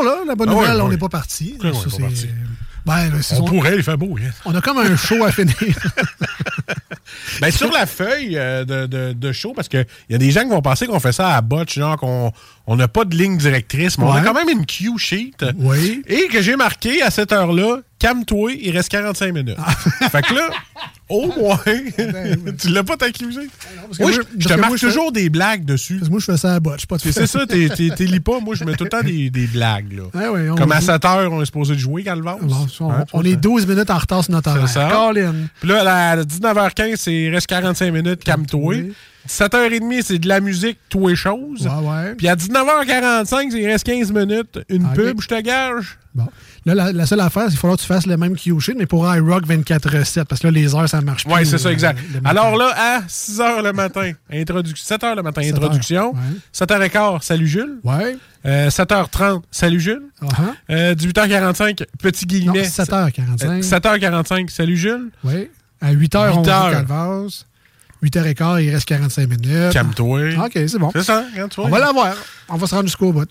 Toujours 0.00 0.04
là, 0.04 0.24
la 0.26 0.34
bonne 0.34 0.48
Ah 0.48 0.52
nouvelle, 0.52 0.76
ouais. 0.76 0.82
on 0.82 0.88
n'est 0.88 0.98
pas 0.98 1.08
parti. 1.08 1.56
Ouais, 1.62 1.70
parti? 1.70 2.28
Ben, 2.86 3.10
On 3.38 3.44
pourrait, 3.44 3.76
il 3.76 3.82
fait 3.82 3.96
beau. 3.96 4.16
hein. 4.18 4.30
On 4.46 4.54
a 4.54 4.60
comme 4.62 4.78
un 4.78 4.96
show 4.96 5.22
à 5.24 5.30
finir. 5.32 5.54
Ben, 7.40 7.50
sur 7.50 7.72
la 7.72 7.86
feuille 7.86 8.36
euh, 8.38 8.64
de, 8.64 8.86
de, 8.86 9.12
de 9.12 9.32
show, 9.32 9.52
parce 9.54 9.68
qu'il 9.68 9.84
y 10.10 10.14
a 10.14 10.18
des 10.18 10.30
gens 10.30 10.42
qui 10.42 10.50
vont 10.50 10.62
penser 10.62 10.86
qu'on 10.86 11.00
fait 11.00 11.12
ça 11.12 11.34
à 11.34 11.40
botch, 11.40 11.74
genre 11.76 11.96
qu'on 11.96 12.32
on 12.68 12.76
n'a 12.76 12.86
pas 12.86 13.04
de 13.04 13.16
ligne 13.16 13.36
directrice, 13.36 13.98
mais 13.98 14.04
on 14.04 14.12
a 14.12 14.20
quand 14.20 14.32
même 14.34 14.48
une 14.48 14.64
cue 14.64 14.96
sheet. 14.96 15.34
Oui. 15.56 16.02
Et 16.06 16.28
que 16.28 16.40
j'ai 16.40 16.54
marqué 16.54 17.02
à 17.02 17.10
cette 17.10 17.32
heure-là, 17.32 17.78
calme-toi, 17.98 18.52
il 18.52 18.70
reste 18.76 18.90
45 18.90 19.34
minutes. 19.34 19.56
fait 20.10 20.22
que 20.22 20.34
là, 20.34 20.50
au 21.10 21.26
moins, 21.26 21.58
tu 22.58 22.68
l'as 22.68 22.84
pas 22.84 22.96
ta 22.96 23.10
cue 23.10 23.30
sheet? 23.32 23.50
parce 23.86 23.98
que 23.98 24.02
Moi, 24.02 24.12
je, 24.12 24.20
je 24.38 24.48
te 24.48 24.52
moi, 24.54 24.62
marque 24.62 24.78
fais- 24.78 24.86
toujours 24.86 25.12
des 25.12 25.28
blagues 25.28 25.64
dessus. 25.64 25.96
Parce 25.96 26.08
que 26.08 26.10
moi, 26.12 26.20
je 26.20 26.24
fais 26.24 26.36
ça 26.38 26.54
à 26.54 26.60
botch, 26.60 26.86
pas 26.86 26.96
de 26.96 27.02
c'est 27.02 27.26
ça, 27.26 27.46
t'es- 27.46 27.68
t'es 27.68 27.90
t'es 27.90 28.04
lis 28.04 28.20
pas. 28.20 28.40
Moi, 28.40 28.54
je 28.54 28.64
mets 28.64 28.74
tout 28.74 28.84
le 28.84 28.90
temps 28.90 29.02
des, 29.02 29.28
des 29.30 29.46
blagues. 29.46 29.92
Là. 29.92 30.04
Ouais, 30.14 30.28
ouais, 30.28 30.50
on 30.50 30.54
Comme 30.54 30.72
à 30.72 30.80
joue. 30.80 30.86
7 30.86 31.04
heures, 31.04 31.32
on 31.32 31.42
est 31.42 31.46
supposé 31.46 31.74
jouer, 31.76 32.02
Calvas. 32.04 32.36
Bon, 32.40 32.66
on, 32.80 32.90
Hein, 32.90 33.04
on 33.12 33.22
est 33.24 33.36
12 33.36 33.66
minutes 33.66 33.90
en 33.90 33.98
retard 33.98 34.24
sur 34.24 34.32
notre 34.32 34.50
horaire. 34.50 34.68
C'est 34.68 34.74
ça. 34.74 34.88
Colin. 34.90 35.34
Puis 35.60 35.68
là, 35.68 36.10
à 36.12 36.16
19h15, 36.22 36.96
c'est 36.96 37.12
il 37.14 37.30
reste 37.34 37.46
45 37.48 37.92
minutes, 37.92 38.24
calme-toi. 38.24 38.74
17h30, 39.28 40.02
c'est 40.02 40.18
de 40.18 40.28
la 40.28 40.40
musique, 40.40 40.78
tout 40.88 41.08
et. 41.10 41.60
Ouais, 41.66 41.70
ouais. 41.88 42.14
Puis 42.16 42.26
à 42.28 42.36
19h45, 42.36 43.50
il 43.54 43.66
reste 43.66 43.84
15 43.84 44.12
minutes, 44.12 44.58
une 44.68 44.88
pub, 44.92 45.20
je 45.20 45.28
te 45.28 45.40
gage. 45.40 45.98
Bon. 46.14 46.26
Là, 46.74 46.86
la, 46.86 46.92
la 46.92 47.06
seule 47.06 47.20
affaire, 47.20 47.44
c'est 47.44 47.50
qu'il 47.50 47.58
faudra 47.58 47.76
que 47.76 47.80
tu 47.82 47.86
fasses 47.86 48.06
le 48.06 48.16
même 48.16 48.36
Q-Sheet, 48.36 48.74
mais 48.76 48.86
pour 48.86 49.12
iRock 49.12 49.46
24-7, 49.46 50.24
parce 50.24 50.40
que 50.40 50.46
là, 50.46 50.50
les 50.52 50.74
heures, 50.74 50.88
ça 50.88 51.00
marche 51.00 51.24
plus. 51.24 51.32
Ouais, 51.32 51.44
c'est 51.44 51.58
ça, 51.58 51.68
euh, 51.68 51.72
exact. 51.72 51.98
Alors 52.24 52.56
là, 52.56 52.72
à 52.76 53.00
6h 53.02 53.62
le 53.64 53.72
matin, 53.72 54.12
introduction. 54.32 54.96
7h 54.96 55.16
le 55.16 55.22
matin, 55.22 55.42
7 55.42 55.54
introduction. 55.56 55.96
heures, 56.08 56.12
ouais. 56.14 56.88
7h15, 56.88 57.22
salut 57.22 57.48
Jules. 57.48 57.78
Ouais. 57.82 58.16
Euh, 58.46 58.68
7h30, 58.70 59.42
salut 59.50 59.80
Jules. 59.80 60.02
Uh-huh. 60.22 60.30
Euh, 60.70 60.94
18h45, 60.94 61.84
petit 61.98 62.24
Non, 62.26 62.28
guillemet. 62.52 62.62
7h45. 62.62 63.44
Euh, 63.44 63.60
7h45, 63.60 64.48
salut 64.50 64.76
Jules. 64.76 65.10
Oui. 65.24 65.50
À 65.80 65.92
8h, 65.92 66.30
on 66.34 66.40
8 66.40 66.44
joue 66.44 66.50
heures. 66.50 66.84
Calvas. 68.08 68.32
8h15, 68.34 68.62
il 68.62 68.70
reste 68.70 68.86
45 68.86 69.28
minutes. 69.28 69.72
Calme-toi. 69.72 70.20
OK, 70.44 70.52
c'est 70.54 70.78
bon. 70.78 70.90
C'est 70.92 71.02
ça, 71.02 71.24
tu 71.34 71.60
On 71.60 71.68
va 71.68 71.78
l'avoir. 71.78 72.14
On 72.48 72.56
va 72.56 72.66
se 72.66 72.74
rendre 72.74 72.86
jusqu'au 72.86 73.12
bout. 73.12 73.28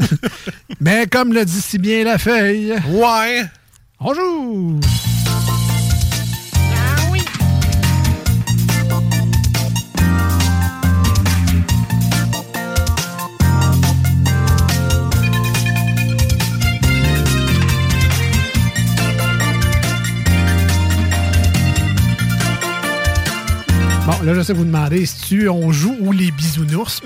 Mais 0.80 1.06
comme 1.06 1.32
le 1.32 1.44
dit 1.44 1.60
si 1.60 1.78
bien 1.78 2.04
la 2.04 2.18
feuille. 2.18 2.74
Ouais. 2.88 3.44
On 4.00 4.14
joue. 4.14 4.80
Bon, 24.18 24.24
là, 24.24 24.34
je 24.34 24.42
sais 24.42 24.52
vous 24.52 24.64
demander 24.64 25.06
si 25.06 25.16
tu 25.20 25.48
on 25.48 25.70
joue 25.70 25.96
ou 26.00 26.12
les 26.12 26.30
bisounours? 26.32 27.00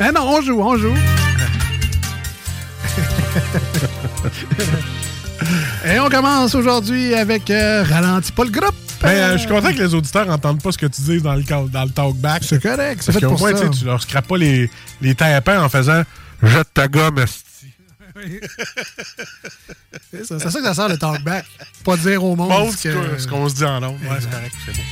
ah 0.00 0.12
non, 0.14 0.22
on 0.22 0.40
joue, 0.42 0.60
on 0.60 0.76
joue. 0.76 0.94
Et 5.86 5.98
on 5.98 6.08
commence 6.08 6.54
aujourd'hui 6.54 7.14
avec 7.14 7.50
euh, 7.50 7.82
Ralentis 7.82 8.32
pas 8.32 8.44
le 8.44 8.50
groupe. 8.50 8.74
Ben, 9.00 9.08
euh, 9.08 9.32
je 9.34 9.38
suis 9.38 9.48
content 9.48 9.72
que 9.72 9.78
les 9.78 9.94
auditeurs 9.94 10.26
n'entendent 10.26 10.62
pas 10.62 10.72
ce 10.72 10.78
que 10.78 10.86
tu 10.86 11.02
dis 11.02 11.20
dans 11.20 11.34
le, 11.34 11.42
dans 11.42 11.84
le 11.84 11.90
talkback. 11.90 12.42
C'est 12.44 12.62
correct, 12.62 13.02
c'est 13.02 13.12
fait 13.12 13.20
pour 13.20 13.38
moins, 13.38 13.56
ça. 13.56 13.68
tu 13.68 13.84
leur 13.84 14.02
scrapes 14.02 14.26
pas 14.26 14.36
les, 14.36 14.68
les 15.00 15.14
tapins 15.14 15.62
en 15.62 15.68
faisant 15.68 16.02
Jette 16.42 16.72
ta 16.74 16.86
gomme. 16.86 17.24
C'est 20.10 20.24
ça, 20.26 20.36
que 20.36 20.50
ça 20.50 20.74
sert 20.74 20.88
le 20.88 20.96
talkback. 20.98 21.44
Pas 21.84 21.96
dire 21.96 22.24
au 22.24 22.34
monde 22.34 22.48
Bon, 22.48 22.70
que- 22.70 23.18
ce 23.18 23.26
qu'on 23.26 23.48
se 23.48 23.54
dit 23.54 23.64
en 23.64 23.80
long. 23.80 23.92
Ouais, 23.94 24.16
c'est 24.20 24.30
correct, 24.30 24.54
c'est 24.66 24.72
bon. 24.76 24.82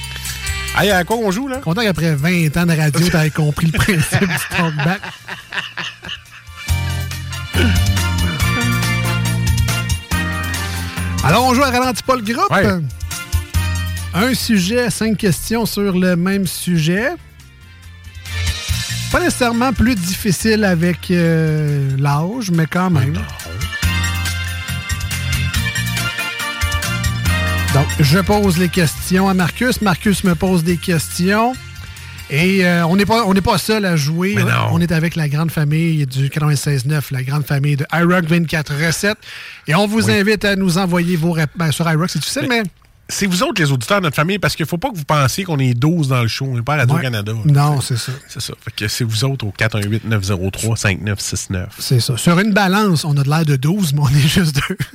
Hey, 0.81 0.91
à 0.91 1.05
quoi 1.05 1.16
on 1.16 1.31
joue, 1.31 1.49
là? 1.49 1.57
Content 1.59 1.83
qu'après 1.83 2.14
20 2.14 2.55
ans 2.59 2.66
de 2.66 2.77
radio, 2.77 3.09
t'aies 3.11 3.31
compris 3.31 3.66
le 3.68 3.72
principe 3.79 4.20
du 4.20 4.57
talkback. 4.57 5.01
Alors, 11.24 11.45
on 11.47 11.55
joue 11.55 11.62
à 11.62 11.70
Ralentis 11.70 12.03
pas 12.03 12.16
le 12.16 12.22
groupe. 12.22 12.51
Ouais. 12.51 12.64
Un 14.14 14.35
sujet, 14.35 14.91
cinq 14.91 15.16
questions 15.18 15.66
sur 15.66 15.93
le 15.99 16.14
même 16.16 16.47
sujet. 16.47 17.11
Pas 19.17 19.23
nécessairement 19.25 19.73
plus 19.73 19.95
difficile 19.95 20.62
avec 20.62 21.11
euh, 21.11 21.89
l'âge, 21.99 22.51
mais 22.51 22.67
quand 22.67 22.91
même. 22.91 23.14
Donc, 27.73 27.87
je 27.99 28.19
pose 28.19 28.59
les 28.59 28.69
questions 28.69 29.27
à 29.27 29.33
Marcus. 29.33 29.81
Marcus 29.81 30.23
me 30.23 30.35
pose 30.35 30.64
des 30.64 30.77
questions. 30.77 31.55
Et 32.29 32.67
euh, 32.67 32.87
on 32.87 32.97
n'est 32.97 33.07
pas, 33.07 33.25
on 33.25 33.33
n'est 33.33 33.41
pas 33.41 33.57
seul 33.57 33.87
à 33.87 33.97
jouer. 33.97 34.35
Mais 34.37 34.45
non. 34.45 34.69
On 34.73 34.83
est 34.83 34.93
avec 34.93 35.17
la 35.17 35.31
grande 35.31 35.51
famille 35.51 36.05
du 36.05 36.29
96.9, 36.29 37.05
la 37.11 37.23
grande 37.23 37.47
famille 37.47 37.77
de 37.77 37.87
iRock 37.95 38.27
24 38.27 38.87
recettes. 38.87 39.19
Et 39.67 39.75
on 39.75 39.87
vous 39.87 40.11
invite 40.11 40.45
à 40.45 40.57
nous 40.57 40.77
envoyer 40.77 41.17
vos 41.17 41.33
réponses. 41.33 41.71
sur 41.71 41.91
iRock, 41.91 42.11
c'est 42.11 42.19
difficile, 42.19 42.49
mais... 42.51 42.64
C'est 43.09 43.27
vous 43.27 43.45
autres, 43.45 43.63
les 43.63 43.71
auditeurs 43.71 44.01
de 44.01 44.07
notre 44.07 44.17
famille, 44.17 44.41
parce 44.41 44.57
qu'il 44.57 44.67
faut 44.67 44.79
pas 44.79 44.91
que 44.91 44.97
vous 44.97 45.05
pensiez 45.05 45.45
qu'on 45.45 45.61
est 45.61 45.75
12 45.75 46.09
dans 46.09 46.23
le 46.23 46.27
show. 46.29 46.47
On 46.51 46.57
n'est 46.57 46.63
pas 46.63 46.75
à 46.75 46.79
Radio-Canada. 46.79 47.33
Non, 47.45 47.81
c'est 47.81 47.97
ça. 47.97 48.11
C'est 48.29 48.41
ça. 48.43 48.55
Fait 48.61 48.73
que 48.75 48.89
c'est 48.89 49.05
vous 49.05 49.23
autres 49.25 49.47
au 49.47 49.53
418-903-5969. 49.57 51.67
C'est 51.79 52.01
ça. 52.01 52.17
Sur 52.17 52.39
une 52.41 52.53
balance, 52.53 53.05
on 53.05 53.17
a 53.17 53.23
de 53.23 53.31
l'air 53.31 53.45
de 53.45 53.55
12, 53.57 53.93
mais 53.95 54.01
on 54.03 54.09
est 54.09 54.27
juste 54.27 54.57
deux. 54.57 54.77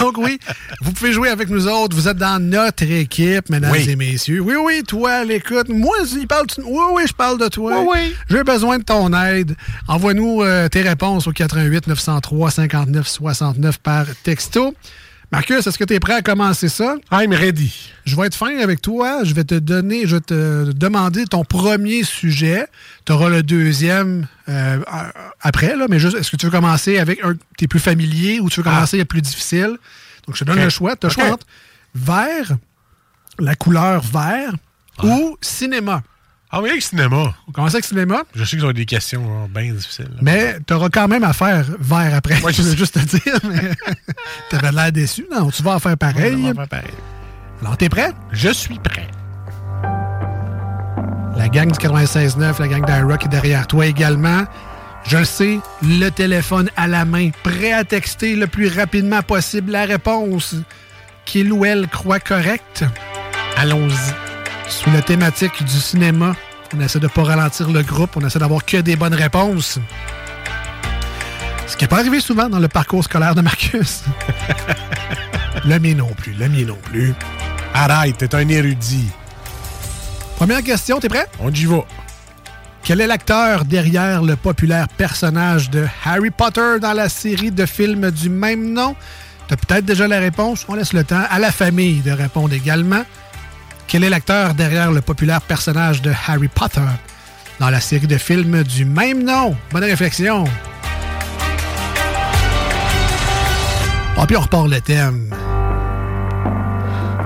Donc 0.00 0.16
oui, 0.18 0.38
vous 0.80 0.90
pouvez 0.92 1.12
jouer 1.12 1.28
avec 1.28 1.48
nous 1.48 1.66
autres. 1.68 1.94
Vous 1.96 2.08
êtes 2.08 2.16
dans 2.16 2.42
notre 2.42 2.82
équipe, 2.84 3.48
mesdames 3.50 3.70
Oui. 3.72 3.88
et 3.88 3.94
messieurs. 3.96 4.40
Oui, 4.40 4.54
oui, 4.60 4.82
toi, 4.86 5.24
l'écoute. 5.24 5.68
Moi, 5.68 5.94
il 6.16 6.26
parle 6.26 6.46
tu- 6.48 6.60
Oui, 6.62 6.82
oui, 6.94 7.02
je 7.06 7.12
parle 7.12 7.38
de 7.38 7.46
toi. 7.48 7.80
Oui, 7.82 7.86
oui. 7.94 8.14
J'ai 8.30 8.42
besoin 8.44 8.78
de 8.78 8.84
ton 8.84 9.12
aide. 9.14 9.54
Envoie-nous 9.86 10.42
euh, 10.42 10.68
tes 10.68 10.82
réponses 10.82 11.26
au 11.28 11.32
88 11.32 11.86
903 11.86 12.50
59 12.50 13.06
69 13.06 13.78
par 13.78 14.06
texto. 14.24 14.74
Marcus, 15.30 15.66
est-ce 15.66 15.76
que 15.76 15.84
tu 15.84 15.92
es 15.92 16.00
prêt 16.00 16.14
à 16.14 16.22
commencer 16.22 16.70
ça? 16.70 16.96
I'm 17.12 17.32
ready. 17.32 17.92
Je 18.06 18.16
vais 18.16 18.26
être 18.26 18.34
fin 18.34 18.58
avec 18.58 18.80
toi. 18.80 19.24
Je 19.24 19.34
vais 19.34 19.44
te 19.44 19.56
donner, 19.56 20.06
je 20.06 20.16
vais 20.16 20.22
te 20.22 20.72
demander 20.72 21.26
ton 21.26 21.44
premier 21.44 22.02
sujet. 22.02 22.66
Tu 23.04 23.12
auras 23.12 23.28
le 23.28 23.42
deuxième 23.42 24.26
euh, 24.48 24.80
après, 25.42 25.76
là, 25.76 25.86
mais 25.90 25.98
juste, 25.98 26.16
est-ce 26.16 26.30
que 26.30 26.36
tu 26.36 26.46
veux 26.46 26.52
commencer 26.52 26.98
avec 26.98 27.22
un 27.22 27.34
tu 27.58 27.64
es 27.64 27.68
plus 27.68 27.80
familier 27.80 28.40
ou 28.40 28.48
tu 28.48 28.60
veux 28.60 28.64
commencer 28.64 28.96
avec 28.96 29.00
le 29.00 29.08
plus 29.08 29.20
difficile? 29.20 29.76
Donc, 30.26 30.36
je 30.36 30.40
te 30.40 30.44
donne 30.44 30.62
le 30.62 30.70
choix. 30.70 30.96
Tu 30.96 31.06
as 31.06 31.10
le 31.10 31.14
choix 31.14 31.32
entre 31.32 31.46
vert, 31.94 32.56
la 33.38 33.54
couleur 33.54 34.02
vert, 34.02 34.52
ou 35.02 35.36
cinéma. 35.42 36.02
Ah 36.50 36.62
oui, 36.62 36.70
avec 36.70 36.82
cinéma. 36.82 37.34
On 37.46 37.52
commence 37.52 37.74
avec 37.74 37.84
cinéma, 37.84 38.22
Je 38.34 38.42
sais 38.42 38.56
qu'ils 38.56 38.64
ont 38.64 38.72
des 38.72 38.86
questions 38.86 39.22
genre, 39.22 39.48
bien 39.48 39.70
difficiles. 39.72 40.06
là. 40.06 40.18
mais 40.22 40.56
tu 40.66 40.72
auras 40.72 40.88
quand 40.88 41.06
même 41.06 41.22
à 41.24 41.34
faire 41.34 41.64
vert 41.78 42.14
après. 42.14 42.40
Ouais, 42.42 42.52
je 42.54 42.62
veux 42.62 42.70
sais. 42.70 42.76
juste 42.76 42.94
te 42.94 43.16
dire. 43.16 43.38
mais 43.44 43.70
T'avais 44.50 44.72
l'air 44.72 44.90
déçu. 44.92 45.26
Non, 45.30 45.50
tu 45.50 45.62
vas 45.62 45.74
en 45.74 45.78
faire 45.78 45.98
pareil. 45.98 46.36
On 46.38 46.48
va 46.48 46.54
faire 46.54 46.68
pareil. 46.68 46.94
Alors, 47.60 47.76
t'es 47.76 47.88
prêt? 47.90 48.12
Je 48.32 48.48
suis 48.48 48.78
prêt. 48.78 49.06
La 51.36 51.48
gang 51.48 51.70
du 51.70 51.78
96.9, 51.78 52.60
la 52.60 52.68
gang 52.68 52.84
d'Irock 52.86 53.24
est 53.26 53.28
derrière 53.28 53.66
toi 53.66 53.86
également. 53.86 54.44
Je 55.06 55.18
le 55.18 55.24
sais, 55.24 55.58
le 55.82 56.08
téléphone 56.10 56.70
à 56.76 56.86
la 56.88 57.04
main, 57.04 57.30
prêt 57.42 57.72
à 57.72 57.84
texter 57.84 58.36
le 58.36 58.46
plus 58.46 58.68
rapidement 58.68 59.22
possible 59.22 59.72
la 59.72 59.84
réponse 59.84 60.56
qu'il 61.26 61.52
ou 61.52 61.64
elle 61.64 61.88
croit 61.88 62.20
correcte. 62.20 62.84
Allons-y. 63.56 64.27
Sous 64.68 64.90
la 64.90 65.02
thématique 65.02 65.64
du 65.64 65.80
cinéma, 65.80 66.34
on 66.76 66.80
essaie 66.80 66.98
de 66.98 67.04
ne 67.04 67.10
pas 67.10 67.24
ralentir 67.24 67.70
le 67.70 67.82
groupe, 67.82 68.16
on 68.16 68.26
essaie 68.26 68.38
d'avoir 68.38 68.64
que 68.64 68.76
des 68.76 68.96
bonnes 68.96 69.14
réponses. 69.14 69.78
Ce 71.66 71.76
qui 71.76 71.84
n'est 71.84 71.88
pas 71.88 71.98
arrivé 71.98 72.20
souvent 72.20 72.48
dans 72.48 72.58
le 72.58 72.68
parcours 72.68 73.02
scolaire 73.04 73.34
de 73.34 73.40
Marcus. 73.40 74.02
le 75.64 75.78
mien 75.78 75.94
non 75.94 76.12
plus, 76.14 76.32
le 76.34 76.48
mien 76.48 76.64
non 76.66 76.78
plus. 76.82 77.14
Arrête, 77.74 78.18
t'es 78.18 78.34
un 78.34 78.48
érudit. 78.48 79.08
Première 80.36 80.62
question, 80.62 81.00
t'es 81.00 81.08
prêt? 81.08 81.26
On 81.40 81.50
y 81.50 81.64
va. 81.64 81.84
Quel 82.82 83.00
est 83.00 83.06
l'acteur 83.06 83.64
derrière 83.64 84.22
le 84.22 84.36
populaire 84.36 84.88
personnage 84.88 85.70
de 85.70 85.86
Harry 86.04 86.30
Potter 86.30 86.78
dans 86.80 86.92
la 86.92 87.08
série 87.08 87.50
de 87.50 87.66
films 87.66 88.10
du 88.10 88.30
même 88.30 88.72
nom? 88.72 88.94
T'as 89.48 89.56
peut-être 89.56 89.84
déjà 89.84 90.06
la 90.06 90.18
réponse. 90.18 90.64
On 90.68 90.74
laisse 90.74 90.92
le 90.92 91.04
temps 91.04 91.24
à 91.30 91.38
la 91.38 91.50
famille 91.50 92.00
de 92.00 92.12
répondre 92.12 92.52
également. 92.54 93.04
Quel 93.88 94.04
est 94.04 94.10
l'acteur 94.10 94.52
derrière 94.52 94.92
le 94.92 95.00
populaire 95.00 95.40
personnage 95.40 96.02
de 96.02 96.12
Harry 96.26 96.48
Potter 96.48 96.82
dans 97.58 97.70
la 97.70 97.80
série 97.80 98.06
de 98.06 98.18
films 98.18 98.62
du 98.62 98.84
même 98.84 99.24
nom? 99.24 99.56
Bonne 99.72 99.84
réflexion. 99.84 100.44
Ah, 104.14 104.26
puis 104.26 104.36
on 104.36 104.42
repart 104.42 104.68
le 104.68 104.78
thème. 104.82 105.34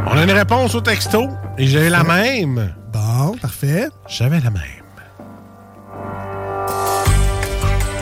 On 0.07 0.17
a 0.17 0.23
une 0.23 0.31
réponse 0.31 0.77
au 0.77 0.81
texto 0.81 1.29
et 1.59 1.67
j'ai 1.67 1.89
la 1.89 2.05
même. 2.05 2.73
Bon, 2.93 3.37
parfait. 3.39 3.89
J'avais 4.07 4.39
la 4.39 4.51
même. 4.51 4.63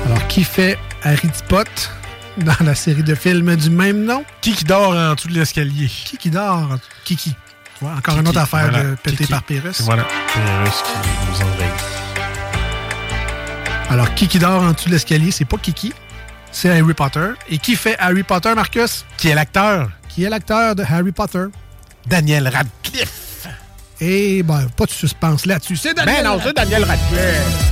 Alors, 0.05 0.27
qui 0.28 0.45
fait 0.45 0.77
Harry 1.03 1.31
Potter 1.49 1.70
dans 2.37 2.62
la 2.62 2.74
série 2.74 3.05
de 3.05 3.15
films 3.15 3.57
du 3.57 3.70
même 3.70 4.05
nom? 4.05 4.23
Qui 4.43 4.53
qui 4.53 4.65
dort 4.65 4.95
en 4.95 5.15
dessous 5.15 5.28
de 5.28 5.35
l'escalier? 5.35 5.87
Qui 5.87 6.19
qui 6.19 6.28
dort? 6.28 6.77
Kiki. 7.05 7.31
Tu 7.31 7.49
encore 7.86 8.19
une 8.19 8.28
autre 8.28 8.39
affaire 8.40 8.70
Voilà. 8.70 8.82
de 8.90 8.94
pété 8.97 9.16
Kiki. 9.19 9.31
par 9.31 9.43
Pyrrhus. 9.43 9.73
Voilà, 9.81 10.05
Pyrrhus 10.05 10.82
qui 10.85 10.93
nous 11.31 11.47
envahit. 11.47 11.73
Alors, 13.90 14.15
qui 14.15 14.28
qui 14.28 14.39
dort 14.39 14.62
en 14.62 14.73
dessous 14.73 14.89
de 14.89 14.94
l'escalier, 14.94 15.31
c'est 15.31 15.44
pas 15.44 15.57
Kiki, 15.59 15.93
c'est 16.52 16.70
Harry 16.70 16.94
Potter. 16.94 17.31
Et 17.48 17.59
qui 17.59 17.74
fait 17.77 17.97
Harry 17.98 18.23
Potter, 18.23 18.55
Marcus? 18.55 19.05
Qui 19.16 19.28
est 19.28 19.35
l'acteur? 19.35 19.90
Qui 20.09 20.24
est 20.24 20.28
l'acteur 20.31 20.74
de 20.77 20.82
Harry 20.85 21.12
Potter? 21.12 21.47
Daniel 22.07 22.48
Radcliffe. 22.48 23.47
Et 24.01 24.43
ben, 24.43 24.66
pas 24.77 24.86
de 24.86 24.90
suspense 24.90 25.44
là-dessus. 25.47 25.77
C'est 25.77 25.94
Daniel. 25.94 26.23
Ben 26.23 26.31
non, 26.31 26.40
c'est 26.43 26.55
Daniel 26.57 26.85
Radcliffe. 26.85 27.66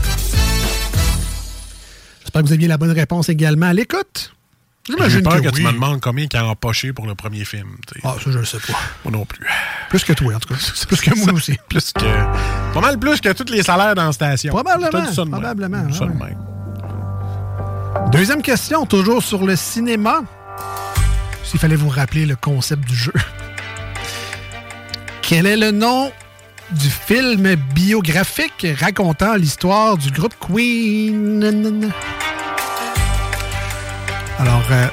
J'espère 2.21 2.43
que 2.43 2.47
vous 2.49 2.53
aviez 2.53 2.69
la 2.69 2.77
bonne 2.77 2.91
réponse 2.93 3.29
également 3.31 3.67
à 3.67 3.73
l'écoute. 3.73 4.33
J'ai 4.89 4.95
J'imagine 4.95 5.23
peur 5.23 5.43
que, 5.43 5.49
que, 5.49 5.55
tu 5.55 5.63
me 5.63 5.73
demandes 5.73 6.01
combien 6.01 6.27
il 6.33 6.37
a 6.37 6.47
empoché 6.47 6.95
pour 6.95 7.07
le 7.07 7.15
premier 7.15 7.45
film. 7.45 7.77
Ah, 8.05 8.15
ça, 8.25 8.31
je 8.31 8.39
le 8.39 8.45
sais 8.47 8.59
pas. 8.59 8.79
Moi 9.05 9.13
non 9.13 9.27
plus. 9.27 9.47
Plus 9.91 10.03
que 10.03 10.15
toi, 10.15 10.35
en 10.35 10.39
tout 10.39 10.49
cas. 10.49 10.61
Plus 10.89 11.01
que 11.01 11.15
moi 11.19 11.35
aussi. 11.35 11.59
Plus 11.69 11.93
que. 11.93 12.73
Pas 12.73 12.81
mal 12.81 12.99
plus 12.99 13.21
que 13.21 13.31
tous 13.33 13.53
les 13.53 13.63
salaires 13.63 13.95
dans 13.95 14.07
la 14.07 14.13
station. 14.13 14.51
Probablement, 14.51 15.13
ça 15.13 15.27
probablement, 15.27 15.83
dis 15.85 15.97
ça 15.97 16.07
de 16.07 16.13
ouais. 16.13 16.31
même. 16.31 16.39
Deuxième 18.13 18.41
question, 18.41 18.87
toujours 18.87 19.23
sur 19.23 19.45
le 19.45 19.57
cinéma. 19.57 20.23
S'il 21.45 21.61
fallait 21.61 21.77
vous 21.77 21.91
rappeler 21.91 22.25
le 22.25 22.37
concept 22.37 22.89
du 22.89 22.95
jeu. 22.95 23.13
Quel 25.21 25.45
est 25.47 25.59
le 25.59 25.71
nom 25.71 26.11
du 26.71 26.89
film 26.89 27.55
biographique 27.75 28.67
racontant 28.81 29.35
l'histoire 29.35 29.99
du 29.99 30.11
groupe 30.11 30.35
Queen? 30.41 31.91
Alors, 34.39 34.63
euh, 34.71 34.87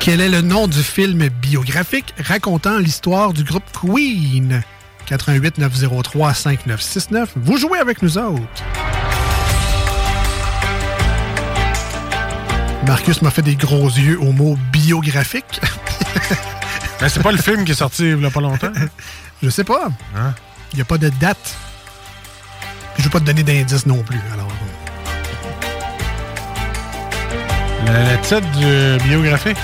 quel 0.00 0.20
est 0.20 0.28
le 0.28 0.42
nom 0.42 0.68
du 0.68 0.82
film 0.82 1.28
biographique 1.28 2.12
racontant 2.18 2.76
l'histoire 2.76 3.32
du 3.32 3.42
groupe 3.42 3.64
Queen? 3.72 4.62
88 5.06 5.56
903 5.58 6.34
5969. 6.34 7.32
Vous 7.36 7.56
jouez 7.56 7.78
avec 7.78 8.02
nous 8.02 8.18
autres. 8.18 8.42
Marcus 12.86 13.22
m'a 13.22 13.30
fait 13.30 13.42
des 13.42 13.56
gros 13.56 13.88
yeux 13.88 14.20
au 14.20 14.32
mot 14.32 14.58
biographique. 14.72 15.60
Ben, 17.00 17.08
c'est 17.08 17.20
pas 17.20 17.32
le 17.32 17.38
film 17.38 17.64
qui 17.64 17.72
est 17.72 17.74
sorti 17.74 18.10
il 18.12 18.22
y 18.22 18.24
a 18.24 18.30
pas 18.30 18.40
longtemps. 18.40 18.70
Je 19.42 19.50
sais 19.50 19.64
pas. 19.64 19.88
Hein? 20.14 20.34
Il 20.72 20.76
n'y 20.76 20.82
a 20.82 20.84
pas 20.84 20.98
de 20.98 21.08
date. 21.08 21.56
Je 22.94 23.00
ne 23.00 23.04
vais 23.04 23.10
pas 23.10 23.18
te 23.18 23.24
donner 23.24 23.42
d'indice 23.42 23.86
non 23.86 24.04
plus. 24.04 24.20
Alors, 24.32 24.41
Le, 27.86 28.16
titre 28.22 28.40
du 28.58 29.04
biographique? 29.08 29.56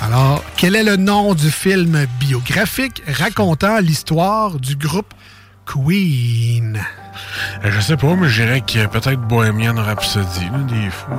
alors, 0.00 0.42
quel 0.56 0.76
est 0.76 0.84
le 0.84 0.96
nom 0.96 1.34
du 1.34 1.50
film 1.50 2.06
biographique 2.20 3.02
racontant 3.18 3.78
l'histoire 3.78 4.58
du 4.60 4.76
groupe 4.76 5.12
Queen? 5.66 6.78
Euh, 7.64 7.70
Je 7.70 7.80
sais 7.80 7.96
pas, 7.96 8.14
mais 8.14 8.28
je 8.28 8.42
dirais 8.42 8.60
que 8.60 8.86
peut-être 8.86 9.20
Bohemian 9.22 9.74
Rhapsody, 9.76 10.44
là, 10.52 10.58
des 10.68 10.90
fois. 10.90 11.16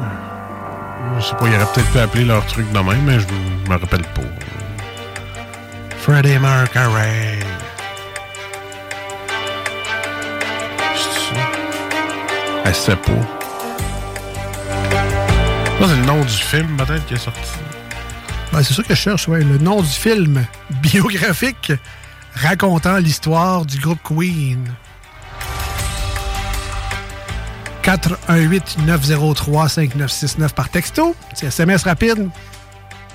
Je 1.19 1.25
sais 1.25 1.35
pas, 1.35 1.47
ils 1.47 1.55
auraient 1.55 1.65
peut-être 1.73 1.91
pu 1.91 1.99
appeler 1.99 2.25
leur 2.25 2.45
truc 2.45 2.71
de 2.71 2.79
même, 2.79 3.01
mais 3.03 3.19
je 3.19 3.25
me- 3.27 3.69
me 3.69 3.79
rappelle 3.79 4.01
pas. 4.03 4.21
Freddie 5.99 6.37
Mercury. 6.37 7.39
C'est 10.95 11.19
ça? 11.19 11.41
Elle 12.65 12.75
sait 12.75 12.95
pas. 12.95 13.11
C'est 15.87 15.95
le 15.97 16.05
nom 16.05 16.21
du 16.21 16.27
film, 16.29 16.75
peut-être, 16.77 17.05
qui 17.05 17.13
est 17.13 17.17
sorti. 17.17 17.39
Ben, 18.51 18.63
c'est 18.63 18.73
ça 18.73 18.83
que 18.83 18.95
je 18.95 18.99
cherche, 18.99 19.27
ouais. 19.27 19.43
Le 19.43 19.57
nom 19.57 19.81
du 19.81 19.87
film 19.89 20.45
biographique 20.81 21.71
racontant 22.35 22.97
l'histoire 22.97 23.65
du 23.65 23.79
groupe 23.79 23.99
Queen. 24.03 24.73
418-903-5969 27.83 30.49
par 30.53 30.69
texto. 30.69 31.15
C'est 31.33 31.47
SMS 31.47 31.83
rapide. 31.83 32.29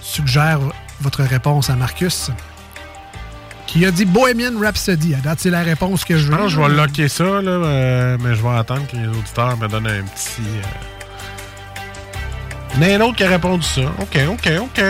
Suggère 0.00 0.60
votre 1.00 1.22
réponse 1.22 1.70
à 1.70 1.76
Marcus. 1.76 2.30
Qui 3.66 3.86
a 3.86 3.90
dit 3.90 4.04
Bohemian 4.04 4.58
Rhapsody. 4.60 5.14
À 5.14 5.18
date, 5.18 5.38
c'est 5.40 5.50
la 5.50 5.62
réponse 5.62 6.04
que 6.04 6.16
je 6.16 6.26
Je 6.26 6.30
veux. 6.30 6.36
pense 6.36 6.46
que 6.46 6.50
je 6.50 6.60
vais 6.60 6.68
locker 6.68 7.08
ça, 7.08 7.24
là, 7.24 7.50
euh, 7.50 8.18
mais 8.20 8.34
je 8.34 8.42
vais 8.42 8.56
attendre 8.56 8.86
que 8.86 8.96
les 8.96 9.06
auditeurs 9.06 9.56
me 9.56 9.68
donnent 9.68 9.86
un 9.86 10.02
petit. 10.02 10.40
Euh... 10.40 10.62
Il 12.76 12.82
y 12.82 12.86
en 12.96 13.00
a 13.00 13.02
un 13.04 13.08
autre 13.08 13.16
qui 13.16 13.24
a 13.24 13.28
répondu 13.28 13.62
ça. 13.66 13.82
OK, 14.00 14.18
OK, 14.28 14.50
OK. 14.60 14.84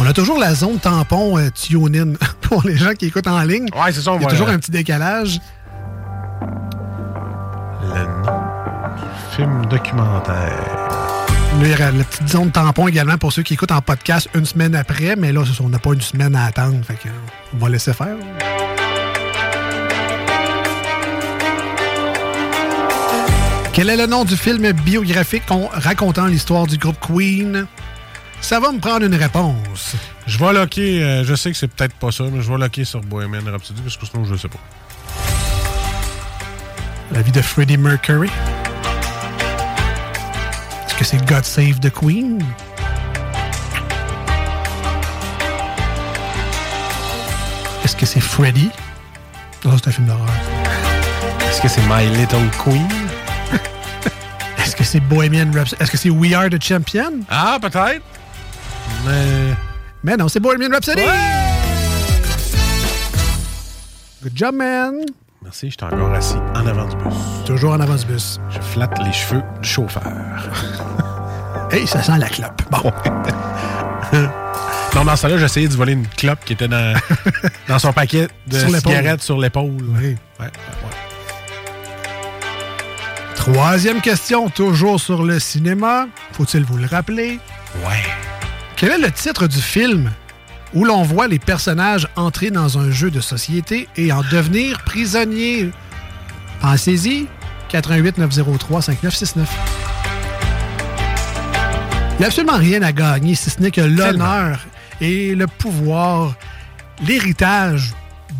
On 0.00 0.06
a 0.06 0.12
toujours 0.12 0.38
la 0.38 0.54
zone 0.54 0.78
tampon 0.78 1.38
euh, 1.38 1.50
tune-in 1.50 2.12
pour 2.40 2.62
les 2.66 2.76
gens 2.76 2.92
qui 2.94 3.06
écoutent 3.06 3.26
en 3.26 3.40
ligne. 3.42 3.66
Ouais, 3.74 3.92
c'est 3.92 4.00
ça, 4.00 4.12
on 4.12 4.16
Il 4.16 4.22
y 4.22 4.24
a 4.24 4.28
va- 4.28 4.32
toujours 4.32 4.48
un 4.48 4.58
petit 4.58 4.70
décalage. 4.70 5.40
Le 7.82 8.04
nom 8.04 8.40
du 8.96 9.36
film 9.36 9.66
documentaire. 9.66 10.52
Là, 11.60 11.64
il 11.66 11.70
y 11.70 11.74
aura 11.74 11.90
la 11.90 12.04
petite 12.04 12.28
zone 12.28 12.50
tampon 12.52 12.86
également 12.88 13.16
pour 13.18 13.32
ceux 13.32 13.42
qui 13.42 13.54
écoutent 13.54 13.72
en 13.72 13.80
podcast 13.80 14.28
une 14.34 14.44
semaine 14.44 14.74
après, 14.76 15.16
mais 15.16 15.32
là, 15.32 15.42
on 15.60 15.68
n'a 15.68 15.78
pas 15.78 15.92
une 15.94 16.00
semaine 16.00 16.36
à 16.36 16.44
attendre. 16.44 16.76
Fait 16.84 16.94
que, 16.94 17.08
on 17.54 17.58
va 17.58 17.68
laisser 17.70 17.92
faire. 17.94 18.16
Quel 23.78 23.90
est 23.90 23.96
le 23.96 24.06
nom 24.06 24.24
du 24.24 24.36
film 24.36 24.72
biographique 24.72 25.46
con- 25.46 25.68
racontant 25.72 26.26
l'histoire 26.26 26.66
du 26.66 26.78
groupe 26.78 26.96
Queen? 26.98 27.64
Ça 28.40 28.58
va 28.58 28.72
me 28.72 28.80
prendre 28.80 29.06
une 29.06 29.14
réponse. 29.14 29.94
Je 30.26 30.36
vais 30.36 30.52
locker, 30.52 31.00
euh, 31.00 31.22
je 31.24 31.36
sais 31.36 31.52
que 31.52 31.56
c'est 31.56 31.68
peut-être 31.68 31.94
pas 31.94 32.10
ça, 32.10 32.24
mais 32.24 32.42
je 32.42 32.50
vais 32.50 32.58
locker 32.58 32.84
sur 32.84 33.00
Bohemian 33.02 33.44
Rhapsody 33.48 33.80
parce 33.82 33.96
que 33.96 34.04
sinon 34.04 34.24
je 34.24 34.34
sais 34.34 34.48
pas. 34.48 34.58
La 37.12 37.22
vie 37.22 37.30
de 37.30 37.40
Freddie 37.40 37.76
Mercury? 37.76 38.28
Est-ce 40.88 40.94
que 40.96 41.04
c'est 41.04 41.24
God 41.24 41.44
Save 41.44 41.78
the 41.78 41.92
Queen? 41.92 42.44
Est-ce 47.84 47.94
que 47.94 48.06
c'est 48.06 48.18
Freddie? 48.20 48.70
Non, 49.64 49.76
c'est 49.78 49.86
un 49.88 49.92
film 49.92 50.08
d'horreur. 50.08 50.26
Est-ce 51.48 51.60
que 51.62 51.68
c'est 51.68 51.82
My 51.82 52.06
Little 52.16 52.48
Queen? 52.64 53.07
Est-ce 54.58 54.76
que 54.76 54.84
c'est 54.84 55.00
Bohemian 55.00 55.50
Rhapsody? 55.54 55.82
Est-ce 55.82 55.90
que 55.90 55.96
c'est 55.96 56.10
We 56.10 56.32
Are 56.34 56.48
the 56.48 56.62
Champion? 56.62 57.20
Ah, 57.28 57.58
peut-être. 57.60 58.02
Mais. 59.06 59.54
Mais 60.02 60.16
non, 60.16 60.28
c'est 60.28 60.40
Bohemian 60.40 60.70
Rhapsody! 60.70 61.02
Good 64.22 64.32
job, 64.34 64.54
man! 64.54 65.04
Merci, 65.42 65.70
j'étais 65.70 65.84
encore 65.84 66.12
assis 66.12 66.36
en 66.54 66.66
avant 66.66 66.86
du 66.86 66.96
bus. 66.96 67.14
Toujours 67.46 67.72
en 67.72 67.80
avant 67.80 67.94
du 67.94 68.04
bus. 68.06 68.38
Je 68.50 68.60
flatte 68.60 68.98
les 69.04 69.12
cheveux 69.12 69.42
du 69.62 69.68
chauffeur. 69.68 70.02
Hey, 71.70 71.86
ça 71.86 72.02
sent 72.02 72.16
la 72.18 72.28
clope. 72.30 72.62
Bon. 72.70 72.90
non, 74.94 75.04
dans 75.04 75.16
ce 75.16 75.26
là 75.26 75.36
j'essayais 75.36 75.68
de 75.68 75.74
voler 75.74 75.92
une 75.92 76.06
clope 76.06 76.38
qui 76.46 76.54
était 76.54 76.66
dans, 76.66 76.98
dans 77.68 77.78
son 77.78 77.92
paquet 77.92 78.28
de 78.46 78.58
Sur 78.58 78.70
cigarettes 78.70 79.20
sur 79.20 79.38
l'épaule. 79.38 79.76
Oui. 79.82 80.02
Ouais, 80.06 80.16
ouais, 80.40 80.46
ouais. 80.46 81.07
Troisième 83.52 84.02
question, 84.02 84.50
toujours 84.50 85.00
sur 85.00 85.22
le 85.22 85.40
cinéma. 85.40 86.06
Faut-il 86.32 86.64
vous 86.64 86.76
le 86.76 86.86
rappeler? 86.86 87.40
Ouais. 87.76 88.02
Quel 88.76 88.90
est 88.90 88.98
le 88.98 89.10
titre 89.10 89.46
du 89.46 89.60
film 89.60 90.10
où 90.74 90.84
l'on 90.84 91.02
voit 91.02 91.28
les 91.28 91.38
personnages 91.38 92.06
entrer 92.14 92.50
dans 92.50 92.76
un 92.76 92.90
jeu 92.90 93.10
de 93.10 93.20
société 93.20 93.88
et 93.96 94.12
en 94.12 94.20
devenir 94.20 94.84
prisonniers? 94.84 95.70
Pensez-y. 96.60 97.26
88 97.70 98.18
903 98.18 98.82
5969. 98.82 99.48
Il 102.12 102.18
n'y 102.18 102.24
a 102.24 102.26
absolument 102.26 102.58
rien 102.58 102.82
à 102.82 102.92
gagner, 102.92 103.34
si 103.34 103.48
ce 103.48 103.60
n'est 103.62 103.70
que 103.70 103.80
l'honneur 103.80 104.60
et 105.00 105.34
le 105.34 105.46
pouvoir, 105.46 106.34
l'héritage 107.06 107.92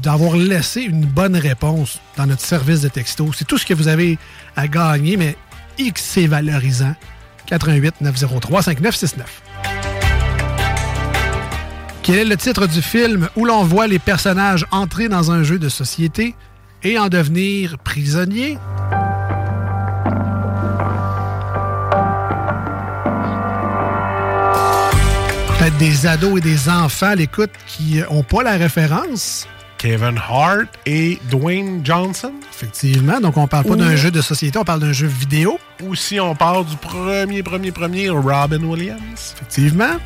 d'avoir 0.02 0.36
laissé 0.36 0.82
une 0.82 1.04
bonne 1.04 1.36
réponse 1.36 2.00
dans 2.16 2.26
notre 2.26 2.44
service 2.44 2.80
de 2.82 2.88
texto. 2.88 3.30
C'est 3.32 3.46
tout 3.46 3.58
ce 3.58 3.66
que 3.66 3.74
vous 3.74 3.88
avez 3.88 4.18
à 4.56 4.68
gagner, 4.68 5.16
mais 5.16 5.36
X, 5.78 6.02
c'est 6.02 6.26
valorisant. 6.26 6.94
88 7.46 8.00
903 8.00 8.62
5969. 8.62 9.42
Quel 12.02 12.18
est 12.18 12.24
le 12.24 12.36
titre 12.36 12.66
du 12.66 12.80
film 12.80 13.28
où 13.36 13.44
l'on 13.44 13.64
voit 13.64 13.86
les 13.86 13.98
personnages 13.98 14.66
entrer 14.70 15.08
dans 15.08 15.30
un 15.30 15.42
jeu 15.42 15.58
de 15.58 15.68
société 15.68 16.34
et 16.82 16.98
en 16.98 17.08
devenir 17.08 17.78
prisonniers? 17.78 18.58
Peut-être 25.58 25.76
des 25.76 26.06
ados 26.06 26.38
et 26.38 26.40
des 26.40 26.68
enfants 26.68 27.08
à 27.08 27.14
l'écoute 27.14 27.50
qui 27.66 28.00
n'ont 28.10 28.22
pas 28.22 28.42
la 28.42 28.52
référence. 28.52 29.46
Kevin 29.78 30.18
Hart 30.28 30.66
et 30.86 31.18
Dwayne 31.30 31.80
Johnson. 31.84 32.32
Effectivement, 32.52 33.20
donc 33.20 33.36
on 33.36 33.46
parle 33.46 33.64
pas 33.64 33.76
d'un 33.76 33.94
jeu 33.96 34.10
de 34.10 34.20
société, 34.20 34.58
on 34.58 34.64
parle 34.64 34.80
d'un 34.80 34.92
jeu 34.92 35.06
vidéo. 35.06 35.58
Ou 35.84 35.94
si 35.94 36.18
on 36.20 36.34
parle 36.34 36.66
du 36.66 36.76
premier, 36.76 37.42
premier, 37.42 37.70
premier, 37.72 38.08
Robin 38.10 38.62
Williams. 38.64 39.34
Effectivement. 39.36 39.96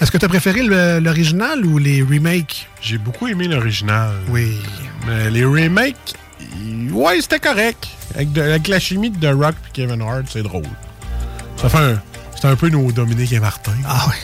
Est-ce 0.00 0.10
que 0.10 0.16
tu 0.18 0.24
as 0.24 0.28
préféré 0.28 0.62
le- 0.62 1.00
l'original 1.00 1.64
ou 1.66 1.78
les 1.78 2.02
remakes? 2.02 2.68
J'ai 2.80 2.98
beaucoup 2.98 3.26
aimé 3.28 3.48
l'original. 3.48 4.12
Oui. 4.28 4.56
Mais 5.06 5.30
les 5.30 5.44
remakes, 5.44 6.14
ouais, 6.92 7.20
c'était 7.20 7.40
correct. 7.40 7.88
Avec, 8.14 8.32
de- 8.32 8.40
avec 8.42 8.68
la 8.68 8.78
chimie 8.78 9.10
de 9.10 9.18
The 9.18 9.34
Rock 9.34 9.54
et 9.68 9.72
Kevin 9.72 10.00
Hart, 10.02 10.24
c'est 10.30 10.42
drôle. 10.42 10.62
Ça 11.56 11.68
fait 11.68 11.78
un. 11.78 12.00
C'est 12.40 12.46
un 12.46 12.54
peu 12.54 12.68
nos 12.68 12.90
Dominique 12.92 13.32
et 13.32 13.40
Martin. 13.40 13.72
Ah 13.86 14.06
oui. 14.08 14.14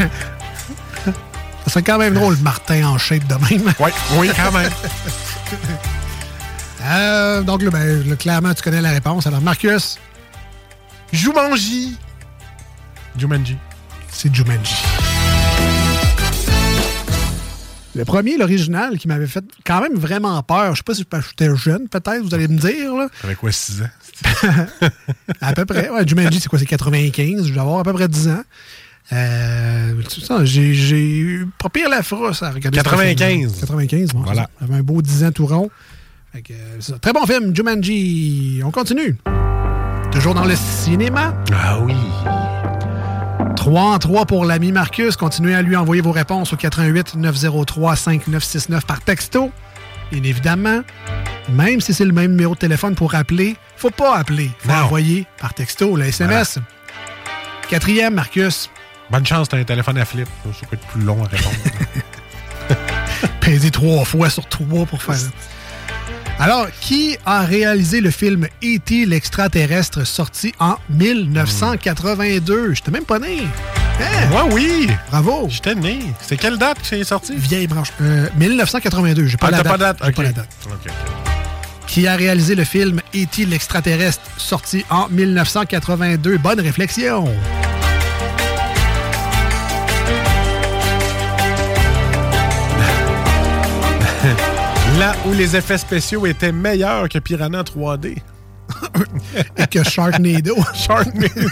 Serait 1.70 1.84
quand 1.84 1.98
même 1.98 2.14
drôle, 2.14 2.36
Martin 2.38 2.84
en 2.84 2.98
shape 2.98 3.28
de 3.28 3.34
même. 3.34 3.72
Oui, 3.78 3.90
oui, 4.16 4.30
quand 4.34 4.50
même. 4.50 4.72
Euh, 6.82 7.42
donc, 7.42 7.60
là, 7.60 7.70
ben, 7.70 8.08
là, 8.08 8.16
clairement, 8.16 8.54
tu 8.54 8.62
connais 8.62 8.80
la 8.80 8.90
réponse. 8.90 9.26
Alors, 9.26 9.42
Marcus, 9.42 9.98
Jumanji. 11.12 11.94
Jumanji. 13.18 13.58
c'est 14.10 14.34
Jumanji. 14.34 14.74
Le 17.94 18.04
premier, 18.06 18.38
l'original, 18.38 18.96
qui 18.96 19.08
m'avait 19.08 19.26
fait 19.26 19.44
quand 19.66 19.82
même 19.82 19.94
vraiment 19.94 20.42
peur. 20.42 20.74
Je 20.74 20.78
sais 20.78 20.82
pas 20.82 20.94
si 20.94 21.04
j'étais 21.28 21.54
jeune, 21.54 21.86
peut-être, 21.86 22.22
vous 22.22 22.34
allez 22.34 22.48
me 22.48 22.56
dire. 22.56 22.94
Là. 22.94 23.08
Avec 23.22 23.36
quoi, 23.36 23.52
6 23.52 23.82
ans? 23.82 24.88
À 25.42 25.52
peu 25.52 25.66
près. 25.66 25.90
Ouais, 25.90 26.08
Jumanji, 26.08 26.40
c'est 26.40 26.48
quoi? 26.48 26.58
C'est 26.58 26.64
95. 26.64 27.46
Je 27.46 27.52
vais 27.52 27.60
avoir 27.60 27.80
à 27.80 27.82
peu 27.82 27.92
près 27.92 28.08
10 28.08 28.28
ans. 28.28 28.42
Euh, 29.12 29.94
j'ai, 30.44 31.18
eu 31.18 31.48
pas 31.58 31.68
pire 31.68 31.88
la 31.88 32.02
frousse 32.02 32.42
à 32.42 32.50
regarder. 32.50 32.78
ce 32.78 32.84
95. 32.84 33.26
film-là. 33.26 33.60
95, 33.60 34.08
bon, 34.12 34.20
Voilà. 34.22 34.42
ça. 34.42 34.48
J'avais 34.60 34.74
un 34.76 34.82
beau 34.82 35.02
10 35.02 35.24
ans 35.24 35.32
tout 35.32 35.46
rond. 35.46 35.70
Fait 36.32 36.42
que, 36.42 36.52
euh, 36.52 36.80
ça. 36.80 36.98
Très 37.00 37.12
bon 37.12 37.26
film, 37.26 37.54
Jumanji. 37.54 38.60
On 38.64 38.70
continue. 38.70 39.16
Toujours 40.12 40.34
dans 40.34 40.44
le 40.44 40.54
cinéma. 40.56 41.34
Ah 41.52 41.80
oui. 41.80 41.94
3 43.56 43.82
en 43.82 43.98
3 43.98 44.26
pour 44.26 44.44
l'ami 44.44 44.72
Marcus. 44.72 45.16
Continuez 45.16 45.54
à 45.54 45.62
lui 45.62 45.76
envoyer 45.76 46.02
vos 46.02 46.12
réponses 46.12 46.52
au 46.52 46.56
88 46.56 47.16
903 47.16 47.96
5969 47.96 48.86
par 48.86 49.00
texto. 49.00 49.50
Bien 50.12 50.22
évidemment, 50.22 50.80
même 51.52 51.80
si 51.80 51.94
c'est 51.94 52.04
le 52.04 52.12
même 52.12 52.32
numéro 52.32 52.54
de 52.54 52.58
téléphone 52.58 52.94
pour 52.94 53.14
appeler, 53.14 53.56
faut 53.76 53.90
pas 53.90 54.16
appeler. 54.16 54.50
faut 54.58 54.68
Non. 54.70 54.78
envoyer 54.84 55.26
par 55.40 55.54
texto 55.54 55.94
le 55.96 56.04
SMS. 56.04 56.58
Quatrième, 57.68 58.14
Marcus, 58.14 58.70
Bonne 59.10 59.26
chance, 59.26 59.48
t'as 59.48 59.58
un 59.58 59.64
téléphone 59.64 59.98
à 59.98 60.04
flip. 60.04 60.28
Ça 60.44 60.66
peut 60.68 60.76
être 60.76 60.86
plus 60.86 61.02
long 61.02 61.22
à 61.24 61.28
répondre. 61.28 61.56
peser 63.40 63.70
trois 63.70 64.04
fois 64.04 64.30
sur 64.30 64.46
trois 64.48 64.86
pour 64.86 65.02
faire. 65.02 65.16
Alors, 66.38 66.68
qui 66.80 67.18
a 67.26 67.42
réalisé 67.42 68.00
le 68.00 68.10
film 68.10 68.46
E.T. 68.64 69.04
l'extraterrestre 69.06 70.06
sorti 70.06 70.54
en 70.58 70.76
1982? 70.90 72.72
J'étais 72.74 72.90
même 72.90 73.04
pas 73.04 73.18
né. 73.18 73.40
Hein? 74.00 74.28
Moi, 74.30 74.46
oui. 74.52 74.88
Bravo. 75.10 75.48
J'étais 75.50 75.74
né. 75.74 75.98
C'est 76.22 76.38
quelle 76.38 76.56
date 76.56 76.80
que 76.80 76.86
c'est 76.86 77.04
sorti? 77.04 77.34
Vieille 77.36 77.66
branche. 77.66 77.88
Euh, 78.00 78.28
1982, 78.36 79.26
j'ai 79.26 79.36
pas, 79.36 79.48
Ah, 79.48 79.50
la 79.50 79.56
date. 79.58 79.66
pas 79.68 79.76
date? 79.78 79.98
Pas 79.98 80.22
la 80.22 80.32
date. 80.32 80.48
Qui 81.86 82.06
a 82.06 82.16
réalisé 82.16 82.54
le 82.54 82.64
film 82.64 83.00
E.T. 83.14 83.44
l'extraterrestre 83.44 84.22
sorti 84.38 84.84
en 84.88 85.08
1982? 85.10 86.38
Bonne 86.38 86.60
réflexion. 86.60 87.24
Là 95.00 95.14
où 95.26 95.32
les 95.32 95.56
effets 95.56 95.78
spéciaux 95.78 96.26
étaient 96.26 96.52
meilleurs 96.52 97.08
que 97.08 97.18
Piranha 97.18 97.62
3D. 97.62 98.18
Et 99.56 99.66
que 99.66 99.82
Sharknado. 99.82 100.56
Sharknado. 100.74 101.48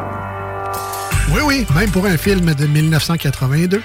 Oui, 1.32 1.40
oui, 1.44 1.66
même 1.76 1.90
pour 1.90 2.06
un 2.06 2.16
film 2.16 2.54
de 2.54 2.66
1982. 2.66 3.82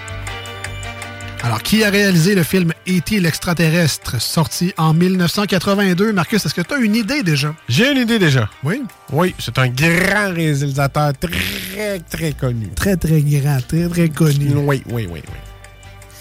Alors, 1.43 1.61
qui 1.61 1.83
a 1.83 1.91
réalisé 1.91 2.33
le 2.33 2.41
film 2.41 2.71
E.T. 2.87 3.19
l'extraterrestre, 3.19 4.19
sorti 4.19 4.73
en 4.77 4.93
1982? 4.93 6.11
Marcus, 6.11 6.43
est-ce 6.43 6.55
que 6.55 6.61
tu 6.61 6.73
as 6.73 6.77
une 6.77 6.95
idée 6.95 7.21
déjà? 7.21 7.53
J'ai 7.69 7.91
une 7.91 7.99
idée 7.99 8.17
déjà. 8.17 8.49
Oui? 8.63 8.81
Oui, 9.11 9.35
c'est 9.37 9.59
un 9.59 9.67
grand 9.67 10.33
réalisateur 10.33 11.13
très, 11.19 11.99
très 11.99 12.31
connu. 12.33 12.69
Très, 12.75 12.97
très 12.97 13.21
grand, 13.21 13.59
très, 13.67 13.87
très 13.89 14.09
connu. 14.09 14.53
Oui, 14.55 14.81
oui, 14.87 15.07
oui, 15.09 15.21
oui. 15.27 15.39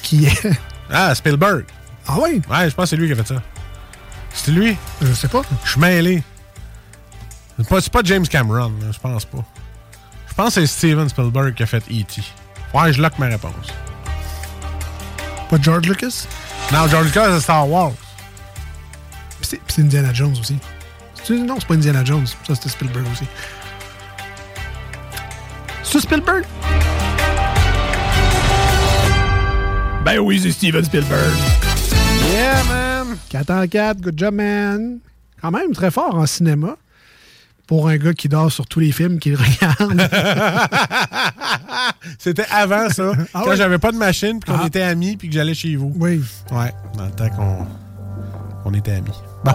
Qui 0.04 0.26
est... 0.26 0.46
Ah, 0.90 1.14
Spielberg. 1.14 1.64
Ah 2.06 2.16
oui? 2.20 2.42
Ouais, 2.48 2.68
je 2.68 2.74
pense 2.74 2.84
que 2.84 2.90
c'est 2.90 2.96
lui 2.96 3.06
qui 3.06 3.14
a 3.14 3.16
fait 3.16 3.34
ça. 3.34 3.42
C'est 4.34 4.50
lui? 4.50 4.76
Je 5.00 5.12
sais 5.14 5.28
pas. 5.28 5.40
Je 5.64 5.70
suis 5.70 5.80
mêlé. 5.80 6.22
C'est 7.58 7.90
pas, 7.90 8.00
James 8.04 8.26
Cameron, 8.28 8.72
je 8.92 8.98
pense 8.98 9.24
pas. 9.24 9.44
Je 10.28 10.34
pense 10.34 10.54
que 10.54 10.60
c'est 10.60 10.66
Steven 10.66 11.08
Spielberg 11.08 11.54
qui 11.54 11.62
a 11.62 11.66
fait 11.66 11.82
E.T. 11.90 12.22
Ouais, 12.74 12.92
je 12.92 13.00
lock 13.00 13.18
ma 13.18 13.26
réponse. 13.26 13.72
Pas 15.48 15.56
George 15.60 15.86
Lucas? 15.86 16.26
Non, 16.70 16.86
George 16.86 17.06
Lucas, 17.06 17.30
c'est 17.32 17.40
Star 17.40 17.68
Wars. 17.68 17.92
Puis 19.40 19.58
c'est 19.68 19.82
Indiana 19.82 20.12
Jones 20.12 20.36
aussi. 20.38 20.58
Non, 21.30 21.56
c'est 21.58 21.66
pas 21.66 21.74
Indiana 21.74 22.04
Jones. 22.04 22.26
Ça, 22.26 22.54
c'était 22.54 22.68
Spielberg 22.68 23.06
aussi. 23.10 23.26
C'est 25.82 26.00
Spielberg? 26.00 26.44
Ben 30.04 30.18
oui, 30.18 30.38
c'est 30.40 30.52
Steven 30.52 30.84
Spielberg. 30.84 31.32
Yeah, 32.30 32.62
man! 32.64 33.16
4 33.30 33.50
en 33.50 33.66
4, 33.66 34.00
good 34.00 34.14
job, 34.18 34.34
man. 34.34 34.98
Quand 35.40 35.50
même 35.50 35.72
très 35.72 35.90
fort 35.90 36.14
en 36.14 36.26
cinéma. 36.26 36.76
Pour 37.66 37.88
un 37.88 37.96
gars 37.96 38.12
qui 38.12 38.28
dort 38.28 38.52
sur 38.52 38.66
tous 38.66 38.80
les 38.80 38.92
films 38.92 39.18
qu'il 39.18 39.36
regarde. 39.36 40.08
C'était 42.18 42.44
avant 42.52 42.90
ça, 42.90 43.12
Ah 43.32 43.40
quand 43.42 43.50
ouais? 43.50 43.56
j'avais 43.56 43.78
pas 43.78 43.90
de 43.92 43.96
machine, 43.96 44.38
puis 44.38 44.52
qu'on 44.52 44.60
Ah. 44.62 44.66
était 44.66 44.82
amis, 44.82 45.16
puis 45.16 45.28
que 45.28 45.34
j'allais 45.34 45.54
chez 45.54 45.74
vous. 45.76 45.92
oui. 45.98 46.20
Ouais, 46.52 46.72
dans 46.98 47.06
le 47.06 47.10
temps 47.12 47.30
qu'on 47.30 47.66
qu'on 48.62 48.74
était 48.74 48.92
amis. 48.92 49.10
Bon. 49.44 49.52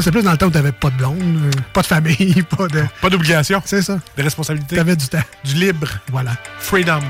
C'est 0.00 0.12
plus 0.12 0.22
dans 0.22 0.30
le 0.32 0.38
temps 0.38 0.46
où 0.46 0.50
t'avais 0.50 0.72
pas 0.72 0.90
de 0.90 0.96
blonde, 0.96 1.18
euh, 1.20 1.50
pas 1.72 1.82
de 1.82 1.86
famille, 1.86 2.42
pas 2.56 2.68
de. 2.68 2.84
Pas 3.00 3.10
d'obligation. 3.10 3.60
C'est 3.64 3.82
ça. 3.82 3.98
Des 4.16 4.22
responsabilités. 4.22 4.76
T'avais 4.76 4.94
du 4.96 5.08
temps. 5.08 5.18
Du 5.44 5.54
libre. 5.54 5.88
Voilà. 6.12 6.32
Freedom. 6.60 7.00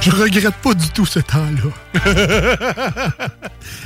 Je 0.00 0.10
regrette 0.10 0.54
pas 0.56 0.72
du 0.74 0.88
tout 0.90 1.04
ce 1.04 1.18
temps-là. 1.20 2.02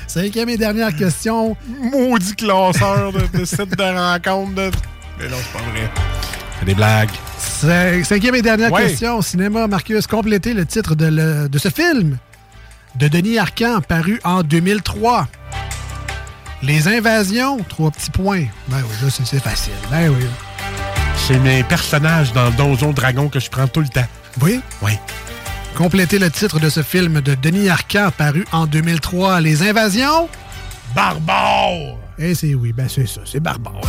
Cinquième 0.07 0.49
et 0.49 0.57
dernière 0.57 0.95
question. 0.95 1.57
Maudit 1.67 2.37
classeur 2.37 3.13
de, 3.13 3.39
de 3.39 3.45
site 3.45 3.77
de 3.77 3.83
rencontre. 3.83 4.55
De... 4.55 4.71
Mais 5.19 5.29
non, 5.29 5.37
c'est 5.43 5.53
pas 5.59 5.65
vrai. 5.71 5.91
C'est 6.61 6.67
des 6.67 6.75
blagues. 6.75 7.11
Cin- 7.41 8.05
Cinquième 8.05 8.37
et 8.37 8.43
dernière 8.43 8.71
Ouais. 8.73 8.87
question. 8.87 9.21
Cinéma, 9.23 9.67
Marcus, 9.67 10.07
complétez 10.07 10.55
le 10.55 10.65
titre 10.67 10.95
de, 10.95 11.07
le- 11.07 11.49
de 11.49 11.59
ce 11.59 11.69
film 11.69 12.17
de 12.97 13.09
Denis 13.09 13.39
Arcand, 13.39 13.81
paru 13.81 14.21
en 14.25 14.43
2003. 14.43 15.27
Les 16.63 16.89
invasions, 16.89 17.59
trois 17.69 17.91
petits 17.91 18.11
points. 18.11 18.45
Ben 18.69 18.79
oui, 18.79 18.95
là, 19.03 19.09
c'est 19.11 19.43
facile. 19.43 19.75
Ben 19.91 20.09
oui. 20.09 20.25
C'est 21.17 21.39
mes 21.39 21.63
personnages 21.65 22.33
dans 22.33 22.51
Donjon 22.51 22.93
Dragon 22.93 23.29
que 23.29 23.41
je 23.41 23.51
prends 23.51 23.67
tout 23.67 23.81
le 23.81 23.89
temps. 23.89 24.07
Oui? 24.41 24.61
Oui. 24.83 24.93
Complétez 25.75 26.19
le 26.19 26.31
titre 26.31 26.61
de 26.61 26.69
ce 26.69 26.83
film 26.83 27.21
de 27.21 27.35
Denis 27.35 27.69
Arcand, 27.69 28.11
paru 28.17 28.45
en 28.53 28.67
2003. 28.67 29.41
Les 29.41 29.63
invasions? 29.69 30.29
Barbare! 30.95 31.99
Eh, 32.19 32.35
c'est 32.35 32.55
oui, 32.55 32.73
ben 32.73 32.89
c'est 32.89 33.07
ça, 33.07 33.23
c'est 33.25 33.41
barbare. 33.41 33.81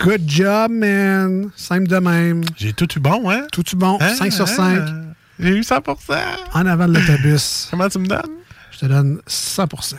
Good 0.00 0.22
job, 0.26 0.70
man. 0.70 1.50
Simple 1.56 1.88
de 1.88 1.98
même. 1.98 2.42
J'ai 2.56 2.72
tout 2.72 2.88
eu 2.96 3.00
bon, 3.00 3.30
hein? 3.30 3.46
Tout 3.52 3.64
eu 3.70 3.76
bon. 3.76 3.98
Hein, 4.00 4.14
5 4.14 4.32
sur 4.32 4.48
hein? 4.60 5.05
5. 5.38 5.44
J'ai 5.44 5.56
eu 5.56 5.60
100% 5.60 6.16
En 6.54 6.66
avant 6.66 6.88
de 6.88 6.98
l'autobus. 6.98 7.68
Comment 7.70 7.88
tu 7.88 7.98
me 7.98 8.06
donnes? 8.06 8.22
Je 8.72 8.78
te 8.80 8.86
donne 8.86 9.20
100% 9.28 9.94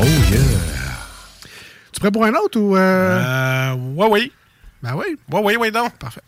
Oh 0.00 0.04
yeah. 0.30 0.40
Tu 1.92 2.00
prêt 2.00 2.10
pour 2.10 2.24
un 2.24 2.34
autre 2.34 2.58
ou. 2.58 2.76
Euh... 2.76 2.80
Euh, 2.80 3.74
ouais, 3.94 4.08
oui. 4.10 4.32
Ben 4.82 4.94
oui. 4.96 5.16
Ouais, 5.30 5.40
oui, 5.44 5.56
oui, 5.58 5.70
non. 5.72 5.88
Parfait. 5.90 6.22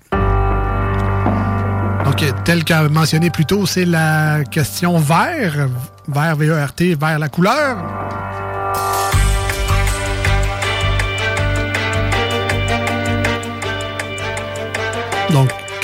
Donc, 2.05 2.23
tel 2.45 2.65
qu'a 2.65 2.89
mentionné 2.89 3.31
plus 3.31 3.47
tôt, 3.47 3.67
c'est 3.67 3.85
la 3.85 4.45
question 4.45 4.99
vert. 4.99 5.69
Vert, 6.07 6.37
V-E-R-T, 6.37 6.95
vert 6.95 7.19
la 7.19 7.29
couleur. 7.29 8.24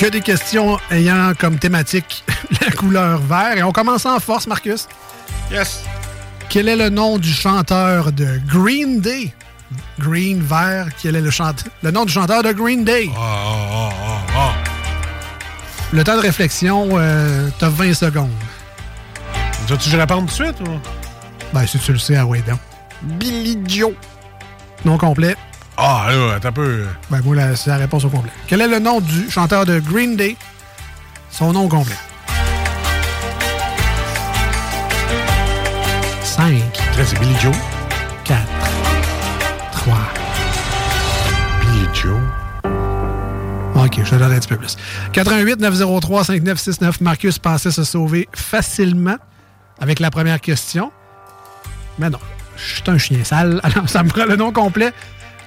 Que 0.01 0.07
des 0.07 0.23
questions 0.23 0.79
ayant 0.91 1.35
comme 1.39 1.59
thématique 1.59 2.25
la 2.63 2.71
couleur 2.71 3.19
vert. 3.19 3.59
Et 3.59 3.63
on 3.63 3.71
commence 3.71 4.07
en 4.07 4.19
force, 4.19 4.47
Marcus. 4.47 4.89
Yes. 5.53 5.83
Quel 6.49 6.69
est 6.69 6.77
le 6.77 6.89
nom 6.89 7.19
du 7.19 7.31
chanteur 7.31 8.11
de 8.11 8.41
Green 8.47 9.03
Day? 9.03 9.31
Green, 9.99 10.41
vert, 10.41 10.87
quel 11.03 11.17
est 11.17 11.21
le, 11.21 11.31
chanteur, 11.31 11.71
le 11.83 11.91
nom 11.91 12.07
du 12.07 12.13
chanteur 12.15 12.43
de 12.43 12.51
Green 12.53 12.83
Day? 12.83 13.11
Le 15.93 16.03
temps 16.03 16.17
de 16.17 16.23
réflexion, 16.23 16.89
euh, 16.93 17.51
t'as 17.59 17.69
20 17.69 17.93
secondes. 17.93 18.31
Veux-tu 19.69 19.85
que 19.85 19.91
je 19.91 19.97
réponde 19.99 20.31
tout 20.31 20.43
de 20.43 20.47
suite? 20.47 20.61
Ou? 20.67 20.81
Ben, 21.53 21.67
si 21.67 21.79
tu 21.79 21.93
le 21.93 21.99
sais, 21.99 22.17
ah 22.17 22.25
ouais, 22.25 22.43
donc. 22.49 22.59
Billy 23.03 23.59
Joe. 23.67 23.93
Nom 24.87 24.97
complet. 24.97 25.37
Ah, 25.83 26.09
là, 26.11 26.35
attends 26.37 26.49
un 26.49 26.53
peu. 26.53 26.85
Ben, 27.11 27.21
moi, 27.25 27.35
la- 27.37 27.57
c'est 27.57 27.71
la 27.71 27.77
réponse 27.77 28.05
au 28.05 28.11
complet. 28.11 28.31
Quel 28.47 28.61
est 28.61 28.69
le 28.69 28.79
nom 28.81 29.01
du 29.01 29.31
chanteur 29.31 29.65
de 29.65 29.79
Green 29.81 30.15
Day? 30.17 30.37
Son 31.31 31.53
nom 31.53 31.69
complet. 31.69 31.95
5. 36.23 36.53
c'est 37.05 37.19
Billy 37.19 37.35
Joe. 37.41 37.55
4. 38.25 38.39
3. 39.73 39.95
Billy 41.63 41.87
Joe. 41.95 42.19
OK, 43.77 43.99
je 44.05 44.11
te 44.11 44.15
donne 44.17 44.33
un 44.33 44.39
petit 44.39 44.49
peu 44.49 44.57
plus. 44.57 44.77
88 45.13 45.61
903 45.61 46.25
5969. 46.25 47.01
Marcus 47.01 47.39
pensait 47.39 47.71
se 47.71 47.85
sauver 47.85 48.29
facilement 48.35 49.17
avec 49.81 49.99
la 50.01 50.11
première 50.11 50.41
question. 50.41 50.93
Mais 51.99 52.11
non, 52.11 52.19
je 52.57 52.63
suis 52.75 52.83
un 52.89 52.99
chien 52.99 53.25
sale. 53.25 53.61
Alors, 53.63 53.89
ça 53.89 54.03
me 54.03 54.11
prend 54.11 54.25
le 54.27 54.37
nom 54.37 54.53
complet 54.53 54.93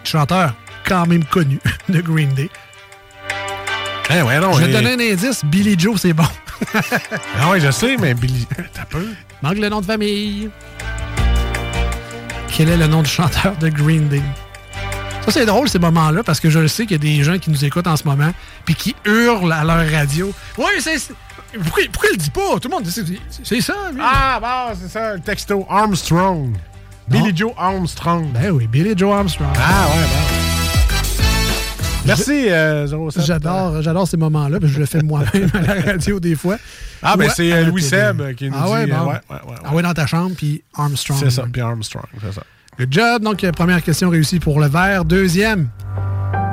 chanteur 0.08 0.54
quand 0.88 1.06
même 1.08 1.24
connu 1.26 1.60
de 1.90 2.02
Green 2.02 2.34
Day. 2.34 2.50
Eh 4.10 4.22
ouais, 4.22 4.40
non. 4.40 4.54
je 4.54 4.66
vais 4.66 4.68
te 4.68 4.84
donner 4.84 5.10
un 5.10 5.14
indice. 5.14 5.44
Billy 5.46 5.78
Joe, 5.80 6.00
c'est 6.00 6.14
bon. 6.14 6.26
Ah 7.40 7.50
ouais, 7.50 7.60
je 7.60 7.72
sais, 7.72 7.98
mais 7.98 8.14
Billy. 8.14 8.48
T'as 8.74 8.86
peu. 8.86 9.06
Manque 9.42 9.58
le 9.58 9.70
nom 9.70 9.82
de 9.82 9.86
famille. 9.86 10.50
Quel 12.56 12.70
est 12.70 12.78
le 12.78 12.88
nom 12.88 13.02
du 13.02 13.10
chanteur 13.10 13.56
de 13.58 13.70
Green 13.70 14.08
Day? 14.08 14.22
Ça, 15.26 15.32
c'est 15.32 15.46
drôle, 15.46 15.68
ces 15.70 15.80
moments-là, 15.80 16.22
parce 16.24 16.40
que 16.40 16.50
je 16.50 16.60
le 16.60 16.68
sais 16.68 16.84
qu'il 16.86 16.92
y 16.92 16.96
a 16.96 16.98
des 17.18 17.24
gens 17.24 17.38
qui 17.40 17.50
nous 17.50 17.66
écoutent 17.66 17.88
en 17.88 17.96
ce 17.98 18.04
moment, 18.06 18.32
puis 18.66 18.76
qui 18.76 18.96
hurlent 19.06 19.52
à 19.52 19.64
leur 19.64 19.90
radio. 19.92 20.32
Oui, 20.58 20.66
c'est. 20.80 20.98
Pourquoi, 21.64 21.84
pourquoi 21.92 22.10
il 22.12 22.18
le 22.18 22.18
dit 22.18 22.30
pas? 22.30 22.60
Tout 22.62 22.68
le 22.68 22.76
monde 22.76 22.84
dit 22.84 22.92
c'est- 22.92 23.62
ça, 23.62 23.74
lui. 23.94 24.02
Ah, 24.04 24.40
bon, 24.42 24.78
c'est 24.82 24.90
ça, 24.92 25.16
le 25.16 25.22
texto 25.22 25.66
Armstrong. 25.70 26.56
Billy 27.08 27.32
Joe 27.36 27.52
Armstrong. 27.58 28.32
Ben 28.34 28.52
oui, 28.52 28.68
Billy 28.68 28.94
Joe 28.98 29.14
Armstrong. 29.14 29.50
Ah, 29.58 29.88
ouais, 29.88 30.04
bon. 30.04 30.38
Merci, 32.06 32.50
euh, 32.50 32.86
07. 33.12 33.24
J'adore, 33.26 33.82
j'adore 33.82 34.08
ces 34.08 34.18
moments-là, 34.18 34.60
que 34.60 34.68
je 34.68 34.78
le 34.80 34.86
fais 34.86 35.02
moi-même 35.02 35.50
à 35.54 35.62
la 35.76 35.82
radio 35.94 36.20
des 36.20 36.36
fois. 36.36 36.58
Ah, 37.02 37.16
ben 37.16 37.26
Ouais, 37.28 37.32
c'est 37.34 37.52
euh, 37.52 37.66
Louis. 37.66 37.82
Seb 37.82 38.34
qui 38.36 38.50
nous 38.50 38.56
ah 38.60 38.70
ouais, 38.70 38.86
dit. 38.86 38.92
bon. 38.92 38.98
euh, 38.98 39.06
ouais, 39.06 39.12
ouais, 39.30 39.36
ouais, 39.52 39.56
Ah 39.64 39.74
ouais, 39.74 39.84
dans 39.84 39.94
ta 39.94 40.06
chambre, 40.06 40.36
puis 40.36 40.64
Armstrong. 40.76 41.18
C'est 41.20 41.30
ça, 41.30 41.44
puis 41.52 41.62
Armstrong, 41.62 42.04
c'est 42.22 42.34
ça. 42.34 42.44
Good 42.78 42.92
job. 42.92 43.24
Donc, 43.24 43.44
euh, 43.44 43.52
première 43.52 43.82
question 43.84 44.10
réussie 44.10 44.40
pour 44.40 44.60
le 44.60 44.68
vert. 44.68 45.06
Deuxième. 45.06 45.70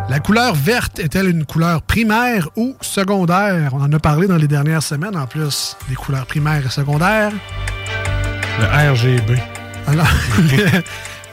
La 0.08 0.18
couleur 0.20 0.54
verte 0.54 0.98
est-elle 0.98 1.28
une 1.28 1.44
couleur 1.44 1.82
primaire 1.82 2.48
ou 2.56 2.76
secondaire? 2.80 3.72
On 3.74 3.80
en 3.82 3.92
a 3.92 3.98
parlé 3.98 4.26
dans 4.28 4.36
les 4.36 4.48
dernières 4.48 4.82
semaines, 4.82 5.16
en 5.16 5.26
plus 5.26 5.76
des 5.88 5.94
couleurs 5.94 6.26
primaires 6.26 6.64
et 6.66 6.70
secondaires. 6.70 7.32
Le 8.58 8.92
RGB. 8.92 9.38
Alors, 9.86 10.06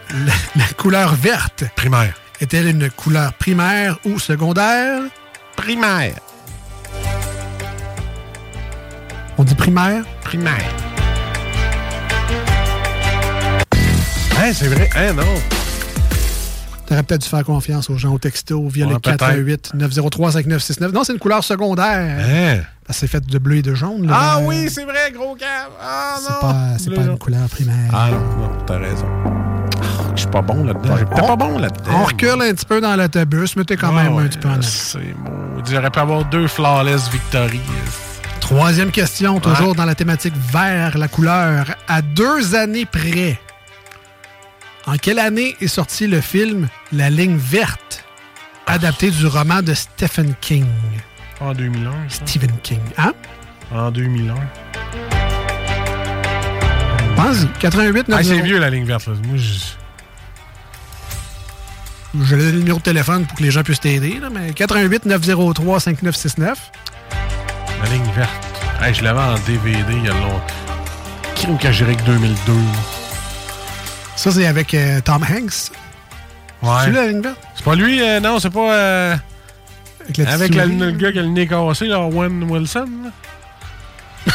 la, 0.09 0.33
la 0.55 0.73
couleur 0.75 1.15
verte. 1.15 1.65
Primaire. 1.75 2.13
Est-elle 2.39 2.67
une 2.67 2.89
couleur 2.89 3.33
primaire 3.33 3.97
ou 4.05 4.19
secondaire? 4.19 5.01
Primaire. 5.55 6.15
On 9.37 9.43
dit 9.43 9.55
primaire? 9.55 10.03
Primaire. 10.21 10.75
Hein, 14.39 14.53
c'est 14.53 14.67
vrai. 14.67 14.89
Hein, 14.95 15.13
non. 15.13 15.56
T'aurais 16.87 17.03
peut-être 17.03 17.21
dû 17.21 17.27
faire 17.27 17.43
confiance 17.43 17.89
aux 17.89 17.97
gens 17.97 18.13
au 18.13 18.17
texto 18.17 18.65
via 18.69 18.85
Ouais, 18.85 18.93
le 18.93 18.99
peut-être. 18.99 19.17
418 19.19 19.71
903 19.75 20.31
5969. 20.31 20.91
Non, 20.93 21.03
c'est 21.03 21.13
une 21.13 21.19
couleur 21.19 21.43
secondaire. 21.43 22.17
Hein? 22.25 22.61
C'est 22.89 23.07
fait 23.07 23.19
de 23.27 23.37
bleu 23.37 23.57
et 23.57 23.61
de 23.61 23.73
jaune. 23.75 24.07
là. 24.07 24.13
Ah 24.17 24.39
oui, 24.41 24.69
c'est 24.71 24.85
vrai, 24.85 25.11
gros 25.13 25.35
cave. 25.35 25.69
Ah 25.83 26.15
non. 26.21 26.75
C'est 26.79 26.93
pas, 26.95 27.01
une 27.01 27.17
couleur 27.17 27.47
primaire. 27.49 27.91
Ah 27.93 28.07
non, 28.11 28.19
non, 28.19 28.51
t'as 28.65 28.77
raison. 28.77 29.05
Ah, 29.81 30.11
Je 30.15 30.21
suis 30.21 30.29
pas 30.29 30.41
bon 30.41 30.63
là-dedans. 30.63 30.95
J'étais 30.97 31.21
pas 31.21 31.35
bon 31.35 31.57
là-dedans. 31.59 31.91
On 31.93 32.03
recule 32.05 32.29
un 32.41 32.53
petit 32.53 32.65
peu 32.65 32.79
dans 32.79 32.95
l'autobus, 32.95 33.55
mais 33.57 33.65
t'es 33.65 33.75
quand 33.75 33.91
même 33.91 34.07
Ah 34.07 34.11
un 34.11 34.15
ouais, 34.23 34.29
petit 34.29 34.37
peu 34.37 34.47
en. 34.47 34.61
C'est 34.61 34.99
maudit. 34.99 35.73
J'aurais 35.73 35.89
pu 35.89 35.99
avoir 35.99 36.23
deux 36.25 36.47
flawless 36.47 37.09
victories. 37.11 37.59
Troisième 38.39 38.91
question, 38.91 39.41
toujours 39.41 39.75
dans 39.75 39.83
la 39.83 39.93
thématique 39.95 40.33
vert, 40.53 40.97
la 40.97 41.09
couleur. 41.09 41.65
À 41.89 42.01
deux 42.01 42.55
années 42.55 42.85
près, 42.85 43.37
en 44.87 44.97
quelle 44.97 45.19
année 45.19 45.55
est 45.61 45.67
sorti 45.67 46.07
le 46.07 46.21
film 46.21 46.67
La 46.91 47.09
ligne 47.09 47.37
verte, 47.37 48.05
adapté 48.65 49.11
du 49.11 49.27
roman 49.27 49.61
de 49.61 49.73
Stephen 49.73 50.33
King? 50.41 50.65
En 51.39 51.53
2001. 51.53 51.91
ça. 52.09 52.25
Stephen 52.25 52.51
King. 52.63 52.79
Hein? 52.97 53.13
En 53.71 53.91
2001. 53.91 54.33
Pense-y. 57.15 57.47
88 57.59 58.05
Ah, 58.11 58.17
c'est 58.23 58.29
90. 58.29 58.41
vieux 58.43 58.59
la 58.59 58.69
ligne 58.69 58.85
verte. 58.85 59.07
Là. 59.07 59.13
Moi, 59.27 59.37
je... 59.37 59.59
Je 62.23 62.35
le 62.35 62.51
numéro 62.51 62.77
de 62.79 62.83
téléphone 62.83 63.25
pour 63.27 63.37
que 63.37 63.43
les 63.43 63.51
gens 63.51 63.61
puissent 63.63 63.81
t'aider, 63.81 64.19
là, 64.19 64.29
mais 64.31 64.53
88 64.53 65.05
903 65.05 65.79
5969. 65.81 66.57
La 67.83 67.89
ligne 67.89 68.03
verte. 68.15 68.31
Hey, 68.81 68.93
je 68.93 69.03
l'avais 69.03 69.19
en 69.19 69.35
DVD 69.45 69.83
il 69.91 70.05
y 70.05 70.09
a 70.09 70.13
longtemps. 70.13 70.41
Crime 71.35 71.57
que 71.59 71.71
j'irais 71.71 71.95
que 71.95 72.03
2002. 72.03 72.53
Ça, 74.17 74.31
c'est 74.31 74.45
avec 74.47 74.73
euh, 74.73 74.99
Tom 75.01 75.23
Hanks. 75.23 75.71
Ouais. 76.61 76.69
C'est 76.85 76.91
la 76.91 77.07
ligne 77.07 77.21
verte? 77.21 77.37
C'est 77.55 77.63
pas 77.63 77.75
lui, 77.75 78.01
euh, 78.01 78.19
non, 78.19 78.39
c'est 78.39 78.49
pas. 78.49 78.73
euh, 78.73 79.15
Avec, 80.01 80.17
la 80.17 80.31
avec 80.33 80.55
la- 80.55 80.65
le 80.65 80.91
gars 80.91 81.11
qui 81.11 81.19
a 81.19 81.21
le 81.21 81.27
nez 81.29 81.47
cassé, 81.47 81.85
là, 81.85 81.99
Owen 82.01 82.43
Wilson. 82.49 82.87
là. 83.03 83.11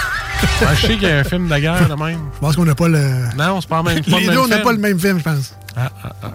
Ouais, 0.60 0.68
je 0.76 0.80
sais 0.86 0.94
qu'il 0.94 1.02
y 1.08 1.10
a 1.10 1.18
un 1.18 1.24
film 1.24 1.48
de 1.48 1.56
guerre 1.58 1.88
de 1.88 1.94
même. 1.94 2.18
Je 2.34 2.38
pense 2.40 2.54
qu'on 2.56 2.64
n'a 2.64 2.74
pas 2.76 2.88
le. 2.88 3.00
Non, 3.36 3.60
c'est 3.60 3.68
pas 3.68 3.78
le 3.78 3.82
même, 3.94 4.04
pas 4.04 4.18
Les 4.20 4.26
le 4.26 4.32
deux, 4.32 4.38
on 4.38 4.46
n'a 4.48 4.54
film. 4.56 4.64
pas 4.64 4.72
le 4.72 4.78
même 4.78 4.98
film, 4.98 5.18
je 5.18 5.24
pense. 5.24 5.56
Ah, 5.76 5.90
ah, 6.04 6.12
ah. 6.22 6.28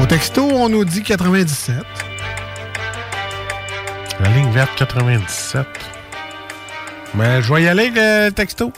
Au 0.00 0.06
texto, 0.06 0.42
on 0.52 0.68
nous 0.68 0.84
dit 0.84 1.02
97. 1.02 1.76
La 4.22 4.28
ligne 4.28 4.50
verte 4.52 4.70
97. 4.76 5.66
Mais 7.16 7.42
je 7.42 7.52
vais 7.52 7.64
y 7.64 7.68
aller 7.68 7.88
avec 7.88 7.94
le 7.96 8.30
texto. 8.30 8.72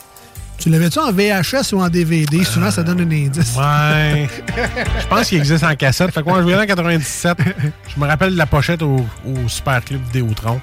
Tu 0.57 0.69
l'avais-tu 0.69 0.97
en 0.97 1.11
VHS 1.11 1.73
ou 1.73 1.81
en 1.81 1.89
DVD? 1.89 2.43
Souvent, 2.43 2.71
ça 2.71 2.81
donne 2.81 3.01
un 3.01 3.11
indice. 3.11 3.55
Ouais. 3.55 4.27
je 4.99 5.07
pense 5.07 5.27
qu'il 5.27 5.37
existe 5.37 5.63
en 5.63 5.75
cassette. 5.75 6.11
Fait 6.11 6.23
que 6.23 6.27
moi, 6.27 6.41
je 6.41 6.47
vais 6.47 6.55
en 6.55 6.65
97. 6.65 7.37
Je 7.95 7.99
me 7.99 8.07
rappelle 8.07 8.31
de 8.31 8.37
la 8.37 8.47
pochette 8.47 8.81
au, 8.81 9.05
au 9.23 9.47
Super 9.47 9.83
Club 9.85 10.01
Vidéotron. 10.05 10.59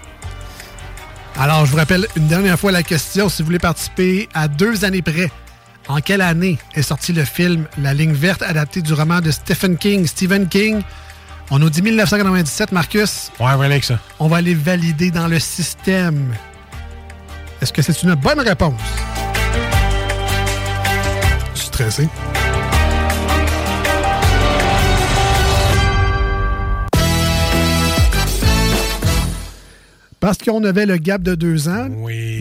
Alors, 1.38 1.64
je 1.64 1.70
vous 1.70 1.76
rappelle 1.76 2.08
une 2.16 2.26
dernière 2.26 2.58
fois 2.58 2.72
la 2.72 2.82
question. 2.82 3.28
Si 3.28 3.42
vous 3.42 3.46
voulez 3.46 3.60
participer 3.60 4.28
à 4.34 4.48
deux 4.48 4.84
années 4.84 5.02
près, 5.02 5.30
en 5.86 6.00
quelle 6.00 6.22
année 6.22 6.58
est 6.74 6.82
sorti 6.82 7.12
le 7.12 7.24
film 7.24 7.66
La 7.80 7.94
ligne 7.94 8.14
verte 8.14 8.42
adapté 8.42 8.82
du 8.82 8.94
roman 8.94 9.20
de 9.20 9.30
Stephen 9.30 9.76
King? 9.76 10.08
Stephen 10.08 10.48
King? 10.48 10.82
On 11.54 11.58
nous 11.58 11.68
dit 11.68 11.82
1997, 11.82 12.72
Marcus. 12.72 13.30
Ouais, 13.38 13.44
aller 13.48 13.64
avec 13.66 13.84
ça. 13.84 14.00
On 14.18 14.26
va 14.26 14.38
aller 14.38 14.54
valider 14.54 15.10
dans 15.10 15.28
le 15.28 15.38
système. 15.38 16.34
Est-ce 17.60 17.74
que 17.74 17.82
c'est 17.82 18.02
une 18.02 18.14
bonne 18.14 18.40
réponse? 18.40 18.80
Je 21.54 21.58
suis 21.58 21.66
stressé. 21.66 22.08
Parce 30.20 30.38
qu'on 30.38 30.64
avait 30.64 30.86
le 30.86 30.96
gap 30.96 31.20
de 31.20 31.34
deux 31.34 31.68
ans, 31.68 31.88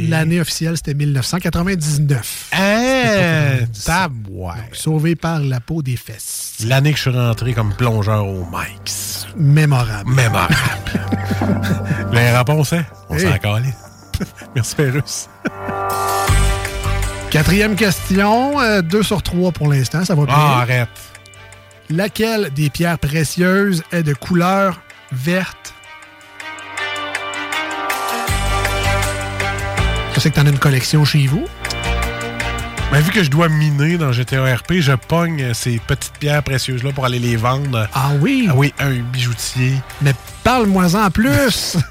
l'année 0.07 0.39
officielle, 0.39 0.77
c'était 0.77 0.93
1999. 0.93 2.49
Hein? 2.53 2.80
Eh, 3.03 3.65
tabouais. 3.85 4.53
Sauvé 4.73 5.15
par 5.15 5.39
la 5.39 5.59
peau 5.59 5.81
des 5.81 5.95
fesses. 5.97 6.57
L'année 6.65 6.91
que 6.91 6.97
je 6.97 7.09
suis 7.09 7.17
rentré 7.17 7.53
comme 7.53 7.73
plongeur 7.73 8.25
au 8.25 8.45
Mike's. 8.51 9.27
Mémorable. 9.35 10.09
Mémorable. 10.11 10.55
Les 12.11 12.29
réponses, 12.31 12.73
hein? 12.73 12.85
On 13.09 13.15
Hey. 13.15 13.21
s'en 13.31 13.37
calait. 13.37 13.73
Merci, 14.55 14.75
Pérus. 14.75 15.27
Quatrième 17.29 17.75
question, 17.75 18.57
2 18.81 19.03
sur 19.03 19.23
3 19.23 19.51
pour 19.53 19.69
l'instant, 19.71 20.03
ça 20.03 20.15
va 20.15 20.25
bien. 20.25 20.35
Ah, 20.37 20.59
arrête. 20.61 20.89
Laquelle 21.89 22.51
des 22.53 22.69
pierres 22.69 22.99
précieuses 22.99 23.83
est 23.91 24.03
de 24.03 24.13
couleur 24.13 24.81
verte? 25.11 25.73
Je 30.13 30.19
sais 30.19 30.29
que 30.29 30.35
tu 30.35 30.41
en 30.41 30.45
as 30.45 30.49
une 30.49 30.59
collection 30.59 31.03
chez 31.05 31.25
vous. 31.27 31.45
Mais 32.91 32.99
vu 33.01 33.11
que 33.11 33.23
je 33.23 33.29
dois 33.29 33.47
miner 33.47 33.97
dans 33.97 34.11
GTA 34.11 34.53
RP, 34.55 34.73
je 34.79 34.91
pogne 34.93 35.53
ces 35.53 35.79
petites 35.79 36.13
pierres 36.19 36.43
précieuses-là 36.43 36.91
pour 36.91 37.05
aller 37.05 37.19
les 37.19 37.37
vendre. 37.37 37.87
Ah 37.93 38.11
oui? 38.19 38.47
Ah 38.49 38.53
oui, 38.55 38.73
un 38.79 38.91
bijoutier. 38.95 39.73
Mais 40.01 40.13
parle-moi-en 40.43 41.09
plus! 41.09 41.77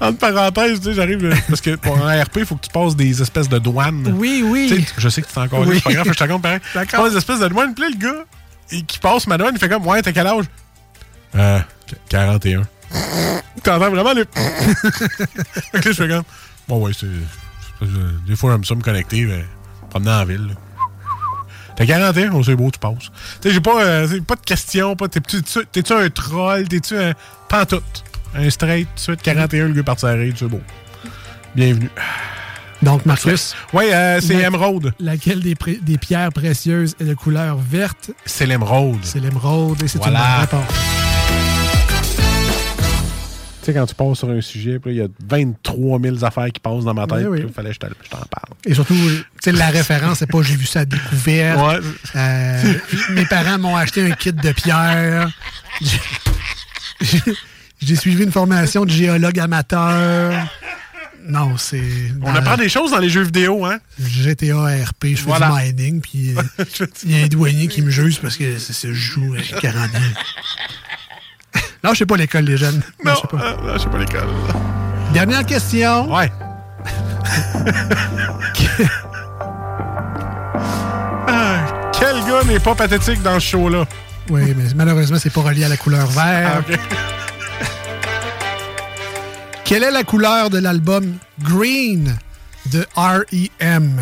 Entre 0.00 0.18
parenthèses, 0.18 0.80
tu 0.80 0.86
sais, 0.86 0.94
j'arrive. 0.94 1.24
euh, 1.24 1.34
Parce 1.48 1.60
que 1.60 1.76
pour 1.76 1.96
un 2.06 2.22
RP, 2.22 2.36
il 2.38 2.46
faut 2.46 2.56
que 2.56 2.66
tu 2.66 2.70
passes 2.72 2.96
des 2.96 3.20
espèces 3.22 3.48
de 3.48 3.58
douanes. 3.58 4.14
Oui, 4.16 4.42
oui. 4.46 4.66
Tu 4.70 4.80
sais, 4.82 4.86
je 4.98 5.08
sais 5.08 5.22
que 5.22 5.26
tu 5.28 5.32
t'es 5.34 5.40
encore 5.40 5.60
là, 5.60 5.66
Oui. 5.68 5.76
c'est 5.76 5.82
pas 5.84 5.92
grave, 5.92 6.06
je 6.08 6.12
te 6.12 6.18
raconte 6.22 6.42
pareil. 6.42 6.60
Tu 6.74 6.86
passes 6.96 7.10
des 7.12 7.18
espèces 7.18 7.40
de 7.40 7.48
douane, 7.48 7.74
puis 7.74 7.84
là, 7.84 7.90
le 7.90 7.96
gars, 7.98 8.24
il- 8.70 8.84
qui 8.84 8.98
passe 8.98 9.26
ma 9.26 9.36
douane, 9.38 9.52
il 9.54 9.58
fait 9.60 9.68
comme 9.68 9.86
Ouais, 9.86 10.00
t'as 10.02 10.12
quel 10.12 10.26
âge 10.26 10.44
Euh, 11.34 11.58
qu- 11.86 11.96
41. 12.08 12.62
T'entends 13.62 13.90
vraiment 13.90 14.12
les. 14.12 14.24
fait 14.34 15.70
que 15.72 15.76
là, 15.76 15.80
je 15.84 15.92
fais 15.92 16.08
comme 16.08 16.22
Bon, 16.68 16.84
ouais, 16.84 16.92
c'est. 16.98 17.06
Des 18.26 18.36
fois, 18.36 18.52
j'aime 18.52 18.64
ça 18.64 18.74
me 18.74 18.82
connecter, 18.82 19.24
mais 19.24 19.44
promener 19.90 20.10
en 20.12 20.24
ville. 20.24 20.46
là. 20.48 20.54
T'as 21.76 21.84
41, 21.84 22.32
oh, 22.32 22.42
c'est 22.42 22.54
beau, 22.56 22.70
tu 22.70 22.78
passes. 22.78 22.94
Tu 22.98 23.48
sais, 23.48 23.50
j'ai 23.54 23.60
pas, 23.60 23.82
euh, 23.84 24.20
pas 24.26 24.36
de 24.36 24.40
questions, 24.40 24.96
pas. 24.96 25.08
T'es-tu 25.08 25.92
un 25.92 26.08
troll, 26.10 26.66
t'es-tu 26.68 26.96
un. 26.96 27.12
Pantoute? 27.48 28.04
Un 28.34 28.48
straight, 28.50 28.88
de 28.94 29.00
suite, 29.00 29.22
41, 29.22 29.68
le 29.68 29.72
gars 29.74 29.82
par 29.82 29.98
serrer, 30.00 30.32
c'est 30.36 30.46
beau. 30.46 30.60
Bienvenue. 31.54 31.90
Donc, 32.82 33.04
Marcus. 33.06 33.54
Oui, 33.72 33.84
euh, 33.92 34.20
c'est 34.22 34.34
La- 34.34 34.48
émeraude. 34.48 34.92
Laquelle 35.00 35.40
des 35.40 35.98
pierres 35.98 36.32
précieuses 36.32 36.94
est 37.00 37.04
de 37.04 37.14
couleur 37.14 37.56
verte? 37.58 38.10
C'est 38.26 38.46
l'émeraude. 38.46 38.98
C'est 39.02 39.20
l'émeraude 39.20 39.82
et 39.82 39.88
c'est 39.88 39.98
Voilà. 39.98 40.18
une 40.20 40.24
bonne 40.46 40.60
réponse. 40.60 40.95
Sais, 43.66 43.74
quand 43.74 43.84
tu 43.86 43.96
passes 43.96 44.18
sur 44.18 44.30
un 44.30 44.40
sujet, 44.40 44.78
il 44.86 44.92
y 44.92 45.00
a 45.00 45.08
23 45.28 46.00
000 46.00 46.24
affaires 46.24 46.46
qui 46.52 46.60
passent 46.60 46.84
dans 46.84 46.94
ma 46.94 47.04
tête, 47.08 47.26
Oui, 47.28 47.40
oui. 47.40 47.40
puis 47.40 47.42
là, 47.42 47.48
il 47.48 47.52
fallait 47.52 47.68
que 47.70 47.74
je 47.74 47.80
te- 47.80 48.04
je 48.04 48.10
t'en 48.10 48.18
parle. 48.18 48.52
Et 48.64 48.74
surtout, 48.74 48.94
tu 48.94 49.24
sais, 49.42 49.50
la 49.50 49.70
référence, 49.70 50.18
c'est 50.20 50.30
pas 50.30 50.40
j'ai 50.42 50.54
vu 50.54 50.66
ça 50.66 50.80
à 50.80 50.84
découvert. 50.84 51.64
Ouais. 51.64 51.78
Euh, 52.14 52.74
mes 53.10 53.26
parents 53.26 53.58
m'ont 53.58 53.74
acheté 53.74 54.08
un 54.08 54.14
kit 54.14 54.32
de 54.32 54.52
pierre. 54.52 55.28
J'ai- 57.80 57.96
suivi 57.96 58.22
une 58.22 58.30
formation 58.30 58.84
de 58.84 58.90
géologue 58.90 59.38
amateur. 59.40 60.46
Non, 61.28 61.56
c'est. 61.56 61.82
On 62.22 62.32
apprend 62.32 62.56
des 62.56 62.68
choses 62.68 62.92
dans 62.92 62.98
les 63.00 63.08
jeux 63.10 63.22
vidéo, 63.24 63.64
hein? 63.64 63.78
GTA 64.00 64.84
RP, 64.84 65.06
je 65.10 65.16
fais 65.16 65.22
Voilà. 65.24 65.48
du 65.48 65.72
mining, 65.74 66.00
puis 66.00 66.36
euh, 66.36 66.64
il 67.04 67.16
y 67.18 67.20
a 67.20 67.24
un 67.24 67.26
douanier 67.26 67.66
qui 67.66 67.82
me 67.82 67.90
juge 67.90 68.20
parce 68.20 68.36
que 68.36 68.58
c'est 68.58 68.72
ce 68.72 68.92
joue 68.92 69.34
avec 69.34 69.52
40 69.60 69.92
ans. 69.92 69.98
Non, 71.84 71.92
je 71.92 71.98
sais 71.98 72.06
pas 72.06 72.16
l'école, 72.16 72.44
les 72.44 72.56
jeunes. 72.56 72.80
Non, 73.04 73.12
je 73.14 73.20
sais 73.20 73.26
pas. 73.28 73.56
euh, 73.56 73.78
pas 73.78 73.98
l'école. 73.98 74.28
Dernière 75.12 75.44
question. 75.46 76.12
Ouais. 76.14 76.30
Ah, 81.28 81.90
quel 81.98 82.16
gars 82.24 82.44
n'est 82.46 82.60
pas 82.60 82.74
pathétique 82.74 83.22
dans 83.22 83.38
ce 83.40 83.46
show-là? 83.50 83.84
Oui, 84.30 84.54
mais 84.56 84.64
malheureusement, 84.74 85.18
c'est 85.20 85.32
pas 85.32 85.42
relié 85.42 85.64
à 85.64 85.68
la 85.68 85.76
couleur 85.76 86.06
vert. 86.08 86.62
Ah. 86.68 86.72
Quelle 89.64 89.82
est 89.82 89.90
la 89.90 90.04
couleur 90.04 90.48
de 90.48 90.58
l'album 90.58 91.14
Green 91.42 92.16
de 92.66 92.86
R.E.M.? 92.96 93.96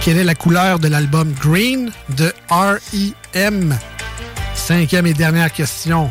Quelle 0.00 0.18
est 0.18 0.24
la 0.24 0.34
couleur 0.34 0.80
de 0.80 0.88
l'album 0.88 1.32
Green 1.40 1.92
de 2.16 2.32
R.E.M.? 2.50 3.78
Cinquième 4.66 5.06
et 5.06 5.12
dernière 5.14 5.50
question. 5.52 6.08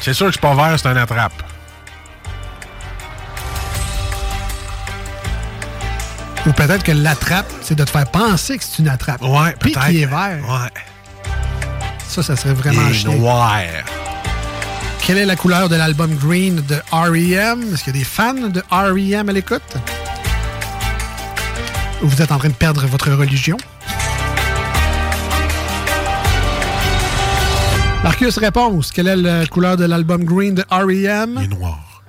C'est 0.00 0.14
sûr 0.14 0.26
que 0.28 0.32
c'est 0.32 0.40
pas 0.40 0.54
vert, 0.54 0.78
c'est 0.78 0.88
un 0.88 0.96
attrape. 0.96 1.42
Ou 6.46 6.52
peut-être 6.52 6.82
que 6.82 6.92
l'attrape, 6.92 7.50
c'est 7.60 7.74
de 7.74 7.84
te 7.84 7.90
faire 7.90 8.10
penser 8.10 8.56
que 8.56 8.64
c'est 8.64 8.78
une 8.78 8.88
attrape. 8.88 9.20
Ouais, 9.20 9.54
Puis 9.60 9.72
qui 9.72 10.02
est 10.02 10.06
vert. 10.06 10.38
Ouais. 10.48 10.70
Ça, 12.08 12.22
ça 12.22 12.34
serait 12.36 12.54
vraiment 12.54 12.88
Et 12.88 12.94
chiant. 12.94 13.12
noir. 13.12 13.52
Quelle 15.02 15.18
est 15.18 15.26
la 15.26 15.36
couleur 15.36 15.68
de 15.68 15.76
l'album 15.76 16.14
Green 16.16 16.56
de 16.66 16.76
R.E.M.? 16.92 17.64
Est-ce 17.74 17.84
qu'il 17.84 17.94
y 17.94 17.96
a 17.96 17.98
des 17.98 18.04
fans 18.04 18.32
de 18.32 18.62
R.E.M. 18.70 19.28
à 19.28 19.32
l'écoute? 19.32 19.76
Ou 22.02 22.08
vous 22.08 22.22
êtes 22.22 22.32
en 22.32 22.38
train 22.38 22.48
de 22.48 22.54
perdre 22.54 22.86
votre 22.86 23.10
religion? 23.10 23.58
Marcus, 28.02 28.38
réponse. 28.38 28.92
Quelle 28.92 29.08
est 29.08 29.16
la 29.16 29.46
couleur 29.46 29.76
de 29.76 29.84
l'album 29.84 30.24
Green 30.24 30.54
de 30.54 30.62
R.E.M.? 30.70 31.34
Il 31.38 31.44
est 31.44 31.48
noir. 31.48 32.02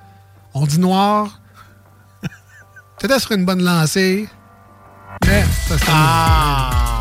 On 0.53 0.65
dit 0.65 0.79
noir. 0.79 1.41
Peut-être 2.99 3.19
sur 3.21 3.31
une 3.33 3.45
bonne 3.45 3.61
lancée. 3.63 4.27
Mais 5.25 5.43
ça 5.67 5.77
serait 5.77 5.91
Ah! 5.93 6.99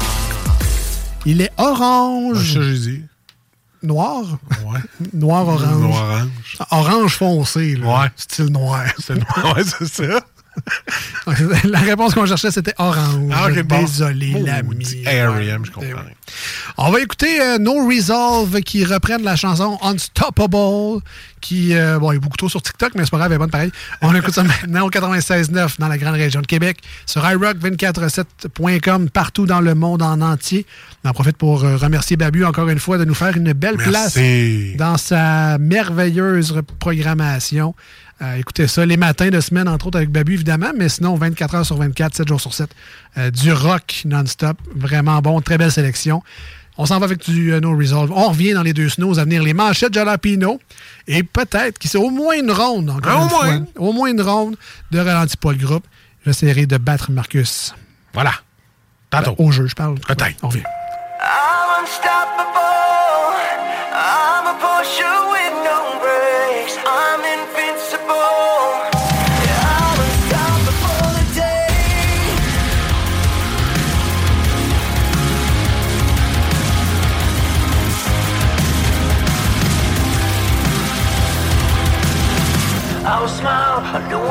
Il 1.27 1.41
est 1.41 1.53
orange. 1.59 2.55
Ça, 2.55 2.63
j'ai 2.63 2.79
dit. 2.79 3.03
Noir? 3.83 4.23
Ouais. 4.67 4.81
Noir 5.13 5.47
orange. 5.47 5.81
Noir 5.81 6.03
orange. 6.03 6.59
Orange 6.71 7.17
foncé, 7.17 7.77
là. 7.77 7.87
Ouais. 8.03 8.09
Style 8.17 8.47
noir. 8.47 8.85
C'est 8.99 9.15
noir, 9.15 9.57
ouais, 9.57 9.63
c'est 9.65 9.87
ça. 9.87 10.21
La 11.65 11.79
réponse 11.81 12.15
qu'on 12.15 12.27
cherchait, 12.27 12.51
c'était 12.51 12.75
orange. 12.79 13.33
Ah, 13.33 13.49
bon. 13.65 13.81
Désolé, 13.81 14.35
l'ami. 14.45 15.05
R.E.M., 15.07 15.65
je 15.65 15.71
comprends. 15.71 15.89
On 16.77 16.91
va 16.91 17.01
écouter 17.01 17.41
euh, 17.41 17.59
No 17.59 17.87
Resolve 17.87 18.61
qui 18.61 18.85
reprennent 18.85 19.23
la 19.23 19.37
chanson 19.37 19.79
Unstoppable, 19.83 21.03
qui, 21.41 21.75
euh, 21.75 21.99
bon, 21.99 22.13
il 22.13 22.17
est 22.17 22.19
beaucoup 22.19 22.37
trop 22.37 22.49
sur 22.49 22.63
TikTok, 22.63 22.93
mais 22.95 23.05
c'est 23.05 23.11
pas 23.11 23.19
grave, 23.19 23.33
elle 23.33 23.37
est 23.37 23.39
bonne 23.39 23.51
pareil. 23.51 23.73
On 24.03 24.15
écoute 24.15 24.35
ça 24.35 24.43
maintenant 24.45 24.87
au 24.87 24.91
96.9 24.91 25.79
dans 25.79 25.89
la 25.89 25.99
grande 25.99 26.15
région 26.15 26.41
de 26.41 26.47
Québec, 26.47 26.79
sur 27.07 27.23
iRock247.com, 27.25 29.11
partout 29.11 29.47
dans 29.47 29.61
le 29.61 29.75
monde 29.75 30.03
en 30.03 30.21
entier. 30.21 30.67
On 31.05 31.11
en 31.11 31.13
profite 31.13 31.37
pour 31.37 31.65
euh, 31.65 31.77
remercier 31.77 32.17
Babu 32.17 32.45
encore 32.45 32.69
une 32.69 32.79
fois 32.79 32.99
de 32.99 33.05
nous 33.05 33.15
faire 33.15 33.37
une 33.37 33.53
belle 33.53 33.77
place 33.77 34.19
dans 34.77 34.97
sa 34.97 35.59
merveilleuse 35.59 36.63
programmation. 36.79 37.75
Euh, 38.23 38.35
écoutez 38.35 38.67
ça 38.67 38.85
les 38.85 38.99
matins 38.99 39.31
de 39.31 39.41
semaine, 39.41 39.67
entre 39.69 39.87
autres 39.87 39.97
avec 39.97 40.11
Babu, 40.11 40.35
évidemment, 40.35 40.73
mais 40.77 40.89
sinon 40.91 41.15
24 41.17 41.55
heures 41.55 41.67
sur 41.67 41.77
24, 41.77 42.15
7 42.17 42.29
jours 42.29 42.41
sur 42.41 42.53
7. 42.53 42.71
Euh, 43.19 43.31
du 43.31 43.51
rock 43.53 44.03
non-stop. 44.05 44.59
Vraiment 44.75 45.21
bon, 45.23 45.41
très 45.41 45.57
belle 45.57 45.73
sélection. 45.73 46.23
On 46.77 46.87
s'en 46.87 46.99
va 46.99 47.07
avec 47.07 47.29
du 47.29 47.53
euh, 47.53 47.61
No 47.61 47.77
Resolve. 47.77 48.13
On 48.15 48.29
revient 48.29 48.53
dans 48.53 48.63
les 48.63 48.73
deux 48.75 48.89
snows 48.91 49.19
à 49.19 49.25
venir 49.25 49.43
les 49.43 49.55
manchettes 49.55 49.95
Jalapino 49.95 50.61
et 51.07 51.23
peut-être 51.23 51.79
qu'il 51.79 51.91
c'est 51.91 51.99
au 51.99 52.11
moins 52.11 52.35
une 52.35 52.51
ronde 52.51 52.91
encore 52.91 53.13
Ah, 53.21 53.25
au 53.25 53.29
fois. 53.29 53.45
moins. 53.47 53.65
Au 53.77 53.93
moins 53.93 54.09
une 54.11 54.21
ronde 54.23 54.57
de 54.91 54.99
ralentis 54.99 55.37
pas 55.37 55.53
le 55.53 55.59
groupe. 55.59 55.87
J'essaierai 56.27 56.67
de 56.67 56.77
battre 56.77 57.11
Marcus. 57.11 57.75
Voilà. 58.13 58.33
Tantôt. 59.09 59.35
Au 59.39 59.51
jeu, 59.51 59.67
je 59.67 59.75
parle. 59.75 59.99
Peut-être. 60.01 60.37
On 60.43 60.49
revient. 60.49 60.63
I'm 61.23 61.87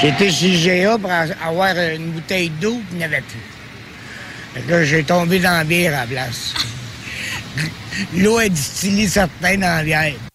J'étais 0.00 0.30
chez 0.30 0.82
GA 0.82 0.96
pour 0.96 1.10
avoir 1.10 1.76
une 1.76 2.12
bouteille 2.12 2.48
d'eau, 2.60 2.76
puis 2.76 2.86
il 2.92 2.98
n'y 2.98 3.04
avait 3.04 3.20
plus. 3.20 3.40
Fait 4.54 4.60
que 4.62 4.82
j'ai 4.82 5.04
tombé 5.04 5.38
dans 5.38 5.50
la 5.50 5.64
bière 5.64 5.94
à 5.94 6.00
la 6.00 6.06
place. 6.06 6.54
L'eau 8.16 8.40
est 8.40 8.48
distillée 8.48 9.08
certains 9.08 9.56
dans 9.56 9.76
la 9.76 9.84
bière. 9.84 10.29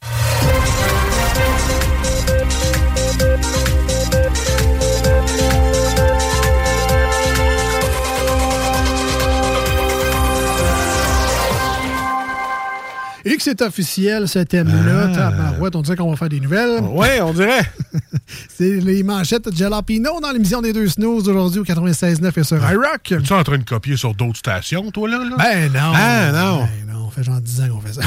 Et 13.28 13.38
que 13.38 13.42
c'est 13.44 13.62
officiel, 13.64 14.28
ce 14.28 14.40
thème-là. 14.40 15.10
Ah. 15.12 15.16
Tabarouette, 15.16 15.76
on 15.76 15.82
dirait 15.82 15.98
qu'on 15.98 16.12
va 16.12 16.16
faire 16.16 16.30
des 16.30 16.40
nouvelles. 16.40 16.80
Ouais, 16.82 17.20
on 17.22 17.34
dirait. 17.34 17.66
c'est 18.56 18.80
les 18.80 19.02
manchettes 19.02 19.50
de 19.50 19.56
Jalapino 19.56 20.20
dans 20.22 20.32
l'émission 20.32 20.62
des 20.62 20.74
deux 20.74 20.88
snooze 20.88 21.28
aujourd'hui 21.28 21.60
au 21.60 21.64
96.9 21.64 22.40
et 22.40 22.44
sur 22.44 22.58
iRock. 22.58 23.02
Tu 23.04 23.14
es 23.16 23.32
en 23.32 23.44
train 23.44 23.58
de 23.58 23.64
copier 23.64 23.98
sur 23.98 24.14
d'autres 24.14 24.38
stations, 24.38 24.92
toi, 24.92 25.10
là? 25.10 25.18
là? 25.18 25.36
Ben 25.38 25.74
non. 25.74 25.92
Ah, 25.96 26.32
non. 26.32 26.60
Ben 26.66 26.94
non, 26.94 27.06
on 27.08 27.10
fait 27.10 27.24
genre 27.24 27.42
10 27.42 27.62
ans 27.62 27.68
qu'on 27.70 27.82
fait 27.82 27.94
ça. 27.94 28.02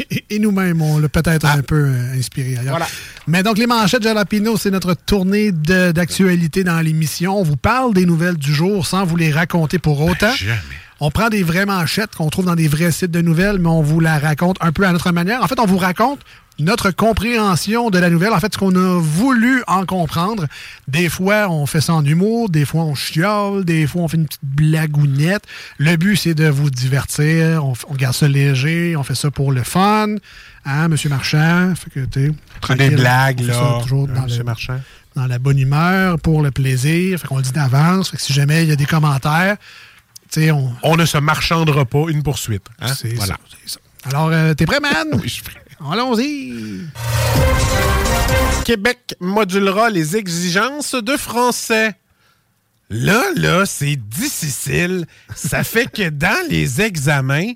et 0.10 0.24
et 0.30 0.38
nous-mêmes, 0.38 0.80
on 0.80 0.98
l'a 0.98 1.08
peut-être 1.08 1.44
un 1.44 1.62
peu 1.62 1.86
euh, 1.88 2.14
inspiré 2.16 2.50
ailleurs. 2.56 2.70
Voilà. 2.76 2.86
Mais 3.26 3.42
donc, 3.42 3.58
les 3.58 3.66
manchettes 3.66 4.04
Jalapino, 4.04 4.56
c'est 4.56 4.70
notre 4.70 4.94
tournée 4.94 5.50
de- 5.50 5.90
d'actualité 5.90 6.62
dans 6.62 6.80
l'émission. 6.80 7.36
On 7.36 7.42
vous 7.42 7.56
parle 7.56 7.92
des 7.94 8.06
nouvelles 8.06 8.36
du 8.36 8.54
jour 8.54 8.86
sans 8.86 9.04
vous 9.04 9.16
les 9.16 9.32
raconter 9.32 9.80
pour 9.80 10.00
autant. 10.00 10.30
On 11.00 11.10
prend 11.10 11.28
des 11.30 11.42
vraies 11.42 11.66
manchettes 11.66 12.14
qu'on 12.14 12.28
trouve 12.28 12.44
dans 12.44 12.54
des 12.56 12.68
vrais 12.68 12.92
sites 12.92 13.10
de 13.10 13.22
nouvelles, 13.22 13.58
mais 13.58 13.68
on 13.68 13.82
vous 13.82 14.00
la 14.00 14.18
raconte 14.18 14.56
un 14.60 14.70
peu 14.72 14.86
à 14.86 14.92
notre 14.92 15.10
manière. 15.12 15.42
En 15.42 15.46
fait, 15.48 15.58
on 15.58 15.66
vous 15.66 15.78
raconte 15.78 16.20
notre 16.58 16.90
compréhension 16.90 17.88
de 17.88 17.98
la 17.98 18.10
nouvelle, 18.10 18.34
en 18.34 18.38
fait, 18.38 18.52
ce 18.52 18.58
qu'on 18.58 18.74
a 18.76 19.00
voulu 19.00 19.62
en 19.66 19.86
comprendre. 19.86 20.46
Des 20.88 21.08
fois, 21.08 21.48
on 21.48 21.64
fait 21.64 21.80
ça 21.80 21.94
en 21.94 22.04
humour, 22.04 22.50
des 22.50 22.66
fois, 22.66 22.82
on 22.82 22.94
chiale, 22.94 23.64
des 23.64 23.86
fois, 23.86 24.02
on 24.02 24.08
fait 24.08 24.18
une 24.18 24.26
petite 24.26 24.44
blagounette. 24.44 25.44
Le 25.78 25.96
but, 25.96 26.16
c'est 26.16 26.34
de 26.34 26.48
vous 26.48 26.68
divertir, 26.68 27.64
on, 27.64 27.94
garde 27.94 28.14
ça 28.14 28.28
léger, 28.28 28.94
on 28.94 29.02
fait 29.02 29.14
ça 29.14 29.30
pour 29.30 29.52
le 29.52 29.62
fun. 29.62 30.16
Hein, 30.66 30.88
Monsieur 30.88 31.08
Marchand? 31.08 31.72
Fait 31.76 31.88
que, 31.88 32.04
t'es 32.04 32.30
tranquille. 32.60 32.96
blagues, 32.96 33.40
là, 33.40 33.78
toujours 33.82 34.06
hein, 34.10 34.14
dans 34.14 34.22
Monsieur 34.24 34.38
le- 34.40 34.44
Marchand. 34.44 34.80
dans 35.16 35.26
la 35.26 35.38
bonne 35.38 35.58
humeur, 35.58 36.18
pour 36.18 36.42
le 36.42 36.50
plaisir. 36.50 37.18
Fait 37.18 37.26
qu'on 37.26 37.38
le 37.38 37.42
dit 37.42 37.52
d'avance. 37.52 38.10
Fait 38.10 38.18
que 38.18 38.22
si 38.22 38.34
jamais 38.34 38.64
il 38.64 38.68
y 38.68 38.72
a 38.72 38.76
des 38.76 38.84
commentaires, 38.84 39.56
tu 39.56 39.64
on... 40.38 40.72
On 40.82 40.96
ne 40.96 41.04
se 41.04 41.18
marchandera 41.18 41.84
pas 41.84 42.06
une 42.08 42.22
poursuite. 42.22 42.66
Hein? 42.80 42.92
C'est 42.94 43.14
voilà. 43.14 43.36
ça. 43.66 43.80
Alors, 44.04 44.28
euh, 44.32 44.54
t'es 44.54 44.66
prêt, 44.66 44.80
man? 44.80 45.08
oui, 45.12 45.22
je 45.24 45.28
suis 45.34 45.42
prêt. 45.42 45.60
Allons-y! 45.90 46.86
Québec 48.64 49.14
modulera 49.20 49.90
les 49.90 50.16
exigences 50.16 50.94
de 50.94 51.16
français. 51.16 51.94
Là, 52.90 53.22
là, 53.36 53.64
c'est 53.66 53.96
difficile. 53.96 55.06
Ça 55.34 55.64
fait 55.64 55.90
que 55.90 56.08
dans 56.08 56.46
les 56.48 56.80
examens, 56.80 57.52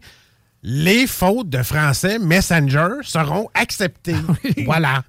les 0.63 1.07
fautes 1.07 1.51
de 1.51 1.63
français 1.63 2.19
Messenger 2.19 3.03
seront 3.03 3.49
acceptées. 3.55 4.17
Voilà. 4.65 5.05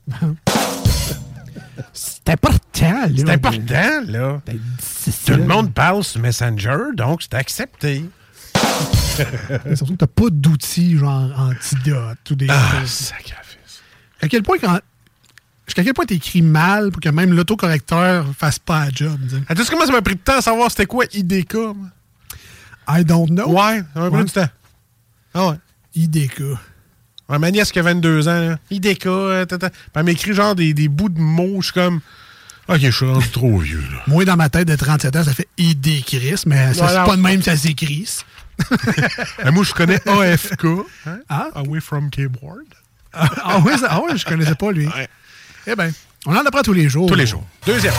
C'est 1.93 2.30
important, 2.30 2.91
là. 2.91 3.07
C'est 3.15 3.30
important, 3.30 4.02
là. 4.07 4.41
Tout 5.26 5.34
le 5.34 5.45
monde 5.45 5.73
parle 5.73 6.03
sur 6.03 6.22
Messenger, 6.22 6.77
donc 6.95 7.22
c'est 7.23 7.34
accepté. 7.35 8.06
Surtout 9.76 9.93
que 9.93 9.97
t'as 9.99 10.07
pas 10.07 10.30
d'outils, 10.31 10.97
genre 10.97 11.31
antidote 11.39 12.18
ou 12.31 12.35
des 12.35 12.47
Ah, 12.49 12.80
choses. 12.81 12.89
sacrifice. 12.89 13.81
À 14.22 14.27
quel 14.27 14.43
point, 14.43 14.57
quand... 14.60 14.80
Jusqu'à 15.68 15.84
quel 15.84 15.93
point 15.93 16.06
t'écris 16.06 16.41
mal 16.43 16.91
pour 16.91 17.02
que 17.02 17.10
même 17.10 17.34
l'autocorrecteur 17.34 18.26
fasse 18.38 18.60
pas 18.60 18.85
la 18.85 18.91
job? 18.91 19.19
Ah, 19.49 19.56
tu 19.56 19.64
sais 19.64 19.72
comment 19.72 19.85
ça 19.85 19.91
m'a 19.91 20.02
pris 20.03 20.14
de 20.15 20.19
temps 20.19 20.38
à 20.38 20.41
savoir 20.41 20.69
c'était 20.69 20.85
quoi 20.85 21.06
IDK? 21.11 21.56
I 22.88 23.03
don't 23.03 23.30
know. 23.30 23.49
Ouais, 23.49 23.81
ça 23.93 23.99
m'a 23.99 24.10
pris 24.10 24.19
Ouais. 24.19 24.23
du 24.26 24.31
temps. 24.31 24.49
Ah 25.34 25.47
ouais. 25.49 25.56
IDK. 25.95 26.41
Ouais, 27.30 27.39
ma 27.39 27.49
nièce 27.52 27.72
qui 27.72 27.80
a 27.80 27.81
22 27.81 28.27
ans, 28.27 28.49
là. 28.49 28.57
IDK, 28.69 29.06
euh, 29.07 29.45
tata. 29.45 29.69
Elle 29.95 30.03
m'écrit 30.03 30.34
genre 30.34 30.53
des, 30.56 30.73
des 30.73 30.88
bouts 30.88 31.10
de 31.10 31.19
mots, 31.19 31.57
je 31.61 31.65
suis 31.65 31.73
comme. 31.73 32.02
Ok, 32.68 32.80
je 32.81 32.89
suis 32.91 33.06
rendu 33.06 33.30
trop 33.30 33.57
vieux, 33.57 33.80
là. 33.91 34.02
Moi, 34.07 34.26
dans 34.26 34.35
ma 34.35 34.49
tête 34.49 34.68
de 34.68 34.76
37 34.76 35.15
ans, 35.15 35.23
ça 35.23 35.34
fait 35.34 35.47
ID 35.57 36.03
Chris, 36.06 36.43
mais 36.45 36.73
ça, 36.73 36.88
c'est 36.89 37.10
pas 37.10 37.15
de 37.15 37.22
même 37.22 37.41
ça 37.41 37.56
s'écrit. 37.57 38.07
Euh, 39.45 39.52
moi, 39.52 39.65
je 39.65 39.73
connais 39.73 39.99
AFK. 40.07 40.65
hein? 41.07 41.18
Ah? 41.27 41.49
Away 41.56 41.81
from 41.81 42.10
keyboard. 42.10 42.64
Ah, 43.11 43.30
ah 43.43 43.60
oui, 43.65 43.77
ça- 43.77 43.88
ah 43.89 44.02
oui, 44.02 44.18
je 44.18 44.23
connaissais 44.26 44.56
pas 44.56 44.72
lui. 44.72 44.88
Eh 45.68 45.76
bien, 45.76 45.91
on 46.26 46.34
en 46.35 46.39
apprend 46.45 46.61
tous 46.61 46.72
les 46.73 46.88
jours. 46.88 47.07
Tous 47.10 47.15
les 47.15 47.26
jours. 47.27 47.45
Deuxième. 47.65 47.93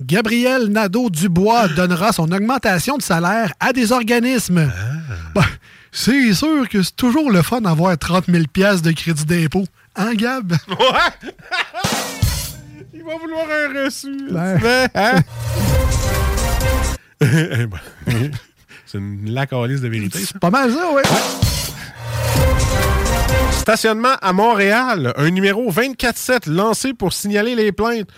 Gabriel 0.00 0.68
Nadeau-Dubois 0.68 1.68
donnera 1.68 2.12
son 2.12 2.30
augmentation 2.30 2.96
de 2.96 3.02
salaire 3.02 3.52
à 3.60 3.72
des 3.72 3.92
organismes. 3.92 4.70
Ben, 5.34 5.44
c'est 5.96 6.34
sûr 6.34 6.68
que 6.68 6.82
c'est 6.82 6.94
toujours 6.94 7.30
le 7.30 7.40
fun 7.40 7.62
d'avoir 7.62 7.96
30 7.96 8.26
000 8.28 8.44
piastres 8.52 8.82
de 8.82 8.92
crédit 8.92 9.24
d'impôt. 9.24 9.64
Hein, 9.96 10.12
Gab? 10.14 10.52
Ouais! 10.68 11.30
Il 12.92 13.02
va 13.02 13.16
vouloir 13.16 13.46
un 13.50 13.84
reçu. 13.84 14.28
Ben. 14.30 14.88
Hein? 14.94 15.20
Eh 17.22 17.66
ben, 17.66 18.30
C'est 18.84 18.98
une 18.98 19.30
lacalise 19.30 19.80
de 19.80 19.88
vérité. 19.88 20.18
ça. 20.18 20.38
Pas 20.38 20.50
mal 20.50 20.70
ça, 20.70 20.92
ouais. 20.92 21.02
Stationnement 23.52 24.16
à 24.20 24.34
Montréal, 24.34 25.14
un 25.16 25.30
numéro 25.30 25.72
24-7 25.72 26.50
lancé 26.50 26.92
pour 26.92 27.14
signaler 27.14 27.54
les 27.54 27.72
plaintes. 27.72 28.08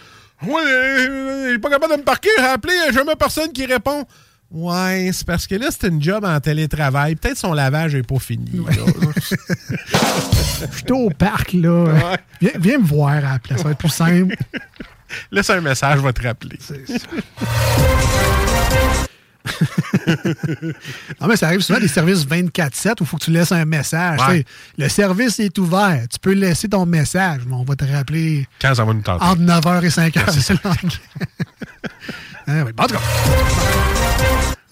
Ouais, 0.44 0.62
il 0.64 1.52
est 1.54 1.58
pas 1.60 1.70
capable 1.70 1.92
de 1.92 1.98
me 1.98 2.04
parquer, 2.04 2.30
euh, 2.40 2.92
jamais 2.92 3.14
personne 3.14 3.52
qui 3.52 3.66
répond. 3.66 4.04
Ouais, 4.50 5.10
c'est 5.12 5.26
parce 5.26 5.46
que 5.46 5.54
là, 5.56 5.68
c'est 5.70 5.88
une 5.88 6.02
job 6.02 6.24
en 6.24 6.40
télétravail. 6.40 7.16
Peut-être 7.16 7.36
son 7.36 7.52
lavage 7.52 7.94
n'est 7.94 8.02
pas 8.02 8.18
fini. 8.18 8.50
Je 10.60 10.76
suis 10.76 10.92
au 10.92 11.10
parc, 11.10 11.52
là. 11.52 12.16
Viens, 12.40 12.50
viens 12.58 12.78
me 12.78 12.86
voir 12.86 13.10
à 13.10 13.20
la 13.20 13.38
place, 13.38 13.58
ça 13.58 13.64
va 13.64 13.72
être 13.72 13.78
plus 13.78 13.88
simple. 13.90 14.34
Laisse 15.30 15.50
un 15.50 15.60
message, 15.60 15.98
je 15.98 16.04
vais 16.04 16.12
te 16.12 16.22
rappeler. 16.22 16.58
Non, 21.20 21.26
mais 21.28 21.36
ça 21.36 21.46
arrive 21.48 21.60
souvent 21.60 21.80
des 21.80 21.88
services 21.88 22.26
24-7 22.26 22.90
où 22.90 22.94
il 23.00 23.06
faut 23.06 23.16
que 23.16 23.24
tu 23.24 23.30
laisses 23.30 23.52
un 23.52 23.64
message. 23.64 24.20
Ouais. 24.28 24.44
Le 24.76 24.88
service 24.88 25.38
est 25.40 25.56
ouvert. 25.58 26.02
Tu 26.10 26.18
peux 26.18 26.32
laisser 26.32 26.68
ton 26.68 26.86
message, 26.86 27.42
mais 27.46 27.54
on 27.54 27.64
va 27.64 27.76
te 27.76 27.84
rappeler 27.84 28.46
Quand 28.60 28.74
ça 28.74 28.84
va 28.84 28.92
nous 28.94 29.02
tenter. 29.02 29.24
entre 29.24 29.40
9h 29.42 29.84
et 29.84 29.88
5h. 29.88 30.22
Ah, 30.26 30.32
c'est 30.32 30.40
ça. 30.40 30.54
Hein, 32.50 32.62
oui. 32.64 32.72
Bon, 32.72 32.84
en 32.84 32.86
tout 32.86 32.94
cas, 32.94 33.00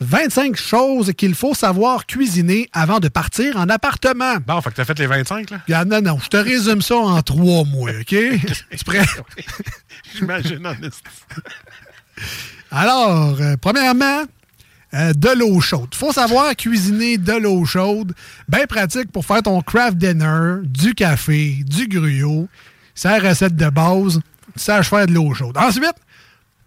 25 0.00 0.56
choses 0.56 1.12
qu'il 1.14 1.34
faut 1.34 1.54
savoir 1.54 2.06
cuisiner 2.06 2.70
avant 2.72 3.00
de 3.00 3.08
partir 3.08 3.56
en 3.58 3.68
appartement. 3.68 4.36
Bon, 4.46 4.60
fait 4.62 4.70
que 4.70 4.76
t'as 4.76 4.84
fait 4.86 4.98
les 4.98 5.06
25, 5.06 5.50
là? 5.50 5.58
Regarde, 5.66 5.88
non, 5.88 6.00
non, 6.00 6.18
je 6.22 6.28
te 6.28 6.36
résume 6.38 6.80
ça 6.80 6.96
en 6.96 7.20
trois 7.20 7.64
mois, 7.64 7.90
OK? 8.00 8.06
Tu 8.14 8.84
prêt? 8.86 9.04
J'imagine, 10.16 10.66
en. 10.66 10.74
Alors, 12.70 13.40
euh, 13.40 13.56
premièrement, 13.60 14.22
euh, 14.94 15.12
de 15.12 15.28
l'eau 15.38 15.60
chaude. 15.60 15.94
faut 15.94 16.12
savoir 16.12 16.54
cuisiner 16.54 17.18
de 17.18 17.32
l'eau 17.32 17.64
chaude. 17.64 18.12
Bien 18.48 18.66
pratique 18.66 19.10
pour 19.10 19.24
faire 19.24 19.42
ton 19.42 19.60
craft 19.60 19.96
dinner, 19.96 20.62
du 20.62 20.94
café, 20.94 21.58
du 21.66 21.88
gruau. 21.88 22.48
C'est 22.94 23.08
la 23.08 23.28
recette 23.28 23.56
de 23.56 23.68
base. 23.68 24.20
Tu 24.54 24.60
saches 24.60 24.88
faire 24.88 25.06
de 25.06 25.12
l'eau 25.12 25.34
chaude. 25.34 25.56
Ensuite, 25.58 25.96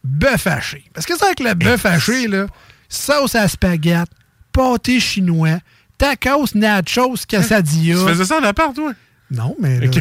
bœuf 0.04 0.48
haché. 0.48 0.84
Parce 0.94 1.06
que 1.06 1.18
c'est 1.18 1.26
avec 1.26 1.40
le 1.40 1.54
bœuf 1.54 1.86
haché, 1.86 2.28
là, 2.28 2.48
sauce 2.90 3.36
à 3.36 3.48
spaghetti, 3.48 4.12
pâté 4.52 5.00
chinois, 5.00 5.60
tacos, 5.98 6.56
nachos, 6.56 7.26
quesadilla. 7.28 7.96
Tu 7.96 8.10
faisais 8.10 8.26
ça 8.26 8.40
en 8.40 8.44
appart, 8.44 8.76
toi? 8.76 8.92
Non, 9.32 9.56
mais 9.60 9.80
là. 9.80 9.88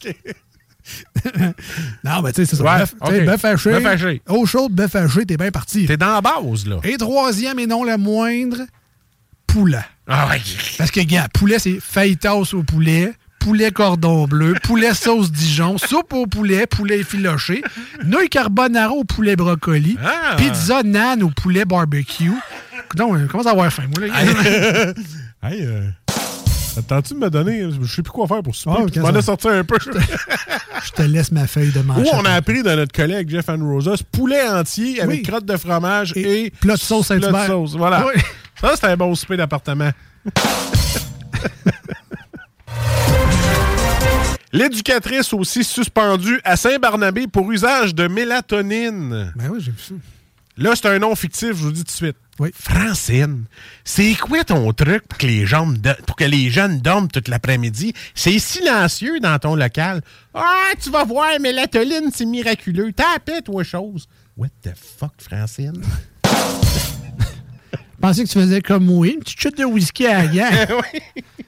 Non, 2.04 2.22
mais 2.22 2.32
tu 2.32 2.36
sais, 2.44 2.46
c'est 2.46 2.56
ça. 2.56 2.62
Ouais, 2.64 2.78
bœuf, 2.78 2.94
tu 3.04 3.10
sais, 3.12 3.20
ok. 3.20 3.26
bœuf 3.26 3.44
haché. 3.44 3.70
Bœuf 3.72 3.86
haché. 3.86 4.22
Eau 4.28 4.46
chaude, 4.46 4.72
bœuf 4.72 4.94
haché, 4.96 5.26
t'es 5.26 5.36
bien 5.36 5.50
parti. 5.50 5.86
T'es 5.86 5.96
dans 5.96 6.14
la 6.14 6.20
base, 6.20 6.66
là. 6.66 6.76
Et 6.84 6.96
troisième 6.96 7.58
et 7.58 7.66
non 7.66 7.84
le 7.84 7.96
moindre, 7.96 8.58
poulet. 9.46 9.78
Ah 10.06 10.28
ouais. 10.28 10.40
Parce 10.78 10.90
que, 10.90 11.00
gars, 11.00 11.28
poulet, 11.32 11.58
c'est 11.58 11.78
fajitas 11.80 12.34
au 12.34 12.62
poulet, 12.62 13.12
poulet 13.38 13.70
cordon 13.70 14.26
bleu, 14.26 14.54
poulet 14.62 14.94
sauce 14.94 15.30
Dijon, 15.30 15.78
soupe 15.78 16.12
au 16.12 16.26
poulet, 16.26 16.66
poulet 16.66 17.00
effiloché, 17.00 17.62
nouilles 18.04 18.28
carbonara 18.28 18.92
au 18.92 19.04
poulet 19.04 19.36
brocoli, 19.36 19.96
Ah. 20.02 20.36
pizza 20.36 20.82
nan 20.82 21.22
au 21.22 21.30
poulet 21.30 21.64
barbecue. 21.64 22.32
Donc, 22.96 23.12
on 23.16 23.26
commence 23.28 23.46
à 23.46 23.50
avoir 23.50 23.72
faim, 23.72 23.84
moi, 23.96 24.08
là. 24.08 24.92
hey, 25.48 25.64
euh, 25.64 25.82
attends-tu 26.78 27.14
de 27.14 27.18
me 27.18 27.30
donner? 27.30 27.68
Je 27.80 27.86
sais 27.86 28.02
plus 28.02 28.10
quoi 28.10 28.26
faire 28.26 28.42
pour 28.42 28.54
souper? 28.54 28.76
Ah, 28.78 28.90
tu 28.90 29.00
m'en 29.00 29.08
as 29.08 29.22
sorti 29.22 29.48
un 29.48 29.64
peu. 29.64 29.76
Je 29.80 30.90
te 30.92 31.02
laisse 31.02 31.30
ma 31.32 31.46
feuille 31.46 31.72
de 31.72 31.80
manchette. 31.80 32.12
on 32.14 32.24
a 32.24 32.32
appris 32.32 32.62
de 32.62 32.70
notre 32.70 32.92
collègue 32.92 33.28
Jeff 33.30 33.48
and 33.48 33.62
Rosas, 33.62 34.02
poulet 34.10 34.48
entier 34.48 35.00
avec 35.00 35.22
crotte 35.26 35.44
de 35.44 35.56
fromage 35.56 36.12
et, 36.16 36.52
plat 36.60 36.74
de 36.74 36.80
sauce 36.80 37.08
plat 37.08 37.18
de 37.18 37.46
sauce. 37.46 37.76
Voilà. 37.76 38.06
Oui. 38.06 38.20
Ça, 38.60 38.72
c'était 38.74 38.88
un 38.88 38.96
bon 38.96 39.14
souper 39.14 39.36
d'appartement. 39.36 39.90
L'éducatrice 44.52 45.32
aussi 45.32 45.62
suspendue 45.62 46.40
à 46.44 46.56
Saint-Barnabé 46.56 47.28
pour 47.28 47.50
usage 47.52 47.94
de 47.94 48.08
mélatonine. 48.08 49.32
Ben 49.36 49.48
oui, 49.50 49.60
j'ai 49.60 49.70
vu 49.70 49.78
ça. 49.80 49.94
Là, 50.56 50.72
c'est 50.74 50.88
un 50.88 50.98
nom 50.98 51.14
fictif, 51.14 51.50
je 51.50 51.62
vous 51.62 51.72
dis 51.72 51.84
tout 51.84 51.86
de 51.86 51.90
suite. 51.90 52.16
Oui. 52.40 52.50
Francine, 52.54 53.44
c'est 53.84 54.14
quoi 54.14 54.44
ton 54.44 54.72
truc 54.72 55.06
pour 55.06 55.18
que 55.18 55.26
les, 55.26 55.44
pour 56.06 56.16
que 56.16 56.24
les 56.24 56.48
jeunes 56.48 56.80
dorment 56.80 57.08
toute 57.08 57.28
l'après-midi? 57.28 57.92
C'est 58.14 58.38
silencieux 58.38 59.20
dans 59.20 59.38
ton 59.38 59.54
local. 59.54 60.00
Ah, 60.32 60.70
tu 60.82 60.88
vas 60.88 61.04
voir, 61.04 61.38
mélatonine, 61.38 62.10
c'est 62.14 62.24
miraculeux. 62.24 62.92
T'as 62.96 63.18
toi, 63.42 63.62
chose. 63.62 64.08
What 64.38 64.48
the 64.62 64.70
fuck, 64.74 65.12
Francine? 65.18 65.82
Je 66.24 67.78
pensais 68.00 68.24
que 68.24 68.28
tu 68.28 68.38
faisais 68.40 68.62
comme 68.62 68.86
moi, 68.86 69.06
une 69.06 69.18
petite 69.18 69.38
chute 69.38 69.58
de 69.58 69.64
whisky 69.66 70.06
à 70.06 70.22
la 70.22 70.26
gang. 70.28 70.82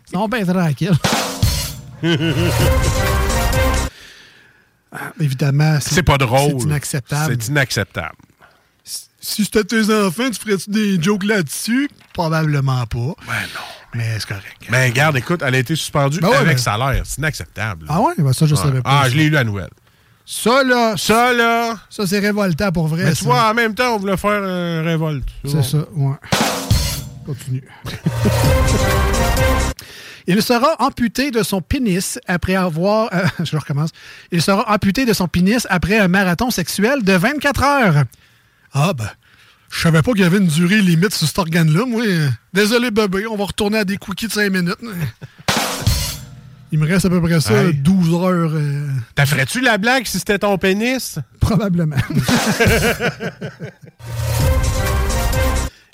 Sinon, 0.05 0.29
ben 0.29 0.45
tranquille. 0.45 0.93
Ah, 4.95 5.11
évidemment, 5.19 5.79
C'est 5.81 6.03
pas 6.03 6.19
drôle. 6.19 6.61
C'est 6.61 6.67
inacceptable. 6.67 7.37
C'est 7.41 7.49
inacceptable. 7.49 8.15
Si 9.25 9.45
c'était 9.45 9.63
tes 9.63 9.83
enfants, 9.95 10.29
tu 10.31 10.41
ferais-tu 10.41 10.69
des 10.71 11.01
jokes 11.01 11.23
là-dessus? 11.23 11.89
Probablement 12.13 12.85
pas. 12.87 12.99
Ben 12.99 13.43
non. 13.55 13.61
Mais 13.95 14.19
c'est 14.19 14.27
correct. 14.27 14.57
Mais 14.69 14.87
regarde, 14.89 15.17
écoute, 15.17 15.43
elle 15.47 15.55
a 15.55 15.59
été 15.59 15.77
suspendue 15.77 16.19
Ben 16.19 16.29
ouais, 16.29 16.37
avec 16.37 16.57
ben- 16.57 16.63
salaire. 16.63 17.03
C'est 17.05 17.19
inacceptable. 17.19 17.87
Ah 17.89 18.01
ouais? 18.01 18.15
Ben 18.19 18.33
ça, 18.33 18.47
je 18.47 18.55
Ouais. 18.55 18.61
savais 18.61 18.83
pas. 18.83 19.03
Ah, 19.05 19.09
je 19.09 19.15
l'ai 19.17 19.29
lu 19.31 19.37
à 19.37 19.41
la 19.41 19.45
nouvelle. 19.45 19.71
Ça, 20.27 20.65
là. 20.65 20.95
Ça, 20.97 21.33
là. 21.33 21.77
Ça, 21.89 22.05
c'est 22.07 22.19
révoltant 22.19 22.73
pour 22.73 22.89
vrai. 22.89 23.05
Mais 23.05 23.13
tu 23.13 23.23
vois, 23.25 23.49
en 23.51 23.55
même 23.55 23.75
temps, 23.75 23.95
on 23.95 23.99
voulait 23.99 24.17
faire 24.17 24.43
une 24.43 24.85
révolte. 24.85 25.29
C'est 25.45 25.53
bon. 25.55 25.63
ça, 25.63 25.79
ouais. 25.95 26.17
Continue. 27.27 27.63
Il 30.27 30.41
sera 30.43 30.77
amputé 30.79 31.31
de 31.33 31.43
son 31.43 31.61
pénis 31.61 32.19
après 32.27 32.55
avoir. 32.55 33.13
euh, 33.13 33.23
je 33.45 33.57
recommence. 33.57 33.91
Il 34.31 34.41
sera 34.41 34.73
amputé 34.73 35.05
de 35.05 35.13
son 35.13 35.27
pénis 35.29 35.67
après 35.71 35.99
un 35.99 36.09
marathon 36.09 36.51
sexuel 36.51 37.03
de 37.03 37.13
24 37.13 37.63
heures. 37.65 38.05
Ah, 38.75 38.93
ben. 38.95 39.09
Je 39.71 39.81
savais 39.81 40.03
pas 40.03 40.13
qu'il 40.13 40.21
y 40.21 40.25
avait 40.25 40.37
une 40.39 40.47
durée 40.49 40.83
limite 40.83 41.15
sur 41.15 41.27
cet 41.27 41.39
organe-là, 41.39 41.87
moi. 41.87 42.03
Désolé, 42.53 42.91
bébé, 42.91 43.27
on 43.27 43.37
va 43.37 43.45
retourner 43.47 43.79
à 43.79 43.85
des 43.85 43.97
cookies 43.97 44.27
de 44.29 44.33
5 44.33 44.51
minutes. 44.53 44.77
Il 46.71 46.79
me 46.79 46.87
reste 46.87 47.05
à 47.07 47.11
peu 47.11 47.21
près 47.23 47.41
ça, 47.41 47.55
Hey. 47.65 47.75
12 47.75 48.15
heures. 48.15 48.51
euh, 48.55 48.89
T'as 49.15 49.27
ferais-tu 49.27 49.61
la 49.61 49.79
blague 49.79 50.07
si 50.07 50.19
c'était 50.19 50.39
ton 50.39 50.57
pénis? 50.59 51.19
probablement. 51.41 51.97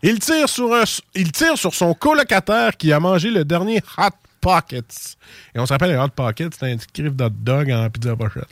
Il 0.03 0.19
tire, 0.21 0.49
sur 0.49 0.73
un- 0.75 0.85
il 1.17 1.33
tire 1.33 1.59
sur 1.59 1.75
son 1.75 1.93
colocataire 1.93 2.77
qui 2.77 2.93
a 2.93 3.01
mangé 3.01 3.31
le 3.31 3.45
dernier 3.45 3.83
Hot 3.97 4.11
Pockets. 4.41 5.17
Et 5.55 5.59
on 5.59 5.67
se 5.67 5.73
rappelle, 5.73 5.91
les 5.91 5.97
Hot 5.97 6.11
Pockets, 6.15 6.55
c'est 6.59 6.71
un 6.73 6.77
petit 6.77 6.87
crif 7.03 7.13
d'hot 7.15 7.31
dog 7.31 7.71
en 7.73 7.91
pizza 7.91 8.15
pochette. 8.15 8.47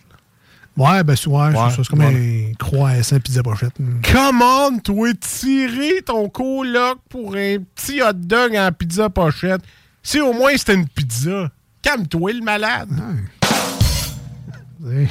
Ouais, 0.77 1.05
ben, 1.05 1.17
c'est- 1.17 1.29
ouais, 1.29 1.51
c'est 1.75 1.87
comme 1.89 2.01
voilà. 2.03 2.17
un 2.19 2.53
croissant 2.59 3.21
pizza 3.21 3.43
pochette. 3.43 3.75
Comment, 4.13 4.79
toi, 4.79 5.09
tirer 5.21 6.03
ton 6.05 6.29
coloc 6.29 6.99
pour 7.09 7.35
un 7.37 7.59
petit 7.75 8.03
hot 8.03 8.13
dog 8.15 8.55
en 8.57 8.71
pizza 8.73 9.09
pochette? 9.11 9.63
Si 10.03 10.21
au 10.21 10.33
moins 10.33 10.57
c'était 10.57 10.75
une 10.75 10.87
pizza, 10.89 11.51
calme-toi, 11.83 12.33
le 12.33 12.43
malade. 12.43 12.91
Ouais. 14.81 15.09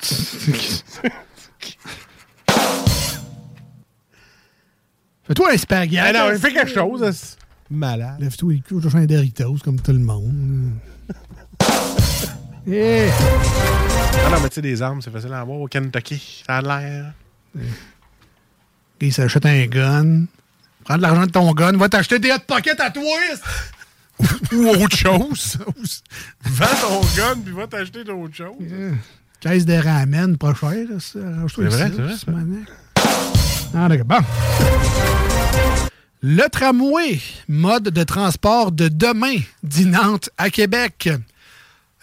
Fais-toi 5.24 5.52
un 5.52 5.56
spaghetti. 5.56 5.98
Ah 5.98 6.12
non, 6.12 6.38
fais 6.38 6.52
quelque 6.52 6.72
chose. 6.72 7.36
Malade. 7.70 8.16
Lève-toi 8.20 8.52
les 8.54 8.60
culs, 8.60 8.80
je 8.82 8.88
fais 8.88 8.98
un 8.98 9.06
Doritos 9.06 9.56
comme 9.62 9.78
tout 9.80 9.92
le 9.92 9.98
monde. 9.98 10.72
Eh, 12.70 13.08
Ah 14.26 14.30
non, 14.30 14.40
mais 14.42 14.48
tu 14.48 14.56
sais, 14.56 14.62
des 14.62 14.82
armes, 14.82 15.00
c'est 15.00 15.10
facile 15.10 15.32
à 15.32 15.40
avoir 15.40 15.58
au 15.60 15.66
Kentucky. 15.68 16.42
Ça 16.46 16.56
a 16.56 16.62
l'air. 16.62 17.12
Il 19.00 19.12
s'achète 19.12 19.46
un 19.46 19.66
gun. 19.66 20.24
Prends 20.84 20.96
de 20.96 21.02
l'argent 21.02 21.26
de 21.26 21.30
ton 21.30 21.52
gun. 21.52 21.76
Va 21.76 21.88
t'acheter 21.88 22.18
des 22.18 22.30
hot 22.30 22.38
pockets 22.46 22.80
à 22.80 22.90
toi. 22.90 23.02
Ou 24.52 24.68
autre 24.68 24.96
chose. 24.96 25.58
Vends 26.44 26.66
ton 26.80 27.00
gun 27.16 27.40
puis 27.44 27.52
va 27.54 27.66
t'acheter 27.66 28.04
d'autres 28.04 28.34
choses. 28.34 28.56
Eh, 28.60 28.90
Caisse 29.40 29.64
de 29.64 29.74
ramen, 29.74 30.36
pas 30.36 30.52
cher. 30.54 30.72
C'est 30.98 31.18
vrai, 31.20 31.90
c'est 32.18 32.30
vrai. 32.30 32.44
Ah, 33.74 33.88
d'accord. 33.88 34.06
Bon. 34.06 34.18
Le 36.20 36.48
tramway, 36.48 37.20
mode 37.46 37.90
de 37.90 38.02
transport 38.02 38.72
de 38.72 38.88
demain, 38.88 39.36
dit 39.62 39.86
Nantes 39.86 40.30
à 40.36 40.50
Québec. 40.50 41.08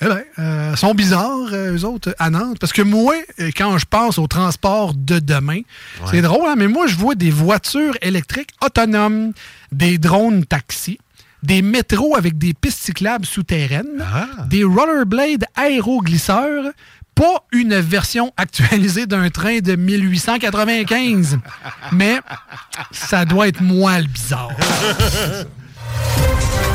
Eh 0.06 0.08
bien, 0.08 0.22
euh, 0.40 0.76
sont 0.76 0.94
bizarres, 0.94 1.50
euh, 1.52 1.76
eux 1.76 1.86
autres, 1.86 2.16
à 2.20 2.30
Nantes. 2.30 2.58
Parce 2.60 2.74
que 2.74 2.82
moi, 2.82 3.16
euh, 3.40 3.50
quand 3.56 3.78
je 3.78 3.86
pense 3.90 4.20
au 4.20 4.28
transport 4.28 4.94
de 4.94 5.20
demain, 5.20 5.62
c'est 6.10 6.22
drôle, 6.22 6.48
hein, 6.48 6.56
mais 6.58 6.68
moi, 6.68 6.88
je 6.88 6.96
vois 6.96 7.16
des 7.16 7.32
voitures 7.32 7.96
électriques 8.02 8.52
autonomes, 8.64 9.34
des 9.72 9.98
drones 9.98 10.46
taxis, 10.46 11.00
des 11.44 11.62
métros 11.62 12.16
avec 12.16 12.38
des 12.38 12.54
pistes 12.54 12.84
cyclables 12.84 13.26
souterraines, 13.26 14.06
des 14.48 14.64
rollerblades 14.64 15.46
aéroglisseurs, 15.56 16.72
pas 17.16 17.46
une 17.52 17.80
version 17.80 18.34
actualisée 18.36 19.06
d'un 19.06 19.30
train 19.30 19.60
de 19.60 19.76
1895. 19.76 21.40
mais 21.92 22.20
ça 22.92 23.26
doit 23.26 23.48
être 23.48 23.62
moi 23.62 24.00
le 24.00 24.08
bizarre. 24.08 24.52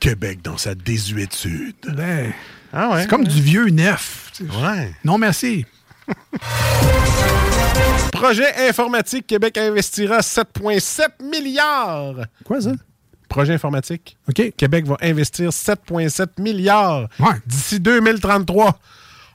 Québec 0.00 0.40
dans 0.42 0.56
sa 0.56 0.74
désuétude. 0.74 1.74
Ben, 1.94 2.32
Ah 2.72 2.90
ouais? 2.90 3.02
c'est 3.02 3.08
comme 3.08 3.26
du 3.26 3.40
vieux 3.42 3.68
neuf. 3.70 4.30
Ouais. 4.40 4.92
Non, 5.04 5.18
merci. 5.18 5.64
Projet 8.12 8.68
informatique, 8.68 9.26
Québec 9.26 9.58
investira 9.58 10.20
7,7 10.20 11.22
milliards. 11.22 12.24
Quoi 12.44 12.60
ça? 12.60 12.72
Projet 13.28 13.52
informatique. 13.54 14.16
OK. 14.28 14.52
Québec 14.56 14.86
va 14.86 14.96
investir 15.02 15.50
7,7 15.50 16.40
milliards 16.40 17.08
Ouais. 17.20 17.34
d'ici 17.46 17.78
2033. 17.78 18.78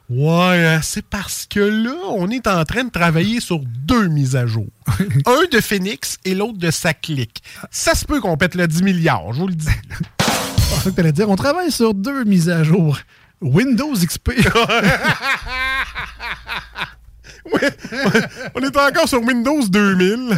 Ouais, 0.10 0.66
hein, 0.66 0.80
c'est 0.84 1.06
parce 1.06 1.48
que 1.50 1.60
là, 1.60 1.96
on 2.10 2.30
est 2.30 2.46
en 2.48 2.66
train 2.66 2.84
de 2.84 2.90
travailler 2.90 3.40
sur 3.40 3.60
deux 3.60 4.08
mises 4.08 4.36
à 4.36 4.46
jour. 4.46 4.68
Un 5.26 5.46
de 5.52 5.62
Phoenix 5.62 6.18
et 6.26 6.36
l'autre 6.36 6.58
de 6.58 6.72
Saclic. 6.72 7.42
Ça 7.72 7.96
se 7.96 8.06
peut 8.06 8.20
qu'on 8.20 8.36
pète 8.38 8.56
le 8.56 8.68
10 8.68 8.84
milliards, 8.84 9.32
je 9.32 9.40
vous 9.40 9.48
le 9.48 9.56
dis. 9.56 9.68
C'est 10.20 10.84
ça 10.84 10.90
que 10.90 10.96
t'allais 10.96 11.14
dire. 11.14 11.30
On 11.30 11.36
travaille 11.36 11.72
sur 11.72 11.94
deux 11.94 12.26
mises 12.26 12.50
à 12.50 12.64
jour. 12.64 13.00
Windows 13.42 13.94
XP. 13.94 14.32
on 18.56 18.62
est 18.62 18.78
encore 18.78 19.08
sur 19.08 19.22
Windows 19.22 19.62
2000 19.68 20.38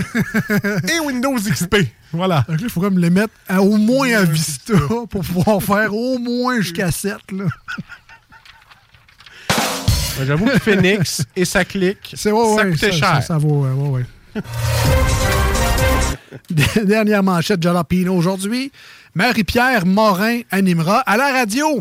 et 0.89 0.99
Windows 0.99 1.37
XP. 1.37 1.77
Voilà. 2.11 2.45
Donc 2.47 2.59
là, 2.59 2.63
il 2.65 2.69
faut 2.69 2.81
comme 2.81 2.99
les 2.99 3.09
mettre 3.09 3.33
à, 3.47 3.61
au 3.61 3.77
moins 3.77 4.11
à 4.13 4.23
Vista 4.23 4.73
pour 5.09 5.21
pouvoir 5.21 5.61
faire 5.61 5.93
au 5.93 6.17
moins 6.17 6.61
jusqu'à 6.61 6.91
7. 6.91 7.15
Là. 7.31 7.45
Ouais, 10.19 10.25
J'avoue 10.25 10.45
que 10.45 10.59
Phoenix 10.59 11.23
et 11.35 11.45
C'est 12.13 12.31
ouais, 12.31 12.55
ça 12.57 12.63
ouais, 12.65 12.71
coûtait 12.71 12.91
cher. 12.91 13.23
Ça, 13.23 13.37
vaut, 13.37 13.65
euh, 13.65 13.73
ouais, 13.73 14.03
ouais. 14.35 14.41
Dernière 16.85 17.23
manchette 17.23 17.61
Jalapino 17.61 18.15
aujourd'hui. 18.15 18.71
Marie-Pierre 19.13 19.85
Morin 19.85 20.41
animera 20.51 20.99
à 20.99 21.15
la 21.15 21.31
radio. 21.31 21.79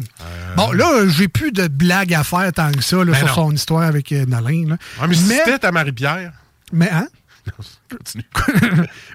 Bon, 0.57 0.71
là, 0.73 1.07
j'ai 1.09 1.27
plus 1.27 1.51
de 1.51 1.67
blagues 1.67 2.15
à 2.15 2.23
faire 2.23 2.53
tant 2.53 2.71
que 2.71 2.81
ça 2.81 2.97
là, 2.99 3.03
Euh. 3.03 3.07
Ben 3.13 3.19
sur 3.19 3.27
non. 3.27 3.35
son 3.35 3.53
histoire 3.53 3.83
avec 3.83 4.13
euh, 4.13 4.25
là. 4.69 4.77
Ah, 5.01 5.07
mais 5.09 5.17
c'était 5.17 5.59
ta 5.59 5.73
Marie-Pierre. 5.73 6.33
Mais, 6.73 6.91
hein? 6.91 7.09
Continue. 7.91 8.25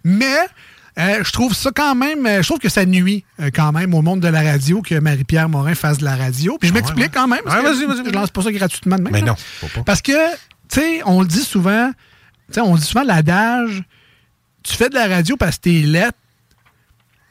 Mais 0.04 0.38
euh, 1.00 1.24
je 1.24 1.32
trouve 1.32 1.54
ça 1.56 1.72
quand 1.74 1.96
même, 1.96 2.26
euh, 2.26 2.42
je 2.42 2.48
trouve 2.48 2.60
que 2.60 2.70
ça 2.70 2.86
nuit 2.86 3.24
euh, 3.40 3.50
quand 3.54 3.72
même 3.72 3.94
au 3.94 4.02
monde 4.02 4.20
de 4.20 4.28
la 4.28 4.42
radio 4.42 4.82
que 4.82 5.00
Marie-Pierre 5.00 5.48
Morin 5.50 5.76
fasse 5.76 5.98
de 6.00 6.06
la 6.06 6.16
radio. 6.16 6.58
Puis 6.60 6.70
je 6.70 6.74
m'explique 6.74 7.12
quand 7.14 7.28
même. 7.28 7.40
parce 7.46 7.58
Ouais, 7.58 7.64
que 7.64 7.68
vas-y, 7.68 7.86
vas-y, 7.86 8.06
Je 8.06 8.12
lance 8.12 8.30
pas 8.32 8.42
ça 8.42 8.52
gratuitement 8.52 8.98
de 8.98 9.02
même. 9.04 9.14
Mais 9.14 9.22
là. 9.22 9.28
non, 9.28 9.36
faut 9.36 9.68
pas. 9.68 9.84
Parce 9.84 10.02
que, 10.02 10.12
tu 10.68 10.80
sais, 10.80 11.02
on 11.06 11.22
le 11.22 11.28
dit 11.28 11.44
souvent, 11.44 11.92
tu 12.48 12.54
sais, 12.56 12.62
on 12.62 12.76
dit 12.76 12.84
souvent 12.84 13.04
l'adage, 13.04 13.84
tu 14.64 14.74
fais 14.76 14.90
de 14.90 14.96
la 14.96 15.08
radio 15.08 15.38
parce 15.38 15.56
que 15.58 15.62
t'es 15.64 15.82
lettre. 15.82 16.18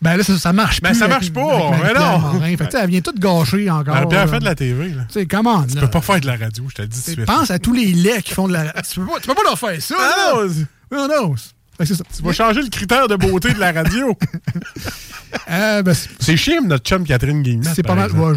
Ben 0.00 0.16
là, 0.16 0.22
ça, 0.22 0.38
ça 0.38 0.52
marche 0.52 0.80
Ben, 0.80 0.90
plus. 0.90 0.98
ça 1.00 1.08
marche 1.08 1.32
pas, 1.32 1.68
avec 1.68 1.82
mais 1.82 1.92
non. 2.00 2.18
Morin. 2.20 2.56
Fait 2.56 2.72
elle 2.74 2.88
vient 2.88 3.00
toute 3.00 3.18
gâcher 3.18 3.68
encore. 3.68 3.94
Marie-Pierre 3.94 4.26
là. 4.26 4.32
fait 4.32 4.38
de 4.38 4.44
la 4.44 4.54
TV. 4.54 4.88
Là. 4.90 5.02
Tu 5.08 5.14
sais, 5.14 5.26
comment? 5.26 5.64
Tu 5.64 5.74
peux 5.74 5.90
pas 5.90 6.00
faire 6.00 6.20
de 6.20 6.26
la 6.26 6.36
radio, 6.36 6.64
je 6.68 6.74
te 6.76 6.82
le 6.82 6.88
dis 6.88 7.00
tout 7.02 7.10
de 7.10 7.14
suite. 7.16 7.26
Pense 7.26 7.50
à 7.50 7.58
tous 7.58 7.72
les 7.72 7.92
laits 7.92 8.22
qui 8.22 8.32
font 8.32 8.46
de 8.46 8.52
la 8.52 8.72
tu 8.82 9.00
peux 9.00 9.06
pas, 9.06 9.18
tu 9.20 9.26
peux 9.26 9.34
pas 9.34 9.42
leur 9.44 9.58
faire 9.58 9.82
ça. 9.82 9.96
Ah 9.98 10.34
non, 10.92 11.08
Non, 11.08 11.34
c'est 11.86 11.94
ça. 11.94 12.04
Tu 12.16 12.22
vas 12.22 12.32
changer 12.32 12.62
le 12.62 12.68
critère 12.68 13.08
de 13.08 13.16
beauté 13.16 13.52
de 13.52 13.58
la 13.60 13.72
radio. 13.72 14.16
Euh, 15.50 15.82
ben, 15.82 15.94
c'est- 15.94 16.36
chiant, 16.36 16.62
notre 16.64 16.84
chum 16.84 17.04
Catherine 17.04 17.42
Guillemette. 17.42 17.72
c'est 17.74 17.82
pas 17.82 17.94
mal. 17.94 18.10
Ouais. 18.12 18.34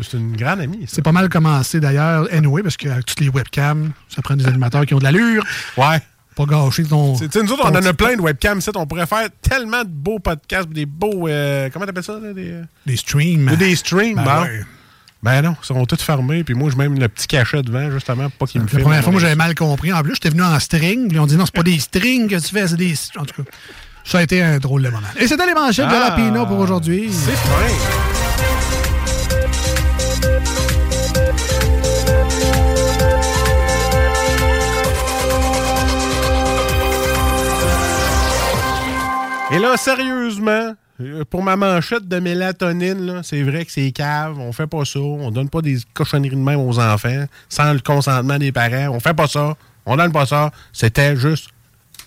C'est 0.00 0.16
une 0.16 0.36
grande 0.36 0.60
amie. 0.60 0.84
C'est 0.86 1.02
pas 1.02 1.10
mal 1.12 1.28
commencé 1.28 1.80
d'ailleurs, 1.80 2.28
anyway, 2.32 2.62
parce 2.62 2.76
qu'avec 2.76 3.04
toutes 3.04 3.20
les 3.20 3.28
webcams, 3.28 3.90
ça 4.08 4.22
prend 4.22 4.36
des 4.36 4.46
animateurs 4.46 4.86
qui 4.86 4.94
ont 4.94 4.98
de 4.98 5.04
l'allure. 5.04 5.44
Ouais. 5.76 6.00
pas 6.36 6.44
gâcher 6.46 6.84
ton. 6.84 7.16
Tu 7.16 7.28
sais, 7.30 7.42
nous 7.42 7.52
autres, 7.52 7.64
on 7.64 7.70
en 7.76 7.84
a 7.84 7.92
plein 7.92 8.16
de 8.16 8.20
webcams. 8.20 8.60
On 8.76 8.86
pourrait 8.86 9.06
faire 9.06 9.28
tellement 9.42 9.82
de 9.82 9.88
beaux 9.90 10.18
podcasts, 10.20 10.68
des 10.68 10.86
beaux. 10.86 11.26
euh, 11.28 11.68
comment 11.72 11.84
t'appelles 11.84 12.04
ça? 12.04 12.18
Là, 12.20 12.32
des, 12.32 12.50
euh, 12.52 12.62
Des 12.86 12.96
streams. 12.96 13.56
des 13.56 13.74
streams, 13.76 14.14
Ben 14.24 14.42
ouais. 14.42 14.60
Ben 15.22 15.42
non, 15.42 15.54
ils 15.62 15.66
sont 15.66 15.84
tous 15.84 16.00
fermés. 16.02 16.44
Puis 16.44 16.54
moi, 16.54 16.70
je 16.70 16.76
mets 16.76 16.88
même 16.88 16.98
le 16.98 17.08
petit 17.08 17.26
cachet 17.26 17.62
devant, 17.62 17.90
justement, 17.90 18.30
pour 18.30 18.32
pas 18.38 18.46
qu'ils 18.46 18.60
me 18.62 18.66
La 18.66 18.70
filment. 18.70 18.84
première 18.84 19.02
fois, 19.02 19.12
moi, 19.12 19.20
j'avais 19.20 19.34
mal 19.34 19.54
compris. 19.54 19.92
En 19.92 20.02
plus, 20.02 20.14
j'étais 20.14 20.30
venu 20.30 20.42
en 20.42 20.58
string. 20.58 21.08
Puis 21.08 21.18
on 21.18 21.26
dit 21.26 21.36
non, 21.36 21.44
c'est 21.44 21.54
pas 21.54 21.62
des 21.62 21.78
strings 21.78 22.28
que 22.28 22.36
tu 22.36 22.48
fais, 22.54 22.66
c'est 22.68 22.76
des. 22.76 22.94
En 23.18 23.24
tout 23.24 23.42
cas, 23.42 23.50
ça 24.04 24.18
a 24.18 24.22
été 24.22 24.42
un 24.42 24.58
drôle 24.58 24.82
de 24.82 24.88
moment. 24.88 25.06
Et 25.18 25.26
c'était 25.26 25.46
les 25.46 25.54
manchettes 25.54 25.88
de 25.88 25.92
Ah, 25.94 26.14
Jalapino 26.16 26.46
pour 26.46 26.58
aujourd'hui. 26.58 27.10
C'est 27.12 27.32
fin. 27.36 28.70
Et 39.52 39.58
là, 39.58 39.76
sérieusement, 39.76 40.74
pour 41.30 41.42
ma 41.42 41.56
manchette 41.56 42.06
de 42.08 42.18
mélatonine, 42.20 43.20
c'est 43.22 43.42
vrai 43.42 43.64
que 43.64 43.72
c'est 43.72 43.90
cave. 43.92 44.38
On 44.38 44.52
fait 44.52 44.66
pas 44.66 44.84
ça. 44.84 44.98
On 45.00 45.30
donne 45.30 45.48
pas 45.48 45.62
des 45.62 45.78
cochonneries 45.94 46.30
de 46.30 46.36
même 46.36 46.60
aux 46.60 46.78
enfants 46.78 47.24
sans 47.48 47.72
le 47.72 47.80
consentement 47.80 48.38
des 48.38 48.52
parents. 48.52 48.88
On 48.94 49.00
fait 49.00 49.14
pas 49.14 49.28
ça. 49.28 49.54
On 49.86 49.96
donne 49.96 50.12
pas 50.12 50.26
ça. 50.26 50.50
C'était 50.72 51.16
juste 51.16 51.48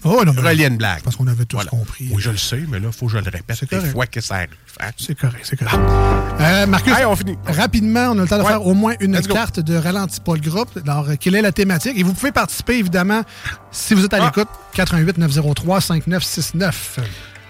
Oh, 0.05 0.21
non, 0.25 0.33
mais 0.33 0.57
une 0.57 0.75
blague. 0.75 1.01
Parce 1.01 1.15
qu'on 1.15 1.27
avait 1.27 1.45
tous 1.45 1.63
compris. 1.65 2.09
Oui, 2.11 2.21
je 2.21 2.29
le 2.31 2.35
sais, 2.35 2.61
mais 2.67 2.77
là, 2.77 2.87
il 2.87 2.91
faut 2.93 3.05
que 3.05 3.13
je 3.13 3.17
le 3.19 3.23
répète 3.23 3.61
des 3.61 3.67
correct. 3.67 3.91
fois 3.93 4.05
que 4.05 4.19
ça 4.19 4.35
arrive. 4.35 4.49
hein. 4.81 4.89
C'est 4.97 5.17
correct, 5.17 5.39
c'est 5.43 5.55
correct. 5.55 5.79
Euh, 6.41 6.65
Marcus, 6.67 6.93
Hey, 6.93 7.05
on 7.05 7.15
finit. 7.15 7.37
rapidement, 7.47 8.07
on 8.09 8.19
a 8.19 8.23
le 8.23 8.27
temps 8.27 8.37
de 8.37 8.41
Ouais. 8.43 8.49
faire 8.49 8.67
au 8.67 8.73
moins 8.73 8.95
une 8.99 9.15
Let's 9.15 9.29
go. 9.29 9.33
carte 9.33 9.61
de 9.61 9.75
Ralenti 9.77 10.19
pas 10.19 10.33
le 10.33 10.41
groupe. 10.41 10.77
Alors, 10.85 11.07
euh, 11.09 11.13
quelle 11.17 11.35
est 11.35 11.41
la 11.41 11.53
thématique? 11.53 11.93
Et 11.97 12.03
vous 12.03 12.13
pouvez 12.13 12.33
participer, 12.33 12.79
évidemment, 12.79 13.21
si 13.71 13.93
vous 13.93 14.03
êtes 14.03 14.13
à 14.13 14.17
Ah. 14.21 14.25
l'écoute, 14.25 14.49
88 14.73 15.17
903 15.19 15.79
5969. 15.79 16.99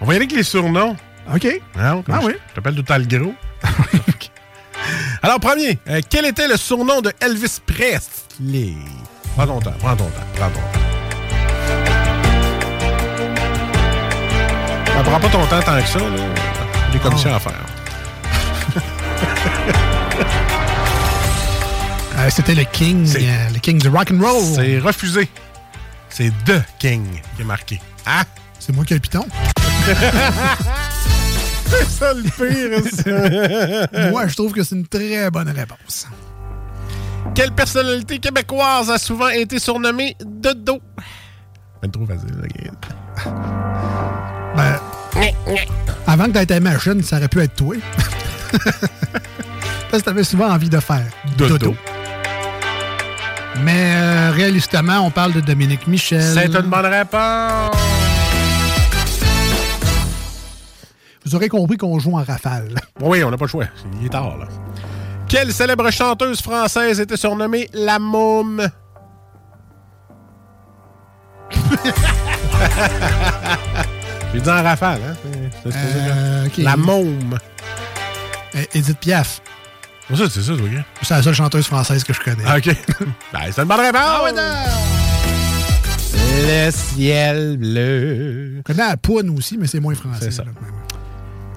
On 0.00 0.06
va 0.06 0.12
y 0.12 0.16
aller 0.16 0.24
avec 0.26 0.36
les 0.36 0.44
surnoms. 0.44 0.96
OK. 1.32 1.46
Hein, 1.78 2.02
Ah 2.10 2.18
je- 2.20 2.26
oui. 2.26 2.32
Je 2.50 2.54
t'appelle 2.54 2.74
tout 2.74 2.80
le 2.80 2.84
temps 2.84 2.98
le 2.98 3.04
gros. 3.18 3.34
Alors, 5.22 5.40
premier, 5.40 5.78
euh, 5.88 6.00
quel 6.10 6.26
était 6.26 6.46
le 6.48 6.56
surnom 6.56 7.00
de 7.00 7.12
Elvis 7.20 7.58
Presley? 7.64 8.74
Prends 9.36 9.46
ton 9.46 9.60
temps, 9.60 9.74
prends 9.78 9.96
ton 9.96 10.04
temps, 10.04 10.26
prends 10.36 10.50
ton 10.50 10.60
temps. 10.60 10.80
Ça 14.94 15.02
prend 15.02 15.20
pas 15.20 15.28
ton 15.28 15.46
temps 15.46 15.60
tant 15.62 15.80
que 15.80 15.88
ça, 15.88 15.98
là. 15.98 16.06
Des 16.92 16.98
commissions 16.98 17.30
Ah. 17.32 17.36
à 17.36 17.40
faire. 17.40 17.52
Euh, 22.16 22.30
C'était 22.30 22.54
le 22.54 22.62
King, 22.64 23.08
euh, 23.16 23.48
le 23.52 23.58
King 23.58 23.78
du 23.80 23.88
rock 23.88 24.10
and 24.12 24.20
roll. 24.24 24.40
C'est 24.54 24.78
refusé. 24.78 25.28
C'est 26.08 26.30
The 26.46 26.62
King 26.78 27.04
qui 27.34 27.42
est 27.42 27.44
marqué. 27.44 27.80
Hein? 28.06 28.22
C'est 28.60 28.72
moi 28.72 28.84
qui 28.84 28.92
ai 28.92 28.96
le 28.96 29.00
piton. 29.00 29.26
C'est 31.66 31.88
ça 31.88 32.12
le 32.14 32.22
pire. 32.22 33.88
ça. 33.92 34.10
moi, 34.10 34.26
je 34.26 34.34
trouve 34.34 34.52
que 34.52 34.62
c'est 34.62 34.74
une 34.74 34.86
très 34.86 35.30
bonne 35.30 35.48
réponse. 35.48 36.06
Quelle 37.34 37.52
personnalité 37.52 38.18
québécoise 38.18 38.90
a 38.90 38.98
souvent 38.98 39.28
été 39.28 39.58
surnommée 39.58 40.16
Dodo? 40.24 40.80
Ben 41.82 41.90
trop 41.90 42.06
facile, 42.06 42.28
game. 42.56 42.76
Ben, 44.56 44.78
avant 46.06 46.26
que 46.26 46.30
t'aies 46.32 46.46
ta 46.46 46.60
machine, 46.60 47.02
ça 47.02 47.16
aurait 47.16 47.28
pu 47.28 47.40
être 47.40 47.54
toi. 47.54 47.76
Parce 49.90 50.02
que 50.02 50.08
t'avais 50.08 50.24
souvent 50.24 50.50
envie 50.50 50.68
de 50.68 50.80
faire 50.80 51.06
Dodo. 51.36 51.58
dodo. 51.58 51.76
Mais 53.62 53.94
euh, 53.96 54.30
réalistement, 54.32 55.00
on 55.00 55.10
parle 55.10 55.32
de 55.32 55.40
Dominique 55.40 55.86
Michel. 55.86 56.22
C'est 56.22 56.54
une 56.54 56.68
bonne 56.68 56.86
réponse. 56.86 57.93
Vous 61.24 61.34
aurez 61.34 61.48
compris 61.48 61.76
qu'on 61.76 61.98
joue 61.98 62.16
en 62.16 62.22
rafale. 62.22 62.74
Oui, 63.00 63.24
on 63.24 63.30
n'a 63.30 63.36
pas 63.38 63.44
le 63.46 63.50
choix. 63.50 63.64
Il 64.00 64.06
est 64.06 64.10
tard, 64.10 64.36
là. 64.38 64.46
Quelle 65.28 65.52
célèbre 65.52 65.90
chanteuse 65.90 66.40
française 66.42 67.00
était 67.00 67.16
surnommée 67.16 67.68
La 67.72 67.98
Môme? 67.98 68.68
J'ai 74.34 74.40
dit 74.40 74.50
en 74.50 74.62
rafale, 74.62 75.00
hein? 75.08 75.14
C'est- 75.62 75.70
c'est 75.70 75.78
Euh. 75.78 76.48
La 76.58 76.76
Môme. 76.76 77.38
Euh, 78.54 78.64
Edith 78.74 78.98
Piaf. 78.98 79.40
Ça, 80.14 80.24
c'est 80.30 80.42
ça, 80.42 80.56
toi, 80.56 80.68
gars. 80.68 80.84
C'est 81.02 81.14
la 81.14 81.22
seule 81.22 81.34
chanteuse 81.34 81.66
française 81.66 82.04
que 82.04 82.12
je 82.12 82.20
connais. 82.20 82.44
Ah, 82.46 82.58
OK. 82.58 82.66
ben, 83.32 83.40
c'est 83.50 83.62
une 83.62 83.68
bonne 83.68 83.80
réponse. 83.80 84.32
Le 86.36 86.70
ciel 86.70 87.56
bleu. 87.56 88.56
Je 88.58 88.62
connais 88.62 88.86
la 88.86 88.96
Poune 88.96 89.30
aussi, 89.30 89.56
mais 89.56 89.66
c'est 89.66 89.80
moins 89.80 89.94
français. 89.94 90.18
C'est 90.26 90.30
ça. 90.32 90.44
là. 90.44 90.50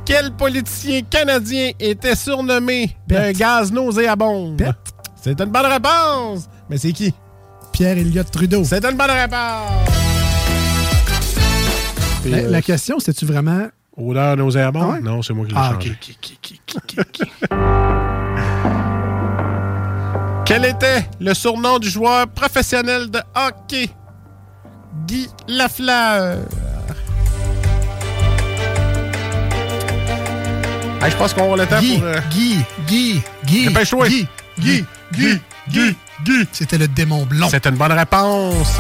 Quel 0.08 0.32
politicien 0.32 1.02
canadien 1.02 1.72
était 1.82 2.16
surnommé 2.16 2.96
d'un 3.08 3.34
gaz 3.34 3.74
nauséabond? 3.74 4.56
C'est 5.22 5.38
une 5.42 5.50
bonne 5.50 5.66
réponse. 5.66 6.48
Mais 6.70 6.78
c'est 6.78 6.94
qui? 6.94 7.14
Pierre 7.74 7.98
Elliott 7.98 8.32
Trudeau. 8.32 8.64
C'est 8.64 8.86
une 8.86 8.96
bonne 8.96 9.12
réponse. 9.12 9.70
La, 12.26 12.38
euh, 12.38 12.50
la 12.50 12.62
question, 12.62 13.00
c'était-tu 13.00 13.26
vraiment. 13.26 13.68
Odeur 13.98 14.38
nauséabond? 14.38 14.82
Ah 14.82 14.88
ouais? 14.94 15.02
Non, 15.02 15.22
c'est 15.22 15.34
moi 15.34 15.46
qui 15.46 15.52
l'ai 15.54 15.60
Ah, 15.60 15.72
changé. 15.74 15.92
ok. 15.92 16.16
Quel 20.46 20.64
était 20.64 21.06
le 21.20 21.34
surnom 21.34 21.80
du 21.80 21.90
joueur 21.90 22.28
professionnel 22.30 23.12
de 23.12 23.20
hockey? 23.36 23.90
Guy 25.06 25.28
Lafleur. 25.50 26.38
Hey, 31.08 31.14
je 31.14 31.18
pense 31.18 31.34
qu'on 31.34 31.44
aura 31.44 31.56
le 31.56 31.66
temps 31.66 31.80
Guy, 31.80 32.00
pour... 32.00 32.06
euh, 32.06 32.20
Guy, 32.30 32.58
Guy, 32.86 33.22
Guy. 33.46 33.68
Dépêche-toi. 33.70 34.10
Guy, 34.10 34.28
Guy, 34.60 34.86
Guy, 35.14 35.40
Guy, 35.70 35.96
Guy. 36.26 36.48
C'était 36.52 36.78
le 36.78 36.90
démon 36.90 37.26
blond. 37.26 37.48
C'est 37.50 37.66
une 37.66 37.78
bonne 37.78 37.94
réponse. 37.94 38.78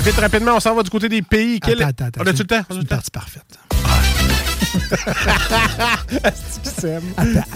Vite, 0.00 0.16
rapidement, 0.16 0.56
on 0.56 0.60
s'en 0.60 0.74
va 0.74 0.82
du 0.82 0.90
côté 0.90 1.08
des 1.08 1.22
pays. 1.22 1.60
Quel... 1.60 1.80
Attends, 1.84 2.06
attends, 2.06 2.20
On 2.24 2.26
a-tu 2.26 2.42
le 2.42 2.46
temps? 2.48 2.62
C'est 2.68 2.74
On 2.74 2.78
a 2.78 2.80
une 2.80 2.86
partie 2.88 3.10
parfaite. 3.12 3.58
Est-ce 6.24 6.60
qu'il 6.62 6.80
s'aime? 6.80 7.02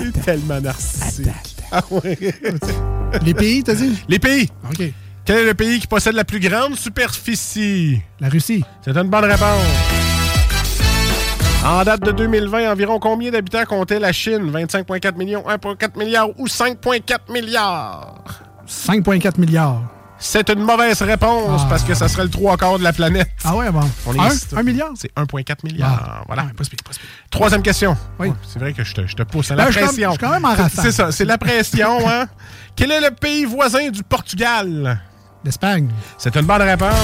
Il 0.00 0.06
est 0.06 0.22
tellement 0.24 0.60
narcissique. 0.60 1.26
Ah 1.72 1.82
ouais. 1.90 2.16
Les 3.24 3.34
pays, 3.34 3.64
t'as 3.64 3.74
dit? 3.74 3.98
Les 4.06 4.20
pays. 4.20 4.48
OK. 4.70 4.84
Quel 5.24 5.38
est 5.38 5.46
le 5.46 5.54
pays 5.54 5.80
qui 5.80 5.88
possède 5.88 6.14
la 6.14 6.24
plus 6.24 6.38
grande 6.38 6.76
superficie? 6.76 8.00
La 8.20 8.28
Russie. 8.28 8.62
C'est 8.84 8.96
une 8.96 9.08
bonne 9.08 9.24
réponse. 9.24 10.01
En 11.64 11.84
date 11.84 12.00
de 12.02 12.10
2020, 12.12 12.72
environ 12.72 12.98
combien 12.98 13.30
d'habitants 13.30 13.64
comptait 13.64 14.00
la 14.00 14.12
Chine? 14.12 14.50
25,4 14.50 15.16
millions, 15.16 15.44
1,4 15.48 15.96
milliard 15.96 16.28
ou 16.38 16.46
5,4 16.46 17.32
milliards? 17.32 18.24
5,4 18.68 19.38
milliards. 19.38 19.80
C'est 20.18 20.48
une 20.50 20.60
mauvaise 20.60 21.02
réponse 21.02 21.62
Ah. 21.64 21.66
parce 21.68 21.82
que 21.82 21.94
ça 21.94 22.06
serait 22.08 22.24
le 22.24 22.30
trois 22.30 22.56
quarts 22.56 22.78
de 22.78 22.84
la 22.84 22.92
planète. 22.92 23.28
Ah 23.44 23.56
ouais, 23.56 23.70
bon. 23.72 23.80
On 24.06 24.12
un, 24.18 24.62
milliard? 24.62 24.90
C'est 24.96 25.12
1,4 25.16 25.64
milliard. 25.64 26.00
Ah. 26.20 26.22
Voilà. 26.26 26.42
Pas 26.42 26.64
pas. 26.64 26.90
Troisième 27.30 27.62
question. 27.62 27.96
Oui. 28.20 28.28
Ouais, 28.28 28.34
c'est 28.46 28.58
vrai 28.60 28.72
que 28.72 28.84
je 28.84 28.94
te, 28.94 29.06
je 29.06 29.14
te 29.16 29.22
pousse 29.24 29.50
à 29.50 29.56
Ben, 29.56 29.64
la 29.64 29.70
pression. 29.70 30.10
je 30.10 30.16
suis 30.16 30.18
quand 30.18 30.30
même 30.30 30.44
en. 30.44 30.54
C'est 30.68 30.92
ça, 30.92 31.10
c'est 31.10 31.24
la 31.24 31.38
pression. 31.38 31.98
hein? 32.08 32.26
Quel 32.76 32.92
est 32.92 33.00
le 33.00 33.10
pays 33.12 33.44
voisin 33.44 33.88
du 33.90 34.02
Portugal? 34.04 35.00
L'Espagne. 35.44 35.88
C'est 36.18 36.34
une 36.36 36.46
bonne 36.46 36.62
réponse. 36.62 36.94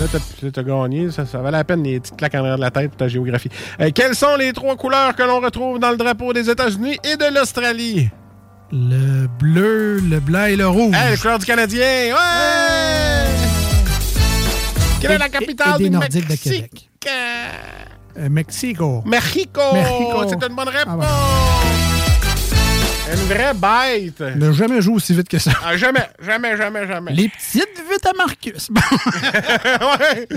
Là, 0.00 0.06
t'as- 0.52 0.62
gagné. 0.62 1.10
Ça, 1.10 1.26
ça 1.26 1.38
valait 1.38 1.56
la 1.58 1.64
peine 1.64 1.82
les 1.82 1.98
petites 1.98 2.16
claques 2.16 2.34
en 2.36 2.38
arrière 2.40 2.56
de 2.56 2.60
la 2.60 2.70
tête 2.70 2.88
pour 2.90 2.98
ta 2.98 3.08
géographie. 3.08 3.48
Euh, 3.80 3.90
quelles 3.94 4.14
sont 4.14 4.36
les 4.36 4.52
trois 4.52 4.76
couleurs 4.76 5.16
que 5.16 5.22
l'on 5.24 5.40
retrouve 5.40 5.78
dans 5.80 5.90
le 5.90 5.96
drapeau 5.96 6.32
des 6.32 6.48
États-Unis 6.48 6.98
et 7.04 7.16
de 7.16 7.34
l'Australie? 7.34 8.08
Le 8.70 9.26
bleu, 9.40 9.98
le 9.98 10.20
blanc 10.20 10.44
et 10.44 10.54
le 10.56 10.68
rouge. 10.68 10.94
Hey, 10.94 11.12
les 11.12 11.16
couleurs 11.18 11.38
du 11.38 11.46
Canadien! 11.46 12.14
Ouais! 12.14 13.26
Quelle 15.00 15.12
est 15.12 15.18
la 15.18 15.28
capitale 15.28 15.74
et 15.76 15.78
des 15.78 15.84
du 15.84 15.90
Nordiques 15.90 16.24
de 16.24 16.28
Mexique? 16.28 16.52
Québec. 16.52 16.90
Euh, 18.18 18.28
Mexico. 18.28 19.02
Mexico! 19.06 19.60
Mexico. 19.72 20.24
C'est 20.28 20.46
une 20.48 20.54
bonne 20.54 20.68
réponse! 20.68 21.04
Ah 21.04 21.87
Une 23.10 23.20
vraie 23.20 23.54
bête! 23.54 24.20
Ne 24.36 24.52
jamais 24.52 24.82
jouer 24.82 24.96
aussi 24.96 25.14
vite 25.14 25.28
que 25.28 25.38
ça. 25.38 25.52
Ah, 25.64 25.78
jamais, 25.78 26.06
jamais, 26.20 26.58
jamais, 26.58 26.86
jamais. 26.86 27.12
Les 27.12 27.28
petites 27.28 27.82
vites 27.90 28.06
à 28.06 28.12
Marcus. 28.12 28.68
ouais! 30.04 30.28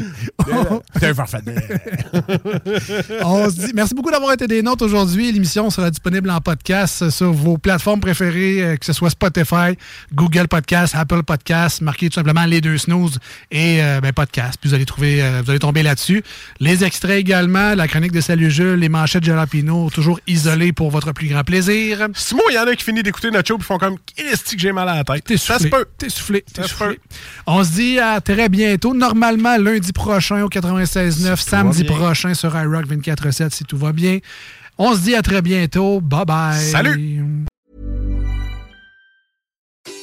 T'es. 1.00 1.12
On 3.24 3.50
se 3.50 3.56
dit 3.56 3.72
merci 3.74 3.94
beaucoup 3.94 4.12
d'avoir 4.12 4.32
été 4.32 4.48
des 4.48 4.62
nôtres 4.62 4.86
aujourd'hui. 4.86 5.30
L'émission 5.32 5.70
sera 5.70 5.90
disponible 5.90 6.30
en 6.30 6.40
podcast 6.40 7.10
sur 7.10 7.34
vos 7.34 7.58
plateformes 7.58 8.00
préférées, 8.00 8.64
euh, 8.64 8.78
que 8.78 8.86
ce 8.86 8.94
soit 8.94 9.10
Spotify, 9.10 9.76
Google 10.14 10.48
Podcast, 10.48 10.96
Apple 10.96 11.24
Podcast. 11.24 11.82
Marquez 11.82 12.08
tout 12.10 12.16
simplement 12.16 12.46
les 12.46 12.62
deux 12.62 12.78
snooze 12.78 13.20
et 13.52 13.84
euh, 13.84 14.00
ben, 14.00 14.14
podcast. 14.14 14.58
Puis 14.62 14.70
vous 14.70 14.76
allez 14.76 14.86
trouver, 14.86 15.22
euh, 15.22 15.42
vous 15.44 15.50
allez 15.50 15.60
tomber 15.60 15.84
là-dessus. 15.84 16.24
Les 16.60 16.86
extraits 16.86 17.20
également, 17.20 17.76
la 17.76 17.90
chronique 17.90 18.14
de 18.14 18.22
Salut 18.22 18.50
Jules, 18.50 18.80
les 18.80 18.90
manchettes 18.90 19.24
de 19.24 19.28
Jalapino, 19.28 19.90
toujours 19.90 20.22
isolées 20.28 20.72
pour 20.72 20.90
votre 20.90 21.12
plus 21.12 21.28
grand 21.28 21.44
plaisir. 21.44 22.08
Il 22.52 22.56
y 22.56 22.58
en 22.62 22.68
a 22.68 22.76
qui 22.76 22.84
finissent 22.84 23.04
d'écouter 23.04 23.32
notre 23.32 23.48
show 23.48 23.58
puis 23.58 23.66
font 23.66 23.78
comme 23.78 23.98
Qu'est-ce 24.16 24.56
que 24.56 24.60
j'ai 24.60 24.72
mal 24.72 24.88
à 24.90 24.96
la 24.96 25.04
tête. 25.04 25.24
T'es 25.26 25.38
Ça 25.38 25.56
soufflé. 25.56 25.70
se 25.70 25.76
peut. 25.76 25.86
T'es 25.98 26.10
soufflé. 26.10 26.46
T'es 26.54 26.62
Ça 26.64 26.68
soufflé. 26.68 27.00
On 27.48 27.64
se 27.64 27.72
dit 27.72 28.00
à 28.00 28.22
très 28.22 28.50
bientôt. 28.50 28.94
Normalement, 28.94 29.58
lundi 29.58 29.92
prochain 29.94 30.42
au 30.44 30.50
96.9, 30.50 31.36
samedi 31.38 31.84
prochain 31.84 32.34
sur 32.34 32.56
iRock 32.56 32.86
24.7 32.88 33.50
si 33.54 33.64
tout 33.66 33.78
va 33.78 33.92
bien. 33.92 34.20
On 34.78 34.96
se 34.96 35.00
dit 35.02 35.16
à 35.16 35.22
très 35.22 35.42
bientôt. 35.42 36.02
Bye 36.02 36.26
bye. 36.26 36.60
Salut. 36.60 37.46